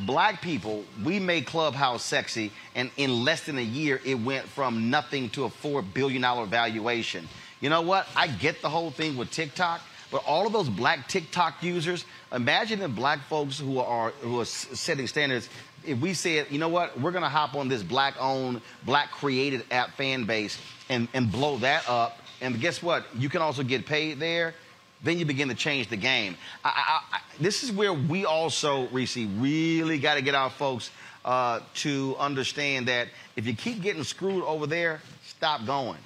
black 0.00 0.42
people, 0.42 0.84
we 1.04 1.18
made 1.18 1.46
Clubhouse 1.46 2.02
sexy, 2.02 2.50
and 2.74 2.90
in 2.96 3.24
less 3.24 3.42
than 3.42 3.58
a 3.58 3.62
year, 3.62 4.00
it 4.04 4.16
went 4.16 4.46
from 4.46 4.90
nothing 4.90 5.30
to 5.30 5.44
a 5.44 5.48
$4 5.48 5.84
billion 5.94 6.22
valuation. 6.48 7.28
You 7.60 7.70
know 7.70 7.82
what? 7.82 8.08
I 8.16 8.26
get 8.28 8.60
the 8.60 8.68
whole 8.68 8.90
thing 8.90 9.16
with 9.16 9.30
TikTok, 9.30 9.80
but 10.10 10.24
all 10.26 10.46
of 10.46 10.52
those 10.52 10.68
black 10.68 11.08
TikTok 11.08 11.62
users, 11.62 12.04
imagine 12.32 12.80
the 12.80 12.88
black 12.88 13.20
folks 13.28 13.58
who 13.58 13.78
are, 13.78 14.10
who 14.20 14.40
are 14.40 14.44
setting 14.44 15.06
standards. 15.06 15.48
If 15.86 15.98
we 16.00 16.14
said, 16.14 16.46
you 16.50 16.58
know 16.58 16.68
what, 16.68 16.98
we're 17.00 17.12
gonna 17.12 17.28
hop 17.28 17.54
on 17.54 17.68
this 17.68 17.82
black 17.82 18.14
owned, 18.18 18.60
black 18.84 19.10
created 19.10 19.64
app 19.70 19.96
Fanbase 19.96 20.58
and, 20.88 21.08
and 21.14 21.30
blow 21.30 21.58
that 21.58 21.88
up. 21.88 22.18
And 22.40 22.60
guess 22.60 22.82
what? 22.82 23.04
You 23.16 23.28
can 23.28 23.42
also 23.42 23.62
get 23.62 23.86
paid 23.86 24.18
there. 24.18 24.54
then 25.04 25.18
you 25.18 25.24
begin 25.24 25.48
to 25.48 25.54
change 25.54 25.88
the 25.88 25.96
game. 25.96 26.36
I, 26.64 26.68
I, 26.68 27.16
I, 27.16 27.20
this 27.38 27.62
is 27.62 27.70
where 27.70 27.92
we 27.92 28.24
also, 28.24 28.88
Reese, 28.88 29.16
really 29.16 29.98
got 29.98 30.14
to 30.14 30.22
get 30.22 30.34
our 30.34 30.50
folks 30.50 30.90
uh, 31.24 31.60
to 31.74 32.16
understand 32.18 32.88
that 32.88 33.08
if 33.36 33.46
you 33.46 33.54
keep 33.54 33.82
getting 33.82 34.02
screwed 34.02 34.42
over 34.44 34.66
there, 34.66 35.00
stop 35.26 35.64
going. 35.66 35.98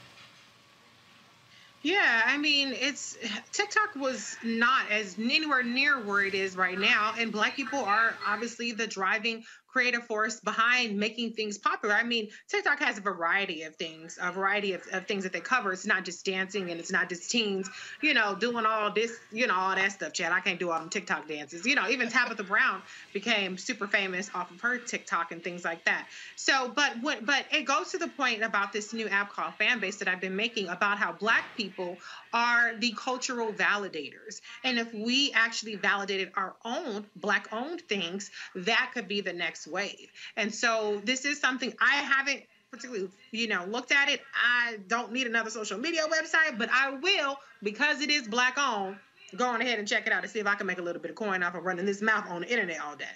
Yeah, 1.82 2.22
I 2.26 2.36
mean, 2.38 2.72
it's 2.72 3.16
TikTok 3.52 3.94
was 3.94 4.36
not 4.42 4.90
as 4.90 5.16
anywhere 5.16 5.62
near 5.62 6.00
where 6.00 6.22
it 6.24 6.34
is 6.34 6.56
right 6.56 6.78
now, 6.78 7.14
and 7.16 7.30
Black 7.30 7.54
people 7.54 7.78
are 7.78 8.14
obviously 8.26 8.72
the 8.72 8.86
driving 8.86 9.44
creative 9.78 10.04
force 10.08 10.40
behind 10.40 10.98
making 10.98 11.30
things 11.34 11.56
popular. 11.56 11.94
I 11.94 12.02
mean, 12.02 12.30
TikTok 12.48 12.80
has 12.80 12.98
a 12.98 13.00
variety 13.00 13.62
of 13.62 13.76
things, 13.76 14.18
a 14.20 14.32
variety 14.32 14.72
of, 14.72 14.82
of 14.92 15.06
things 15.06 15.22
that 15.22 15.32
they 15.32 15.38
cover. 15.38 15.72
It's 15.72 15.86
not 15.86 16.04
just 16.04 16.26
dancing 16.26 16.72
and 16.72 16.80
it's 16.80 16.90
not 16.90 17.08
just 17.08 17.30
teens, 17.30 17.70
you 18.02 18.12
know, 18.12 18.34
doing 18.34 18.66
all 18.66 18.90
this, 18.92 19.12
you 19.30 19.46
know, 19.46 19.54
all 19.54 19.76
that 19.76 19.92
stuff, 19.92 20.12
Chad. 20.14 20.32
I 20.32 20.40
can't 20.40 20.58
do 20.58 20.72
all 20.72 20.80
them 20.80 20.88
TikTok 20.88 21.28
dances. 21.28 21.64
You 21.64 21.76
know, 21.76 21.88
even 21.88 22.08
Tabitha 22.08 22.42
Brown 22.42 22.82
became 23.12 23.56
super 23.56 23.86
famous 23.86 24.28
off 24.34 24.50
of 24.50 24.60
her 24.62 24.78
TikTok 24.78 25.30
and 25.30 25.44
things 25.44 25.64
like 25.64 25.84
that. 25.84 26.08
So, 26.34 26.72
but 26.74 27.00
what, 27.00 27.24
but 27.24 27.44
it 27.52 27.64
goes 27.64 27.92
to 27.92 27.98
the 27.98 28.08
point 28.08 28.42
about 28.42 28.72
this 28.72 28.92
new 28.92 29.06
app 29.06 29.32
called 29.32 29.54
Fanbase 29.60 29.98
that 29.98 30.08
I've 30.08 30.20
been 30.20 30.34
making 30.34 30.66
about 30.66 30.98
how 30.98 31.12
black 31.12 31.44
people 31.56 31.98
are 32.32 32.76
the 32.76 32.92
cultural 32.92 33.52
validators. 33.52 34.40
And 34.64 34.78
if 34.78 34.92
we 34.92 35.32
actually 35.32 35.76
validated 35.76 36.32
our 36.36 36.54
own 36.64 37.06
black 37.16 37.48
owned 37.52 37.82
things, 37.82 38.30
that 38.54 38.90
could 38.94 39.08
be 39.08 39.20
the 39.20 39.32
next 39.32 39.66
wave. 39.66 40.10
And 40.36 40.54
so 40.54 41.00
this 41.04 41.24
is 41.24 41.40
something 41.40 41.74
I 41.80 41.96
haven't 41.96 42.42
particularly, 42.70 43.08
you 43.30 43.48
know, 43.48 43.64
looked 43.64 43.92
at 43.92 44.08
it. 44.08 44.20
I 44.34 44.78
don't 44.88 45.12
need 45.12 45.26
another 45.26 45.50
social 45.50 45.78
media 45.78 46.02
website, 46.06 46.58
but 46.58 46.68
I 46.70 46.90
will 46.90 47.38
because 47.62 48.02
it 48.02 48.10
is 48.10 48.28
black 48.28 48.58
owned. 48.58 48.96
Go 49.36 49.46
on 49.46 49.60
ahead 49.60 49.78
and 49.78 49.86
check 49.86 50.06
it 50.06 50.12
out 50.12 50.22
and 50.22 50.30
see 50.30 50.38
if 50.38 50.46
I 50.46 50.54
can 50.54 50.66
make 50.66 50.78
a 50.78 50.82
little 50.82 51.02
bit 51.02 51.10
of 51.10 51.16
coin 51.16 51.42
off 51.42 51.54
of 51.54 51.64
running 51.64 51.84
this 51.84 52.00
mouth 52.00 52.28
on 52.30 52.42
the 52.42 52.50
internet 52.50 52.80
all 52.80 52.96
day. 52.96 53.06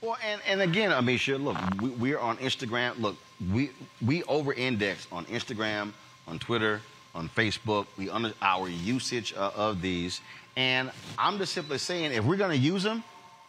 Well, 0.00 0.16
and, 0.24 0.40
and 0.46 0.62
again, 0.62 0.90
Ameshia, 0.90 1.42
look, 1.42 1.56
we, 1.82 1.90
we're 1.90 2.18
on 2.18 2.36
Instagram. 2.38 2.98
Look, 3.00 3.16
we 3.52 3.70
we 4.04 4.22
over 4.24 4.52
index 4.52 5.06
on 5.10 5.24
Instagram, 5.26 5.92
on 6.28 6.38
Twitter, 6.38 6.80
on 7.14 7.28
Facebook. 7.28 7.86
We 7.96 8.10
under 8.10 8.32
our 8.42 8.68
usage 8.68 9.34
uh, 9.36 9.50
of 9.54 9.80
these. 9.82 10.20
And 10.56 10.90
I'm 11.16 11.38
just 11.38 11.52
simply 11.52 11.78
saying, 11.78 12.12
if 12.12 12.24
we're 12.24 12.36
going 12.36 12.50
to 12.50 12.56
use 12.56 12.82
them, 12.82 13.04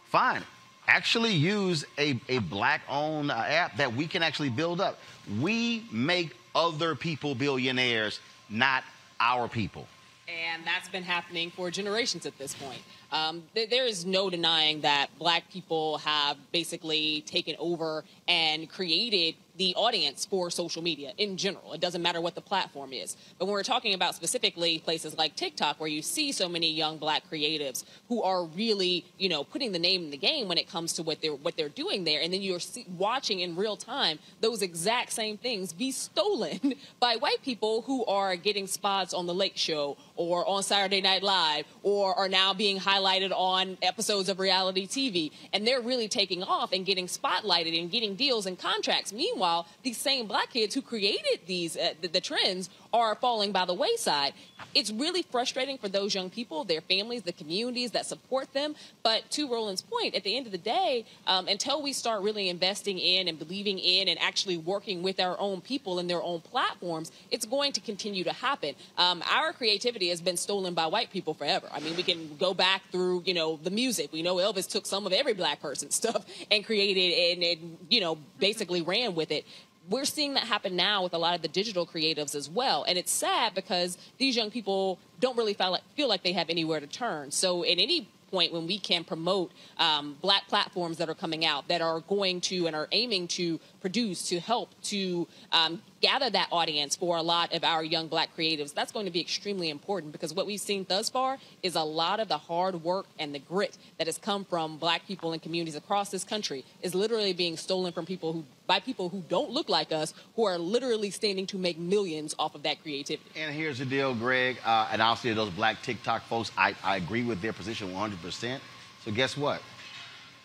fine. 0.05 0.43
Actually 0.87 1.33
use 1.33 1.85
a, 1.97 2.19
a 2.29 2.39
black 2.39 2.81
owned 2.89 3.31
uh, 3.31 3.35
app 3.35 3.77
that 3.77 3.93
we 3.93 4.07
can 4.07 4.23
actually 4.23 4.49
build 4.49 4.81
up. 4.81 4.99
We 5.39 5.85
make 5.91 6.35
other 6.55 6.95
people 6.95 7.35
billionaires, 7.35 8.19
not 8.49 8.83
our 9.19 9.47
people. 9.47 9.87
and 10.27 10.63
that's 10.65 10.87
been 10.89 11.03
happening 11.03 11.51
for 11.51 11.69
generations 11.71 12.25
at 12.25 12.37
this 12.37 12.53
point. 12.53 12.81
Um, 13.11 13.43
th- 13.55 13.69
there 13.69 13.85
is 13.85 14.05
no 14.05 14.29
denying 14.29 14.81
that 14.81 15.07
black 15.17 15.49
people 15.51 15.97
have 15.99 16.37
basically 16.51 17.21
taken 17.21 17.55
over 17.59 18.03
and 18.27 18.69
created 18.69 19.35
the 19.59 19.75
audience 19.75 20.25
for 20.25 20.49
social 20.49 20.81
media 20.81 21.11
in 21.17 21.35
general. 21.35 21.73
It 21.73 21.81
doesn't 21.81 22.01
matter 22.01 22.21
what 22.21 22.33
the 22.33 22.41
platform 22.41 22.93
is. 22.93 23.17
But 23.37 23.45
when 23.45 23.53
we're 23.53 23.63
talking 23.63 23.93
about 23.93 24.15
specifically 24.15 24.79
places 24.79 25.17
like 25.17 25.35
TikTok, 25.35 25.81
where 25.81 25.89
you 25.89 26.01
see 26.01 26.31
so 26.31 26.47
many 26.47 26.71
young 26.71 26.97
black 26.97 27.23
creatives 27.29 27.83
who 28.07 28.23
are 28.23 28.45
really, 28.45 29.03
you 29.17 29.27
know, 29.27 29.43
putting 29.43 29.73
the 29.73 29.79
name 29.79 30.05
in 30.05 30.11
the 30.11 30.17
game 30.17 30.47
when 30.47 30.57
it 30.57 30.69
comes 30.69 30.93
to 30.93 31.03
what 31.03 31.21
they're 31.21 31.35
what 31.35 31.57
they're 31.57 31.67
doing 31.67 32.05
there, 32.05 32.21
and 32.21 32.31
then 32.33 32.41
you're 32.41 32.61
see- 32.61 32.85
watching 32.97 33.41
in 33.41 33.57
real 33.57 33.75
time 33.75 34.17
those 34.39 34.61
exact 34.61 35.11
same 35.11 35.37
things 35.37 35.73
be 35.73 35.91
stolen 35.91 36.75
by 37.01 37.17
white 37.17 37.41
people 37.43 37.81
who 37.81 38.05
are 38.05 38.37
getting 38.37 38.65
spots 38.65 39.13
on 39.13 39.25
the 39.25 39.33
Late 39.33 39.57
Show 39.57 39.97
or 40.15 40.47
on 40.47 40.63
Saturday 40.63 41.01
Night 41.01 41.21
Live 41.21 41.65
or 41.83 42.15
are 42.15 42.29
now 42.29 42.53
being 42.53 42.79
highlighted 42.79 42.98
on 43.05 43.77
episodes 43.81 44.29
of 44.29 44.39
reality 44.39 44.87
TV, 44.87 45.31
and 45.53 45.65
they're 45.65 45.81
really 45.81 46.07
taking 46.07 46.43
off 46.43 46.71
and 46.71 46.85
getting 46.85 47.07
spotlighted 47.07 47.79
and 47.79 47.91
getting 47.91 48.15
deals 48.15 48.45
and 48.45 48.57
contracts. 48.57 49.13
Meanwhile, 49.13 49.67
these 49.83 49.97
same 49.97 50.27
black 50.27 50.51
kids 50.51 50.75
who 50.75 50.81
created 50.81 51.39
these 51.45 51.77
uh, 51.77 51.93
the, 52.01 52.07
the 52.07 52.21
trends 52.21 52.69
are 52.93 53.15
falling 53.15 53.51
by 53.51 53.65
the 53.65 53.73
wayside. 53.73 54.33
It's 54.73 54.91
really 54.91 55.21
frustrating 55.21 55.77
for 55.77 55.89
those 55.89 56.13
young 56.13 56.29
people, 56.29 56.63
their 56.63 56.81
families, 56.81 57.23
the 57.23 57.31
communities 57.31 57.91
that 57.91 58.05
support 58.05 58.53
them. 58.53 58.75
But 59.03 59.29
to 59.31 59.51
Roland's 59.51 59.81
point, 59.81 60.15
at 60.15 60.23
the 60.23 60.35
end 60.35 60.45
of 60.45 60.51
the 60.51 60.57
day, 60.57 61.05
um, 61.27 61.47
until 61.47 61.81
we 61.81 61.93
start 61.93 62.21
really 62.21 62.49
investing 62.49 62.99
in 62.99 63.27
and 63.27 63.37
believing 63.37 63.79
in 63.79 64.07
and 64.07 64.19
actually 64.19 64.57
working 64.57 65.01
with 65.01 65.19
our 65.19 65.39
own 65.39 65.61
people 65.61 65.99
and 65.99 66.09
their 66.09 66.21
own 66.21 66.41
platforms, 66.41 67.11
it's 67.31 67.45
going 67.45 67.71
to 67.73 67.81
continue 67.81 68.23
to 68.23 68.33
happen. 68.33 68.75
Um, 68.97 69.23
our 69.29 69.53
creativity 69.53 70.09
has 70.09 70.21
been 70.21 70.37
stolen 70.37 70.73
by 70.73 70.87
white 70.87 71.11
people 71.11 71.33
forever. 71.33 71.67
I 71.71 71.79
mean, 71.79 71.95
we 71.95 72.03
can 72.03 72.35
go 72.37 72.53
back 72.53 72.88
through, 72.91 73.23
you 73.25 73.33
know, 73.33 73.59
the 73.61 73.71
music. 73.71 74.11
We 74.11 74.21
know 74.21 74.35
Elvis 74.35 74.67
took 74.67 74.85
some 74.85 75.05
of 75.05 75.13
every 75.13 75.33
black 75.33 75.61
person's 75.61 75.95
stuff 76.01 76.25
and 76.51 76.65
created 76.65 77.37
and, 77.37 77.43
and 77.43 77.77
you 77.89 78.01
know, 78.01 78.17
basically 78.39 78.81
ran 78.81 79.15
with 79.15 79.31
it 79.31 79.45
we're 79.89 80.05
seeing 80.05 80.35
that 80.35 80.43
happen 80.43 80.75
now 80.75 81.03
with 81.03 81.13
a 81.13 81.17
lot 81.17 81.35
of 81.35 81.41
the 81.41 81.47
digital 81.47 81.85
creatives 81.85 82.35
as 82.35 82.49
well. 82.49 82.83
And 82.87 82.97
it's 82.97 83.11
sad 83.11 83.55
because 83.55 83.97
these 84.17 84.35
young 84.35 84.51
people 84.51 84.99
don't 85.19 85.35
really 85.35 85.53
feel 85.55 85.71
like, 85.71 85.81
feel 85.95 86.07
like 86.07 86.23
they 86.23 86.33
have 86.33 86.49
anywhere 86.49 86.79
to 86.79 86.87
turn. 86.87 87.31
So 87.31 87.63
at 87.63 87.71
any 87.71 88.07
point 88.29 88.53
when 88.53 88.67
we 88.67 88.77
can 88.77 89.03
promote 89.03 89.51
um, 89.77 90.15
black 90.21 90.47
platforms 90.47 90.97
that 90.97 91.09
are 91.09 91.15
coming 91.15 91.45
out 91.45 91.67
that 91.67 91.81
are 91.81 92.01
going 92.01 92.41
to 92.41 92.67
and 92.67 92.75
are 92.75 92.87
aiming 92.91 93.27
to 93.27 93.59
produce 93.81 94.29
to 94.29 94.39
help 94.39 94.69
to 94.83 95.27
um, 95.51 95.81
gather 96.01 96.29
that 96.29 96.47
audience 96.51 96.95
for 96.95 97.17
a 97.17 97.21
lot 97.21 97.53
of 97.53 97.63
our 97.63 97.83
young 97.83 98.07
black 98.07 98.29
creatives 98.37 98.73
that's 98.73 98.91
going 98.91 99.05
to 99.05 99.11
be 99.11 99.19
extremely 99.19 99.69
important 99.69 100.11
because 100.11 100.33
what 100.33 100.45
we've 100.45 100.59
seen 100.59 100.85
thus 100.87 101.09
far 101.09 101.37
is 101.63 101.75
a 101.75 101.83
lot 101.83 102.19
of 102.19 102.27
the 102.27 102.37
hard 102.37 102.83
work 102.83 103.05
and 103.17 103.33
the 103.33 103.39
grit 103.39 103.77
that 103.97 104.07
has 104.07 104.17
come 104.17 104.45
from 104.45 104.77
black 104.77 105.05
people 105.07 105.33
and 105.33 105.41
communities 105.41 105.75
across 105.75 106.09
this 106.09 106.23
country 106.23 106.63
is 106.81 106.95
literally 106.95 107.33
being 107.33 107.57
stolen 107.57 107.91
from 107.91 108.05
people 108.05 108.33
who 108.33 108.43
by 108.67 108.79
people 108.79 109.09
who 109.09 109.23
don't 109.29 109.49
look 109.49 109.67
like 109.67 109.91
us 109.91 110.13
who 110.35 110.45
are 110.45 110.59
literally 110.59 111.09
standing 111.09 111.47
to 111.47 111.57
make 111.57 111.79
millions 111.79 112.35
off 112.37 112.53
of 112.53 112.63
that 112.63 112.81
creativity 112.83 113.27
And 113.35 113.53
here's 113.53 113.79
the 113.79 113.85
deal, 113.85 114.13
Greg, 114.13 114.57
uh, 114.63 114.89
and 114.91 115.01
I'll 115.01 115.15
say 115.15 115.33
those 115.33 115.49
black 115.49 115.81
TikTok 115.81 116.23
folks, 116.23 116.51
I, 116.55 116.75
I 116.83 116.97
agree 116.97 117.23
with 117.23 117.41
their 117.41 117.53
position 117.53 117.91
100%. 117.93 118.59
So 119.03 119.11
guess 119.11 119.35
what? 119.35 119.61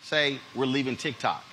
Say 0.01 0.39
we're 0.55 0.65
leaving 0.65 0.95
TikTok 0.95 1.43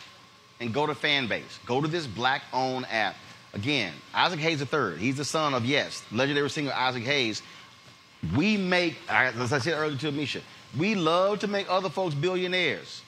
and 0.63 0.73
go 0.73 0.87
to 0.87 0.95
Fanbase. 0.95 1.65
Go 1.67 1.81
to 1.81 1.89
this 1.89 2.07
black-owned 2.07 2.87
app. 2.89 3.17
Again, 3.53 3.93
Isaac 4.15 4.39
Hayes 4.41 4.61
III, 4.61 4.97
he's 4.97 5.17
the 5.17 5.25
son 5.25 5.53
of, 5.53 5.67
yes, 5.67 6.03
legendary 6.11 6.49
singer 6.49 6.73
Isaac 6.73 7.03
Hayes. 7.03 7.43
We 8.37 8.57
make, 8.57 8.97
as 9.09 9.53
I 9.53 9.59
said 9.59 9.75
earlier 9.75 9.99
to 9.99 10.13
Ameshia, 10.13 10.41
we 10.79 10.95
love 10.95 11.41
to 11.41 11.49
make 11.49 11.69
other 11.69 11.91
folks 11.91 12.15
billionaires, 12.15 13.03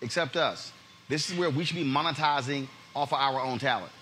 except 0.00 0.36
us. 0.36 0.72
This 1.08 1.30
is 1.30 1.38
where 1.38 1.50
we 1.50 1.64
should 1.64 1.76
be 1.76 1.84
monetizing 1.84 2.66
off 2.96 3.12
of 3.12 3.18
our 3.20 3.40
own 3.40 3.58
talent. 3.58 3.92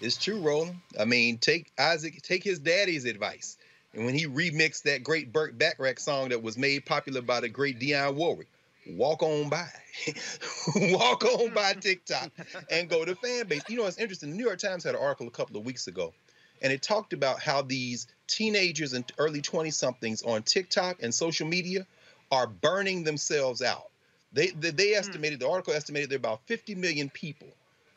It's 0.00 0.16
true, 0.16 0.40
Roland. 0.40 0.78
I 0.98 1.04
mean, 1.04 1.38
take 1.38 1.72
Isaac, 1.78 2.22
take 2.22 2.44
his 2.44 2.58
daddy's 2.60 3.04
advice. 3.04 3.58
And 3.94 4.06
when 4.06 4.14
he 4.14 4.26
remixed 4.26 4.84
that 4.84 5.02
great 5.02 5.32
Burt 5.32 5.58
Bacharach 5.58 5.98
song 5.98 6.30
that 6.30 6.42
was 6.42 6.56
made 6.56 6.86
popular 6.86 7.20
by 7.20 7.40
the 7.40 7.48
great 7.48 7.78
Dionne 7.78 8.14
Warwick, 8.14 8.48
walk 8.86 9.22
on 9.22 9.48
by. 9.48 9.68
walk 10.76 11.24
on 11.24 11.52
by 11.52 11.72
TikTok 11.80 12.30
and 12.70 12.88
go 12.88 13.04
to 13.04 13.14
Fanbase. 13.14 13.68
You 13.68 13.78
know, 13.78 13.86
it's 13.86 13.98
interesting. 13.98 14.30
The 14.30 14.36
New 14.36 14.44
York 14.44 14.58
Times 14.58 14.84
had 14.84 14.94
an 14.94 15.00
article 15.00 15.26
a 15.26 15.30
couple 15.30 15.56
of 15.56 15.64
weeks 15.64 15.86
ago, 15.86 16.12
and 16.60 16.72
it 16.72 16.82
talked 16.82 17.12
about 17.12 17.40
how 17.40 17.62
these 17.62 18.06
teenagers 18.26 18.92
and 18.92 19.10
early 19.18 19.40
20 19.40 19.70
somethings 19.70 20.22
on 20.22 20.42
TikTok 20.42 21.02
and 21.02 21.14
social 21.14 21.46
media 21.46 21.86
are 22.30 22.46
burning 22.46 23.04
themselves 23.04 23.62
out. 23.62 23.90
They, 24.32 24.48
they, 24.48 24.70
they 24.70 24.92
hmm. 24.92 24.98
estimated, 24.98 25.40
the 25.40 25.48
article 25.48 25.74
estimated 25.74 26.10
there 26.10 26.16
are 26.16 26.18
about 26.18 26.46
50 26.46 26.74
million 26.76 27.10
people 27.10 27.48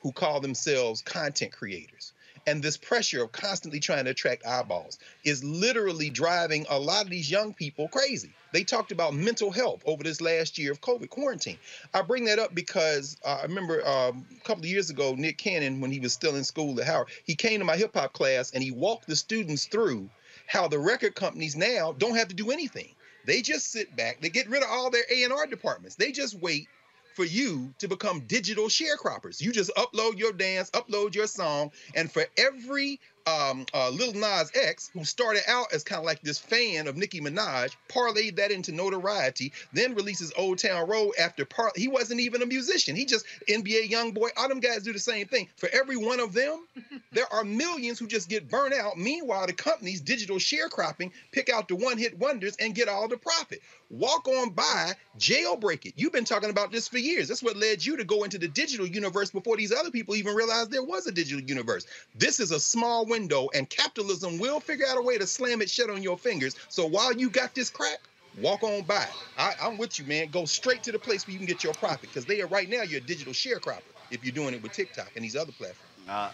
who 0.01 0.11
call 0.11 0.39
themselves 0.39 1.01
content 1.01 1.51
creators. 1.51 2.13
And 2.47 2.61
this 2.61 2.77
pressure 2.77 3.23
of 3.23 3.31
constantly 3.31 3.79
trying 3.79 4.05
to 4.05 4.11
attract 4.11 4.45
eyeballs 4.45 4.99
is 5.23 5.43
literally 5.43 6.11
driving 6.11 6.65
a 6.69 6.77
lot 6.77 7.05
of 7.05 7.09
these 7.09 7.31
young 7.31 7.55
people 7.55 7.87
crazy. 7.87 8.31
They 8.55 8.63
talked 8.63 8.93
about 8.93 9.13
mental 9.13 9.51
health 9.51 9.81
over 9.85 10.01
this 10.01 10.21
last 10.21 10.57
year 10.57 10.71
of 10.71 10.79
COVID 10.79 11.09
quarantine. 11.09 11.57
I 11.93 12.01
bring 12.03 12.23
that 12.23 12.39
up 12.39 12.55
because 12.55 13.17
uh, 13.25 13.39
I 13.41 13.43
remember 13.43 13.85
um, 13.85 14.25
a 14.31 14.39
couple 14.45 14.63
of 14.63 14.69
years 14.69 14.89
ago, 14.89 15.13
Nick 15.13 15.37
Cannon, 15.37 15.81
when 15.81 15.91
he 15.91 15.99
was 15.99 16.13
still 16.13 16.37
in 16.37 16.45
school 16.45 16.79
at 16.79 16.87
Howard, 16.87 17.09
he 17.25 17.35
came 17.35 17.59
to 17.59 17.65
my 17.65 17.75
hip 17.75 17.93
hop 17.93 18.13
class 18.13 18.51
and 18.51 18.63
he 18.63 18.71
walked 18.71 19.07
the 19.07 19.15
students 19.17 19.65
through 19.65 20.09
how 20.47 20.69
the 20.69 20.79
record 20.79 21.15
companies 21.15 21.57
now 21.57 21.91
don't 21.91 22.15
have 22.15 22.29
to 22.29 22.33
do 22.33 22.49
anything. 22.49 22.95
They 23.25 23.41
just 23.41 23.73
sit 23.73 23.93
back, 23.93 24.21
they 24.21 24.29
get 24.29 24.49
rid 24.49 24.63
of 24.63 24.69
all 24.69 24.89
their 24.89 25.03
A&R 25.11 25.47
departments. 25.47 25.97
They 25.97 26.13
just 26.13 26.39
wait 26.39 26.69
for 27.13 27.25
you 27.25 27.73
to 27.79 27.89
become 27.89 28.21
digital 28.21 28.67
sharecroppers. 28.67 29.41
You 29.41 29.51
just 29.51 29.71
upload 29.75 30.17
your 30.17 30.31
dance, 30.31 30.71
upload 30.71 31.13
your 31.13 31.27
song, 31.27 31.71
and 31.93 32.09
for 32.09 32.23
every 32.37 33.01
um, 33.27 33.65
uh, 33.73 33.89
Lil 33.89 34.13
Nas 34.13 34.51
X, 34.53 34.89
who 34.93 35.03
started 35.03 35.43
out 35.47 35.73
as 35.73 35.83
kind 35.83 35.99
of 35.99 36.05
like 36.05 36.21
this 36.21 36.37
fan 36.37 36.87
of 36.87 36.95
Nicki 36.95 37.19
Minaj, 37.21 37.75
parlayed 37.89 38.35
that 38.37 38.51
into 38.51 38.71
notoriety, 38.71 39.51
then 39.73 39.95
releases 39.95 40.31
Old 40.37 40.59
Town 40.59 40.87
Road 40.87 41.13
after 41.19 41.45
par. 41.45 41.71
He 41.75 41.87
wasn't 41.87 42.19
even 42.19 42.41
a 42.41 42.45
musician. 42.45 42.95
He 42.95 43.05
just 43.05 43.25
NBA 43.49 43.89
young 43.89 44.11
boy. 44.11 44.29
All 44.37 44.49
them 44.49 44.59
guys 44.59 44.83
do 44.83 44.93
the 44.93 44.99
same 44.99 45.27
thing. 45.27 45.47
For 45.57 45.69
every 45.73 45.97
one 45.97 46.19
of 46.19 46.33
them, 46.33 46.65
there 47.11 47.31
are 47.33 47.43
millions 47.43 47.99
who 47.99 48.07
just 48.07 48.29
get 48.29 48.49
burnt 48.49 48.73
out. 48.73 48.97
Meanwhile, 48.97 49.47
the 49.47 49.53
companies, 49.53 50.01
digital 50.01 50.37
sharecropping, 50.37 51.11
pick 51.31 51.49
out 51.49 51.67
the 51.67 51.75
one-hit 51.75 52.17
wonders 52.19 52.55
and 52.59 52.75
get 52.75 52.87
all 52.87 53.07
the 53.07 53.17
profit. 53.17 53.61
Walk 53.89 54.27
on 54.27 54.49
by, 54.49 54.93
jailbreak 55.19 55.85
it. 55.85 55.93
You've 55.95 56.11
been 56.11 56.25
talking 56.25 56.49
about 56.49 56.71
this 56.71 56.87
for 56.87 56.97
years. 56.97 57.27
That's 57.27 57.43
what 57.43 57.55
led 57.55 57.85
you 57.85 57.97
to 57.97 58.03
go 58.03 58.23
into 58.23 58.37
the 58.37 58.47
digital 58.47 58.87
universe 58.87 59.31
before 59.31 59.57
these 59.57 59.71
other 59.71 59.91
people 59.91 60.15
even 60.15 60.35
realized 60.35 60.71
there 60.71 60.83
was 60.83 61.05
a 61.05 61.11
digital 61.11 61.41
universe. 61.41 61.85
This 62.15 62.39
is 62.39 62.51
a 62.51 62.59
small 62.59 63.05
window, 63.05 63.14
and 63.15 63.69
capitalism 63.69 64.39
will 64.39 64.59
figure 64.59 64.85
out 64.89 64.97
a 64.97 65.01
way 65.01 65.17
to 65.17 65.25
slam 65.25 65.61
it 65.61 65.69
shut 65.69 65.89
on 65.89 66.03
your 66.03 66.17
fingers. 66.17 66.55
So 66.69 66.85
while 66.85 67.13
you 67.13 67.29
got 67.29 67.55
this 67.55 67.69
crack, 67.69 67.99
walk 68.41 68.63
on 68.63 68.83
by. 68.83 69.07
I, 69.37 69.53
I'm 69.61 69.77
with 69.77 69.97
you, 69.99 70.05
man. 70.05 70.29
Go 70.31 70.45
straight 70.45 70.83
to 70.83 70.91
the 70.91 70.99
place 70.99 71.25
where 71.25 71.33
you 71.33 71.39
can 71.39 71.47
get 71.47 71.63
your 71.63 71.73
profit 71.73 72.09
because 72.09 72.25
they 72.25 72.41
are 72.41 72.47
right 72.47 72.69
now 72.69 72.81
you're 72.81 72.99
a 72.99 73.03
digital 73.03 73.33
sharecropper 73.33 73.81
if 74.11 74.23
you're 74.23 74.33
doing 74.33 74.53
it 74.53 74.61
with 74.61 74.73
TikTok 74.73 75.11
and 75.15 75.23
these 75.23 75.35
other 75.35 75.51
platforms. 75.53 75.79
Uh, 76.07 76.31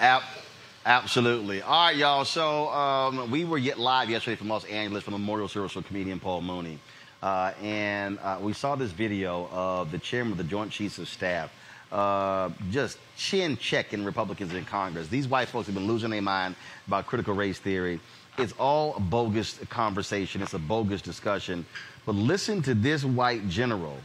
ab- 0.00 0.22
absolutely. 0.86 1.62
All 1.62 1.86
right, 1.86 1.96
y'all. 1.96 2.24
So 2.24 2.68
um, 2.70 3.30
we 3.30 3.44
were 3.44 3.58
yet 3.58 3.78
live 3.78 4.10
yesterday 4.10 4.36
from 4.36 4.48
Los 4.48 4.64
Angeles 4.64 5.04
for 5.04 5.10
memorial 5.10 5.48
service 5.48 5.72
for 5.72 5.82
comedian 5.82 6.18
Paul 6.18 6.40
Mooney. 6.40 6.78
Uh, 7.22 7.52
and 7.62 8.18
uh, 8.20 8.38
we 8.40 8.54
saw 8.54 8.74
this 8.76 8.90
video 8.90 9.48
of 9.52 9.90
the 9.92 9.98
chairman 9.98 10.32
of 10.32 10.38
the 10.38 10.44
Joint 10.44 10.72
Chiefs 10.72 10.98
of 10.98 11.08
Staff 11.08 11.52
uh, 11.92 12.50
just 12.70 12.98
chin 13.16 13.56
checking 13.56 14.04
Republicans 14.04 14.54
in 14.54 14.64
Congress. 14.64 15.08
These 15.08 15.28
white 15.28 15.48
folks 15.48 15.66
have 15.66 15.74
been 15.74 15.86
losing 15.86 16.10
their 16.10 16.22
mind 16.22 16.56
about 16.86 17.06
critical 17.06 17.34
race 17.34 17.58
theory. 17.58 18.00
It's 18.38 18.52
all 18.58 18.94
a 18.96 19.00
bogus 19.00 19.58
conversation, 19.68 20.42
it's 20.42 20.54
a 20.54 20.58
bogus 20.58 21.02
discussion. 21.02 21.66
But 22.06 22.14
listen 22.14 22.62
to 22.62 22.74
this 22.74 23.04
white 23.04 23.48
general 23.48 23.96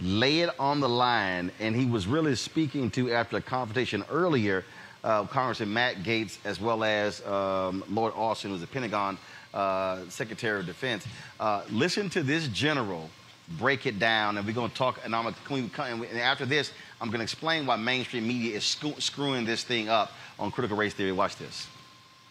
lay 0.00 0.40
it 0.40 0.50
on 0.58 0.80
the 0.80 0.88
line, 0.88 1.50
and 1.60 1.74
he 1.74 1.86
was 1.86 2.06
really 2.06 2.34
speaking 2.34 2.90
to 2.92 3.12
after 3.12 3.36
a 3.36 3.40
confrontation 3.40 4.04
earlier, 4.10 4.64
uh, 5.02 5.24
Congressman 5.24 5.72
Matt 5.72 6.02
Gaetz 6.02 6.38
as 6.44 6.60
well 6.60 6.82
as 6.82 7.24
um, 7.26 7.84
Lloyd 7.90 8.12
Austin, 8.16 8.50
who's 8.50 8.60
the 8.60 8.66
Pentagon 8.66 9.18
uh, 9.52 10.00
Secretary 10.08 10.60
of 10.60 10.66
Defense. 10.66 11.06
Uh, 11.38 11.62
listen 11.70 12.10
to 12.10 12.22
this 12.22 12.48
general 12.48 13.10
break 13.58 13.86
it 13.86 13.98
down, 13.98 14.38
and 14.38 14.46
we're 14.46 14.54
going 14.54 14.70
to 14.70 14.76
talk. 14.76 14.98
And, 15.04 15.14
I'm 15.14 15.34
gonna, 15.46 15.64
and 15.78 16.18
after 16.18 16.46
this, 16.46 16.72
I'm 17.04 17.10
going 17.10 17.18
to 17.18 17.24
explain 17.24 17.66
why 17.66 17.76
mainstream 17.76 18.26
media 18.26 18.56
is 18.56 18.64
screw, 18.64 18.94
screwing 18.98 19.44
this 19.44 19.62
thing 19.62 19.90
up 19.90 20.10
on 20.38 20.50
critical 20.50 20.74
race 20.74 20.94
theory. 20.94 21.12
Watch 21.12 21.36
this. 21.36 21.66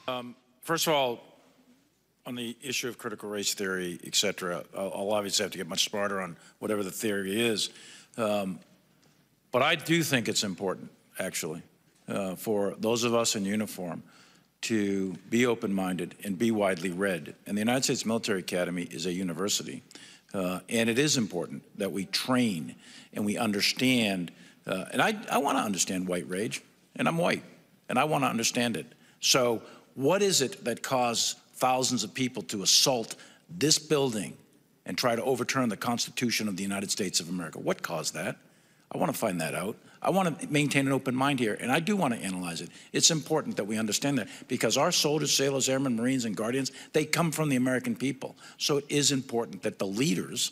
Um, 0.07 0.33
first 0.63 0.87
of 0.87 0.93
all, 0.93 1.23
on 2.25 2.33
the 2.33 2.57
issue 2.59 2.87
of 2.87 2.97
critical 2.97 3.29
race 3.29 3.53
theory, 3.53 3.99
et 4.03 4.15
cetera, 4.15 4.63
I'll, 4.75 4.91
I'll 4.95 5.11
obviously 5.11 5.43
have 5.43 5.51
to 5.51 5.59
get 5.59 5.67
much 5.67 5.83
smarter 5.87 6.19
on 6.19 6.37
whatever 6.57 6.81
the 6.81 6.89
theory 6.89 7.39
is. 7.39 7.69
Um, 8.17 8.59
but 9.51 9.61
I 9.61 9.75
do 9.75 10.01
think 10.01 10.27
it's 10.27 10.43
important, 10.43 10.89
actually, 11.19 11.61
uh, 12.07 12.33
for 12.33 12.73
those 12.79 13.03
of 13.03 13.13
us 13.13 13.35
in 13.35 13.45
uniform 13.45 14.01
to 14.61 15.13
be 15.29 15.45
open-minded 15.45 16.15
and 16.23 16.39
be 16.39 16.49
widely 16.49 16.89
read. 16.89 17.35
And 17.45 17.55
the 17.55 17.61
United 17.61 17.83
States 17.83 18.07
Military 18.07 18.39
Academy 18.39 18.87
is 18.89 19.05
a 19.05 19.13
university. 19.13 19.83
Uh, 20.33 20.61
and 20.67 20.89
it 20.89 20.97
is 20.97 21.15
important 21.15 21.61
that 21.77 21.91
we 21.91 22.05
train 22.05 22.73
and 23.13 23.23
we 23.23 23.37
understand. 23.37 24.31
Uh, 24.65 24.85
and 24.91 25.01
I, 25.01 25.15
I 25.29 25.37
want 25.39 25.57
to 25.57 25.63
understand 25.63 26.07
white 26.07 26.27
rage, 26.29 26.61
and 26.95 27.07
I'm 27.07 27.17
white, 27.17 27.43
and 27.89 27.99
I 27.99 28.05
want 28.05 28.23
to 28.23 28.27
understand 28.27 28.77
it. 28.77 28.85
So, 29.19 29.61
what 29.95 30.21
is 30.21 30.41
it 30.41 30.63
that 30.65 30.81
caused 30.81 31.37
thousands 31.55 32.03
of 32.03 32.13
people 32.13 32.43
to 32.43 32.63
assault 32.63 33.15
this 33.49 33.77
building 33.77 34.35
and 34.85 34.97
try 34.97 35.15
to 35.15 35.23
overturn 35.23 35.69
the 35.69 35.77
Constitution 35.77 36.47
of 36.47 36.57
the 36.57 36.63
United 36.63 36.91
States 36.91 37.19
of 37.19 37.29
America? 37.29 37.59
What 37.59 37.81
caused 37.81 38.13
that? 38.15 38.37
I 38.91 38.97
want 38.97 39.11
to 39.11 39.17
find 39.17 39.41
that 39.41 39.55
out. 39.55 39.77
I 40.01 40.09
want 40.09 40.39
to 40.39 40.47
maintain 40.47 40.85
an 40.85 40.93
open 40.93 41.15
mind 41.15 41.39
here, 41.39 41.57
and 41.59 41.71
I 41.71 41.79
do 41.79 41.95
want 41.95 42.13
to 42.13 42.19
analyze 42.19 42.59
it. 42.59 42.69
It's 42.91 43.09
important 43.09 43.55
that 43.55 43.63
we 43.63 43.77
understand 43.77 44.17
that 44.17 44.27
because 44.47 44.75
our 44.77 44.91
soldiers, 44.91 45.31
sailors, 45.31 45.69
airmen, 45.69 45.95
Marines, 45.95 46.25
and 46.25 46.35
Guardians, 46.35 46.71
they 46.91 47.05
come 47.05 47.31
from 47.31 47.49
the 47.49 47.55
American 47.55 47.95
people. 47.95 48.35
So 48.57 48.77
it 48.77 48.85
is 48.89 49.11
important 49.11 49.63
that 49.63 49.79
the 49.79 49.87
leaders, 49.87 50.51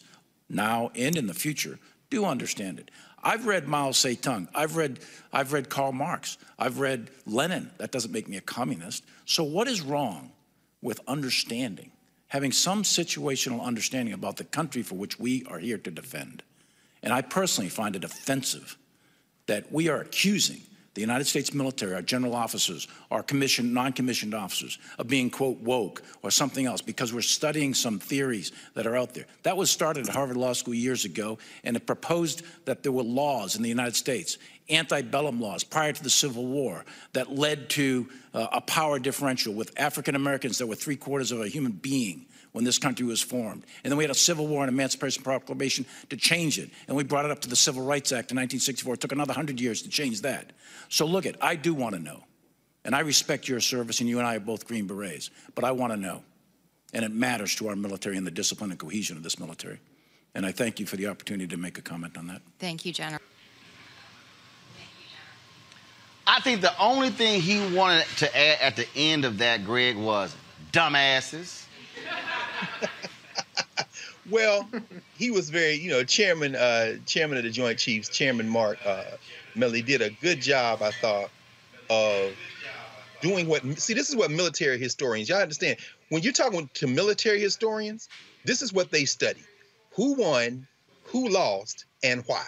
now 0.49 0.91
and 0.95 1.17
in 1.17 1.27
the 1.27 1.33
future, 1.33 1.79
do 2.09 2.25
understand 2.25 2.79
it. 2.79 2.91
I've 3.23 3.45
read 3.45 3.67
Mao 3.67 3.89
Zedong. 3.89 4.47
I've 4.53 4.75
read, 4.75 4.99
I've 5.31 5.53
read 5.53 5.69
Karl 5.69 5.91
Marx. 5.91 6.37
I've 6.57 6.79
read 6.79 7.09
Lenin. 7.25 7.71
That 7.77 7.91
doesn't 7.91 8.11
make 8.11 8.27
me 8.27 8.37
a 8.37 8.41
communist. 8.41 9.03
So 9.25 9.43
what 9.43 9.67
is 9.67 9.81
wrong 9.81 10.31
with 10.81 10.99
understanding, 11.07 11.91
having 12.27 12.51
some 12.51 12.83
situational 12.83 13.61
understanding 13.61 14.13
about 14.13 14.37
the 14.37 14.43
country 14.43 14.81
for 14.81 14.95
which 14.95 15.19
we 15.19 15.45
are 15.49 15.59
here 15.59 15.77
to 15.77 15.91
defend? 15.91 16.43
And 17.03 17.13
I 17.13 17.21
personally 17.21 17.69
find 17.69 17.95
it 17.95 18.03
offensive 18.03 18.77
that 19.47 19.71
we 19.71 19.89
are 19.89 20.01
accusing 20.01 20.61
the 20.93 21.01
United 21.01 21.25
States 21.25 21.53
military, 21.53 21.93
our 21.93 22.01
general 22.01 22.35
officers, 22.35 22.87
our 23.11 23.23
commissioned, 23.23 23.73
non-commissioned 23.73 24.33
officers, 24.33 24.77
of 24.97 25.07
being, 25.07 25.29
quote, 25.29 25.57
woke 25.59 26.03
or 26.21 26.31
something 26.31 26.65
else 26.65 26.81
because 26.81 27.13
we're 27.13 27.21
studying 27.21 27.73
some 27.73 27.97
theories 27.97 28.51
that 28.73 28.85
are 28.85 28.97
out 28.97 29.13
there. 29.13 29.25
That 29.43 29.55
was 29.55 29.71
started 29.71 30.09
at 30.09 30.13
Harvard 30.13 30.37
Law 30.37 30.53
School 30.53 30.73
years 30.73 31.05
ago, 31.05 31.37
and 31.63 31.77
it 31.77 31.85
proposed 31.85 32.43
that 32.65 32.83
there 32.83 32.91
were 32.91 33.03
laws 33.03 33.55
in 33.55 33.63
the 33.63 33.69
United 33.69 33.95
States, 33.95 34.37
antebellum 34.69 35.39
laws 35.39 35.63
prior 35.63 35.93
to 35.93 36.03
the 36.03 36.09
Civil 36.09 36.45
War, 36.45 36.83
that 37.13 37.31
led 37.31 37.69
to 37.71 38.09
uh, 38.33 38.47
a 38.51 38.61
power 38.61 38.99
differential 38.99 39.53
with 39.53 39.71
African 39.79 40.15
Americans 40.15 40.57
that 40.57 40.67
were 40.67 40.75
three 40.75 40.97
quarters 40.97 41.31
of 41.31 41.39
a 41.39 41.47
human 41.47 41.71
being 41.71 42.25
when 42.51 42.65
this 42.65 42.77
country 42.77 43.05
was 43.05 43.21
formed. 43.21 43.65
And 43.83 43.91
then 43.91 43.97
we 43.97 44.03
had 44.03 44.11
a 44.11 44.15
Civil 44.15 44.47
War 44.47 44.63
and 44.63 44.69
Emancipation 44.69 45.23
Proclamation 45.23 45.85
to 46.09 46.17
change 46.17 46.59
it. 46.59 46.69
And 46.87 46.97
we 46.97 47.03
brought 47.03 47.25
it 47.25 47.31
up 47.31 47.39
to 47.41 47.49
the 47.49 47.55
Civil 47.55 47.83
Rights 47.83 48.11
Act 48.11 48.31
in 48.31 48.35
1964. 48.35 48.95
It 48.95 49.01
took 49.01 49.11
another 49.11 49.31
100 49.31 49.59
years 49.59 49.81
to 49.83 49.89
change 49.89 50.21
that. 50.21 50.51
So 50.89 51.05
look 51.05 51.25
at, 51.25 51.41
I 51.43 51.55
do 51.55 51.73
want 51.73 51.95
to 51.95 52.01
know. 52.01 52.23
And 52.83 52.95
I 52.95 53.01
respect 53.01 53.47
your 53.47 53.59
service, 53.59 53.99
and 53.99 54.09
you 54.09 54.17
and 54.17 54.27
I 54.27 54.37
are 54.37 54.39
both 54.39 54.67
Green 54.67 54.87
Berets. 54.87 55.29
But 55.53 55.63
I 55.63 55.71
want 55.71 55.93
to 55.93 55.97
know. 55.97 56.23
And 56.93 57.05
it 57.05 57.11
matters 57.11 57.55
to 57.55 57.69
our 57.69 57.75
military 57.75 58.17
and 58.17 58.25
the 58.25 58.31
discipline 58.31 58.71
and 58.71 58.79
cohesion 58.79 59.15
of 59.17 59.23
this 59.23 59.39
military. 59.39 59.79
And 60.33 60.45
I 60.45 60.51
thank 60.51 60.79
you 60.79 60.85
for 60.85 60.97
the 60.97 61.07
opportunity 61.07 61.47
to 61.47 61.57
make 61.57 61.77
a 61.77 61.81
comment 61.81 62.17
on 62.17 62.27
that. 62.27 62.41
Thank 62.59 62.85
you, 62.85 62.91
General. 62.91 63.21
I 66.25 66.39
think 66.39 66.61
the 66.61 66.77
only 66.79 67.09
thing 67.09 67.41
he 67.41 67.75
wanted 67.75 68.05
to 68.17 68.37
add 68.37 68.57
at 68.61 68.75
the 68.75 68.87
end 68.95 69.25
of 69.25 69.39
that, 69.39 69.65
Greg, 69.65 69.97
was 69.97 70.35
dumbasses. 70.71 71.65
well, 74.25 74.69
he 75.13 75.31
was 75.31 75.49
very, 75.49 75.73
you 75.75 75.89
know, 75.89 76.03
chairman, 76.03 76.55
uh, 76.55 76.95
chairman 77.05 77.37
of 77.37 77.43
the 77.43 77.49
Joint 77.49 77.79
Chiefs, 77.79 78.09
Chairman 78.09 78.47
Mark 78.49 78.79
uh, 78.85 79.17
did 79.83 80.01
a 80.01 80.09
good 80.11 80.41
job, 80.41 80.81
I 80.81 80.91
thought, 80.91 81.31
of 81.89 82.39
doing 83.21 83.47
what. 83.47 83.63
See, 83.79 83.93
this 83.93 84.09
is 84.09 84.15
what 84.15 84.31
military 84.31 84.77
historians. 84.79 85.29
Y'all 85.29 85.41
understand 85.41 85.79
when 86.09 86.23
you're 86.23 86.33
talking 86.33 86.69
to 86.75 86.87
military 86.87 87.39
historians, 87.41 88.09
this 88.45 88.61
is 88.61 88.73
what 88.73 88.91
they 88.91 89.05
study: 89.05 89.49
who 89.95 90.15
won, 90.15 90.67
who 91.05 91.29
lost, 91.29 91.85
and 92.03 92.23
why. 92.25 92.45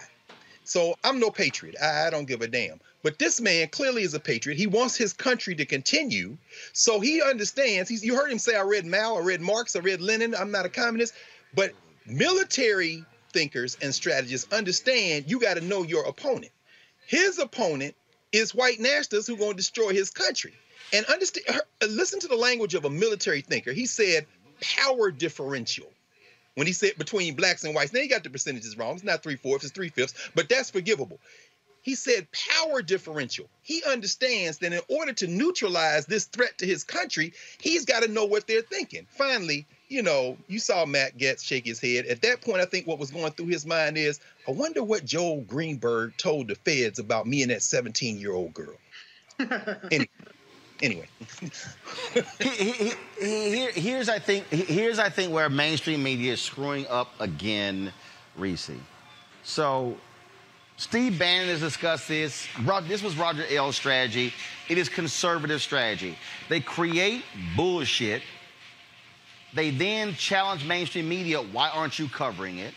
So 0.64 0.96
I'm 1.04 1.20
no 1.20 1.30
patriot. 1.30 1.76
I, 1.82 2.06
I 2.06 2.10
don't 2.10 2.26
give 2.26 2.42
a 2.42 2.48
damn. 2.48 2.78
But 3.04 3.18
this 3.18 3.38
man 3.38 3.68
clearly 3.68 4.02
is 4.02 4.14
a 4.14 4.18
patriot. 4.18 4.56
He 4.56 4.66
wants 4.66 4.96
his 4.96 5.12
country 5.12 5.54
to 5.56 5.66
continue. 5.66 6.38
So 6.72 7.00
he 7.00 7.20
understands. 7.20 7.90
He's, 7.90 8.02
you 8.02 8.16
heard 8.16 8.32
him 8.32 8.38
say, 8.38 8.56
I 8.56 8.62
read 8.62 8.86
Mao, 8.86 9.16
I 9.16 9.20
read 9.20 9.42
Marx, 9.42 9.76
I 9.76 9.80
read 9.80 10.00
Lenin. 10.00 10.34
I'm 10.34 10.50
not 10.50 10.64
a 10.64 10.70
communist. 10.70 11.12
But 11.54 11.72
military 12.06 13.04
thinkers 13.30 13.76
and 13.82 13.94
strategists 13.94 14.50
understand 14.50 15.26
you 15.28 15.38
got 15.38 15.58
to 15.58 15.60
know 15.60 15.82
your 15.82 16.06
opponent. 16.06 16.50
His 17.06 17.38
opponent 17.38 17.94
is 18.32 18.54
white 18.54 18.80
nationalists 18.80 19.28
who 19.28 19.34
are 19.34 19.38
going 19.38 19.50
to 19.50 19.56
destroy 19.58 19.92
his 19.92 20.08
country. 20.08 20.54
And 20.94 21.04
understand, 21.04 21.60
uh, 21.82 21.86
listen 21.86 22.20
to 22.20 22.28
the 22.28 22.36
language 22.36 22.74
of 22.74 22.86
a 22.86 22.90
military 22.90 23.42
thinker. 23.42 23.72
He 23.72 23.84
said 23.84 24.24
power 24.62 25.10
differential 25.10 25.92
when 26.54 26.66
he 26.66 26.72
said 26.72 26.96
between 26.96 27.34
blacks 27.34 27.64
and 27.64 27.74
whites. 27.74 27.92
Now 27.92 28.00
he 28.00 28.08
got 28.08 28.22
the 28.22 28.30
percentages 28.30 28.78
wrong. 28.78 28.94
It's 28.94 29.04
not 29.04 29.22
three 29.22 29.36
fourths, 29.36 29.64
it's 29.64 29.74
three 29.74 29.90
fifths, 29.90 30.30
but 30.34 30.48
that's 30.48 30.70
forgivable. 30.70 31.20
He 31.84 31.94
said 31.94 32.26
power 32.32 32.80
differential. 32.80 33.46
He 33.62 33.82
understands 33.84 34.56
that 34.58 34.72
in 34.72 34.80
order 34.88 35.12
to 35.12 35.26
neutralize 35.26 36.06
this 36.06 36.24
threat 36.24 36.56
to 36.58 36.66
his 36.66 36.82
country, 36.82 37.34
he's 37.60 37.84
got 37.84 38.02
to 38.02 38.08
know 38.08 38.24
what 38.24 38.46
they're 38.46 38.62
thinking. 38.62 39.06
Finally, 39.10 39.66
you 39.88 40.02
know, 40.02 40.38
you 40.48 40.58
saw 40.58 40.86
Matt 40.86 41.18
Gaetz 41.18 41.44
shake 41.44 41.66
his 41.66 41.78
head. 41.78 42.06
At 42.06 42.22
that 42.22 42.40
point, 42.40 42.62
I 42.62 42.64
think 42.64 42.86
what 42.86 42.98
was 42.98 43.10
going 43.10 43.32
through 43.32 43.48
his 43.48 43.66
mind 43.66 43.98
is, 43.98 44.18
I 44.48 44.52
wonder 44.52 44.82
what 44.82 45.04
Joel 45.04 45.42
Greenberg 45.42 46.16
told 46.16 46.48
the 46.48 46.54
feds 46.54 46.98
about 46.98 47.26
me 47.26 47.42
and 47.42 47.50
that 47.50 47.62
17 47.62 48.18
year 48.18 48.32
old 48.32 48.54
girl. 48.54 48.76
anyway. 49.90 50.08
Anyway, 50.82 51.08
Here, 53.20 53.70
here's 53.72 54.08
I 54.08 54.18
think 54.18 54.46
here's 54.48 54.98
I 54.98 55.08
think 55.08 55.32
where 55.32 55.48
mainstream 55.48 56.02
media 56.02 56.32
is 56.32 56.40
screwing 56.40 56.86
up 56.88 57.12
again, 57.20 57.92
Reese. 58.36 58.72
So 59.44 59.96
Steve 60.76 61.18
Bannon 61.18 61.48
has 61.48 61.60
discussed 61.60 62.08
this. 62.08 62.46
This 62.88 63.02
was 63.02 63.16
Roger 63.16 63.44
Ailes' 63.48 63.76
strategy. 63.76 64.32
It 64.68 64.76
is 64.76 64.88
conservative 64.88 65.62
strategy. 65.62 66.18
They 66.48 66.60
create 66.60 67.22
bullshit. 67.56 68.22
They 69.54 69.70
then 69.70 70.14
challenge 70.14 70.64
mainstream 70.66 71.08
media. 71.08 71.40
Why 71.40 71.68
aren't 71.68 71.98
you 71.98 72.08
covering 72.08 72.58
it? 72.58 72.74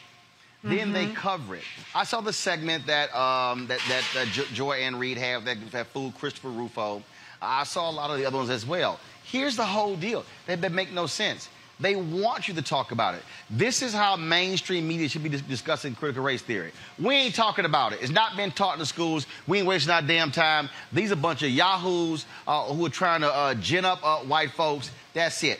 Then 0.63 0.91
they 0.91 1.07
cover 1.07 1.55
it. 1.55 1.63
I 1.95 2.03
saw 2.03 2.19
the 2.19 2.33
segment 2.33 2.85
that 2.87 3.15
um, 3.15 3.67
that 3.67 3.79
that 3.87 4.03
uh, 4.17 4.25
jo- 4.25 4.45
Joy 4.53 4.73
Ann 4.73 4.97
Reid 4.97 5.17
had 5.17 5.45
that, 5.45 5.57
that 5.71 5.87
fooled 5.87 6.15
Christopher 6.15 6.49
Rufo. 6.49 7.01
I 7.41 7.63
saw 7.63 7.89
a 7.89 7.91
lot 7.91 8.09
of 8.09 8.17
the 8.17 8.25
other 8.25 8.37
ones 8.37 8.49
as 8.49 8.65
well. 8.65 8.99
Here's 9.23 9.55
the 9.55 9.65
whole 9.65 9.95
deal. 9.95 10.25
They, 10.45 10.55
they 10.55 10.69
make 10.69 10.91
no 10.91 11.05
sense. 11.05 11.47
They 11.79 11.95
want 11.95 12.47
you 12.47 12.55
to 12.55 12.61
talk 12.61 12.91
about 12.91 13.13
it. 13.13 13.21
This 13.51 13.83
is 13.83 13.93
how 13.93 14.15
mainstream 14.15 14.87
media 14.87 15.07
should 15.07 15.21
be 15.21 15.29
dis- 15.29 15.41
discussing 15.41 15.93
critical 15.93 16.23
race 16.23 16.41
theory. 16.41 16.71
We 16.97 17.13
ain't 17.13 17.35
talking 17.35 17.65
about 17.65 17.93
it. 17.93 17.99
It's 18.01 18.11
not 18.11 18.35
been 18.35 18.51
taught 18.51 18.73
in 18.73 18.79
the 18.79 18.85
schools. 18.85 19.27
We 19.45 19.59
ain't 19.59 19.67
wasting 19.67 19.91
our 19.91 20.01
damn 20.01 20.31
time. 20.31 20.69
These 20.91 21.11
are 21.11 21.13
a 21.13 21.17
bunch 21.17 21.43
of 21.43 21.51
yahoos 21.51 22.25
uh, 22.47 22.63
who 22.73 22.85
are 22.85 22.89
trying 22.89 23.21
to 23.21 23.31
uh, 23.31 23.53
gin 23.55 23.85
up 23.85 23.99
uh, 24.03 24.19
white 24.19 24.51
folks. 24.51 24.89
That's 25.13 25.43
it. 25.43 25.59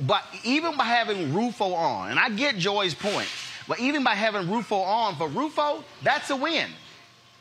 But 0.00 0.24
even 0.44 0.76
by 0.76 0.84
having 0.84 1.32
Rufo 1.32 1.72
on, 1.72 2.10
and 2.10 2.18
I 2.18 2.30
get 2.30 2.56
Joy's 2.56 2.94
point, 2.94 3.28
but 3.68 3.78
even 3.78 4.02
by 4.02 4.14
having 4.14 4.50
Rufo 4.50 4.76
on 4.76 5.16
for 5.16 5.28
Rufo, 5.28 5.84
that's 6.02 6.30
a 6.30 6.36
win. 6.36 6.70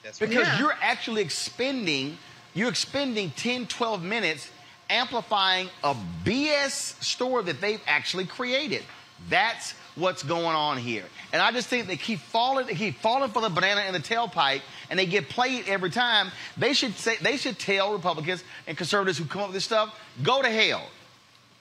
That's 0.04 0.20
because 0.20 0.48
right. 0.48 0.60
you're 0.60 0.76
actually 0.82 1.22
expending, 1.22 2.18
you're 2.54 2.70
expending 2.70 3.32
10, 3.32 3.68
12 3.68 4.04
minutes 4.04 4.50
amplifying 4.90 5.70
a 5.84 5.96
BS 6.24 7.02
story 7.04 7.44
that 7.44 7.62
they've 7.62 7.82
actually 7.88 8.26
created. 8.26 8.84
That's 9.30 9.74
what's 9.96 10.24
going 10.24 10.46
on 10.46 10.78
here. 10.78 11.04
And 11.34 11.42
I 11.42 11.52
just 11.52 11.68
think 11.68 11.88
they 11.88 11.98
keep 11.98 12.20
falling, 12.20 12.68
they 12.68 12.76
keep 12.76 13.00
falling 13.00 13.32
for 13.32 13.42
the 13.42 13.50
banana 13.50 13.82
in 13.82 13.94
the 13.94 14.00
tailpipe, 14.00 14.62
and 14.90 14.98
they 14.98 15.06
get 15.06 15.28
played 15.30 15.68
every 15.68 15.90
time. 15.90 16.32
They 16.56 16.74
should 16.74 16.96
say 16.96 17.18
they 17.22 17.38
should 17.38 17.60
tell 17.60 17.94
Republicans 17.94 18.44
and 18.68 18.78
conservatives 18.78 19.18
who 19.18 19.26
come 19.26 19.42
up 19.42 19.48
with 19.48 19.56
this 19.56 19.66
stuff, 19.66 20.00
go 20.24 20.42
to 20.42 20.50
hell. 20.50 20.84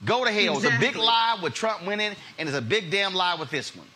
Go 0.05 0.25
to 0.25 0.31
hell. 0.31 0.57
It's 0.57 0.65
a 0.65 0.79
big 0.79 0.97
lie 0.97 1.39
with 1.43 1.55
Trump 1.55 1.87
winning, 1.87 2.15
and 2.39 2.49
it's 2.49 2.59
a 2.59 2.63
big 2.63 2.91
damn 2.91 3.15
lie 3.15 3.35
with 3.35 3.51
this 3.51 3.75
one. 3.75 3.87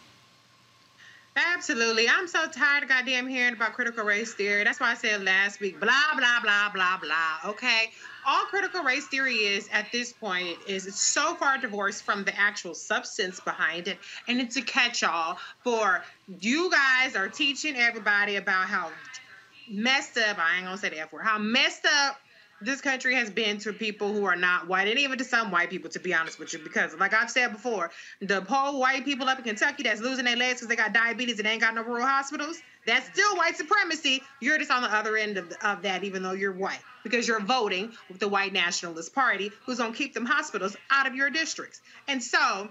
Absolutely. 1.36 2.08
I'm 2.08 2.26
so 2.26 2.48
tired 2.48 2.82
of 2.82 2.88
goddamn 2.88 3.28
hearing 3.28 3.54
about 3.54 3.74
critical 3.74 4.04
race 4.04 4.34
theory. 4.34 4.64
That's 4.64 4.80
why 4.80 4.90
I 4.90 4.94
said 4.94 5.22
last 5.22 5.60
week, 5.60 5.78
blah, 5.78 6.14
blah, 6.16 6.40
blah, 6.42 6.70
blah, 6.72 6.98
blah. 6.98 7.50
Okay. 7.50 7.90
All 8.26 8.44
critical 8.46 8.82
race 8.82 9.06
theory 9.06 9.36
is 9.36 9.68
at 9.72 9.90
this 9.92 10.12
point 10.12 10.58
is 10.66 10.92
so 10.94 11.34
far 11.36 11.56
divorced 11.58 12.02
from 12.02 12.24
the 12.24 12.36
actual 12.38 12.74
substance 12.74 13.40
behind 13.40 13.88
it. 13.88 13.98
And 14.28 14.40
it's 14.40 14.56
a 14.56 14.62
catch 14.62 15.04
all 15.04 15.38
for 15.62 16.02
you 16.40 16.70
guys 16.70 17.14
are 17.14 17.28
teaching 17.28 17.76
everybody 17.76 18.36
about 18.36 18.66
how 18.66 18.90
messed 19.70 20.18
up, 20.18 20.38
I 20.38 20.56
ain't 20.56 20.64
gonna 20.64 20.76
say 20.76 20.90
the 20.90 21.00
F 21.00 21.12
word, 21.12 21.22
how 21.24 21.38
messed 21.38 21.86
up 21.86 22.18
this 22.60 22.80
country 22.80 23.14
has 23.14 23.30
been 23.30 23.58
to 23.58 23.72
people 23.72 24.12
who 24.12 24.24
are 24.24 24.36
not 24.36 24.68
white, 24.68 24.88
and 24.88 24.98
even 24.98 25.18
to 25.18 25.24
some 25.24 25.50
white 25.50 25.70
people, 25.70 25.90
to 25.90 25.98
be 25.98 26.12
honest 26.14 26.38
with 26.38 26.52
you, 26.52 26.58
because 26.58 26.94
like 26.96 27.14
I've 27.14 27.30
said 27.30 27.52
before, 27.52 27.90
the 28.20 28.42
poor 28.42 28.78
white 28.78 29.04
people 29.04 29.28
up 29.28 29.38
in 29.38 29.44
Kentucky 29.44 29.82
that's 29.82 30.00
losing 30.00 30.24
their 30.24 30.36
legs 30.36 30.60
because 30.60 30.68
they 30.68 30.76
got 30.76 30.92
diabetes 30.92 31.38
and 31.38 31.48
ain't 31.48 31.60
got 31.60 31.74
no 31.74 31.82
rural 31.82 32.06
hospitals, 32.06 32.60
that's 32.86 33.06
still 33.06 33.36
white 33.36 33.56
supremacy. 33.56 34.22
You're 34.40 34.58
just 34.58 34.70
on 34.70 34.82
the 34.82 34.94
other 34.94 35.16
end 35.16 35.36
of, 35.36 35.52
of 35.62 35.82
that, 35.82 36.04
even 36.04 36.22
though 36.22 36.32
you're 36.32 36.52
white, 36.52 36.80
because 37.02 37.28
you're 37.28 37.40
voting 37.40 37.92
with 38.08 38.18
the 38.18 38.28
white 38.28 38.52
nationalist 38.52 39.14
party 39.14 39.50
who's 39.66 39.78
gonna 39.78 39.94
keep 39.94 40.14
them 40.14 40.26
hospitals 40.26 40.76
out 40.90 41.06
of 41.06 41.14
your 41.14 41.30
districts. 41.30 41.80
And 42.08 42.22
so 42.22 42.68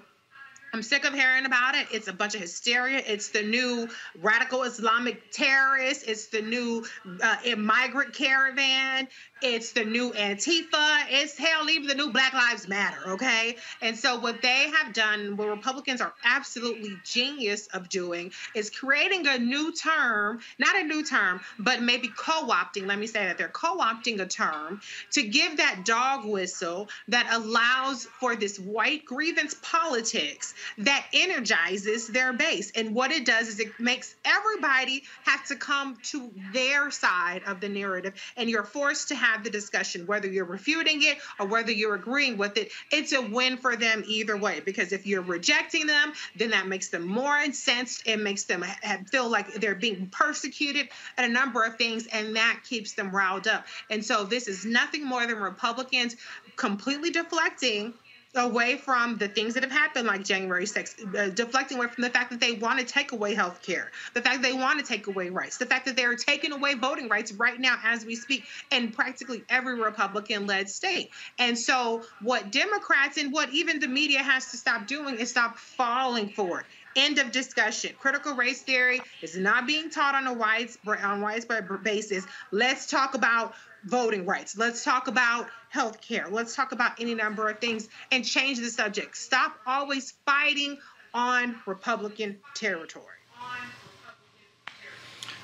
I'm 0.74 0.84
sick 0.84 1.06
of 1.06 1.14
hearing 1.14 1.46
about 1.46 1.76
it. 1.76 1.88
It's 1.92 2.08
a 2.08 2.14
bunch 2.14 2.36
of 2.36 2.42
hysteria. 2.42 3.02
It's 3.06 3.30
the 3.30 3.42
new 3.42 3.90
radical 4.22 4.64
Islamic 4.64 5.32
terrorists. 5.32 6.04
It's 6.04 6.28
the 6.28 6.42
new 6.42 6.86
uh, 7.24 7.38
migrant 7.58 8.14
caravan. 8.14 9.08
It's 9.42 9.72
the 9.72 9.86
new 9.86 10.12
Antifa. 10.12 11.06
It's 11.10 11.38
hell, 11.38 11.70
even 11.70 11.88
the 11.88 11.96
new 11.96 12.12
Black 12.12 12.34
Lives 12.34 12.68
Matter. 12.68 13.12
Okay. 13.12 13.56
And 13.82 13.98
so, 13.98 14.20
what 14.20 14.42
they 14.42 14.70
have 14.70 14.94
done, 14.94 15.38
what 15.38 15.48
Republicans 15.48 16.02
are 16.02 16.14
absolutely 16.26 16.98
genius 17.06 17.68
of 17.68 17.88
doing, 17.88 18.34
is 18.54 18.70
creating 18.70 19.28
a 19.28 19.38
new 19.38 19.72
term, 19.72 20.42
not 20.58 20.76
a 20.76 20.84
new 20.84 21.06
term, 21.06 21.40
but 21.58 21.82
maybe 21.82 22.10
co 22.10 22.48
opting. 22.48 22.86
Let 22.86 23.00
me 23.00 23.08
say 23.08 23.26
that 23.26 23.38
they're 23.38 23.48
co 23.48 23.78
opting 23.78 24.20
a 24.20 24.26
term 24.26 24.82
to 25.12 25.24
give 25.24 25.58
that 25.58 25.86
dog 25.86 26.26
whistle 26.26 26.90
that 27.08 27.30
allows 27.32 28.06
for 28.20 28.36
this 28.36 28.60
white 28.60 29.06
grievance 29.06 29.56
politics 29.62 30.54
that 30.80 31.06
energizes 31.14 32.08
their 32.08 32.34
base. 32.34 32.72
And 32.76 32.94
what 32.94 33.12
it 33.12 33.26
does 33.26 33.48
is 33.48 33.62
it 33.62 33.80
makes 33.80 34.16
everybody 34.26 35.04
have 35.24 35.46
to 35.46 35.56
come 35.56 35.98
to 36.12 36.30
their 36.52 36.92
side 36.92 37.44
of 37.48 37.62
the 37.62 37.70
narrative, 37.70 38.16
and 38.36 38.50
you're 38.50 38.64
forced 38.64 39.08
to 39.10 39.16
have 39.16 39.29
the 39.44 39.50
discussion, 39.50 40.06
whether 40.06 40.28
you're 40.28 40.46
refuting 40.46 41.04
it 41.04 41.18
or 41.40 41.46
whether 41.46 41.72
you're 41.72 41.96
agreeing 41.96 42.38
with 42.38 42.58
it. 42.58 42.72
It's 42.92 43.14
a 43.14 43.22
win 43.22 43.58
for 43.58 43.76
them 43.76 44.04
either 44.08 44.38
way, 44.38 44.60
because 44.60 44.92
if 44.92 45.06
you're 45.08 45.22
rejecting 45.22 45.88
them, 45.88 46.14
then 46.36 46.50
that 46.52 46.68
makes 46.68 46.90
them 46.90 47.08
more 47.08 47.38
incensed. 47.38 48.08
It 48.08 48.18
makes 48.18 48.44
them 48.44 48.64
feel 49.12 49.30
like 49.30 49.54
they're 49.56 49.76
being 49.76 50.08
persecuted 50.08 50.90
and 51.18 51.26
a 51.26 51.34
number 51.34 51.64
of 51.64 51.78
things, 51.78 52.08
and 52.08 52.36
that 52.36 52.62
keeps 52.68 52.94
them 52.94 53.12
riled 53.12 53.48
up. 53.48 53.66
And 53.90 54.04
so 54.04 54.24
this 54.24 54.48
is 54.48 54.66
nothing 54.66 55.06
more 55.06 55.26
than 55.26 55.38
Republicans 55.38 56.16
completely 56.56 57.10
deflecting 57.10 57.94
away 58.36 58.78
from 58.78 59.18
the 59.18 59.28
things 59.28 59.56
that 59.56 59.64
have 59.64 59.72
happened 59.72 60.08
like 60.08 60.24
January 60.24 60.66
6th, 60.66 61.16
uh, 61.16 61.30
deflecting 61.30 61.78
away 61.78 61.88
from 61.88 62.04
the 62.04 62.10
fact 62.10 62.30
that 62.30 62.40
they 62.40 62.54
want 62.54 62.80
to 62.80 62.86
take 62.86 63.12
away 63.12 63.34
health 63.34 63.62
care, 63.62 63.92
the 64.14 64.22
fact 64.22 64.42
that 64.42 64.44
they 64.44 64.54
want 64.54 64.80
to 64.80 64.86
take 64.86 65.08
away 65.08 65.30
rights, 65.30 65.58
the 65.58 65.66
fact 65.66 65.86
that 65.86 65.96
they're 65.96 66.16
taking 66.16 66.52
away 66.52 66.76
voting 66.76 67.10
rights 67.10 67.32
right 67.34 67.60
now 67.60 67.78
as 67.84 68.06
we 68.06 68.16
speak 68.16 68.44
in 68.72 68.92
practically 68.92 69.44
every 69.50 69.80
Republican 69.80 70.46
led 70.46 70.70
state. 70.70 71.10
And 71.40 71.58
so, 71.58 72.04
what 72.22 72.52
Democrats 72.52 73.18
and 73.18 73.34
what 73.34 73.50
even 73.50 73.80
the 73.80 73.88
media 73.88 74.20
has 74.20 74.52
to 74.52 74.58
stop 74.58 74.86
doing 74.86 75.16
is 75.16 75.32
stop 75.32 75.58
falling 75.58 76.30
for 76.30 76.60
it. 76.60 76.66
End 76.96 77.20
of 77.20 77.32
discussion. 77.32 77.96
Critical 78.00 78.34
race 78.34 78.62
theory 78.62 79.02
is 79.22 79.38
not 79.38 79.68
being 79.68 79.90
taught 79.90 80.16
on 80.16 80.28
a 80.28 80.34
widespread 80.34 81.04
on 81.04 81.22
widespread 81.22 81.68
basis. 81.84 82.26
Let's 82.52 82.88
talk 82.88 83.14
about 83.14 83.54
voting 83.86 84.26
rights. 84.26 84.58
Let's 84.58 84.84
talk 84.84 85.08
about 85.08 85.48
health 85.70 86.02
care. 86.02 86.28
Let's 86.30 86.56
talk 86.56 86.72
about 86.72 87.00
any 87.00 87.16
number 87.16 87.50
of 87.50 87.60
things 87.60 87.88
and 88.12 88.26
change 88.26 88.60
the 88.60 88.70
subject. 88.70 89.18
Stop 89.18 89.56
always 89.66 90.14
fighting 90.26 90.78
on 91.14 91.56
Republican 91.66 92.38
territory. 92.56 93.06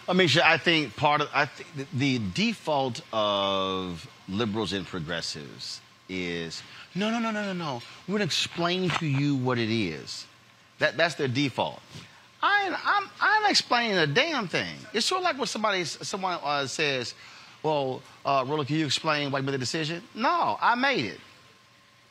Ameshia, 0.07 0.41
I 0.43 0.57
think 0.57 0.95
part 0.95 1.21
of 1.21 1.29
I 1.33 1.45
think 1.45 1.89
the 1.91 2.21
default 2.35 3.01
of 3.11 4.07
liberals 4.29 4.71
and 4.71 4.85
progressives 4.85 5.81
is 6.07 6.61
no, 6.93 7.09
no, 7.09 7.19
no, 7.19 7.31
no, 7.31 7.43
no, 7.43 7.53
no. 7.53 7.81
We're 8.07 8.13
gonna 8.15 8.25
explain 8.25 8.89
to 8.91 9.05
you 9.07 9.35
what 9.35 9.57
it 9.57 9.69
is. 9.69 10.27
That 10.77 10.95
that's 10.95 11.15
their 11.15 11.27
default. 11.27 11.81
I, 12.43 12.67
I'm 12.85 13.09
I'm 13.19 13.49
explaining 13.49 13.97
a 13.97 14.05
damn 14.05 14.47
thing. 14.47 14.75
It's 14.93 15.07
sort 15.07 15.21
of 15.21 15.23
like 15.25 15.37
when 15.39 15.47
somebody 15.47 15.83
someone 15.85 16.37
uh, 16.43 16.67
says, 16.67 17.15
"Well, 17.65 18.01
uh, 18.23 18.45
Roland, 18.47 18.67
can 18.67 18.77
you 18.77 18.85
explain 18.85 19.31
why 19.31 19.39
you 19.39 19.45
made 19.45 19.53
the 19.53 19.57
decision?" 19.57 20.03
No, 20.13 20.57
I 20.61 20.75
made 20.75 21.05
it. 21.05 21.19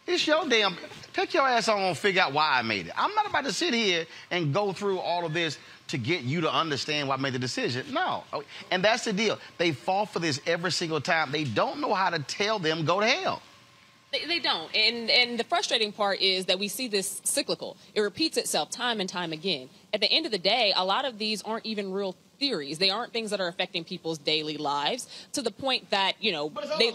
It's 0.06 0.26
your 0.26 0.46
damn. 0.48 0.76
Take 1.14 1.32
your 1.32 1.48
ass 1.48 1.68
on 1.68 1.80
and 1.80 1.96
figure 1.96 2.20
out 2.22 2.32
why 2.32 2.58
I 2.58 2.62
made 2.62 2.88
it. 2.88 2.92
I'm 2.96 3.14
not 3.14 3.26
about 3.26 3.44
to 3.44 3.52
sit 3.52 3.72
here 3.72 4.04
and 4.30 4.52
go 4.52 4.72
through 4.72 4.98
all 4.98 5.24
of 5.24 5.32
this 5.32 5.58
to 5.88 5.96
get 5.96 6.22
you 6.22 6.42
to 6.42 6.52
understand 6.52 7.08
why 7.08 7.14
I 7.14 7.18
made 7.18 7.32
the 7.32 7.38
decision. 7.38 7.86
No. 7.92 8.24
And 8.70 8.84
that's 8.84 9.04
the 9.04 9.12
deal. 9.12 9.38
They 9.56 9.72
fall 9.72 10.06
for 10.06 10.18
this 10.18 10.40
every 10.46 10.72
single 10.72 11.00
time. 11.00 11.30
They 11.32 11.44
don't 11.44 11.80
know 11.80 11.94
how 11.94 12.10
to 12.10 12.18
tell 12.18 12.58
them 12.58 12.84
go 12.84 13.00
to 13.00 13.06
hell. 13.06 13.40
They, 14.12 14.26
they 14.26 14.40
don't. 14.40 14.74
And 14.74 15.10
and 15.10 15.38
the 15.38 15.44
frustrating 15.44 15.92
part 15.92 16.20
is 16.20 16.46
that 16.46 16.58
we 16.58 16.68
see 16.68 16.88
this 16.88 17.20
cyclical. 17.24 17.76
It 17.94 18.00
repeats 18.00 18.36
itself 18.36 18.70
time 18.70 19.00
and 19.00 19.08
time 19.08 19.32
again. 19.32 19.70
At 19.92 20.00
the 20.00 20.10
end 20.10 20.26
of 20.26 20.32
the 20.32 20.38
day, 20.38 20.72
a 20.76 20.84
lot 20.84 21.04
of 21.04 21.18
these 21.18 21.42
aren't 21.42 21.64
even 21.64 21.92
real 21.92 22.14
theories. 22.44 22.78
They 22.78 22.90
aren't 22.90 23.12
things 23.12 23.30
that 23.30 23.40
are 23.40 23.48
affecting 23.48 23.84
people's 23.84 24.18
daily 24.18 24.56
lives 24.58 25.06
to 25.32 25.40
the 25.42 25.50
point 25.50 25.90
that, 25.90 26.14
you 26.20 26.32
know, 26.32 26.52
they 26.78 26.92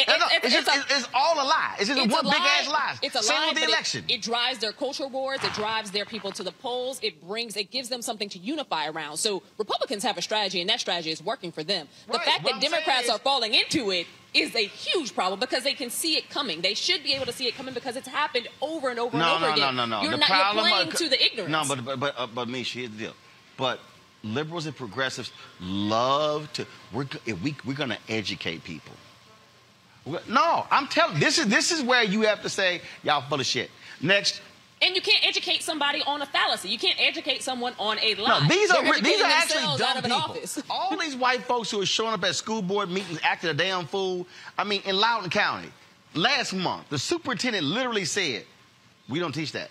It- 0.00 0.06
No, 0.06 0.16
no, 0.16 0.26
it- 0.26 0.44
it's, 0.44 0.54
just, 0.54 0.68
a- 0.68 0.78
it's, 0.80 0.98
it's 1.00 1.08
all 1.12 1.34
a 1.34 1.42
lie. 1.42 1.74
It's 1.80 1.88
just 1.88 2.00
it's 2.00 2.12
one 2.12 2.24
a 2.24 2.28
big 2.30 2.38
lie. 2.40 2.58
ass 2.60 2.68
lie. 2.68 2.96
It's 3.02 3.16
a 3.16 3.22
Same 3.22 3.36
lie, 3.36 3.46
with 3.48 3.54
the 3.56 3.66
but 3.66 3.94
it- 3.96 4.04
It, 4.14 4.22
drives 4.22 4.58
their 4.60 4.70
culture 4.70 5.08
wars. 5.08 5.40
It 5.42 5.52
drives 5.54 5.90
their 5.90 6.04
people 6.04 6.30
to 6.38 6.44
the 6.44 6.52
polls. 6.52 7.00
It 7.02 7.20
brings, 7.26 7.56
it 7.56 7.72
gives 7.72 7.88
them 7.88 8.00
something 8.00 8.28
to 8.28 8.38
unify 8.38 8.86
around. 8.86 9.16
So 9.16 9.42
Republicans 9.58 10.04
have 10.04 10.16
a 10.16 10.22
strategy, 10.22 10.60
and 10.60 10.70
that 10.70 10.78
strategy 10.78 11.10
is 11.10 11.20
working 11.20 11.50
for 11.50 11.64
them. 11.64 11.88
The 12.06 12.12
fact 12.20 12.44
What 12.44 12.44
that 12.44 12.54
I'm 12.54 12.60
Democrats 12.60 13.08
are 13.10 13.18
falling 13.18 13.54
into 13.54 13.90
it 13.90 14.06
is 14.32 14.54
a 14.54 14.66
huge 14.68 15.16
problem 15.16 15.40
because 15.40 15.64
they 15.64 15.74
can 15.74 15.90
see 15.90 16.16
it 16.16 16.30
coming. 16.30 16.60
They 16.60 16.74
should 16.74 17.02
be 17.02 17.14
able 17.14 17.26
to 17.26 17.32
see 17.32 17.48
it 17.48 17.56
coming 17.56 17.74
because 17.74 17.96
it's 17.96 18.06
happened 18.22 18.46
over 18.62 18.90
and 18.90 19.00
over 19.00 19.16
no, 19.18 19.24
and 19.34 19.44
over 19.44 19.46
no, 19.48 19.52
again. 19.54 19.74
no, 19.74 19.84
no, 19.84 19.96
no. 19.96 20.02
You're 20.02 20.12
the 20.12 20.18
not 20.18 20.28
problem 20.28 20.64
you're 20.64 20.74
playing 20.76 20.88
of- 20.92 20.94
to 21.02 21.08
the 21.08 21.24
ignorance. 21.26 21.50
No, 21.50 21.74
but 21.74 21.84
but 21.84 21.98
but, 21.98 22.14
uh, 22.16 22.26
but 22.28 22.46
me, 22.48 22.62
here's 22.62 22.90
the 22.90 22.96
deal. 22.98 23.14
But 23.56 23.80
liberals 24.22 24.66
and 24.66 24.76
progressives 24.76 25.32
love 25.60 26.52
to. 26.54 26.66
We're 26.92 27.06
we 27.42 27.56
we're 27.64 27.74
gonna 27.76 27.98
educate 28.08 28.64
people. 28.64 28.92
We're- 30.04 30.22
No, 30.28 30.66
I'm 30.70 30.86
telling. 30.88 31.18
This 31.20 31.38
is 31.38 31.46
this 31.46 31.70
is 31.70 31.82
where 31.82 32.02
you 32.02 32.22
have 32.22 32.42
to 32.42 32.48
say 32.48 32.80
y'all 33.02 33.22
full 33.28 33.40
of 33.40 33.46
shit. 33.46 33.70
Next, 34.00 34.40
And 34.80 34.94
you 34.94 35.02
can't 35.02 35.24
educate 35.26 35.62
somebody 35.62 36.02
on 36.06 36.22
a 36.22 36.26
fallacy. 36.26 36.68
You 36.68 36.78
can't 36.78 36.98
educate 37.00 37.42
someone 37.42 37.74
on 37.80 37.98
a 38.00 38.14
lie. 38.14 38.40
No, 38.40 38.48
these 38.48 38.70
They're 38.70 38.86
are 38.86 39.00
these 39.00 39.20
are 39.20 39.24
actually 39.26 39.76
dumb 39.76 40.02
people. 40.02 40.62
All 40.70 40.96
these 40.96 41.16
white 41.16 41.42
folks 41.42 41.70
who 41.70 41.80
are 41.82 41.86
showing 41.86 42.14
up 42.14 42.24
at 42.24 42.34
school 42.36 42.62
board 42.62 42.88
meetings 42.90 43.18
acting 43.22 43.50
a 43.50 43.54
damn 43.54 43.86
fool. 43.86 44.26
I 44.56 44.64
mean, 44.64 44.82
in 44.84 44.96
Loudoun 44.96 45.30
County, 45.30 45.68
last 46.14 46.52
month, 46.54 46.88
the 46.90 46.98
superintendent 46.98 47.64
literally 47.64 48.04
said, 48.04 48.44
"We 49.08 49.18
don't 49.18 49.32
teach 49.32 49.52
that. 49.52 49.70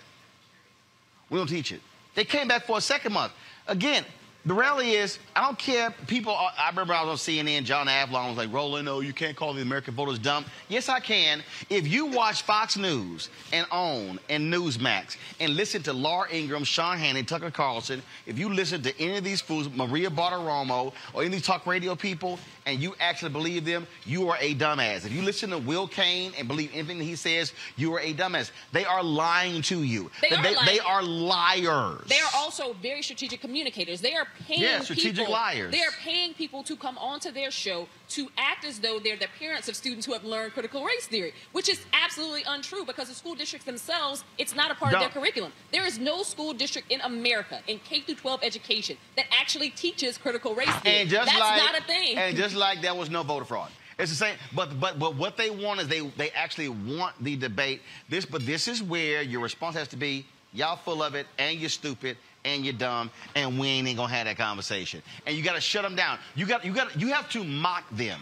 We 1.30 1.38
don't 1.38 1.48
teach 1.48 1.72
it." 1.72 1.82
They 2.15 2.26
came 2.26 2.48
back 2.48 2.65
for 2.65 2.78
a 2.78 2.82
second 2.82 3.14
month. 3.14 3.32
Again, 3.68 4.03
the 4.45 4.53
reality 4.53 4.91
is, 4.91 5.19
I 5.35 5.41
don't 5.45 5.59
care. 5.59 5.93
People, 6.07 6.31
are, 6.31 6.51
I 6.57 6.69
remember 6.69 6.93
I 6.93 7.03
was 7.03 7.27
on 7.27 7.34
CNN, 7.34 7.65
John 7.65 7.88
Avlon 7.88 8.30
was 8.30 8.38
like, 8.38 8.53
Roland, 8.53 8.85
no, 8.85 9.01
you 9.01 9.11
can't 9.11 9.35
call 9.35 9.53
the 9.53 9.61
American 9.61 9.93
voters 9.93 10.19
dumb. 10.19 10.45
Yes, 10.69 10.88
I 10.88 11.01
can. 11.01 11.43
If 11.69 11.88
you 11.88 12.05
watch 12.05 12.43
Fox 12.43 12.77
News 12.77 13.30
and 13.51 13.68
OAN 13.68 14.19
and 14.30 14.53
Newsmax 14.53 15.18
and 15.41 15.55
listen 15.55 15.84
to 15.84 15.91
Laura 15.91 16.34
Ingraham, 16.34 16.64
Sean 16.64 16.97
Hannity, 16.97 17.27
Tucker 17.27 17.51
Carlson, 17.51 18.01
if 18.26 18.39
you 18.39 18.53
listen 18.53 18.81
to 18.84 18.97
any 19.01 19.18
of 19.18 19.23
these 19.26 19.41
fools, 19.41 19.69
Maria 19.69 20.09
Bartiromo, 20.09 20.93
or 21.14 21.22
any 21.22 21.26
of 21.26 21.31
these 21.34 21.41
talk 21.41 21.68
radio 21.68 21.93
people, 21.95 22.39
and 22.68 22.81
you 22.81 22.94
actually 22.99 23.31
believe 23.31 23.65
them, 23.65 23.88
you 24.06 24.30
are 24.30 24.38
a 24.39 24.53
dumbass. 24.53 25.06
If 25.06 25.14
you 25.14 25.22
listen 25.22 25.49
to 25.52 25.57
Will 25.57 25.88
Cain 25.88 26.34
and 26.38 26.48
believe 26.48 26.69
anything 26.73 26.98
that 26.98 27.06
he 27.06 27.15
says, 27.15 27.53
you 27.77 27.94
are 27.95 28.02
a 28.02 28.14
dumbass. 28.14 28.52
They 28.73 28.85
are 28.85 29.02
lying 29.02 29.61
to 29.64 29.81
you. 29.84 30.11
They 30.22 30.35
are 30.35 30.44
they, 30.44 30.53
lying. 30.53 30.68
they 30.68 30.80
are 30.80 31.02
liars. 31.02 32.02
They 32.07 32.19
are 32.19 32.30
also 32.35 32.73
very 32.73 33.02
strategic 33.02 33.39
communicators. 33.39 34.02
They 34.02 34.14
are 34.14 34.27
paying 34.45 34.61
Yeah, 34.61 34.81
strategic 34.81 35.15
people, 35.15 35.31
liars. 35.31 35.72
They 35.72 35.81
are 35.81 35.94
paying 36.02 36.34
people 36.34 36.61
to 36.64 36.76
come 36.76 36.98
onto 36.98 37.31
their 37.31 37.52
show 37.52 37.88
to 38.10 38.30
act 38.38 38.66
as 38.66 38.80
though 38.80 39.00
they're 39.00 39.18
the 39.18 39.28
parents 39.40 39.68
of 39.68 39.76
students 39.76 40.06
who 40.06 40.14
have 40.14 40.24
learned 40.24 40.54
critical 40.54 40.84
race 40.84 41.08
theory, 41.08 41.34
which 41.52 41.70
is 41.70 41.86
absolutely 41.94 42.44
untrue 42.48 42.86
because 42.86 43.10
the 43.10 43.14
school 43.14 43.36
districts 43.36 43.66
themselves, 43.66 44.24
it's 44.38 44.56
not 44.56 44.72
a 44.72 44.76
part 44.76 44.94
of 44.94 45.00
their 45.00 45.10
curriculum. 45.10 45.52
There 45.72 45.86
is 45.86 46.00
no 46.00 46.24
school 46.24 46.54
district 46.54 46.92
in 46.92 47.02
America 47.02 47.62
in 47.68 47.80
K 47.80 48.02
through 48.02 48.16
12 48.16 48.42
education 48.44 48.98
that 49.16 49.26
actually 49.38 49.70
teaches 49.72 50.18
critical 50.18 50.56
race 50.56 50.74
theory. 50.78 50.96
And 50.98 51.10
just 51.10 51.26
That's 51.26 51.40
like, 51.40 51.58
not 51.58 51.80
a 51.80 51.84
thing. 51.84 52.18
And 52.18 52.36
just 52.36 52.56
like 52.56 52.82
there 52.82 52.96
was 52.96 53.10
no 53.10 53.24
voter 53.24 53.46
fraud. 53.46 53.70
It's 54.00 54.12
the 54.12 54.16
same, 54.16 54.36
but 54.56 54.80
but 54.80 55.00
but 55.00 55.16
what 55.16 55.38
they 55.38 55.50
want 55.50 55.80
is 55.80 55.88
they 55.88 56.02
they 56.02 56.30
actually 56.32 56.70
want 56.70 57.16
the 57.24 57.36
debate. 57.36 57.82
This, 58.10 58.26
but 58.26 58.46
this 58.46 58.68
is 58.68 58.84
where 58.84 59.24
your 59.24 59.42
response 59.42 59.76
has 59.76 59.88
to 59.88 59.98
be: 59.98 60.24
y'all 60.54 60.76
full 60.76 61.02
of 61.02 61.16
it, 61.16 61.26
and 61.40 61.60
you're 61.60 61.70
stupid, 61.70 62.16
and 62.48 62.64
you're 62.64 62.74
dumb, 62.74 63.11
and 63.36 63.60
we 63.60 63.68
ain't 63.68 63.98
gonna 63.98 64.11
have 64.11 64.26
that 64.26 64.38
conversation. 64.38 65.02
And 65.26 65.36
you 65.36 65.44
got 65.44 65.56
to 65.56 65.61
shut 65.61 65.84
them 65.84 65.95
down. 65.95 66.18
You 66.36 66.45
got 66.45 66.65
you 66.65 66.74
got 66.74 66.99
you 66.99 67.10
have 67.10 67.30
to 67.32 67.44
mock 67.44 67.84
them. 67.91 68.22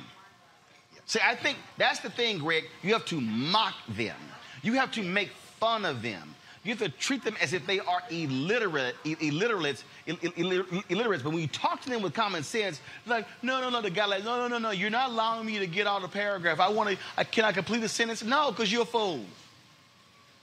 See, 1.05 1.19
I 1.23 1.35
think 1.35 1.57
that's 1.77 1.99
the 1.99 2.09
thing, 2.09 2.39
Greg. 2.39 2.65
You 2.81 2.93
have 2.93 3.05
to 3.05 3.21
mock 3.21 3.75
them. 3.89 4.17
You 4.63 4.73
have 4.73 4.91
to 4.93 5.03
make 5.03 5.29
fun 5.59 5.85
of 5.85 6.01
them. 6.01 6.33
You 6.63 6.71
have 6.71 6.79
to 6.79 6.89
treat 6.89 7.23
them 7.23 7.35
as 7.39 7.53
if 7.53 7.67
they 7.67 7.79
are 7.79 8.01
illiterate, 8.09 8.95
illiterates, 9.05 9.83
ill- 10.07 10.17
ill- 10.23 10.51
ill- 10.51 10.83
illiterates. 10.89 11.21
But 11.21 11.29
when 11.29 11.41
you 11.41 11.47
talk 11.47 11.79
to 11.81 11.89
them 11.91 12.01
with 12.01 12.15
common 12.15 12.41
sense, 12.41 12.81
like, 13.05 13.27
no, 13.43 13.61
no, 13.61 13.69
no. 13.69 13.81
The 13.81 13.91
guy 13.91 14.07
like, 14.07 14.23
no, 14.23 14.39
no, 14.39 14.47
no, 14.47 14.57
no. 14.57 14.71
You're 14.71 14.89
not 14.89 15.11
allowing 15.11 15.45
me 15.45 15.59
to 15.59 15.67
get 15.67 15.85
out 15.85 16.03
a 16.03 16.07
paragraph. 16.07 16.59
I 16.59 16.69
want 16.69 16.89
to. 16.89 16.97
I, 17.17 17.23
can 17.23 17.45
I 17.45 17.51
complete 17.51 17.83
a 17.83 17.87
sentence? 17.89 18.23
No, 18.23 18.49
because 18.49 18.71
you're 18.71 18.81
a 18.81 18.85
fool. 18.85 19.23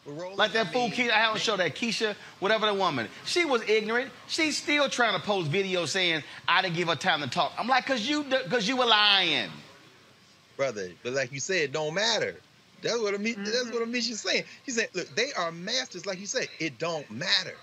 Like 0.04 0.52
that 0.52 0.72
fool 0.72 0.88
Keisha, 0.88 1.10
I 1.10 1.18
haven't 1.18 1.40
show 1.42 1.56
that 1.56 1.76
Keisha, 1.76 2.16
whatever 2.40 2.66
the 2.66 2.74
woman. 2.74 3.06
She 3.24 3.44
was 3.44 3.62
ignorant. 3.68 4.10
She's 4.26 4.56
still 4.56 4.88
trying 4.88 5.14
to 5.14 5.24
post 5.24 5.50
videos 5.50 5.88
saying 5.88 6.24
I 6.48 6.60
didn't 6.60 6.74
give 6.74 6.88
her 6.88 6.96
time 6.96 7.20
to 7.20 7.28
talk. 7.28 7.52
I'm 7.56 7.68
like, 7.68 7.86
cause 7.86 8.00
you, 8.00 8.24
cause 8.50 8.66
you 8.66 8.76
were 8.76 8.86
lying. 8.86 9.48
brother. 10.56 10.90
But 11.04 11.12
like 11.12 11.32
you 11.32 11.38
said, 11.38 11.62
it 11.62 11.72
don't 11.72 11.94
matter. 11.94 12.36
That's 12.82 12.98
what 13.00 13.14
Amish, 13.14 13.36
that's 13.36 13.50
mm-hmm. 13.58 13.74
what 13.74 13.82
Ameshia's 13.82 14.20
saying. 14.20 14.42
He 14.64 14.72
said, 14.72 14.88
look, 14.92 15.08
they 15.14 15.32
are 15.34 15.52
masters, 15.52 16.04
like 16.04 16.18
you 16.18 16.26
said. 16.26 16.48
It 16.58 16.78
don't 16.78 17.08
matter. 17.10 17.54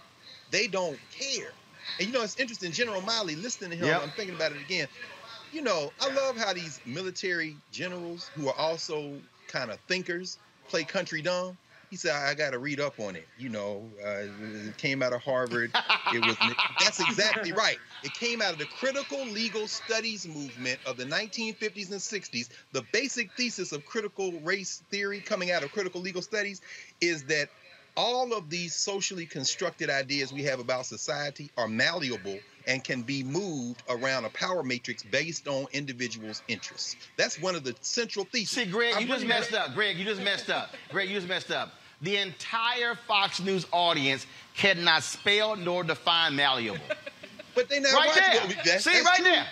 They 0.50 0.68
don't 0.68 0.98
care. 1.12 1.52
And 2.00 2.08
you 2.08 2.14
know, 2.14 2.24
it's 2.24 2.40
interesting. 2.40 2.72
General 2.72 3.02
Milley, 3.02 3.42
listening 3.42 3.72
to 3.72 3.76
him, 3.76 3.86
Yep. 3.86 4.02
I'm 4.02 4.10
thinking 4.12 4.36
about 4.36 4.54
it 4.54 4.62
again. 4.62 4.88
You 5.52 5.62
know, 5.62 5.92
I 6.00 6.14
love 6.14 6.38
how 6.38 6.54
these 6.54 6.80
military 6.86 7.58
generals 7.72 8.30
who 8.36 8.48
are 8.48 8.56
also 8.56 9.14
kind 9.48 9.72
of 9.72 9.80
thinkers 9.88 10.38
play 10.70 10.84
country 10.84 11.22
dumb. 11.22 11.58
He 11.90 11.96
said, 11.96 12.12
I 12.12 12.36
got 12.36 12.52
to 12.52 12.60
read 12.60 12.80
up 12.80 13.00
on 13.00 13.16
it. 13.16 13.28
You 13.38 13.50
know, 13.50 13.90
uh, 14.06 14.26
it 14.68 14.78
came 14.78 15.02
out 15.02 15.12
of 15.12 15.22
Harvard. 15.22 15.72
It 16.14 16.26
was. 16.26 16.38
That's 16.80 17.00
exactly 17.00 17.52
right. 17.52 17.78
It 18.04 18.14
came 18.14 18.42
out 18.42 18.54
of 18.54 18.60
the 18.60 18.66
critical 18.66 19.26
legal 19.26 19.68
studies 19.68 20.28
movement 20.28 20.80
of 20.86 20.98
the 20.98 21.06
1950s 21.06 21.92
and 21.92 22.00
60s. 22.00 22.50
The 22.74 22.84
basic 22.94 23.32
thesis 23.34 23.72
of 23.72 23.86
critical 23.86 24.40
race 24.42 24.84
theory 24.92 25.20
coming 25.20 25.52
out 25.52 25.64
of 25.64 25.72
critical 25.72 26.00
legal 26.00 26.22
studies 26.22 26.62
is 27.02 27.24
that 27.26 27.50
all 27.98 28.34
of 28.34 28.50
these 28.50 28.74
socially 28.76 29.26
constructed 29.26 29.90
ideas 29.90 30.32
we 30.32 30.44
have 30.44 30.60
about 30.60 30.86
society 30.86 31.52
are 31.58 31.68
malleable 31.68 32.40
and 32.68 32.84
can 32.84 33.02
be 33.02 33.24
moved 33.24 33.84
around 33.90 34.26
a 34.26 34.30
power 34.30 34.64
matrix 34.64 35.04
based 35.04 35.48
on 35.48 35.66
individuals' 35.74 36.42
interests. 36.48 36.96
That's 37.18 37.42
one 37.42 37.56
of 37.56 37.64
the 37.64 37.76
central 37.82 38.26
theses. 38.26 38.52
See, 38.52 38.66
Greg, 38.66 38.94
I'm 38.96 39.02
you 39.02 39.08
just 39.08 39.26
messed 39.26 39.54
up. 39.54 39.74
Greg, 39.74 39.98
you 39.98 40.06
just 40.06 40.22
messed 40.22 40.50
up. 40.50 40.70
Greg, 40.92 41.10
you 41.10 41.16
just 41.16 41.28
messed 41.28 41.52
up. 41.52 41.74
The 42.02 42.18
entire 42.18 42.96
Fox 43.08 43.40
News 43.42 43.66
audience 43.72 44.26
cannot 44.56 45.04
spell 45.04 45.56
nor 45.56 45.84
define 45.84 46.36
malleable. 46.36 46.80
But 47.56 47.68
they 47.68 47.80
not 47.82 47.92
Right 47.94 48.12
there. 48.14 48.44
it. 48.52 48.56
That's- 48.58 48.84
See, 48.86 48.92
right 48.92 49.16
true. 49.18 49.26
there. 49.26 49.46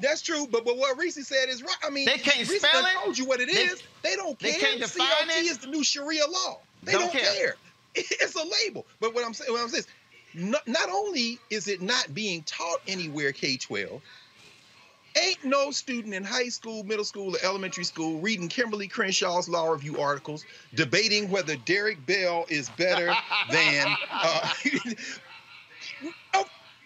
That's 0.00 0.20
true, 0.20 0.48
but, 0.50 0.64
but 0.64 0.76
what 0.78 0.98
Reese 0.98 1.24
said 1.28 1.48
is 1.48 1.62
right. 1.62 1.76
I 1.86 1.90
mean, 1.90 2.06
They 2.06 2.18
can't 2.18 2.38
Reese 2.48 2.60
spell 2.60 2.84
it. 2.84 2.92
told 3.04 3.16
you 3.16 3.24
what 3.26 3.40
it 3.40 3.46
They- 3.52 3.60
is. 3.60 3.82
They, 4.02 4.16
don't 4.16 4.36
care. 4.38 4.52
they 4.52 4.58
can't 4.58 4.80
define 4.80 5.06
CRT 5.06 5.38
it. 5.38 5.44
is 5.44 5.58
the 5.58 5.68
new 5.68 5.84
Sharia 5.84 6.26
law. 6.28 6.58
They 6.82 6.92
Don't 6.92 7.02
don't, 7.02 7.12
care. 7.12 7.34
care. 7.34 7.56
It's 7.94 8.34
a 8.34 8.42
label. 8.64 8.84
But 9.00 9.14
what 9.14 9.24
I'm 9.24 9.32
saying, 9.34 9.52
what 9.52 9.62
I'm 9.62 9.68
saying 9.68 9.84
is, 10.34 10.42
not, 10.42 10.66
not 10.66 10.88
only 10.90 11.38
is 11.50 11.68
it 11.68 11.80
not 11.82 12.12
being 12.14 12.42
taught 12.42 12.80
anywhere 12.88 13.32
K-12, 13.32 14.00
ain't 15.16 15.44
no 15.44 15.70
student 15.70 16.14
in 16.14 16.24
high 16.24 16.48
school, 16.48 16.84
middle 16.84 17.04
school, 17.04 17.34
or 17.34 17.38
elementary 17.42 17.84
school 17.84 18.20
reading 18.20 18.48
Kimberlé 18.48 18.90
Crenshaw's 18.90 19.48
law 19.48 19.68
review 19.68 19.98
articles, 19.98 20.44
debating 20.74 21.30
whether 21.30 21.56
Derek 21.56 22.04
Bell 22.06 22.46
is 22.48 22.68
better 22.70 23.14
than. 23.50 23.96
Uh, 24.12 24.52
oh, 26.34 26.44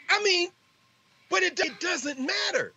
I 0.08 0.22
mean, 0.22 0.50
but 1.28 1.42
it, 1.42 1.58
it 1.60 1.80
doesn't 1.80 2.18
matter. 2.18 2.72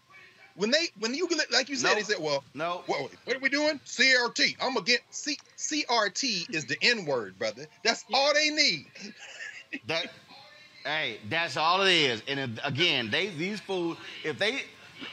When 0.56 0.70
they, 0.70 0.90
when 1.00 1.16
you 1.16 1.28
like 1.52 1.68
you 1.68 1.76
said, 1.76 1.90
No. 1.90 1.96
they 1.96 2.04
said, 2.04 2.18
"Well, 2.20 2.44
no, 2.54 2.84
what, 2.86 3.10
what 3.26 3.36
are 3.36 3.40
we 3.40 3.50
doing? 3.50 3.80
CRT. 3.86 4.56
I'm 4.62 4.78
against 4.78 5.04
C, 5.10 5.38
CRT 5.58 6.54
is 6.54 6.66
the 6.66 6.78
N 6.84 7.06
word, 7.06 7.40
brother. 7.40 7.66
That's 7.84 8.06
all 8.14 8.34
they 8.36 8.50
need. 8.52 8.86
That, 9.88 10.12
hey, 10.86 11.18
that's 11.28 11.58
all 11.58 11.82
it 11.82 11.92
is. 11.92 12.22
And 12.28 12.40
if- 12.40 12.66
again, 12.66 13.10
they 13.10 13.30
these 13.30 13.60
fools, 13.62 13.98
if 14.24 14.38
they, 14.38 14.62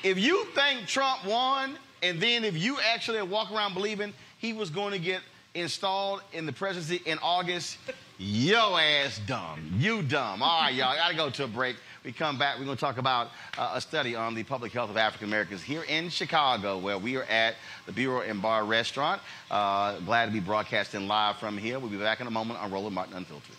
if 0.02 0.18
you 0.18 0.44
think 0.54 0.86
Trump 0.86 1.24
won, 1.24 1.76
and 2.02 2.20
then 2.20 2.44
if 2.44 2.56
you 2.56 2.78
actually 2.92 3.20
walk 3.22 3.52
around 3.52 3.74
believing 3.74 4.12
he 4.38 4.52
was 4.52 4.70
going 4.70 4.92
to 4.92 4.98
get 4.98 5.20
installed 5.54 6.22
in 6.32 6.46
the 6.46 6.52
presidency 6.52 7.02
in 7.08 7.18
August, 7.22 7.76
yo 8.18 8.76
ass 8.76 9.20
dumb. 9.26 9.72
You 9.76 10.02
dumb. 10.02 10.42
All 10.42 10.62
right, 10.62 10.74
y'all. 10.74 10.88
I 10.88 10.96
gotta 10.96 11.16
go 11.16 11.30
to 11.30 11.44
a 11.44 11.48
break. 11.48 11.76
We 12.04 12.12
come 12.12 12.38
back. 12.38 12.58
We're 12.58 12.64
gonna 12.64 12.76
talk 12.76 12.98
about 12.98 13.28
uh, 13.58 13.72
a 13.74 13.80
study 13.80 14.14
on 14.14 14.34
the 14.34 14.42
public 14.42 14.72
health 14.72 14.90
of 14.90 14.96
African 14.96 15.28
Americans 15.28 15.62
here 15.62 15.82
in 15.82 16.08
Chicago, 16.08 16.78
where 16.78 16.98
we 16.98 17.16
are 17.16 17.24
at 17.24 17.56
the 17.86 17.92
Bureau 17.92 18.20
and 18.20 18.40
Bar 18.40 18.64
Restaurant. 18.64 19.20
Uh, 19.50 19.98
glad 20.00 20.26
to 20.26 20.32
be 20.32 20.40
broadcasting 20.40 21.08
live 21.08 21.36
from 21.36 21.58
here. 21.58 21.78
We'll 21.78 21.90
be 21.90 21.98
back 21.98 22.20
in 22.20 22.26
a 22.26 22.30
moment 22.30 22.60
on 22.60 22.70
Roland 22.70 22.94
Martin 22.94 23.16
Unfiltered. 23.16 23.56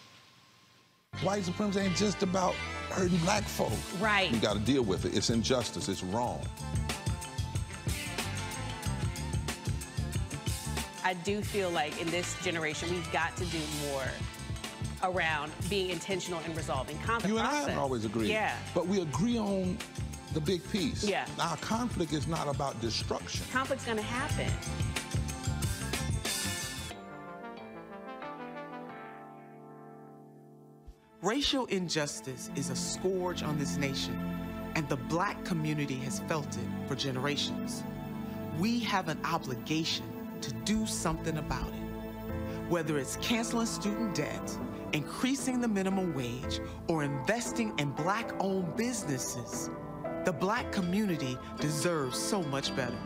White 1.19 1.43
supremacy 1.43 1.81
ain't 1.81 1.95
just 1.95 2.23
about 2.23 2.55
hurting 2.89 3.17
black 3.19 3.43
folk. 3.43 3.73
Right. 3.99 4.31
You 4.31 4.39
got 4.39 4.53
to 4.53 4.59
deal 4.59 4.81
with 4.81 5.05
it. 5.05 5.15
It's 5.15 5.29
injustice. 5.29 5.87
It's 5.87 6.03
wrong. 6.03 6.41
I 11.03 11.13
do 11.13 11.41
feel 11.43 11.69
like 11.69 12.01
in 12.01 12.09
this 12.09 12.41
generation, 12.43 12.89
we've 12.89 13.11
got 13.11 13.35
to 13.37 13.45
do 13.45 13.59
more 13.87 14.03
around 15.03 15.51
being 15.69 15.91
intentional 15.91 16.39
in 16.47 16.55
resolving 16.55 16.97
conflict. 16.99 17.27
You 17.27 17.37
and 17.37 17.45
I 17.45 17.49
process. 17.51 17.67
haven't 17.67 17.81
always 17.83 18.05
agreed. 18.05 18.29
Yeah. 18.29 18.55
But 18.73 18.87
we 18.87 19.01
agree 19.01 19.37
on 19.37 19.77
the 20.33 20.41
big 20.41 20.67
piece. 20.71 21.03
Yeah. 21.03 21.27
Our 21.39 21.57
conflict 21.57 22.13
is 22.13 22.27
not 22.27 22.47
about 22.47 22.81
destruction. 22.81 23.45
Conflict's 23.51 23.85
going 23.85 23.97
to 23.97 24.03
happen. 24.03 24.51
Racial 31.21 31.67
injustice 31.67 32.49
is 32.55 32.71
a 32.71 32.75
scourge 32.75 33.43
on 33.43 33.59
this 33.59 33.77
nation, 33.77 34.19
and 34.73 34.89
the 34.89 34.95
black 34.95 35.45
community 35.45 35.97
has 35.97 36.21
felt 36.21 36.47
it 36.57 36.67
for 36.87 36.95
generations. 36.95 37.83
We 38.57 38.79
have 38.79 39.07
an 39.07 39.19
obligation 39.23 40.05
to 40.41 40.51
do 40.51 40.87
something 40.87 41.37
about 41.37 41.67
it. 41.67 42.69
Whether 42.69 42.97
it's 42.97 43.17
canceling 43.17 43.67
student 43.67 44.15
debt, 44.15 44.57
increasing 44.93 45.61
the 45.61 45.67
minimum 45.67 46.15
wage, 46.15 46.59
or 46.87 47.03
investing 47.03 47.77
in 47.77 47.91
black 47.91 48.31
owned 48.39 48.75
businesses, 48.75 49.69
the 50.25 50.33
black 50.33 50.71
community 50.71 51.37
deserves 51.59 52.17
so 52.17 52.41
much 52.41 52.75
better. 52.75 52.97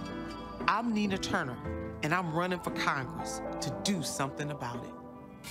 I'm 0.70 0.94
Nina 0.94 1.18
Turner, 1.18 1.58
and 2.02 2.16
I'm 2.16 2.32
running 2.32 2.62
for 2.62 2.72
Congress 2.72 3.42
to 3.60 3.76
do 3.84 4.02
something 4.02 4.52
about 4.52 4.86
it. 4.86 4.95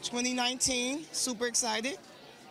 2019. 0.02 1.04
Super 1.12 1.46
excited. 1.46 1.96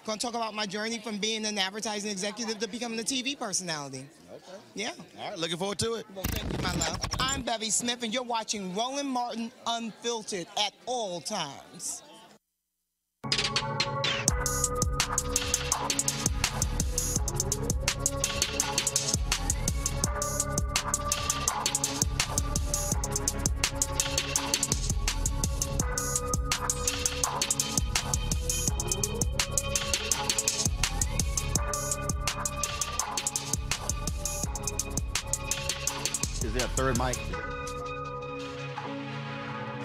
Going 0.05 0.19
to 0.19 0.25
talk 0.25 0.35
about 0.35 0.53
my 0.53 0.65
journey 0.65 0.99
from 0.99 1.17
being 1.17 1.45
an 1.45 1.57
advertising 1.57 2.11
executive 2.11 2.59
to 2.59 2.67
becoming 2.67 2.99
a 2.99 3.03
TV 3.03 3.37
personality. 3.37 4.05
Okay. 4.33 4.57
Yeah. 4.73 4.91
All 5.19 5.29
right, 5.29 5.39
looking 5.39 5.57
forward 5.57 5.79
to 5.79 5.95
it. 5.95 6.05
Well, 6.15 6.25
thank 6.29 6.51
you, 6.51 6.63
my 6.63 6.73
love. 6.85 6.99
I'm 7.19 7.41
Bevy 7.41 7.69
Smith, 7.69 8.03
and 8.03 8.13
you're 8.13 8.23
watching 8.23 8.75
Roland 8.75 9.07
Martin 9.07 9.51
Unfiltered 9.67 10.47
at 10.57 10.73
all 10.85 11.21
times. 11.21 12.03
Third 36.73 36.97
mic? 36.97 37.17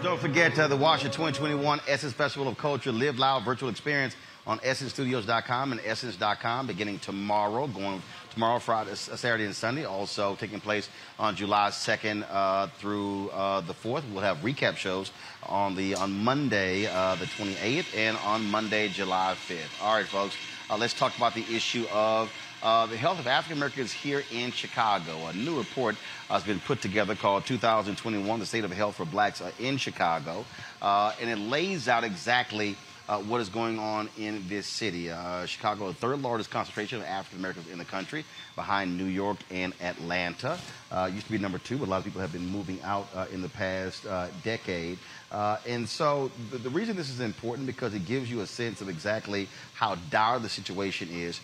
Don't 0.03 0.21
forget 0.21 0.59
uh, 0.59 0.69
the 0.69 0.77
Washington 0.77 1.13
2021 1.13 1.81
Essence 1.89 2.13
Festival 2.13 2.49
of 2.49 2.57
Culture 2.57 2.93
Live 2.93 3.19
Loud 3.19 3.45
virtual 3.45 3.69
experience 3.69 4.15
on 4.47 4.59
EssenceStudios.com 4.61 5.73
and 5.73 5.81
Essence.com 5.85 6.67
beginning 6.67 6.99
tomorrow, 7.01 7.67
going 7.67 8.01
tomorrow, 8.33 8.59
Friday, 8.59 8.93
uh, 8.93 8.95
Saturday, 8.95 9.45
and 9.45 9.55
Sunday. 9.55 9.85
Also 9.85 10.37
taking 10.37 10.61
place 10.61 10.89
on 11.19 11.37
July 11.37 11.69
2nd 11.69 12.25
uh, 12.31 12.69
through 12.79 13.29
uh, 13.31 13.61
the 13.61 13.75
4th. 13.75 14.05
We'll 14.11 14.23
have 14.23 14.39
recap 14.39 14.77
shows 14.77 15.11
on 15.47 15.75
the 15.75 15.95
on 15.97 16.13
Monday, 16.25 16.87
uh, 16.87 17.17
the 17.17 17.27
28th, 17.27 17.95
and 17.97 18.17
on 18.19 18.51
Monday, 18.51 18.89
July 18.89 19.37
5th. 19.49 19.83
All 19.83 19.97
right, 19.97 20.07
folks, 20.07 20.37
uh, 20.71 20.79
let's 20.79 20.95
talk 20.95 21.17
about 21.17 21.35
the 21.35 21.45
issue 21.55 21.87
of 21.93 22.33
uh, 22.63 22.87
the 22.87 22.97
health 22.97 23.19
of 23.19 23.27
African 23.27 23.59
Americans 23.59 23.93
here 23.93 24.23
in 24.33 24.51
Chicago. 24.51 25.27
A 25.27 25.33
new 25.33 25.57
report 25.57 25.97
has 26.29 26.43
been 26.43 26.61
put 26.61 26.81
together 26.83 27.15
called 27.15 27.47
2021, 27.47 28.41
The 28.41 28.47
State 28.47 28.65
of 28.65 28.73
Health 28.73 28.97
for 28.97 29.05
Blacks 29.05 29.41
uh, 29.41 29.51
in 29.59 29.77
Chicago. 29.77 30.45
Uh, 30.83 31.13
and 31.21 31.31
it 31.31 31.39
lays 31.39 31.89
out 31.89 32.05
exactly 32.05 32.77
uh, 33.09 33.19
what 33.21 33.41
is 33.41 33.49
going 33.49 33.79
on 33.79 34.09
in 34.19 34.47
this 34.49 34.67
city. 34.67 35.11
Uh, 35.11 35.47
Chicago, 35.47 35.89
the 35.89 35.95
third 35.95 36.21
largest 36.21 36.51
concentration 36.51 36.99
of 36.99 37.05
African 37.07 37.39
Americans 37.39 37.69
in 37.71 37.79
the 37.79 37.85
country, 37.85 38.25
behind 38.55 38.99
New 38.99 39.07
York 39.07 39.39
and 39.51 39.73
Atlanta. 39.81 40.59
Uh, 40.91 41.11
used 41.13 41.27
to 41.27 41.33
be 41.33 41.39
number 41.39 41.59
two, 41.59 41.79
but 41.79 41.89
a 41.89 41.91
lot 41.91 41.99
of 41.99 42.05
people 42.05 42.21
have 42.21 42.33
been 42.33 42.47
moving 42.47 42.81
out 42.83 43.09
uh, 43.15 43.27
in 43.33 43.41
the 43.41 43.49
past 43.49 44.07
uh, 44.07 44.29
decade. 44.45 44.99
Uh, 45.33 45.57
and 45.67 45.89
so 45.89 46.31
the, 46.51 46.59
the 46.59 46.71
reason 46.71 46.97
this 46.97 47.11
is 47.11 47.21
important 47.21 47.67
because 47.67 47.95
it 47.95 48.05
gives 48.07 48.31
you 48.31 48.41
a 48.41 48.47
sense 48.47 48.81
of 48.81 48.89
exactly 48.89 49.49
how 49.75 49.95
dire 50.11 50.39
the 50.39 50.49
situation 50.49 51.09
is 51.11 51.41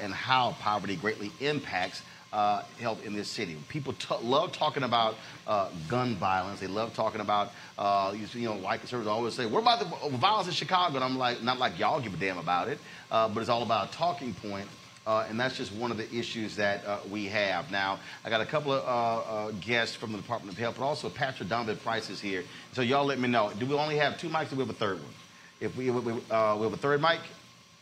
and 0.00 0.12
how 0.12 0.52
poverty 0.60 0.96
greatly 0.96 1.30
impacts 1.40 2.02
uh, 2.32 2.62
health 2.80 3.04
in 3.04 3.14
this 3.14 3.28
city. 3.28 3.56
People 3.68 3.94
love 4.22 4.52
talking 4.52 4.82
about 4.82 5.16
uh, 5.46 5.68
gun 5.88 6.14
violence. 6.16 6.60
They 6.60 6.66
love 6.66 6.94
talking 6.94 7.20
about, 7.20 7.52
uh, 7.78 8.14
you, 8.14 8.26
you 8.40 8.48
know, 8.48 8.56
white 8.56 8.80
conservatives 8.80 9.08
always 9.08 9.34
say, 9.34 9.46
what 9.46 9.60
about 9.60 9.80
the 9.80 10.16
violence 10.18 10.48
in 10.48 10.54
Chicago? 10.54 10.96
And 10.96 11.04
I'm 11.04 11.16
like, 11.16 11.42
not 11.42 11.58
like 11.58 11.78
y'all 11.78 12.00
give 12.00 12.14
a 12.14 12.16
damn 12.16 12.38
about 12.38 12.68
it, 12.68 12.78
uh, 13.10 13.28
but 13.28 13.40
it's 13.40 13.48
all 13.48 13.62
about 13.62 13.88
a 13.88 13.92
talking 13.92 14.34
point. 14.34 14.68
Uh, 15.06 15.24
and 15.30 15.40
that's 15.40 15.56
just 15.56 15.72
one 15.72 15.90
of 15.90 15.96
the 15.96 16.14
issues 16.14 16.54
that 16.56 16.84
uh, 16.84 16.98
we 17.10 17.24
have. 17.24 17.70
Now, 17.70 17.98
I 18.26 18.28
got 18.28 18.42
a 18.42 18.46
couple 18.46 18.72
of 18.72 18.84
uh, 18.84 19.46
uh, 19.46 19.50
guests 19.52 19.96
from 19.96 20.12
the 20.12 20.18
Department 20.18 20.52
of 20.52 20.58
Health, 20.58 20.76
but 20.78 20.84
also 20.84 21.08
Patrick 21.08 21.48
Donovan 21.48 21.78
Price 21.78 22.10
is 22.10 22.20
here. 22.20 22.44
So 22.74 22.82
y'all 22.82 23.06
let 23.06 23.18
me 23.18 23.26
know. 23.26 23.50
Do 23.58 23.64
we 23.64 23.74
only 23.74 23.96
have 23.96 24.18
two 24.18 24.28
mics 24.28 24.48
or 24.48 24.50
do 24.50 24.56
we 24.56 24.62
have 24.64 24.70
a 24.70 24.74
third 24.74 24.96
one? 24.96 25.14
If 25.60 25.74
we, 25.78 25.90
we, 25.90 26.12
uh, 26.30 26.56
we 26.56 26.64
have 26.64 26.74
a 26.74 26.76
third 26.76 27.00
mic? 27.00 27.20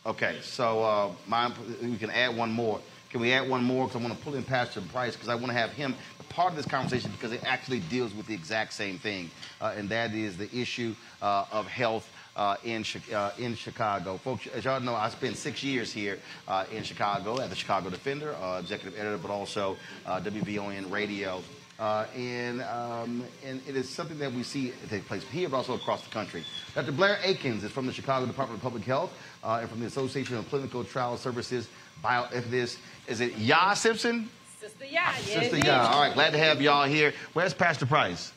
Okay, 0.06 0.38
so 0.40 0.84
uh, 0.84 1.10
mine, 1.26 1.52
we 1.82 1.96
can 1.96 2.10
add 2.10 2.36
one 2.36 2.52
more. 2.52 2.80
Can 3.16 3.22
we 3.22 3.32
add 3.32 3.48
one 3.48 3.64
more? 3.64 3.86
Because 3.86 4.02
I 4.02 4.06
want 4.06 4.18
to 4.18 4.22
pull 4.22 4.34
in 4.34 4.42
Pastor 4.42 4.82
Price 4.82 5.14
because 5.14 5.30
I 5.30 5.34
want 5.36 5.46
to 5.46 5.54
have 5.54 5.70
him 5.70 5.94
part 6.28 6.50
of 6.50 6.56
this 6.56 6.66
conversation 6.66 7.10
because 7.12 7.32
it 7.32 7.42
actually 7.46 7.80
deals 7.80 8.12
with 8.12 8.26
the 8.26 8.34
exact 8.34 8.74
same 8.74 8.98
thing, 8.98 9.30
uh, 9.58 9.72
and 9.74 9.88
that 9.88 10.12
is 10.12 10.36
the 10.36 10.54
issue 10.54 10.94
uh, 11.22 11.46
of 11.50 11.66
health 11.66 12.12
uh, 12.36 12.56
in, 12.62 12.84
uh, 13.14 13.30
in 13.38 13.54
Chicago. 13.54 14.18
Folks, 14.18 14.46
as 14.48 14.66
y'all 14.66 14.80
know, 14.80 14.94
I 14.94 15.08
spent 15.08 15.38
six 15.38 15.64
years 15.64 15.90
here 15.90 16.18
uh, 16.46 16.66
in 16.70 16.82
Chicago 16.82 17.40
at 17.40 17.48
the 17.48 17.56
Chicago 17.56 17.88
Defender, 17.88 18.34
uh, 18.34 18.60
executive 18.60 19.00
editor, 19.00 19.16
but 19.16 19.30
also 19.30 19.78
WVON 20.06 20.90
Radio. 20.90 21.42
And, 21.78 22.60
um, 22.60 23.24
and 23.42 23.62
it 23.66 23.76
is 23.76 23.88
something 23.88 24.18
that 24.18 24.30
we 24.30 24.42
see 24.42 24.74
take 24.90 25.06
place 25.06 25.24
here, 25.24 25.48
but 25.48 25.56
also 25.56 25.72
across 25.72 26.04
the 26.04 26.10
country. 26.10 26.44
Dr. 26.74 26.92
Blair 26.92 27.18
Akins 27.24 27.64
is 27.64 27.72
from 27.72 27.86
the 27.86 27.94
Chicago 27.94 28.26
Department 28.26 28.58
of 28.58 28.62
Public 28.62 28.84
Health 28.84 29.10
and 29.42 29.70
from 29.70 29.80
the 29.80 29.86
Association 29.86 30.36
of 30.36 30.46
Clinical 30.50 30.84
Trial 30.84 31.16
Services. 31.16 31.66
Bioethicist. 32.04 32.78
Is 33.06 33.20
it 33.20 33.36
Ya 33.38 33.74
Simpson? 33.74 34.28
Sister 34.60 34.84
Ya, 34.84 35.00
yeah. 35.28 35.40
Sister 35.40 35.58
Ya. 35.58 35.90
All 35.92 36.00
right, 36.00 36.14
glad 36.14 36.32
to 36.32 36.38
have 36.38 36.60
y'all 36.60 36.86
here. 36.86 37.14
Where's 37.34 37.54
Pastor 37.54 37.86
Price? 37.86 38.32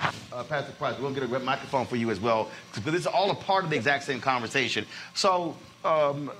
Uh, 0.00 0.42
Pastor 0.44 0.72
Price, 0.72 0.98
we'll 0.98 1.12
get 1.12 1.22
a 1.22 1.38
microphone 1.40 1.86
for 1.86 1.96
you 1.96 2.10
as 2.10 2.18
well, 2.18 2.50
because 2.72 2.92
this 2.92 3.02
is 3.02 3.06
all 3.06 3.30
a 3.30 3.34
part 3.34 3.64
of 3.64 3.70
the 3.70 3.76
exact 3.76 4.04
same 4.04 4.20
conversation. 4.20 4.86
So, 5.14 5.56
um, 5.84 6.30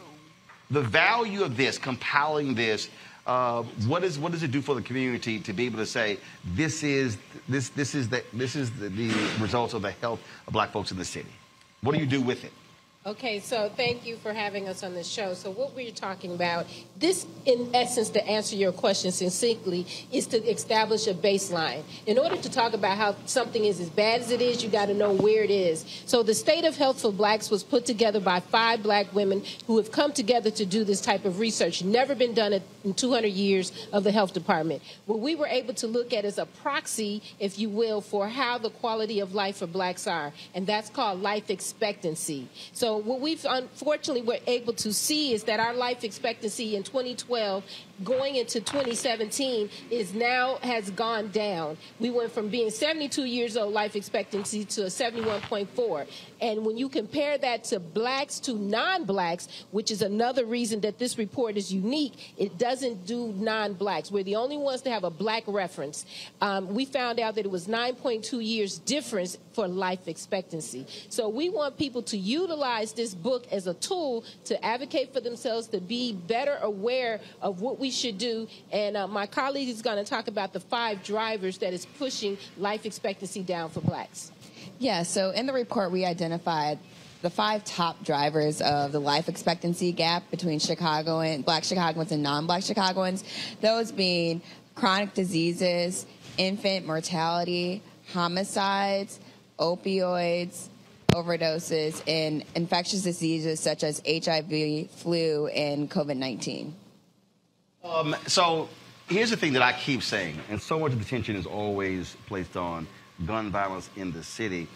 the 0.70 0.80
value 0.80 1.42
of 1.42 1.56
this, 1.56 1.78
compiling 1.78 2.54
this, 2.54 2.88
uh, 3.26 3.62
what, 3.86 4.02
is, 4.02 4.18
what 4.18 4.32
does 4.32 4.42
it 4.42 4.50
do 4.50 4.62
for 4.62 4.74
the 4.74 4.82
community 4.82 5.38
to 5.40 5.52
be 5.52 5.66
able 5.66 5.78
to 5.78 5.86
say 5.86 6.18
this 6.54 6.82
is, 6.82 7.18
this, 7.48 7.68
this 7.68 7.94
is, 7.94 8.08
the, 8.08 8.24
this 8.32 8.56
is 8.56 8.70
the, 8.70 8.88
the 8.88 9.08
results 9.40 9.74
of 9.74 9.82
the 9.82 9.90
health 9.90 10.20
of 10.46 10.52
black 10.52 10.72
folks 10.72 10.90
in 10.90 10.96
the 10.96 11.04
city? 11.04 11.28
What 11.82 11.92
do 11.94 12.00
you 12.00 12.06
do 12.06 12.20
with 12.20 12.44
it? 12.44 12.52
Okay, 13.06 13.40
so 13.40 13.70
thank 13.78 14.04
you 14.04 14.16
for 14.18 14.34
having 14.34 14.68
us 14.68 14.82
on 14.82 14.92
this 14.92 15.08
show. 15.08 15.32
So, 15.32 15.50
what 15.50 15.74
we're 15.74 15.90
talking 15.90 16.34
about, 16.34 16.66
this, 16.98 17.24
in 17.46 17.70
essence, 17.74 18.10
to 18.10 18.22
answer 18.28 18.56
your 18.56 18.72
question 18.72 19.10
succinctly, 19.10 19.86
is 20.12 20.26
to 20.26 20.36
establish 20.46 21.06
a 21.06 21.14
baseline. 21.14 21.82
In 22.04 22.18
order 22.18 22.36
to 22.36 22.50
talk 22.50 22.74
about 22.74 22.98
how 22.98 23.16
something 23.24 23.64
is 23.64 23.80
as 23.80 23.88
bad 23.88 24.20
as 24.20 24.30
it 24.30 24.42
is, 24.42 24.62
you 24.62 24.68
got 24.68 24.86
to 24.86 24.94
know 24.94 25.14
where 25.14 25.42
it 25.42 25.50
is. 25.50 25.86
So, 26.04 26.22
the 26.22 26.34
State 26.34 26.66
of 26.66 26.76
Health 26.76 27.00
for 27.00 27.10
Blacks 27.10 27.48
was 27.48 27.64
put 27.64 27.86
together 27.86 28.20
by 28.20 28.40
five 28.40 28.82
black 28.82 29.14
women 29.14 29.44
who 29.66 29.78
have 29.78 29.90
come 29.90 30.12
together 30.12 30.50
to 30.50 30.66
do 30.66 30.84
this 30.84 31.00
type 31.00 31.24
of 31.24 31.38
research. 31.38 31.82
Never 31.82 32.14
been 32.14 32.34
done 32.34 32.52
in 32.84 32.92
200 32.92 33.28
years 33.28 33.72
of 33.94 34.04
the 34.04 34.12
health 34.12 34.34
department. 34.34 34.82
What 35.06 35.20
we 35.20 35.34
were 35.34 35.46
able 35.46 35.72
to 35.72 35.86
look 35.86 36.12
at 36.12 36.26
is 36.26 36.36
a 36.36 36.44
proxy, 36.44 37.22
if 37.38 37.58
you 37.58 37.70
will, 37.70 38.02
for 38.02 38.28
how 38.28 38.58
the 38.58 38.68
quality 38.68 39.20
of 39.20 39.34
life 39.34 39.56
for 39.56 39.66
blacks 39.66 40.06
are, 40.06 40.34
and 40.54 40.66
that's 40.66 40.90
called 40.90 41.22
life 41.22 41.48
expectancy. 41.48 42.46
So, 42.72 42.89
so 42.90 42.96
what 42.96 43.20
we've 43.20 43.46
unfortunately 43.48 44.22
were 44.22 44.40
able 44.48 44.72
to 44.72 44.92
see 44.92 45.32
is 45.32 45.44
that 45.44 45.60
our 45.60 45.72
life 45.72 46.02
expectancy 46.02 46.74
in 46.74 46.82
2012 46.82 47.62
going 48.02 48.36
into 48.36 48.60
2017 48.60 49.68
is 49.90 50.14
now 50.14 50.56
has 50.62 50.90
gone 50.90 51.28
down. 51.28 51.76
We 51.98 52.10
went 52.10 52.32
from 52.32 52.48
being 52.48 52.70
72 52.70 53.24
years 53.24 53.56
old 53.56 53.72
life 53.72 53.94
expectancy 53.94 54.64
to 54.64 54.82
a 54.82 54.86
71.4. 54.86 56.06
And 56.40 56.64
when 56.64 56.78
you 56.78 56.88
compare 56.88 57.36
that 57.38 57.64
to 57.64 57.78
blacks 57.78 58.40
to 58.40 58.54
non-blacks, 58.54 59.48
which 59.70 59.90
is 59.90 60.00
another 60.00 60.46
reason 60.46 60.80
that 60.80 60.98
this 60.98 61.18
report 61.18 61.56
is 61.56 61.72
unique, 61.72 62.34
it 62.38 62.56
doesn't 62.56 63.06
do 63.06 63.34
non-blacks. 63.36 64.10
We're 64.10 64.24
the 64.24 64.36
only 64.36 64.56
ones 64.56 64.80
to 64.82 64.90
have 64.90 65.04
a 65.04 65.10
black 65.10 65.44
reference. 65.46 66.06
Um, 66.40 66.74
we 66.74 66.86
found 66.86 67.20
out 67.20 67.34
that 67.34 67.44
it 67.44 67.50
was 67.50 67.66
9.2 67.66 68.44
years 68.44 68.78
difference 68.78 69.36
for 69.52 69.68
life 69.68 70.08
expectancy. 70.08 70.86
So 71.10 71.28
we 71.28 71.50
want 71.50 71.76
people 71.76 72.02
to 72.04 72.16
utilize 72.16 72.79
this 72.92 73.14
book 73.14 73.46
as 73.52 73.66
a 73.66 73.74
tool 73.74 74.24
to 74.44 74.64
advocate 74.64 75.12
for 75.12 75.20
themselves, 75.20 75.68
to 75.68 75.80
be 75.80 76.12
better 76.12 76.58
aware 76.62 77.20
of 77.40 77.60
what 77.60 77.78
we 77.78 77.90
should 77.90 78.18
do. 78.18 78.48
And 78.72 78.96
uh, 78.96 79.06
my 79.06 79.26
colleague 79.26 79.68
is 79.68 79.82
going 79.82 80.02
to 80.02 80.08
talk 80.08 80.28
about 80.28 80.52
the 80.52 80.60
five 80.60 81.02
drivers 81.02 81.58
that 81.58 81.72
is 81.72 81.86
pushing 81.86 82.38
life 82.56 82.86
expectancy 82.86 83.42
down 83.42 83.70
for 83.70 83.80
blacks. 83.80 84.32
Yeah, 84.78 85.02
so 85.02 85.30
in 85.30 85.46
the 85.46 85.52
report, 85.52 85.92
we 85.92 86.04
identified 86.04 86.78
the 87.22 87.30
five 87.30 87.64
top 87.64 88.02
drivers 88.02 88.62
of 88.62 88.92
the 88.92 88.98
life 88.98 89.28
expectancy 89.28 89.92
gap 89.92 90.30
between 90.30 90.58
Chicago 90.58 91.20
and 91.20 91.44
black 91.44 91.64
Chicagoans 91.64 92.12
and 92.12 92.22
non-black 92.22 92.62
Chicagoans, 92.62 93.24
those 93.60 93.92
being 93.92 94.40
chronic 94.74 95.12
diseases, 95.12 96.06
infant 96.38 96.86
mortality, 96.86 97.82
homicides, 98.12 99.20
opioids, 99.58 100.68
overdoses, 101.12 102.02
and 102.06 102.44
infectious 102.54 103.02
diseases 103.02 103.60
such 103.60 103.84
as 103.84 104.02
HIV, 104.06 104.90
flu, 104.90 105.46
and 105.48 105.90
COVID 105.90 106.16
19. 106.16 106.74
Um, 107.82 108.14
so 108.26 108.68
here's 109.08 109.30
the 109.30 109.36
thing 109.36 109.52
that 109.54 109.62
I 109.62 109.72
keep 109.72 110.02
saying, 110.02 110.38
and 110.50 110.60
so 110.60 110.78
much 110.78 110.92
of 110.92 110.98
the 110.98 111.04
attention 111.04 111.36
is 111.36 111.46
always 111.46 112.16
placed 112.26 112.56
on 112.56 112.86
gun 113.26 113.50
violence 113.50 113.90
in 113.96 114.12
the 114.12 114.22
city. 114.22 114.68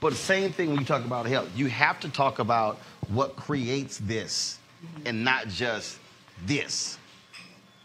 But 0.00 0.10
the 0.10 0.16
same 0.16 0.52
thing 0.52 0.68
when 0.68 0.80
you 0.80 0.84
talk 0.84 1.04
about 1.04 1.26
health, 1.26 1.48
you 1.56 1.66
have 1.66 2.00
to 2.00 2.08
talk 2.08 2.38
about 2.38 2.76
what 3.08 3.36
creates 3.36 3.98
this 3.98 4.58
and 5.06 5.24
not 5.24 5.48
just 5.48 5.98
this. 6.44 6.98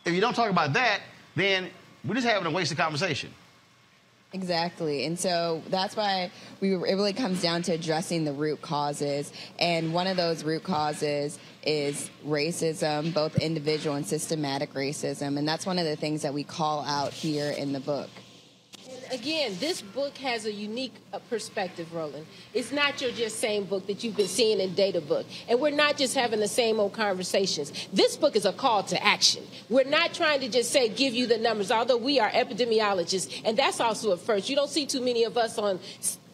If 0.05 0.13
you 0.13 0.21
don't 0.21 0.33
talk 0.33 0.49
about 0.49 0.73
that, 0.73 1.01
then 1.35 1.69
we're 2.03 2.15
just 2.15 2.27
having 2.27 2.45
a 2.45 2.51
wasted 2.51 2.77
conversation. 2.77 3.33
Exactly. 4.31 5.06
And 5.06 5.18
so 5.18 5.64
that's 5.69 5.95
why 5.95 6.30
we 6.61 6.73
it 6.73 6.77
really 6.77 7.14
comes 7.14 7.41
down 7.41 7.64
to 7.64 7.72
addressing 7.72 8.26
the 8.26 8.34
root 8.34 8.61
causes. 8.61 9.34
And 9.57 9.91
one 9.91 10.06
of 10.06 10.18
those 10.18 10.43
root 10.43 10.64
causes 10.64 11.39
is 11.64 12.11
racism, 12.26 13.11
both 13.11 13.35
individual 13.38 13.95
and 13.95 14.06
systematic 14.06 14.73
racism. 14.73 15.39
And 15.39 15.47
that's 15.47 15.65
one 15.65 15.80
of 15.80 15.85
the 15.85 15.95
things 15.95 16.22
that 16.22 16.34
we 16.34 16.43
call 16.43 16.85
out 16.85 17.11
here 17.11 17.51
in 17.51 17.73
the 17.73 17.80
book 17.80 18.10
again, 19.11 19.56
this 19.60 19.81
book 19.81 20.18
has 20.18 20.45
a 20.45 20.52
unique 20.52 20.94
uh, 21.14 21.19
perspective, 21.30 21.94
Roland. 21.94 22.26
It's 22.53 22.72
not 22.72 23.02
your 23.02 23.11
just 23.11 23.40
same 23.40 23.65
book 23.65 23.88
that 23.88 24.03
you've 24.03 24.15
been 24.15 24.27
seeing 24.27 24.60
in 24.60 24.73
Data 24.73 25.02
Book. 25.02 25.26
And 25.48 25.60
we're 25.60 25.72
not 25.72 25.98
just 25.98 26.15
having 26.15 26.40
the 26.40 26.48
same 26.48 26.80
old 26.80 26.94
conversations. 26.94 27.88
This 27.94 28.15
book 28.15 28.36
is 28.36 28.45
a 28.45 28.53
call 28.53 28.84
to 28.84 29.03
action. 29.03 29.44
We're 29.69 29.84
not 29.84 30.14
trying 30.14 30.41
to 30.41 30.49
just 30.49 30.72
say, 30.72 30.90
give 30.90 31.14
you 31.14 31.27
the 31.27 31.38
numbers, 31.38 31.72
although 31.72 31.98
we 31.98 32.19
are 32.19 32.30
epidemiologists. 32.30 33.41
And 33.45 33.57
that's 33.57 33.80
also 33.80 34.11
a 34.11 34.18
first. 34.18 34.49
You 34.49 34.56
don't 34.56 34.69
see 34.69 34.86
too 34.86 35.02
many 35.02 35.23
of 35.23 35.38
us 35.38 35.57
on 35.57 35.80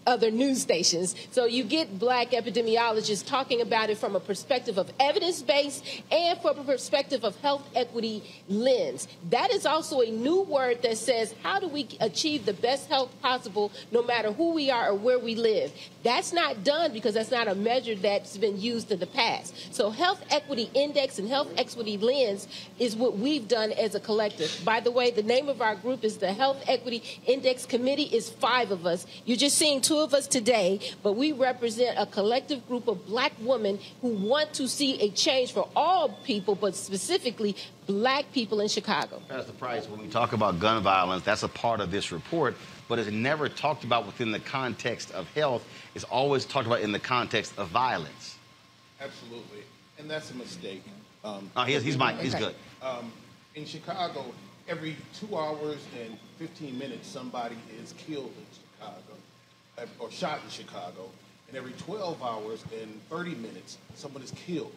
other 0.06 0.32
news 0.32 0.62
stations. 0.62 1.16
So 1.32 1.46
you 1.46 1.64
get 1.64 2.00
black 2.00 2.32
epidemiologists 2.32 3.26
talking 3.26 3.62
about 3.62 3.90
it 3.90 3.98
from 3.98 4.16
a 4.16 4.20
perspective 4.20 4.78
of 4.78 4.92
evidence 5.00 5.42
based 5.42 5.86
and 6.12 6.40
from 6.42 6.60
a 6.60 6.64
perspective 6.64 7.24
of 7.24 7.36
health 7.38 7.68
equity 7.76 8.24
lens. 8.48 9.08
That 9.30 9.52
is 9.52 9.66
also 9.66 10.02
a 10.02 10.12
new 10.12 10.42
word 10.42 10.82
that 10.84 10.98
says, 10.98 11.34
how 11.44 11.60
do 11.60 11.68
we 11.68 11.88
achieve 12.00 12.46
the 12.46 12.54
best 12.54 12.90
health 12.90 13.12
possible 13.22 13.72
no 13.92 14.04
matter 14.04 14.32
who 14.32 14.54
we 14.54 14.70
are 14.70 14.90
or 14.90 14.96
where 14.96 15.20
we 15.20 15.36
live? 15.36 15.72
That's 16.04 16.34
not 16.34 16.64
done 16.64 16.94
because 16.94 17.16
that's 17.16 17.32
not 17.32 17.48
a 17.48 17.56
measure 17.56 17.96
that's 17.96 18.38
been 18.38 18.60
used 18.60 18.92
in 18.92 19.00
the 19.00 19.08
past. 19.08 19.74
So 19.74 19.90
health 19.90 20.24
equity 20.30 20.70
index 20.74 21.20
and 21.20 21.28
health 21.28 21.52
equity 21.58 21.98
lens 21.98 22.48
is 22.80 22.96
what 22.96 23.18
we've 23.18 23.48
done 23.48 23.72
as 23.72 23.96
a 23.96 24.00
collective. 24.00 24.62
By 24.64 24.80
the 24.80 24.92
way, 24.92 25.12
the 25.12 25.24
name 25.24 25.50
of 25.50 25.62
our 25.62 25.76
group 25.76 26.04
is 26.04 26.18
the 26.18 26.34
Health 26.34 26.64
Equity 26.68 27.04
Index 27.26 27.66
Committee 27.66 28.04
is 28.04 28.30
five 28.30 28.72
of 28.72 28.86
us. 28.86 29.06
You're 29.26 29.38
just 29.38 29.58
seeing 29.58 29.82
two 29.82 29.95
of 30.00 30.14
us 30.14 30.28
today, 30.28 30.80
but 31.04 31.14
we 31.14 31.32
represent 31.32 31.98
a 31.98 32.06
collective 32.06 32.68
group 32.68 32.88
of 32.88 33.06
black 33.06 33.34
women 33.40 33.80
who 34.02 34.10
want 34.10 34.54
to 34.54 34.68
see 34.68 35.02
a 35.02 35.10
change 35.10 35.54
for 35.54 35.68
all 35.76 36.10
people, 36.24 36.56
but 36.56 36.76
specifically 36.76 37.56
black 37.88 38.32
people 38.32 38.60
in 38.62 38.68
Chicago. 38.68 39.22
Pastor 39.28 39.52
Price, 39.54 39.88
when 39.88 40.00
we 40.00 40.08
talk 40.08 40.34
about 40.34 40.60
gun 40.60 40.82
violence, 40.84 41.24
that's 41.24 41.44
a 41.44 41.48
part 41.48 41.80
of 41.80 41.92
this 41.92 42.12
report, 42.12 42.56
but 42.88 43.00
it's 43.00 43.12
never 43.12 43.50
talked 43.50 43.84
about 43.84 44.06
within 44.06 44.32
the 44.32 44.40
context 44.40 45.12
of 45.12 45.32
health. 45.34 45.66
It's 45.94 46.06
always 46.06 46.46
talked 46.46 46.68
about 46.68 46.82
in 46.82 46.92
the 46.92 47.00
context 47.00 47.54
of 47.58 47.70
violence. 47.70 48.38
Absolutely, 49.02 49.64
and 50.00 50.10
that's 50.10 50.32
a 50.32 50.36
mistake. 50.36 50.84
Um, 51.24 51.50
oh, 51.56 51.64
he's, 51.64 51.84
he's 51.84 51.98
Mike. 51.98 52.20
He's 52.20 52.36
good. 52.36 52.56
Um, 52.82 53.12
in 53.56 53.66
Chicago, 53.66 54.26
every 54.68 54.96
two 55.20 55.36
hours 55.38 55.80
and 56.02 56.18
15 56.38 56.78
minutes, 56.78 57.08
somebody 57.08 57.56
is 57.82 57.94
killed 57.94 58.32
in 58.38 58.46
Chicago, 58.54 58.55
or 60.00 60.12
shot 60.12 60.40
in 60.44 60.50
Chicago, 60.50 61.10
and 61.48 61.58
every 61.58 61.74
12 61.74 62.22
hours 62.22 62.64
and 62.82 63.02
30 63.10 63.36
minutes, 63.36 63.78
someone 63.96 64.24
is 64.24 64.32
killed. 64.32 64.74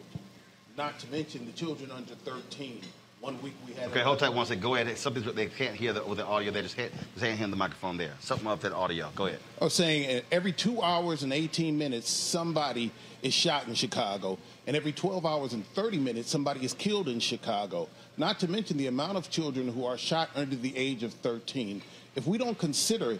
Not 0.77 0.99
to 0.99 1.07
mention 1.11 1.45
the 1.45 1.51
children 1.51 1.91
under 1.91 2.13
13 2.15 2.81
one 3.21 3.41
week 3.41 3.53
we 3.67 3.73
had. 3.73 3.89
Okay, 3.89 3.99
hold 3.99 4.19
tight 4.19 4.33
one 4.33 4.45
second. 4.45 4.61
Go 4.63 4.75
ahead. 4.75 4.97
Something 4.97 5.23
they 5.35 5.47
can't 5.47 5.75
hear 5.75 5.91
the, 5.91 6.03
with 6.03 6.19
the 6.19 6.25
audio. 6.25 6.51
They 6.51 6.61
just 6.61 6.75
hand 6.75 6.91
him 7.19 7.51
the 7.51 7.57
microphone 7.57 7.97
there. 7.97 8.13
Something 8.21 8.47
off 8.47 8.61
that 8.61 8.71
audio. 8.71 9.09
Go 9.15 9.25
ahead. 9.25 9.39
I 9.59 9.65
was 9.65 9.73
saying 9.73 10.19
uh, 10.19 10.21
every 10.31 10.53
two 10.53 10.81
hours 10.81 11.23
and 11.23 11.33
18 11.33 11.77
minutes, 11.77 12.09
somebody 12.09 12.91
is 13.21 13.33
shot 13.33 13.67
in 13.67 13.73
Chicago, 13.73 14.37
and 14.67 14.75
every 14.75 14.93
12 14.93 15.25
hours 15.25 15.51
and 15.51 15.65
30 15.67 15.97
minutes, 15.97 16.29
somebody 16.29 16.63
is 16.63 16.73
killed 16.73 17.09
in 17.09 17.19
Chicago. 17.19 17.89
Not 18.15 18.39
to 18.39 18.47
mention 18.47 18.77
the 18.77 18.87
amount 18.87 19.17
of 19.17 19.29
children 19.29 19.67
who 19.67 19.85
are 19.85 19.97
shot 19.97 20.29
under 20.35 20.55
the 20.55 20.75
age 20.77 21.03
of 21.03 21.13
13. 21.15 21.81
If 22.15 22.25
we 22.25 22.37
don't 22.37 22.57
consider 22.57 23.19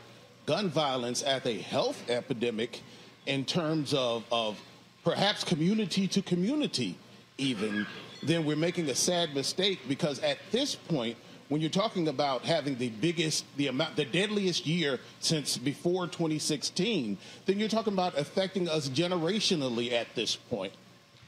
gun 0.49 0.67
violence 0.67 1.21
as 1.21 1.45
a 1.45 1.59
health 1.59 2.09
epidemic 2.09 2.81
in 3.27 3.45
terms 3.45 3.93
of, 3.93 4.23
of 4.31 4.59
perhaps 5.03 5.43
community 5.43 6.07
to 6.07 6.23
community, 6.23 6.97
even 7.37 7.85
then 8.23 8.43
we're 8.43 8.55
making 8.55 8.89
a 8.89 8.95
sad 8.95 9.35
mistake 9.35 9.77
because 9.87 10.17
at 10.21 10.39
this 10.49 10.73
point, 10.73 11.15
when 11.49 11.61
you're 11.61 11.69
talking 11.69 12.07
about 12.07 12.43
having 12.43 12.75
the 12.79 12.89
biggest, 12.89 13.45
the 13.57 13.67
amount, 13.67 13.95
the 13.95 14.05
deadliest 14.05 14.65
year 14.65 14.99
since 15.19 15.55
before 15.55 16.07
2016, 16.07 17.15
then 17.45 17.59
you're 17.59 17.69
talking 17.69 17.93
about 17.93 18.17
affecting 18.17 18.67
us 18.67 18.89
generationally 18.89 19.91
at 19.91 20.07
this 20.15 20.35
point. 20.35 20.73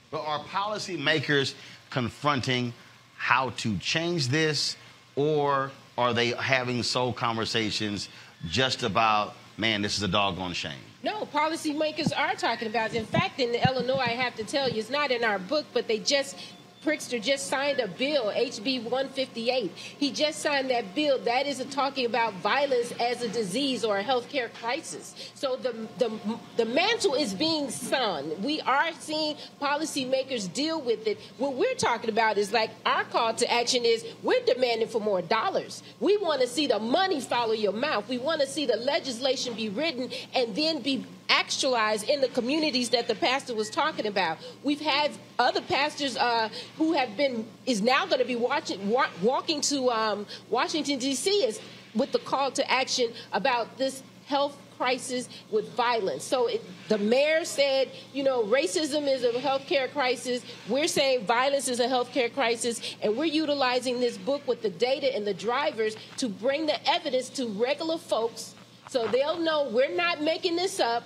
But 0.09 0.25
are 0.25 0.39
policymakers 0.45 1.53
confronting 1.91 2.73
how 3.17 3.51
to 3.57 3.77
change 3.77 4.29
this, 4.29 4.77
or 5.15 5.69
are 5.95 6.11
they 6.11 6.29
having 6.29 6.81
sole 6.81 7.13
conversations 7.13 8.09
just 8.47 8.83
about, 8.83 9.35
man, 9.57 9.81
this 9.81 9.97
is 9.97 10.03
a 10.03 10.07
doggone 10.07 10.53
shame? 10.53 10.73
No, 11.03 11.25
policymakers 11.25 12.15
are 12.15 12.35
talking 12.35 12.67
about 12.67 12.93
it. 12.93 12.97
In 12.97 13.05
fact, 13.05 13.39
in 13.39 13.55
Illinois, 13.55 14.03
I 14.05 14.09
have 14.09 14.35
to 14.35 14.43
tell 14.43 14.69
you, 14.69 14.79
it's 14.79 14.89
not 14.89 15.09
in 15.11 15.23
our 15.23 15.39
book, 15.39 15.65
but 15.73 15.87
they 15.87 15.97
just 15.97 16.37
Pritzker 16.83 17.21
just 17.21 17.47
signed 17.47 17.79
a 17.79 17.87
bill, 17.87 18.31
HB 18.31 18.83
158. 18.83 19.71
He 19.75 20.11
just 20.11 20.39
signed 20.39 20.71
that 20.71 20.95
bill. 20.95 21.19
That 21.19 21.45
isn't 21.45 21.69
talking 21.69 22.07
about 22.07 22.33
violence 22.35 22.91
as 22.99 23.21
a 23.21 23.27
disease 23.27 23.85
or 23.85 23.99
a 23.99 24.03
healthcare 24.03 24.51
crisis. 24.55 25.13
So 25.35 25.57
the, 25.57 25.87
the, 25.99 26.11
the 26.57 26.65
mantle 26.65 27.13
is 27.13 27.35
being 27.35 27.69
sung. 27.69 28.41
We 28.41 28.61
are 28.61 28.91
seeing 28.93 29.35
policymakers 29.61 30.51
deal 30.51 30.81
with 30.81 31.05
it. 31.05 31.19
What 31.37 31.53
we're 31.53 31.75
talking 31.75 32.09
about 32.09 32.39
is 32.39 32.51
like 32.51 32.71
our 32.83 33.03
call 33.03 33.35
to 33.35 33.51
action 33.51 33.85
is 33.85 34.03
we're 34.23 34.43
demanding 34.45 34.87
for 34.87 34.99
more 34.99 35.21
dollars. 35.21 35.83
We 35.99 36.17
want 36.17 36.41
to 36.41 36.47
see 36.47 36.65
the 36.65 36.79
money 36.79 37.21
follow 37.21 37.53
your 37.53 37.73
mouth. 37.73 38.09
We 38.09 38.17
want 38.17 38.41
to 38.41 38.47
see 38.47 38.65
the 38.65 38.77
legislation 38.77 39.53
be 39.53 39.69
written 39.69 40.09
and 40.33 40.55
then 40.55 40.81
be 40.81 41.05
actualize 41.31 42.03
in 42.03 42.21
the 42.21 42.27
communities 42.27 42.89
that 42.89 43.07
the 43.07 43.15
pastor 43.15 43.55
was 43.55 43.69
talking 43.69 44.05
about. 44.05 44.37
We've 44.63 44.81
had 44.81 45.11
other 45.39 45.61
pastors 45.61 46.17
uh, 46.17 46.49
who 46.77 46.93
have 46.93 47.17
been 47.17 47.47
is 47.65 47.81
now 47.81 48.05
going 48.05 48.19
to 48.19 48.25
be 48.25 48.35
watching 48.35 48.89
wa- 48.89 49.09
walking 49.21 49.61
to 49.61 49.89
um, 49.89 50.25
Washington 50.49 50.99
D.C. 50.99 51.53
With 51.95 52.11
the 52.11 52.19
call 52.19 52.51
to 52.51 52.71
action 52.71 53.11
about 53.33 53.77
this 53.77 54.03
health 54.27 54.57
crisis 54.77 55.29
with 55.51 55.69
violence. 55.73 56.23
So 56.23 56.47
it, 56.47 56.61
the 56.87 56.97
mayor 56.97 57.45
said, 57.45 57.89
you 58.13 58.23
know, 58.23 58.43
racism 58.43 59.07
is 59.07 59.23
a 59.23 59.31
healthcare 59.33 59.91
crisis. 59.91 60.43
We're 60.67 60.87
saying 60.87 61.25
violence 61.25 61.67
is 61.67 61.79
a 61.79 61.87
healthcare 61.87 62.33
crisis, 62.33 62.95
and 63.01 63.15
we're 63.15 63.25
utilizing 63.25 63.99
this 63.99 64.17
book 64.17 64.47
with 64.47 64.61
the 64.61 64.69
data 64.69 65.13
and 65.15 65.27
the 65.27 65.33
drivers 65.33 65.95
to 66.17 66.29
bring 66.29 66.65
the 66.65 66.89
evidence 66.89 67.29
to 67.29 67.47
regular 67.47 67.97
folks 67.97 68.55
so 68.91 69.07
they'll 69.07 69.39
know 69.39 69.69
we're 69.69 69.95
not 69.95 70.21
making 70.21 70.57
this 70.57 70.81
up 70.81 71.03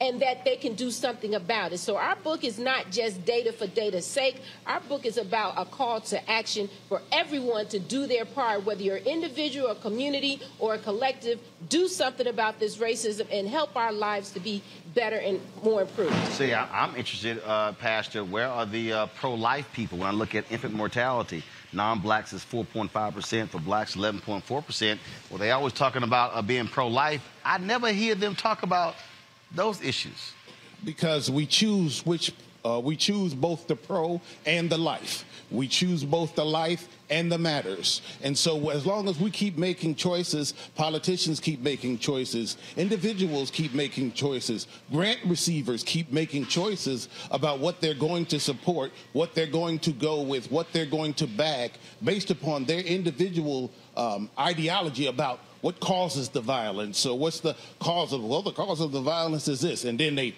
and 0.00 0.20
that 0.20 0.44
they 0.44 0.56
can 0.56 0.74
do 0.74 0.90
something 0.90 1.34
about 1.34 1.72
it. 1.72 1.78
So 1.78 1.96
our 1.96 2.16
book 2.16 2.44
is 2.44 2.58
not 2.58 2.90
just 2.90 3.24
data 3.24 3.52
for 3.52 3.66
data's 3.66 4.06
sake. 4.06 4.40
Our 4.66 4.80
book 4.80 5.04
is 5.04 5.18
about 5.18 5.54
a 5.56 5.64
call 5.64 6.00
to 6.02 6.30
action 6.30 6.68
for 6.88 7.02
everyone 7.10 7.66
to 7.68 7.78
do 7.78 8.06
their 8.06 8.24
part, 8.24 8.64
whether 8.64 8.82
you're 8.82 8.98
individual, 8.98 9.68
a 9.68 9.74
community, 9.74 10.40
or 10.58 10.74
a 10.74 10.78
collective, 10.78 11.40
do 11.68 11.88
something 11.88 12.28
about 12.28 12.60
this 12.60 12.76
racism 12.76 13.26
and 13.32 13.48
help 13.48 13.76
our 13.76 13.92
lives 13.92 14.30
to 14.32 14.40
be 14.40 14.62
better 14.94 15.16
and 15.16 15.40
more 15.64 15.82
improved. 15.82 16.14
See, 16.32 16.52
I, 16.52 16.84
am 16.84 16.94
interested, 16.94 17.42
uh, 17.44 17.72
Pastor, 17.72 18.24
where 18.24 18.48
are 18.48 18.66
the 18.66 18.92
uh, 18.92 19.06
pro-life 19.06 19.70
people 19.72 19.98
when 19.98 20.08
I 20.08 20.12
look 20.12 20.34
at 20.34 20.50
infant 20.50 20.74
mortality? 20.74 21.42
Non-blacks 21.72 22.32
is 22.32 22.44
4.5%, 22.44 23.48
for 23.48 23.58
blacks 23.58 23.94
11.4%. 23.94 24.98
Well, 25.28 25.38
they 25.38 25.50
always 25.50 25.72
talking 25.74 26.02
about 26.02 26.34
uh, 26.34 26.40
being 26.40 26.66
pro-life. 26.66 27.22
I 27.44 27.58
never 27.58 27.92
hear 27.92 28.14
them 28.14 28.34
talk 28.34 28.62
about 28.62 28.94
those 29.52 29.82
issues? 29.82 30.32
Because 30.84 31.30
we 31.30 31.46
choose 31.46 32.04
which 32.06 32.32
uh, 32.64 32.80
we 32.80 32.96
choose 32.96 33.34
both 33.34 33.66
the 33.66 33.76
pro 33.76 34.20
and 34.44 34.68
the 34.68 34.78
life. 34.78 35.24
We 35.50 35.68
choose 35.68 36.04
both 36.04 36.34
the 36.34 36.44
life 36.44 36.88
and 37.08 37.32
the 37.32 37.38
matters. 37.38 38.02
And 38.22 38.36
so, 38.36 38.68
as 38.68 38.84
long 38.84 39.08
as 39.08 39.18
we 39.18 39.30
keep 39.30 39.56
making 39.56 39.94
choices, 39.94 40.52
politicians 40.74 41.40
keep 41.40 41.60
making 41.60 41.98
choices, 41.98 42.58
individuals 42.76 43.50
keep 43.50 43.72
making 43.72 44.12
choices, 44.12 44.66
grant 44.92 45.20
receivers 45.24 45.82
keep 45.82 46.12
making 46.12 46.46
choices 46.46 47.08
about 47.30 47.60
what 47.60 47.80
they're 47.80 47.94
going 47.94 48.26
to 48.26 48.40
support, 48.40 48.92
what 49.12 49.34
they're 49.34 49.46
going 49.46 49.78
to 49.78 49.92
go 49.92 50.20
with, 50.20 50.50
what 50.50 50.70
they're 50.72 50.84
going 50.84 51.14
to 51.14 51.26
back 51.26 51.72
based 52.04 52.30
upon 52.30 52.64
their 52.64 52.80
individual 52.80 53.70
um, 53.96 54.28
ideology 54.38 55.06
about 55.06 55.40
what 55.60 55.80
causes 55.80 56.28
the 56.28 56.40
violence? 56.40 56.98
So 56.98 57.14
what's 57.14 57.40
the 57.40 57.56
cause 57.80 58.12
of 58.12 58.22
well 58.22 58.42
the 58.42 58.52
cause 58.52 58.80
of 58.80 58.92
the 58.92 59.00
violence 59.00 59.48
is 59.48 59.60
this 59.60 59.84
and 59.84 59.98
then 59.98 60.14
they 60.14 60.34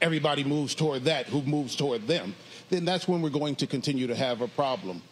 everybody 0.00 0.44
moves 0.44 0.74
toward 0.74 1.04
that 1.04 1.26
who 1.26 1.42
moves 1.42 1.76
toward 1.76 2.06
them. 2.06 2.34
Then 2.68 2.84
that's 2.84 3.06
when 3.08 3.22
we're 3.22 3.30
going 3.30 3.56
to 3.56 3.66
continue 3.66 4.06
to 4.06 4.14
have 4.14 4.40
a 4.40 4.48
problem. 4.48 5.02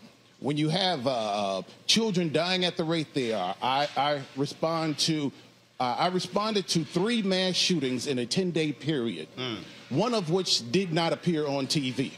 When 0.41 0.57
you 0.57 0.69
have 0.69 1.07
uh, 1.07 1.11
uh 1.11 1.63
children 1.87 2.33
dying 2.33 2.65
at 2.65 2.77
the 2.77 2.85
rate 2.85 3.15
they 3.15 3.33
are, 3.33 3.55
I, 3.63 3.89
I 3.97 4.23
respond 4.37 4.99
to 5.01 5.33
uh, 5.81 5.97
I 5.99 6.09
responded 6.09 6.69
to 6.69 6.85
three 6.85 7.23
mass 7.23 7.57
shootings 7.57 8.07
in 8.07 8.19
a 8.19 8.27
10 8.27 8.53
day 8.53 8.73
period, 8.73 9.29
mm. 9.37 9.59
one 9.91 10.15
of 10.15 10.31
which 10.31 10.71
did 10.71 10.93
not 10.93 11.13
appear 11.13 11.47
on 11.47 11.67
TV 11.67 12.13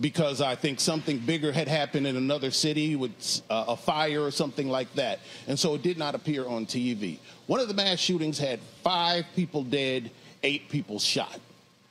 because 0.00 0.40
I 0.40 0.54
think 0.54 0.80
something 0.80 1.18
bigger 1.18 1.52
had 1.52 1.68
happened 1.68 2.06
in 2.06 2.16
another 2.16 2.50
city 2.50 2.96
with 2.96 3.42
uh, 3.50 3.66
a 3.68 3.76
fire 3.76 4.22
or 4.22 4.30
something 4.30 4.68
like 4.68 4.92
that. 4.94 5.20
And 5.46 5.58
so 5.58 5.74
it 5.74 5.82
did 5.82 5.98
not 5.98 6.14
appear 6.14 6.46
on 6.46 6.66
TV. 6.66 7.18
One 7.46 7.60
of 7.60 7.68
the 7.68 7.74
mass 7.74 7.98
shootings 7.98 8.38
had 8.38 8.60
five 8.82 9.26
people 9.36 9.62
dead, 9.62 10.10
eight 10.42 10.68
people 10.68 10.98
shot, 10.98 11.38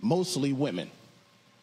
mostly 0.02 0.54
women. 0.54 0.90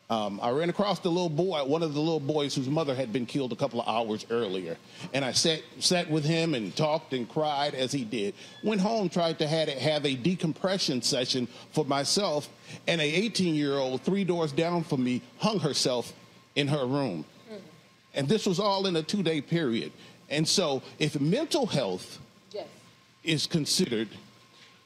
Um, 0.08 0.38
I 0.40 0.50
ran 0.50 0.70
across 0.70 1.00
the 1.00 1.10
little 1.10 1.28
boy, 1.28 1.64
one 1.64 1.82
of 1.82 1.92
the 1.92 1.98
little 1.98 2.20
boys 2.20 2.54
whose 2.54 2.68
mother 2.68 2.94
had 2.94 3.12
been 3.12 3.26
killed 3.26 3.52
a 3.52 3.56
couple 3.56 3.80
of 3.80 3.88
hours 3.88 4.24
earlier. 4.30 4.76
And 5.12 5.24
I 5.24 5.32
sat, 5.32 5.62
sat 5.80 6.08
with 6.08 6.24
him 6.24 6.54
and 6.54 6.76
talked 6.76 7.12
and 7.12 7.28
cried 7.28 7.74
as 7.74 7.90
he 7.90 8.04
did. 8.04 8.34
Went 8.62 8.80
home, 8.80 9.08
tried 9.08 9.40
to 9.40 9.48
have, 9.48 10.06
a 10.06 10.14
decompression 10.14 11.02
session 11.02 11.48
for 11.72 11.84
myself. 11.84 12.48
And 12.86 13.00
a 13.00 13.04
18 13.04 13.56
year 13.56 13.74
old, 13.74 14.02
three 14.02 14.22
doors 14.22 14.52
down 14.52 14.84
from 14.84 15.02
me, 15.02 15.22
hung 15.38 15.58
herself 15.58 16.12
in 16.56 16.68
her 16.68 16.84
room. 16.86 17.24
And 18.14 18.26
this 18.26 18.46
was 18.46 18.58
all 18.58 18.86
in 18.86 18.96
a 18.96 19.02
two 19.02 19.22
day 19.22 19.40
period. 19.40 19.92
And 20.28 20.48
so, 20.48 20.82
if 20.98 21.20
mental 21.20 21.66
health 21.66 22.18
yes. 22.50 22.66
is 23.22 23.46
considered, 23.46 24.08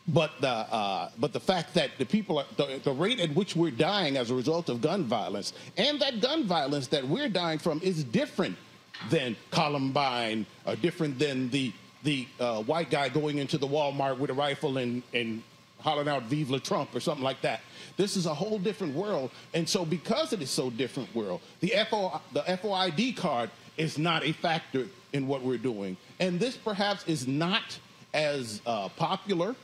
but 0.09 0.32
the, 0.40 0.48
uh, 0.48 1.10
but 1.18 1.32
the 1.32 1.40
fact 1.40 1.72
that 1.74 1.90
the 1.97 2.05
people 2.05 2.38
are, 2.38 2.44
the, 2.56 2.80
the 2.82 2.92
rate 2.92 3.20
at 3.20 3.30
which 3.34 3.56
we're 3.56 3.70
dying 3.70 4.16
as 4.16 4.30
a 4.30 4.34
result 4.34 4.68
of 4.68 4.82
gun 4.82 5.05
violence, 5.05 5.52
and 5.78 6.01
that 6.01 6.20
gun 6.20 6.44
violence 6.44 6.88
that 6.88 7.06
we're 7.06 7.28
dying 7.28 7.59
from 7.59 7.80
is 7.82 8.05
different 8.05 8.56
than 9.09 9.36
Columbine, 9.51 10.44
or 10.66 10.76
different 10.76 11.18
than 11.18 11.48
the, 11.51 11.72
the 12.02 12.26
uh, 12.38 12.62
white 12.64 12.90
guy 12.90 13.09
going 13.09 13.38
into 13.38 13.56
the 13.56 13.68
Walmart 13.68 14.18
with 14.18 14.28
a 14.28 14.34
rifle 14.34 14.76
and, 14.76 15.02
and 15.14 15.42
hollering 15.81 16.09
out 16.09 16.24
Vive 16.24 16.51
la 16.51 16.59
Trump 16.59 16.94
or 16.94 17.01
something 17.01 17.24
like 17.24 17.40
that. 17.43 17.61
This 17.97 18.16
is 18.16 18.27
a 18.27 18.35
whole 18.35 18.59
different 18.59 18.94
world. 18.94 19.31
And 19.55 19.69
so 19.69 19.85
because 19.85 20.32
it 20.32 20.43
is 20.43 20.51
so 20.51 20.70
different 20.70 21.15
world, 21.15 21.40
the, 21.61 21.73
FO, 21.89 22.20
the 22.32 22.43
FOID 22.43 23.16
card 23.16 23.51
is 23.77 23.98
not 23.98 24.24
a 24.24 24.32
factor 24.32 24.86
in 25.12 25.27
what 25.27 25.43
we're 25.43 25.59
doing. 25.59 25.97
And 26.19 26.39
this 26.39 26.57
perhaps 26.57 27.07
is 27.07 27.27
not 27.27 27.78
as 28.15 28.61
uh, 28.66 28.89
popular, 28.90 29.55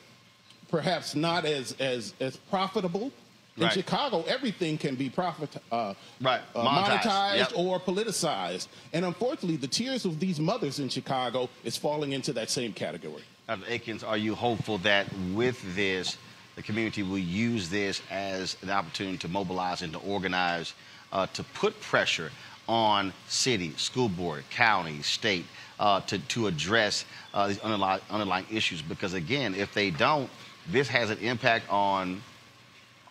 perhaps 0.69 1.15
not 1.15 1.45
as, 1.45 1.75
as, 1.81 2.15
as 2.21 2.37
profitable. 2.37 3.13
In 3.57 3.63
right. 3.63 3.73
Chicago, 3.73 4.23
everything 4.25 4.77
can 4.77 4.97
be 4.97 5.09
profit, 5.09 5.57
uh, 5.73 5.95
right. 6.21 6.43
Uh, 6.55 6.63
monetized, 6.63 7.01
monetized 7.01 7.37
yep. 7.37 7.53
or 7.57 7.81
politicized. 7.81 8.69
And 8.93 9.07
unfortunately, 9.07 9.57
the 9.57 9.67
tears 9.67 10.05
of 10.05 10.21
these 10.21 10.39
mothers 10.39 10.79
in 10.79 10.91
Chicago 10.91 11.49
is 11.65 11.75
falling 11.75 12.13
into 12.13 12.35
that 12.35 12.51
same 12.51 12.75
category. 12.75 13.23
Dr. 13.47 13.63
Aikens, 13.69 14.03
are 14.03 14.17
you 14.17 14.35
hopeful 14.35 14.79
that 14.79 15.07
with 15.33 15.77
this, 15.77 16.17
the 16.57 16.63
community 16.63 17.05
will 17.05 17.17
use 17.17 17.71
this 17.71 18.03
as 18.11 18.57
an 18.63 18.71
opportunity 18.71 19.19
to 19.19 19.29
mobilize 19.29 19.83
and 19.83 19.93
to 19.93 20.01
organize, 20.01 20.75
uh, 21.13 21.29
to 21.29 21.45
put 21.55 21.81
pressure 21.81 22.33
on 22.69 23.13
city, 23.29 23.73
school 23.77 24.09
board, 24.09 24.43
county, 24.51 25.01
state, 25.03 25.47
uh, 25.79 26.01
to, 26.01 26.19
to 26.19 26.49
address 26.49 27.05
uh, 27.35 27.47
these 27.47 27.61
underlying, 27.61 28.01
underlying 28.11 28.47
issues. 28.51 28.83
Because 28.83 29.15
again, 29.15 29.55
if 29.55 29.73
they 29.73 29.91
don't, 29.93 30.29
this 30.69 30.89
has 30.89 31.11
an 31.11 31.19
impact 31.19 31.71
on 31.71 32.21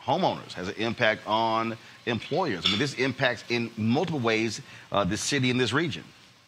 homeowners, 0.04 0.52
has 0.52 0.68
an 0.68 0.76
impact 0.76 1.26
on 1.26 1.78
employers. 2.08 2.66
I 2.66 2.72
mean, 2.72 2.80
this 2.80 2.96
impacts 2.96 3.46
in 3.48 3.72
multiple 3.78 4.20
ways 4.20 4.60
uh, 4.92 5.06
the 5.06 5.16
city 5.16 5.50
and 5.50 5.58
this 5.58 5.72
region. 5.72 6.04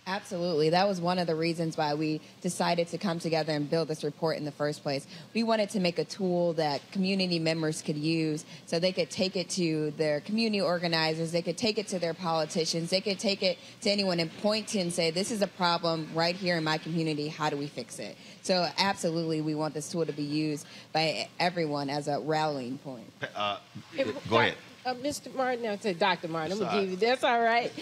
Absolutely. 0.08 0.70
That 0.70 0.88
was 0.88 1.02
one 1.02 1.20
of 1.20 1.28
the 1.28 1.36
reasons 1.36 1.76
why 1.76 1.94
we 1.94 2.22
decided 2.40 2.88
to 2.88 2.98
come 2.98 3.20
together 3.20 3.52
and 3.52 3.70
build 3.70 3.90
this 3.90 4.06
report 4.06 4.38
in 4.38 4.46
the 4.46 4.54
first 4.54 4.82
place. 4.82 5.06
We 5.34 5.44
wanted 5.44 5.70
to 5.72 5.82
make 5.82 6.00
a 6.00 6.06
tool 6.06 6.54
that 6.54 6.82
community 6.94 7.40
members 7.40 7.82
could 7.82 7.98
use 7.98 8.46
so 8.68 8.80
they 8.80 8.94
could 8.94 9.10
take 9.10 9.36
it 9.36 9.50
to 9.52 9.92
their 9.92 10.22
community 10.22 10.62
organizers, 10.62 11.34
they 11.34 11.42
could 11.42 11.58
take 11.58 11.78
it 11.78 11.88
to 11.90 12.00
their 12.00 12.14
politicians, 12.14 12.90
they 12.90 13.02
could 13.02 13.20
take 13.20 13.44
it 13.44 13.58
to 13.82 13.90
anyone 13.90 14.22
and 14.22 14.36
point 14.38 14.70
to 14.70 14.80
and 14.80 14.94
say, 14.94 15.12
this 15.12 15.30
is 15.30 15.42
a 15.42 15.48
problem 15.48 16.08
right 16.16 16.38
here 16.38 16.56
in 16.56 16.64
my 16.64 16.78
community. 16.78 17.28
How 17.28 17.50
do 17.50 17.58
we 17.58 17.68
fix 17.68 18.00
it? 18.00 18.16
So, 18.44 18.66
absolutely, 18.78 19.42
we 19.42 19.56
want 19.56 19.74
this 19.74 19.90
tool 19.92 20.06
to 20.06 20.14
be 20.14 20.24
used 20.24 20.66
by 20.94 21.28
everyone 21.38 21.90
as 21.90 22.08
a 22.08 22.18
rallying 22.22 22.78
point. 22.78 23.12
Uh, 23.36 23.58
go 24.30 24.40
ahead. 24.40 24.56
Uh, 24.86 24.94
Mr. 24.94 25.34
Martin, 25.36 25.66
I 25.66 25.76
said 25.76 26.00
Dr. 26.00 26.30
Martin, 26.30 26.54
I'm 26.54 26.60
going 26.60 26.72
to 26.72 26.80
give 26.80 26.90
you 26.92 26.96
that's 26.96 27.26
all 27.26 27.42
right 27.42 27.74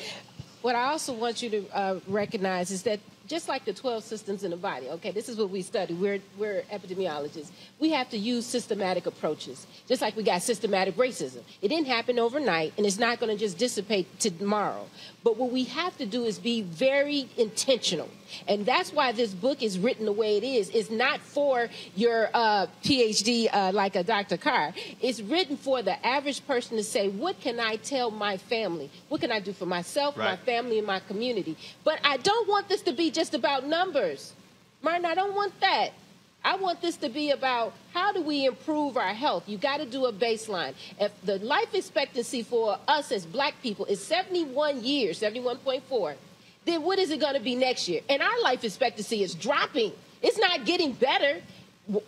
what 0.66 0.74
I 0.76 0.86
also 0.86 1.14
want 1.14 1.44
you 1.44 1.50
to 1.52 1.78
uh, 1.78 2.00
recognize 2.08 2.72
is 2.72 2.82
that 2.84 3.00
just 3.28 3.48
like 3.48 3.66
the 3.66 3.74
12 3.74 4.04
systems 4.04 4.44
in 4.44 4.50
the 4.50 4.58
body, 4.58 4.88
okay, 4.90 5.12
this 5.12 5.30
is 5.30 5.38
what 5.38 5.52
we 5.52 5.62
study. 5.62 5.94
We're, 5.94 6.20
we're 6.40 6.64
epidemiologists. 6.72 7.52
We 7.80 7.92
have 7.92 8.10
to 8.10 8.18
use 8.18 8.48
systematic 8.48 9.06
approaches, 9.06 9.68
just 9.88 10.02
like 10.02 10.16
we 10.16 10.24
got 10.24 10.42
systematic 10.42 10.96
racism. 10.96 11.42
It 11.62 11.68
didn't 11.68 11.86
happen 11.86 12.18
overnight, 12.18 12.74
and 12.78 12.86
it's 12.88 12.98
not 12.98 13.20
going 13.20 13.32
to 13.32 13.38
just 13.38 13.60
dissipate 13.60 14.20
tomorrow. 14.20 14.88
But 15.24 15.38
what 15.38 15.52
we 15.52 15.66
have 15.66 15.96
to 16.00 16.06
do 16.08 16.26
is 16.26 16.40
be 16.40 16.64
very 16.64 17.30
intentional. 17.38 18.10
And 18.48 18.66
that's 18.66 18.92
why 18.92 19.12
this 19.12 19.34
book 19.34 19.62
is 19.62 19.80
written 19.80 20.06
the 20.06 20.12
way 20.12 20.38
it 20.38 20.44
is. 20.44 20.70
It's 20.70 20.90
not 20.90 21.20
for 21.22 21.70
your 21.96 22.30
uh, 22.34 22.68
PhD 22.84 23.50
uh, 23.52 23.72
like 23.74 23.96
a 23.96 24.04
Dr. 24.04 24.38
Carr. 24.38 24.74
It's 25.02 25.22
written 25.22 25.58
for 25.58 25.82
the 25.82 26.06
average 26.06 26.46
person 26.48 26.78
to 26.78 26.84
say, 26.84 27.10
what 27.10 27.40
can 27.42 27.60
I 27.60 27.78
tell 27.78 28.12
my 28.12 28.38
family? 28.38 28.90
What 29.10 29.22
can 29.22 29.32
I 29.32 29.40
do 29.40 29.54
for 29.54 29.66
myself, 29.66 30.18
right. 30.18 30.32
my 30.32 30.36
family, 30.38 30.78
and 30.78 30.88
my 30.88 31.00
community? 31.00 31.58
But 31.84 32.00
I 32.04 32.18
don't 32.18 32.48
want 32.48 32.70
this 32.70 32.82
to 32.84 32.94
be 32.94 33.12
just 33.12 33.34
about 33.34 33.66
numbers. 33.66 34.34
Martin, 34.82 35.06
I 35.06 35.16
don't 35.16 35.36
want 35.36 35.60
that. 35.62 35.92
I 36.46 36.58
want 36.58 36.80
this 36.80 36.96
to 36.98 37.10
be 37.10 37.32
about 37.32 37.74
how 37.92 38.12
do 38.12 38.22
we 38.22 38.46
improve 38.46 38.98
our 38.98 39.16
health? 39.16 39.50
You 39.50 39.58
got 39.58 39.78
to 39.78 39.86
do 39.86 40.06
a 40.06 40.14
baseline. 40.14 40.76
If 41.00 41.12
the 41.24 41.40
life 41.40 41.74
expectancy 41.74 42.44
for 42.44 42.78
us 42.88 43.12
as 43.12 43.26
black 43.26 43.56
people 43.64 43.86
is 43.86 44.00
71 44.04 44.84
years, 44.84 45.20
71.4, 45.20 46.16
then 46.66 46.82
what 46.84 47.00
is 47.00 47.12
it 47.12 47.20
going 47.20 47.36
to 47.36 47.40
be 47.40 47.56
next 47.56 47.88
year? 47.88 48.02
And 48.10 48.22
our 48.22 48.42
life 48.42 48.64
expectancy 48.64 49.24
is 49.24 49.34
dropping. 49.36 49.92
It's 50.22 50.38
not 50.40 50.66
getting 50.66 50.94
better. 50.94 51.42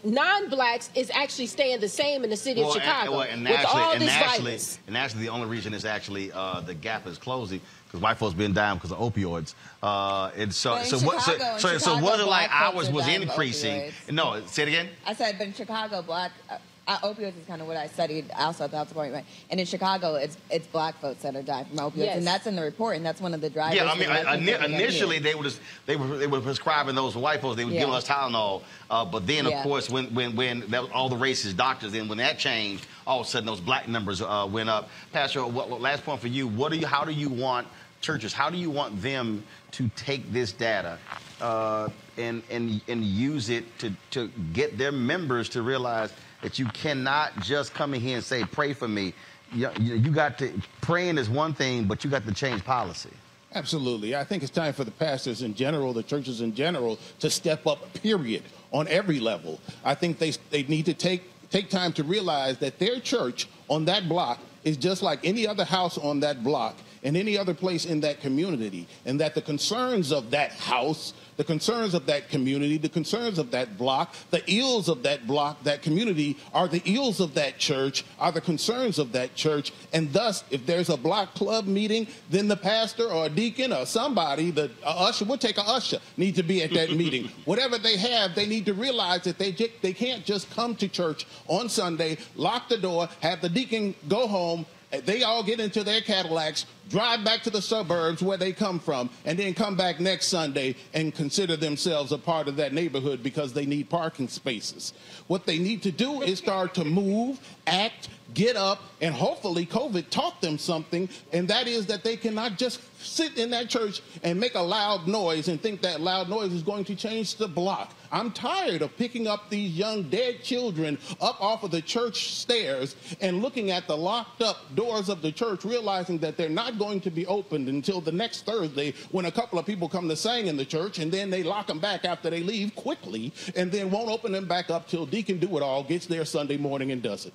non-blacks 0.04 0.90
is 0.96 1.12
actually 1.14 1.46
staying 1.46 1.80
the 1.80 1.88
same 1.90 2.24
in 2.24 2.30
the 2.32 2.38
city 2.38 2.62
Well, 2.62 2.70
of 2.76 2.82
Chicago 2.82 3.00
and, 3.00 3.12
well, 3.12 3.22
and 3.22 3.44
with 3.44 3.52
actually, 3.52 3.82
all 3.82 3.92
and 3.94 4.02
this 4.02 4.10
actually, 4.12 4.44
violence. 4.46 4.80
and 4.88 4.98
actually, 4.98 5.22
the 5.22 5.30
only 5.30 5.48
reason 5.48 5.74
is 5.74 5.86
actually 5.86 6.32
uh, 6.32 6.62
the 6.62 6.74
gap 6.74 7.06
is 7.06 7.18
closing 7.20 7.62
because 7.86 8.02
white 8.02 8.18
folks 8.18 8.34
been 8.34 8.54
dying 8.54 8.78
because 8.78 8.92
of 8.92 8.98
opioids. 8.98 9.54
Uh, 9.84 10.32
and 10.36 10.54
so, 10.54 10.72
But 10.72 10.82
in 10.82 11.00
so 11.00 11.06
what? 11.06 11.22
So, 11.22 11.32
Chicago- 11.34 11.54
in 11.54 11.60
so, 11.60 11.78
so 11.78 11.98
was 12.00 12.20
it 12.20 12.28
like 12.28 12.50
ours 12.52 12.90
was 12.90 13.08
increasing? 13.08 13.92
No, 14.10 14.42
say 14.48 14.64
it 14.64 14.70
again. 14.70 14.90
I 15.06 15.14
said, 15.14 15.38
but 15.38 15.48
in 15.48 15.54
Chicago, 15.54 16.02
black 16.02 16.32
uh, 16.50 16.58
uh, 16.88 16.98
opioids 17.00 17.38
is 17.40 17.46
kind 17.48 17.62
of 17.62 17.68
what 17.68 17.76
I 17.78 17.88
studied 17.88 18.26
also 18.38 18.64
at 18.64 18.72
the 18.72 18.78
health 18.78 18.88
department. 18.90 19.26
And 19.50 19.60
in 19.60 19.66
Chicago, 19.66 20.16
it's 20.16 20.38
it's 20.50 20.66
black 20.68 20.96
folks 21.02 21.22
that 21.24 21.36
are 21.36 21.42
dying 21.42 21.66
from 21.66 21.78
opioids, 21.78 21.98
Yes. 21.98 22.18
and 22.18 22.26
that's 22.26 22.48
in 22.48 22.56
the 22.56 22.62
report, 22.62 22.96
and 22.96 23.06
that's 23.06 23.20
one 23.20 23.34
of 23.34 23.42
the 23.42 23.50
drivers. 23.50 23.76
Yeah, 23.76 23.92
I 23.92 23.98
mean, 23.98 24.08
what 24.10 24.26
I- 24.26 24.36
think 24.38 24.46
that 24.48 24.60
ini- 24.60 24.62
we're 24.62 24.68
gonna 24.68 24.76
initially 24.84 25.20
they 25.20 25.36
were 25.36 25.44
just 25.44 25.60
they 25.86 25.96
were 25.96 26.18
they 26.18 26.28
were 26.28 26.40
prescribing 26.42 26.96
those 26.96 27.14
for 27.14 27.20
white 27.20 27.42
folks. 27.42 27.58
They 27.58 27.66
were 27.66 27.72
Yeah. 27.72 27.82
giving 27.82 27.94
us 27.96 28.08
Tylenol, 28.08 28.62
uh, 28.90 29.04
but 29.06 29.28
then 29.28 29.46
of 29.46 29.52
Yeah. 29.52 29.64
course 29.64 29.90
when 29.90 30.14
when 30.14 30.36
when 30.36 30.62
that, 30.70 30.82
was 30.84 30.92
all 30.94 31.10
the 31.10 31.18
racist 31.18 31.58
doctors, 31.58 31.92
then 31.92 32.08
when 32.08 32.20
that 32.20 32.40
changed, 32.40 32.86
all 33.06 33.20
of 33.22 33.28
a 33.28 33.30
sudden 33.30 33.46
those 33.48 33.60
black 33.60 33.88
numbers 33.88 34.22
uh, 34.22 34.48
went 34.50 34.70
up. 34.70 34.90
Pastor, 35.12 35.46
what, 35.46 35.70
what- 35.70 35.82
last 35.82 36.04
point 36.06 36.22
for 36.22 36.28
you. 36.28 36.48
What 36.48 36.72
do 36.72 36.78
you? 36.78 36.88
How 36.88 37.04
do 37.04 37.12
you 37.12 37.30
want 37.30 37.68
churches? 38.00 38.32
How 38.32 38.50
do 38.50 38.58
you 38.58 38.70
want 38.70 39.02
them 39.02 39.44
to 39.72 39.90
take 39.96 40.32
this 40.32 40.52
data? 40.54 40.98
Uh, 41.42 41.90
and, 42.18 42.42
and, 42.50 42.82
and 42.88 43.04
use 43.04 43.50
it 43.52 43.64
to, 43.78 43.92
to 44.10 44.28
get 44.54 44.76
their 44.78 44.92
members 44.92 45.50
to 45.50 45.62
realize 45.62 46.12
that 46.42 46.60
you 46.60 46.66
cannot 46.68 47.40
just 47.42 47.74
come 47.74 47.94
in 47.94 48.02
here 48.02 48.16
and 48.16 48.24
say, 48.24 48.44
pray 48.44 48.74
for 48.74 48.88
me. 48.88 49.14
You, 49.54 49.70
you 49.80 50.12
got 50.12 50.38
to, 50.40 50.52
praying 50.82 51.18
is 51.18 51.30
one 51.30 51.54
thing, 51.54 51.86
but 51.86 52.04
you 52.04 52.10
got 52.10 52.26
to 52.26 52.34
change 52.34 52.64
policy. 52.64 53.12
Absolutely. 53.56 54.16
I 54.16 54.24
think 54.24 54.44
it's 54.44 54.52
time 54.52 54.74
for 54.74 54.84
the 54.84 54.92
pastors 54.92 55.42
in 55.42 55.56
general, 55.56 55.94
the 55.94 56.04
churches 56.04 56.42
in 56.42 56.54
general, 56.54 57.00
to 57.20 57.30
step 57.30 57.66
up, 57.66 57.94
period, 57.94 58.44
on 58.72 58.88
every 58.90 59.20
level. 59.20 59.60
I 59.86 59.96
think 59.96 60.20
they, 60.20 60.32
they 60.52 60.64
need 60.64 60.86
to 60.86 60.94
take, 60.94 61.24
take 61.50 61.70
time 61.70 61.94
to 61.94 62.04
realize 62.04 62.58
that 62.58 62.78
their 62.78 63.00
church 63.00 63.48
on 63.70 63.86
that 63.86 64.10
block 64.10 64.40
is 64.64 64.76
just 64.76 65.02
like 65.02 65.20
any 65.24 65.48
other 65.48 65.64
house 65.64 65.98
on 65.98 66.20
that 66.20 66.44
block 66.44 66.76
and 67.04 67.16
any 67.16 67.38
other 67.38 67.54
place 67.54 67.86
in 67.86 68.02
that 68.02 68.20
community, 68.20 68.86
and 69.06 69.20
that 69.22 69.34
the 69.34 69.42
concerns 69.42 70.12
of 70.12 70.32
that 70.32 70.52
house, 70.52 71.14
the 71.38 71.44
concerns 71.44 71.94
of 71.94 72.06
that 72.08 72.30
community, 72.30 72.78
the 72.78 72.90
concerns 72.90 73.38
of 73.40 73.52
that 73.52 73.78
block, 73.78 74.14
the 74.32 74.44
ills 74.52 74.90
of 74.90 75.04
that 75.04 75.26
block, 75.26 75.64
that 75.64 75.82
community, 75.82 76.38
are 76.54 76.68
the 76.68 76.82
ills 76.86 77.20
of 77.20 77.34
that 77.36 77.58
church, 77.58 78.04
are 78.20 78.32
the 78.32 78.42
concerns 78.42 79.00
of 79.00 79.12
that 79.12 79.36
church, 79.36 79.72
and 79.94 80.12
thus, 80.12 80.44
if 80.52 80.66
there's 80.66 80.90
a 80.90 80.98
block 80.98 81.34
club 81.36 81.66
meeting, 81.66 82.08
then 82.30 82.48
the 82.48 82.58
pastor 82.58 83.10
or 83.10 83.28
a 83.28 83.30
deacon 83.30 83.72
or 83.72 83.86
somebody, 83.86 84.52
the 84.52 84.70
usher, 84.84 85.26
we'll 85.26 85.38
take 85.38 85.58
a 85.58 85.68
usher, 85.68 86.00
need 86.18 86.36
to 86.36 86.44
be 86.44 86.64
at 86.64 86.72
that 86.72 86.92
meeting. 86.98 87.30
Whatever 87.46 87.78
they 87.78 87.98
have, 87.98 88.36
they 88.36 88.46
need 88.46 88.66
to 88.66 88.74
realize 88.74 89.22
that 89.24 89.38
they 89.38 89.52
they 89.82 89.94
can't 89.94 90.26
just 90.26 90.50
come 90.52 90.76
to 90.76 90.88
church 90.88 91.26
on 91.48 91.70
Sunday, 91.70 92.18
lock 92.36 92.68
the 92.70 92.78
door, 92.78 93.08
have 93.22 93.42
the 93.42 93.50
deacon 93.50 93.94
go 94.08 94.28
home, 94.28 94.66
they 94.90 95.24
all 95.24 95.44
get 95.44 95.60
into 95.60 95.84
their 95.84 96.02
Cadillacs, 96.02 96.66
drive 96.90 97.24
back 97.24 97.44
to 97.44 97.50
the 97.50 97.62
suburbs 97.62 98.22
where 98.22 98.38
they 98.38 98.54
come 98.54 98.80
from, 98.80 99.10
and 99.26 99.38
then 99.38 99.54
come 99.54 99.76
back 99.76 100.00
next 100.00 100.28
Sunday 100.28 100.76
and 100.94 101.14
consider 101.14 101.58
themselves 101.58 102.12
a 102.12 102.18
part 102.18 102.48
of 102.48 102.56
that 102.56 102.74
neighborhood 102.74 103.22
because 103.22 103.54
they 103.54 103.66
need 103.66 103.90
parking 103.90 104.28
spaces. 104.28 104.94
What 105.28 105.46
they 105.46 105.60
need 105.60 105.84
to 105.84 105.92
do 105.92 106.22
is 106.22 106.40
start 106.40 106.74
to 106.76 106.86
move, 106.86 107.40
act, 107.66 108.10
get 108.34 108.56
up, 108.56 108.82
and 109.02 109.14
hopefully 109.14 109.66
COVID 109.66 110.10
taught 110.10 110.42
them 110.42 110.58
something, 110.58 111.10
and 111.34 111.48
that 111.48 111.68
is 111.68 111.86
that 111.88 112.04
they 112.04 112.18
cannot 112.18 112.58
just 112.58 112.82
sit 113.00 113.38
in 113.38 113.52
that 113.52 113.70
church 113.70 114.02
and 114.24 114.40
make 114.40 114.56
a 114.56 114.62
loud 114.62 115.08
noise 115.08 115.48
and 115.48 115.62
think 115.62 115.82
that 115.82 116.02
loud 116.02 116.30
noise 116.30 116.52
is 116.52 116.64
going 116.64 116.84
to 116.86 116.96
change 116.96 117.36
the 117.36 117.48
block. 117.48 117.94
I'm 118.12 118.32
tired 118.32 118.82
of 118.82 118.96
picking 118.98 119.28
up 119.28 119.50
these 119.50 119.72
young 119.72 120.04
dead 120.04 120.42
children 120.44 120.98
up 121.22 121.40
off 121.42 121.64
of 121.64 121.72
the 121.72 121.82
church 121.82 122.34
stairs 122.34 122.96
and 123.22 123.42
looking 123.42 123.72
at 123.72 123.88
the 123.88 123.96
locked 123.96 124.42
up 124.42 124.76
doors 124.76 125.10
of 125.10 125.22
the 125.22 125.32
church, 125.32 125.64
realizing 125.66 126.18
that 126.20 126.38
they're 126.38 126.50
not 126.50 126.80
going 126.80 127.02
to 127.02 127.12
be 127.12 127.26
opened 127.28 127.70
until 127.70 128.02
the 128.02 128.12
next 128.12 128.46
Thursday 128.46 128.94
when 129.12 129.26
a 129.26 129.32
couple 129.32 129.60
of 129.60 129.66
people 129.66 129.88
come 129.88 130.10
to 130.10 130.16
sing 130.16 130.48
in 130.48 130.58
the 130.58 130.66
church, 130.66 131.00
and 131.00 131.12
then 131.12 131.30
they 131.30 131.44
lock 131.44 131.68
them 131.68 131.80
back 131.80 132.06
after 132.06 132.30
they 132.30 132.42
leave 132.42 132.76
quickly, 132.76 133.34
and 133.56 133.72
then 133.72 133.92
won't 133.92 134.10
open 134.10 134.32
them 134.32 134.48
back 134.48 134.70
up 134.70 134.88
till 134.88 135.06
Deacon 135.06 135.38
Do 135.38 135.58
It 135.58 135.64
All 135.64 135.84
gets 135.84 136.06
there 136.08 136.26
Sunday 136.26 136.58
morning 136.58 136.92
and 136.92 137.02
does 137.02 137.26
it. 137.26 137.34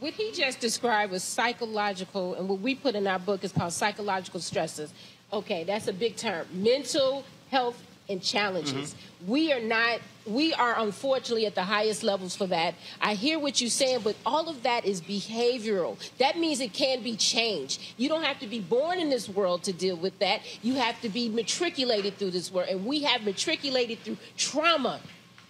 What 0.00 0.14
he 0.14 0.32
just 0.32 0.60
described 0.60 1.12
was 1.12 1.22
psychological, 1.22 2.34
and 2.34 2.48
what 2.48 2.60
we 2.60 2.74
put 2.74 2.94
in 2.94 3.06
our 3.06 3.18
book 3.18 3.44
is 3.44 3.52
called 3.52 3.74
psychological 3.74 4.40
stresses. 4.40 4.92
Okay, 5.30 5.62
that's 5.64 5.88
a 5.88 5.92
big 5.92 6.16
term. 6.16 6.46
Mental 6.52 7.22
health 7.50 7.80
and 8.08 8.22
challenges. 8.22 8.94
Mm-hmm. 8.94 9.30
We 9.30 9.52
are 9.52 9.60
not, 9.60 10.00
we 10.26 10.54
are 10.54 10.78
unfortunately 10.78 11.44
at 11.44 11.54
the 11.54 11.62
highest 11.62 12.02
levels 12.02 12.34
for 12.34 12.46
that. 12.46 12.74
I 13.00 13.12
hear 13.12 13.38
what 13.38 13.60
you're 13.60 13.68
saying, 13.68 14.00
but 14.02 14.16
all 14.24 14.48
of 14.48 14.62
that 14.62 14.86
is 14.86 15.02
behavioral. 15.02 15.98
That 16.16 16.38
means 16.38 16.60
it 16.60 16.72
can 16.72 17.02
be 17.02 17.14
changed. 17.16 17.80
You 17.98 18.08
don't 18.08 18.24
have 18.24 18.40
to 18.40 18.46
be 18.46 18.58
born 18.58 18.98
in 18.98 19.10
this 19.10 19.28
world 19.28 19.62
to 19.64 19.72
deal 19.72 19.96
with 19.96 20.18
that. 20.20 20.40
You 20.62 20.74
have 20.74 20.98
to 21.02 21.10
be 21.10 21.28
matriculated 21.28 22.16
through 22.16 22.30
this 22.30 22.50
world, 22.50 22.70
and 22.70 22.86
we 22.86 23.02
have 23.02 23.22
matriculated 23.22 23.98
through 24.00 24.16
trauma. 24.36 25.00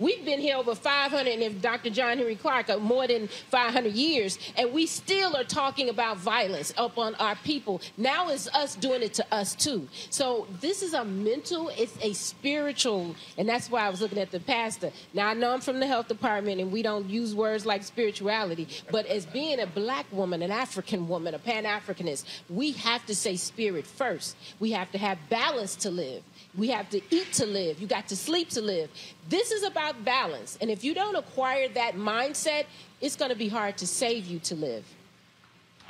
We've 0.00 0.24
been 0.24 0.40
here 0.40 0.56
over 0.56 0.74
500, 0.74 1.30
and 1.30 1.42
if 1.42 1.60
Dr. 1.60 1.90
John 1.90 2.16
Henrik 2.16 2.40
Clarke, 2.40 2.70
uh, 2.70 2.78
more 2.78 3.06
than 3.06 3.28
500 3.28 3.92
years, 3.92 4.38
and 4.56 4.72
we 4.72 4.86
still 4.86 5.36
are 5.36 5.44
talking 5.44 5.90
about 5.90 6.16
violence 6.16 6.72
up 6.78 6.96
on 6.96 7.14
our 7.16 7.36
people. 7.36 7.82
Now 7.98 8.30
it's 8.30 8.48
us 8.48 8.76
doing 8.76 9.02
it 9.02 9.12
to 9.14 9.26
us 9.30 9.54
too. 9.54 9.86
So 10.08 10.46
this 10.62 10.82
is 10.82 10.94
a 10.94 11.04
mental, 11.04 11.68
it's 11.76 11.98
a 12.00 12.14
spiritual, 12.14 13.14
and 13.36 13.46
that's 13.46 13.70
why 13.70 13.82
I 13.82 13.90
was 13.90 14.00
looking 14.00 14.16
at 14.16 14.30
the 14.30 14.40
pastor. 14.40 14.90
Now 15.12 15.28
I 15.28 15.34
know 15.34 15.52
I'm 15.52 15.60
from 15.60 15.80
the 15.80 15.86
health 15.86 16.08
department, 16.08 16.62
and 16.62 16.72
we 16.72 16.80
don't 16.80 17.08
use 17.10 17.34
words 17.34 17.66
like 17.66 17.82
spirituality, 17.82 18.68
but 18.90 19.04
as 19.04 19.26
being 19.26 19.60
a 19.60 19.66
black 19.66 20.06
woman, 20.12 20.40
an 20.40 20.50
African 20.50 21.08
woman, 21.08 21.34
a 21.34 21.38
Pan 21.38 21.64
Africanist, 21.64 22.24
we 22.48 22.72
have 22.72 23.04
to 23.04 23.14
say 23.14 23.36
spirit 23.36 23.86
first. 23.86 24.34
We 24.60 24.70
have 24.70 24.90
to 24.92 24.98
have 24.98 25.18
balance 25.28 25.76
to 25.76 25.90
live. 25.90 26.22
We 26.56 26.68
have 26.68 26.90
to 26.90 27.00
eat 27.10 27.32
to 27.34 27.46
live. 27.46 27.80
You 27.80 27.86
got 27.86 28.08
to 28.08 28.16
sleep 28.16 28.48
to 28.50 28.60
live. 28.60 28.90
This 29.28 29.52
is 29.52 29.62
about 29.62 30.04
balance. 30.04 30.58
And 30.60 30.70
if 30.70 30.82
you 30.82 30.94
don't 30.94 31.14
acquire 31.14 31.68
that 31.68 31.94
mindset, 31.94 32.64
it's 33.00 33.16
going 33.16 33.30
to 33.30 33.36
be 33.36 33.48
hard 33.48 33.78
to 33.78 33.86
save 33.86 34.26
you 34.26 34.40
to 34.40 34.54
live. 34.56 34.84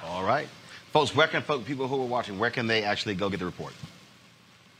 All 0.05 0.25
right. 0.25 0.49
Folks, 0.93 1.15
where 1.15 1.29
can 1.29 1.43
folk, 1.43 1.65
people 1.65 1.89
who 1.89 2.03
are 2.03 2.07
watching, 2.07 2.39
where 2.39 2.51
can 2.51 2.67
they 2.67 2.83
actually 2.83 3.15
go 3.15 3.31
get 3.31 3.41
the 3.41 3.47
report? 3.47 3.73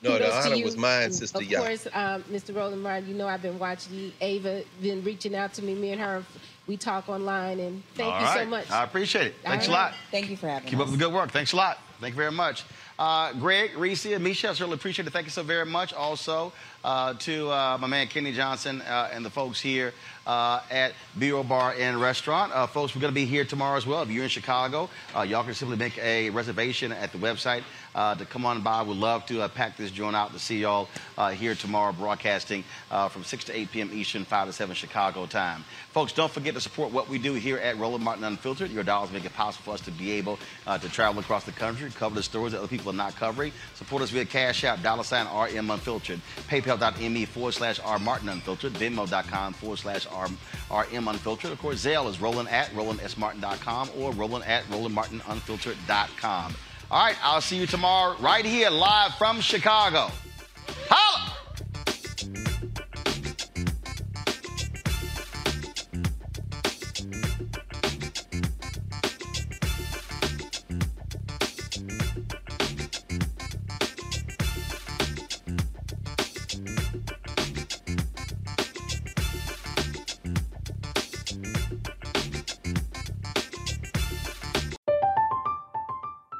No, 0.04 0.12
the 0.14 0.20
Kudos 0.20 0.46
to 0.46 0.52
honor 0.54 0.64
was 0.64 0.78
mine, 0.78 1.04
And 1.06 1.16
Sister 1.16 1.40
Of 1.40 1.46
Yah. 1.46 1.60
course, 1.60 1.88
um, 1.92 2.22
Mr. 2.32 2.56
Roland 2.56 2.84
Martin, 2.84 3.10
you 3.10 3.16
know 3.16 3.28
I've 3.28 3.42
been 3.42 3.58
watching 3.60 3.96
you. 3.96 4.12
Ava 4.22 4.62
been 4.82 5.04
reaching 5.04 5.36
out 5.36 5.54
to 5.56 5.64
me. 5.64 5.74
Me 5.74 5.92
and 5.92 6.00
her, 6.00 6.24
we 6.68 6.78
talk 6.78 7.08
online, 7.10 7.60
and 7.60 7.82
thank 7.96 8.14
All 8.14 8.22
you 8.22 8.42
so 8.42 8.46
much. 8.46 8.70
I 8.70 8.84
appreciate 8.84 9.28
it. 9.28 9.36
All 9.46 9.52
Thanks 9.52 9.68
a 9.68 9.72
right. 9.72 9.76
lot. 9.78 9.94
Thank 10.12 10.30
you 10.30 10.38
for 10.38 10.48
having 10.48 10.66
me. 10.66 10.70
Keep 10.72 10.80
us. 10.80 10.86
up 10.86 10.92
the 10.92 10.98
good 10.98 11.14
work. 11.14 11.32
Thanks 11.32 11.54
a 11.54 11.56
lot. 11.56 11.80
Thank 12.00 12.14
you 12.14 12.18
very 12.18 12.32
much. 12.32 12.64
Uh, 13.00 13.32
Greg, 13.34 13.78
Reese, 13.78 14.06
and 14.06 14.24
Misha, 14.24 14.50
I 14.50 14.54
certainly 14.54 14.76
appreciate 14.76 15.08
it. 15.08 15.14
Thank 15.14 15.26
you 15.26 15.32
so 15.32 15.44
very 15.44 15.66
much. 15.66 15.94
Also, 15.94 16.52
uh, 16.84 17.14
to 17.16 17.50
uh, 17.50 17.78
my 17.80 17.88
man 17.88 18.08
Kenny 18.08 18.34
Johnson 18.34 18.82
uh, 18.82 19.10
and 19.12 19.24
the 19.24 19.30
folks 19.30 19.60
here 19.60 19.94
uh, 20.26 20.62
at 20.70 20.94
Bureau 21.18 21.44
Bar 21.44 21.76
and 21.78 22.00
Restaurant. 22.02 22.52
Uh, 22.52 22.68
folks, 22.68 22.96
we're 22.96 23.02
going 23.02 23.14
to 23.14 23.16
be 23.16 23.26
here 23.26 23.46
tomorrow 23.46 23.78
as 23.78 23.86
well. 23.86 24.02
If 24.02 24.10
you're 24.10 24.24
in 24.24 24.30
Chicago, 24.30 24.90
uh, 25.16 25.22
y'all 25.22 25.44
can 25.44 25.54
simply 25.54 25.78
make 25.78 25.98
a 26.00 26.30
reservation 26.32 26.92
at 26.92 27.12
the 27.12 27.18
website 27.18 27.64
uh, 27.98 28.16
to 28.16 28.26
come 28.26 28.46
on 28.46 28.62
by. 28.62 28.84
We'd 28.84 28.96
love 28.96 29.26
to 29.26 29.42
uh, 29.42 29.48
pack 29.48 29.76
this 29.76 29.92
joint 29.92 30.16
out 30.16 30.32
to 30.34 30.40
see 30.40 30.60
y'all 30.60 30.88
uh, 31.18 31.32
here 31.32 31.56
tomorrow, 31.56 31.92
broadcasting 31.92 32.64
uh, 32.92 33.10
from 33.10 33.24
6 33.24 33.46
to 33.46 33.58
8 33.58 33.72
p.m. 33.72 33.90
Eastern, 33.92 34.24
5 34.24 34.48
to 34.48 34.54
7 34.54 34.76
Chicago 34.76 35.26
time. 35.26 35.66
Folks, 35.92 36.14
don't 36.14 36.32
forget 36.32 36.54
to 36.54 36.62
support 36.62 36.94
what 36.94 37.10
we 37.10 37.18
do 37.18 37.34
here 37.34 37.58
at 37.58 37.78
Roland 37.78 38.04
Martin 38.04 38.24
Unfiltered. 38.24 38.70
Your 38.72 38.84
dollars 38.84 39.12
make 39.12 39.26
it 39.26 39.34
possible 39.34 39.64
for 39.66 39.72
us 39.72 39.82
to 39.82 39.92
be 39.92 40.12
able 40.12 40.38
uh, 40.68 40.78
to 40.78 40.88
travel 40.90 41.20
across 41.20 41.44
the 41.44 41.52
country, 41.52 41.90
cover 41.90 42.14
the 42.14 42.24
stories 42.24 42.54
that 42.54 42.60
other 42.60 42.68
people 42.68 42.92
are 42.92 42.96
not 42.96 43.16
covering. 43.16 43.52
Support 43.74 44.04
us 44.04 44.12
via 44.12 44.26
Cash 44.26 44.64
App, 44.64 44.84
dollar 44.84 45.04
sign 45.04 45.26
RM 45.26 45.72
Unfiltered, 45.72 46.22
paypal.me 46.48 47.26
forward 47.26 47.54
slash 47.54 47.80
R 47.84 47.98
Martin 47.98 48.30
Unfiltered, 48.30 48.74
venmo.com 48.74 49.54
forward 49.54 49.80
slash 49.80 50.06
RM 50.06 51.08
Unfiltered. 51.08 51.52
Of 51.52 51.60
course, 51.60 51.84
Zelle 51.84 52.08
is 52.10 52.22
Roland 52.22 52.50
at 52.50 52.68
RolandSMartin.com 52.68 53.90
or 53.98 54.12
Roland 54.12 54.46
at 54.46 54.66
RolandMartinUnfiltered.com. 54.66 56.56
All 56.90 57.06
right, 57.06 57.18
I'll 57.22 57.42
see 57.42 57.58
you 57.58 57.68
tomorrow 57.68 58.16
right 58.22 58.46
here 58.46 58.70
live 58.70 59.14
from 59.16 59.42
Chicago. 59.42 60.10
Holla! 60.90 61.34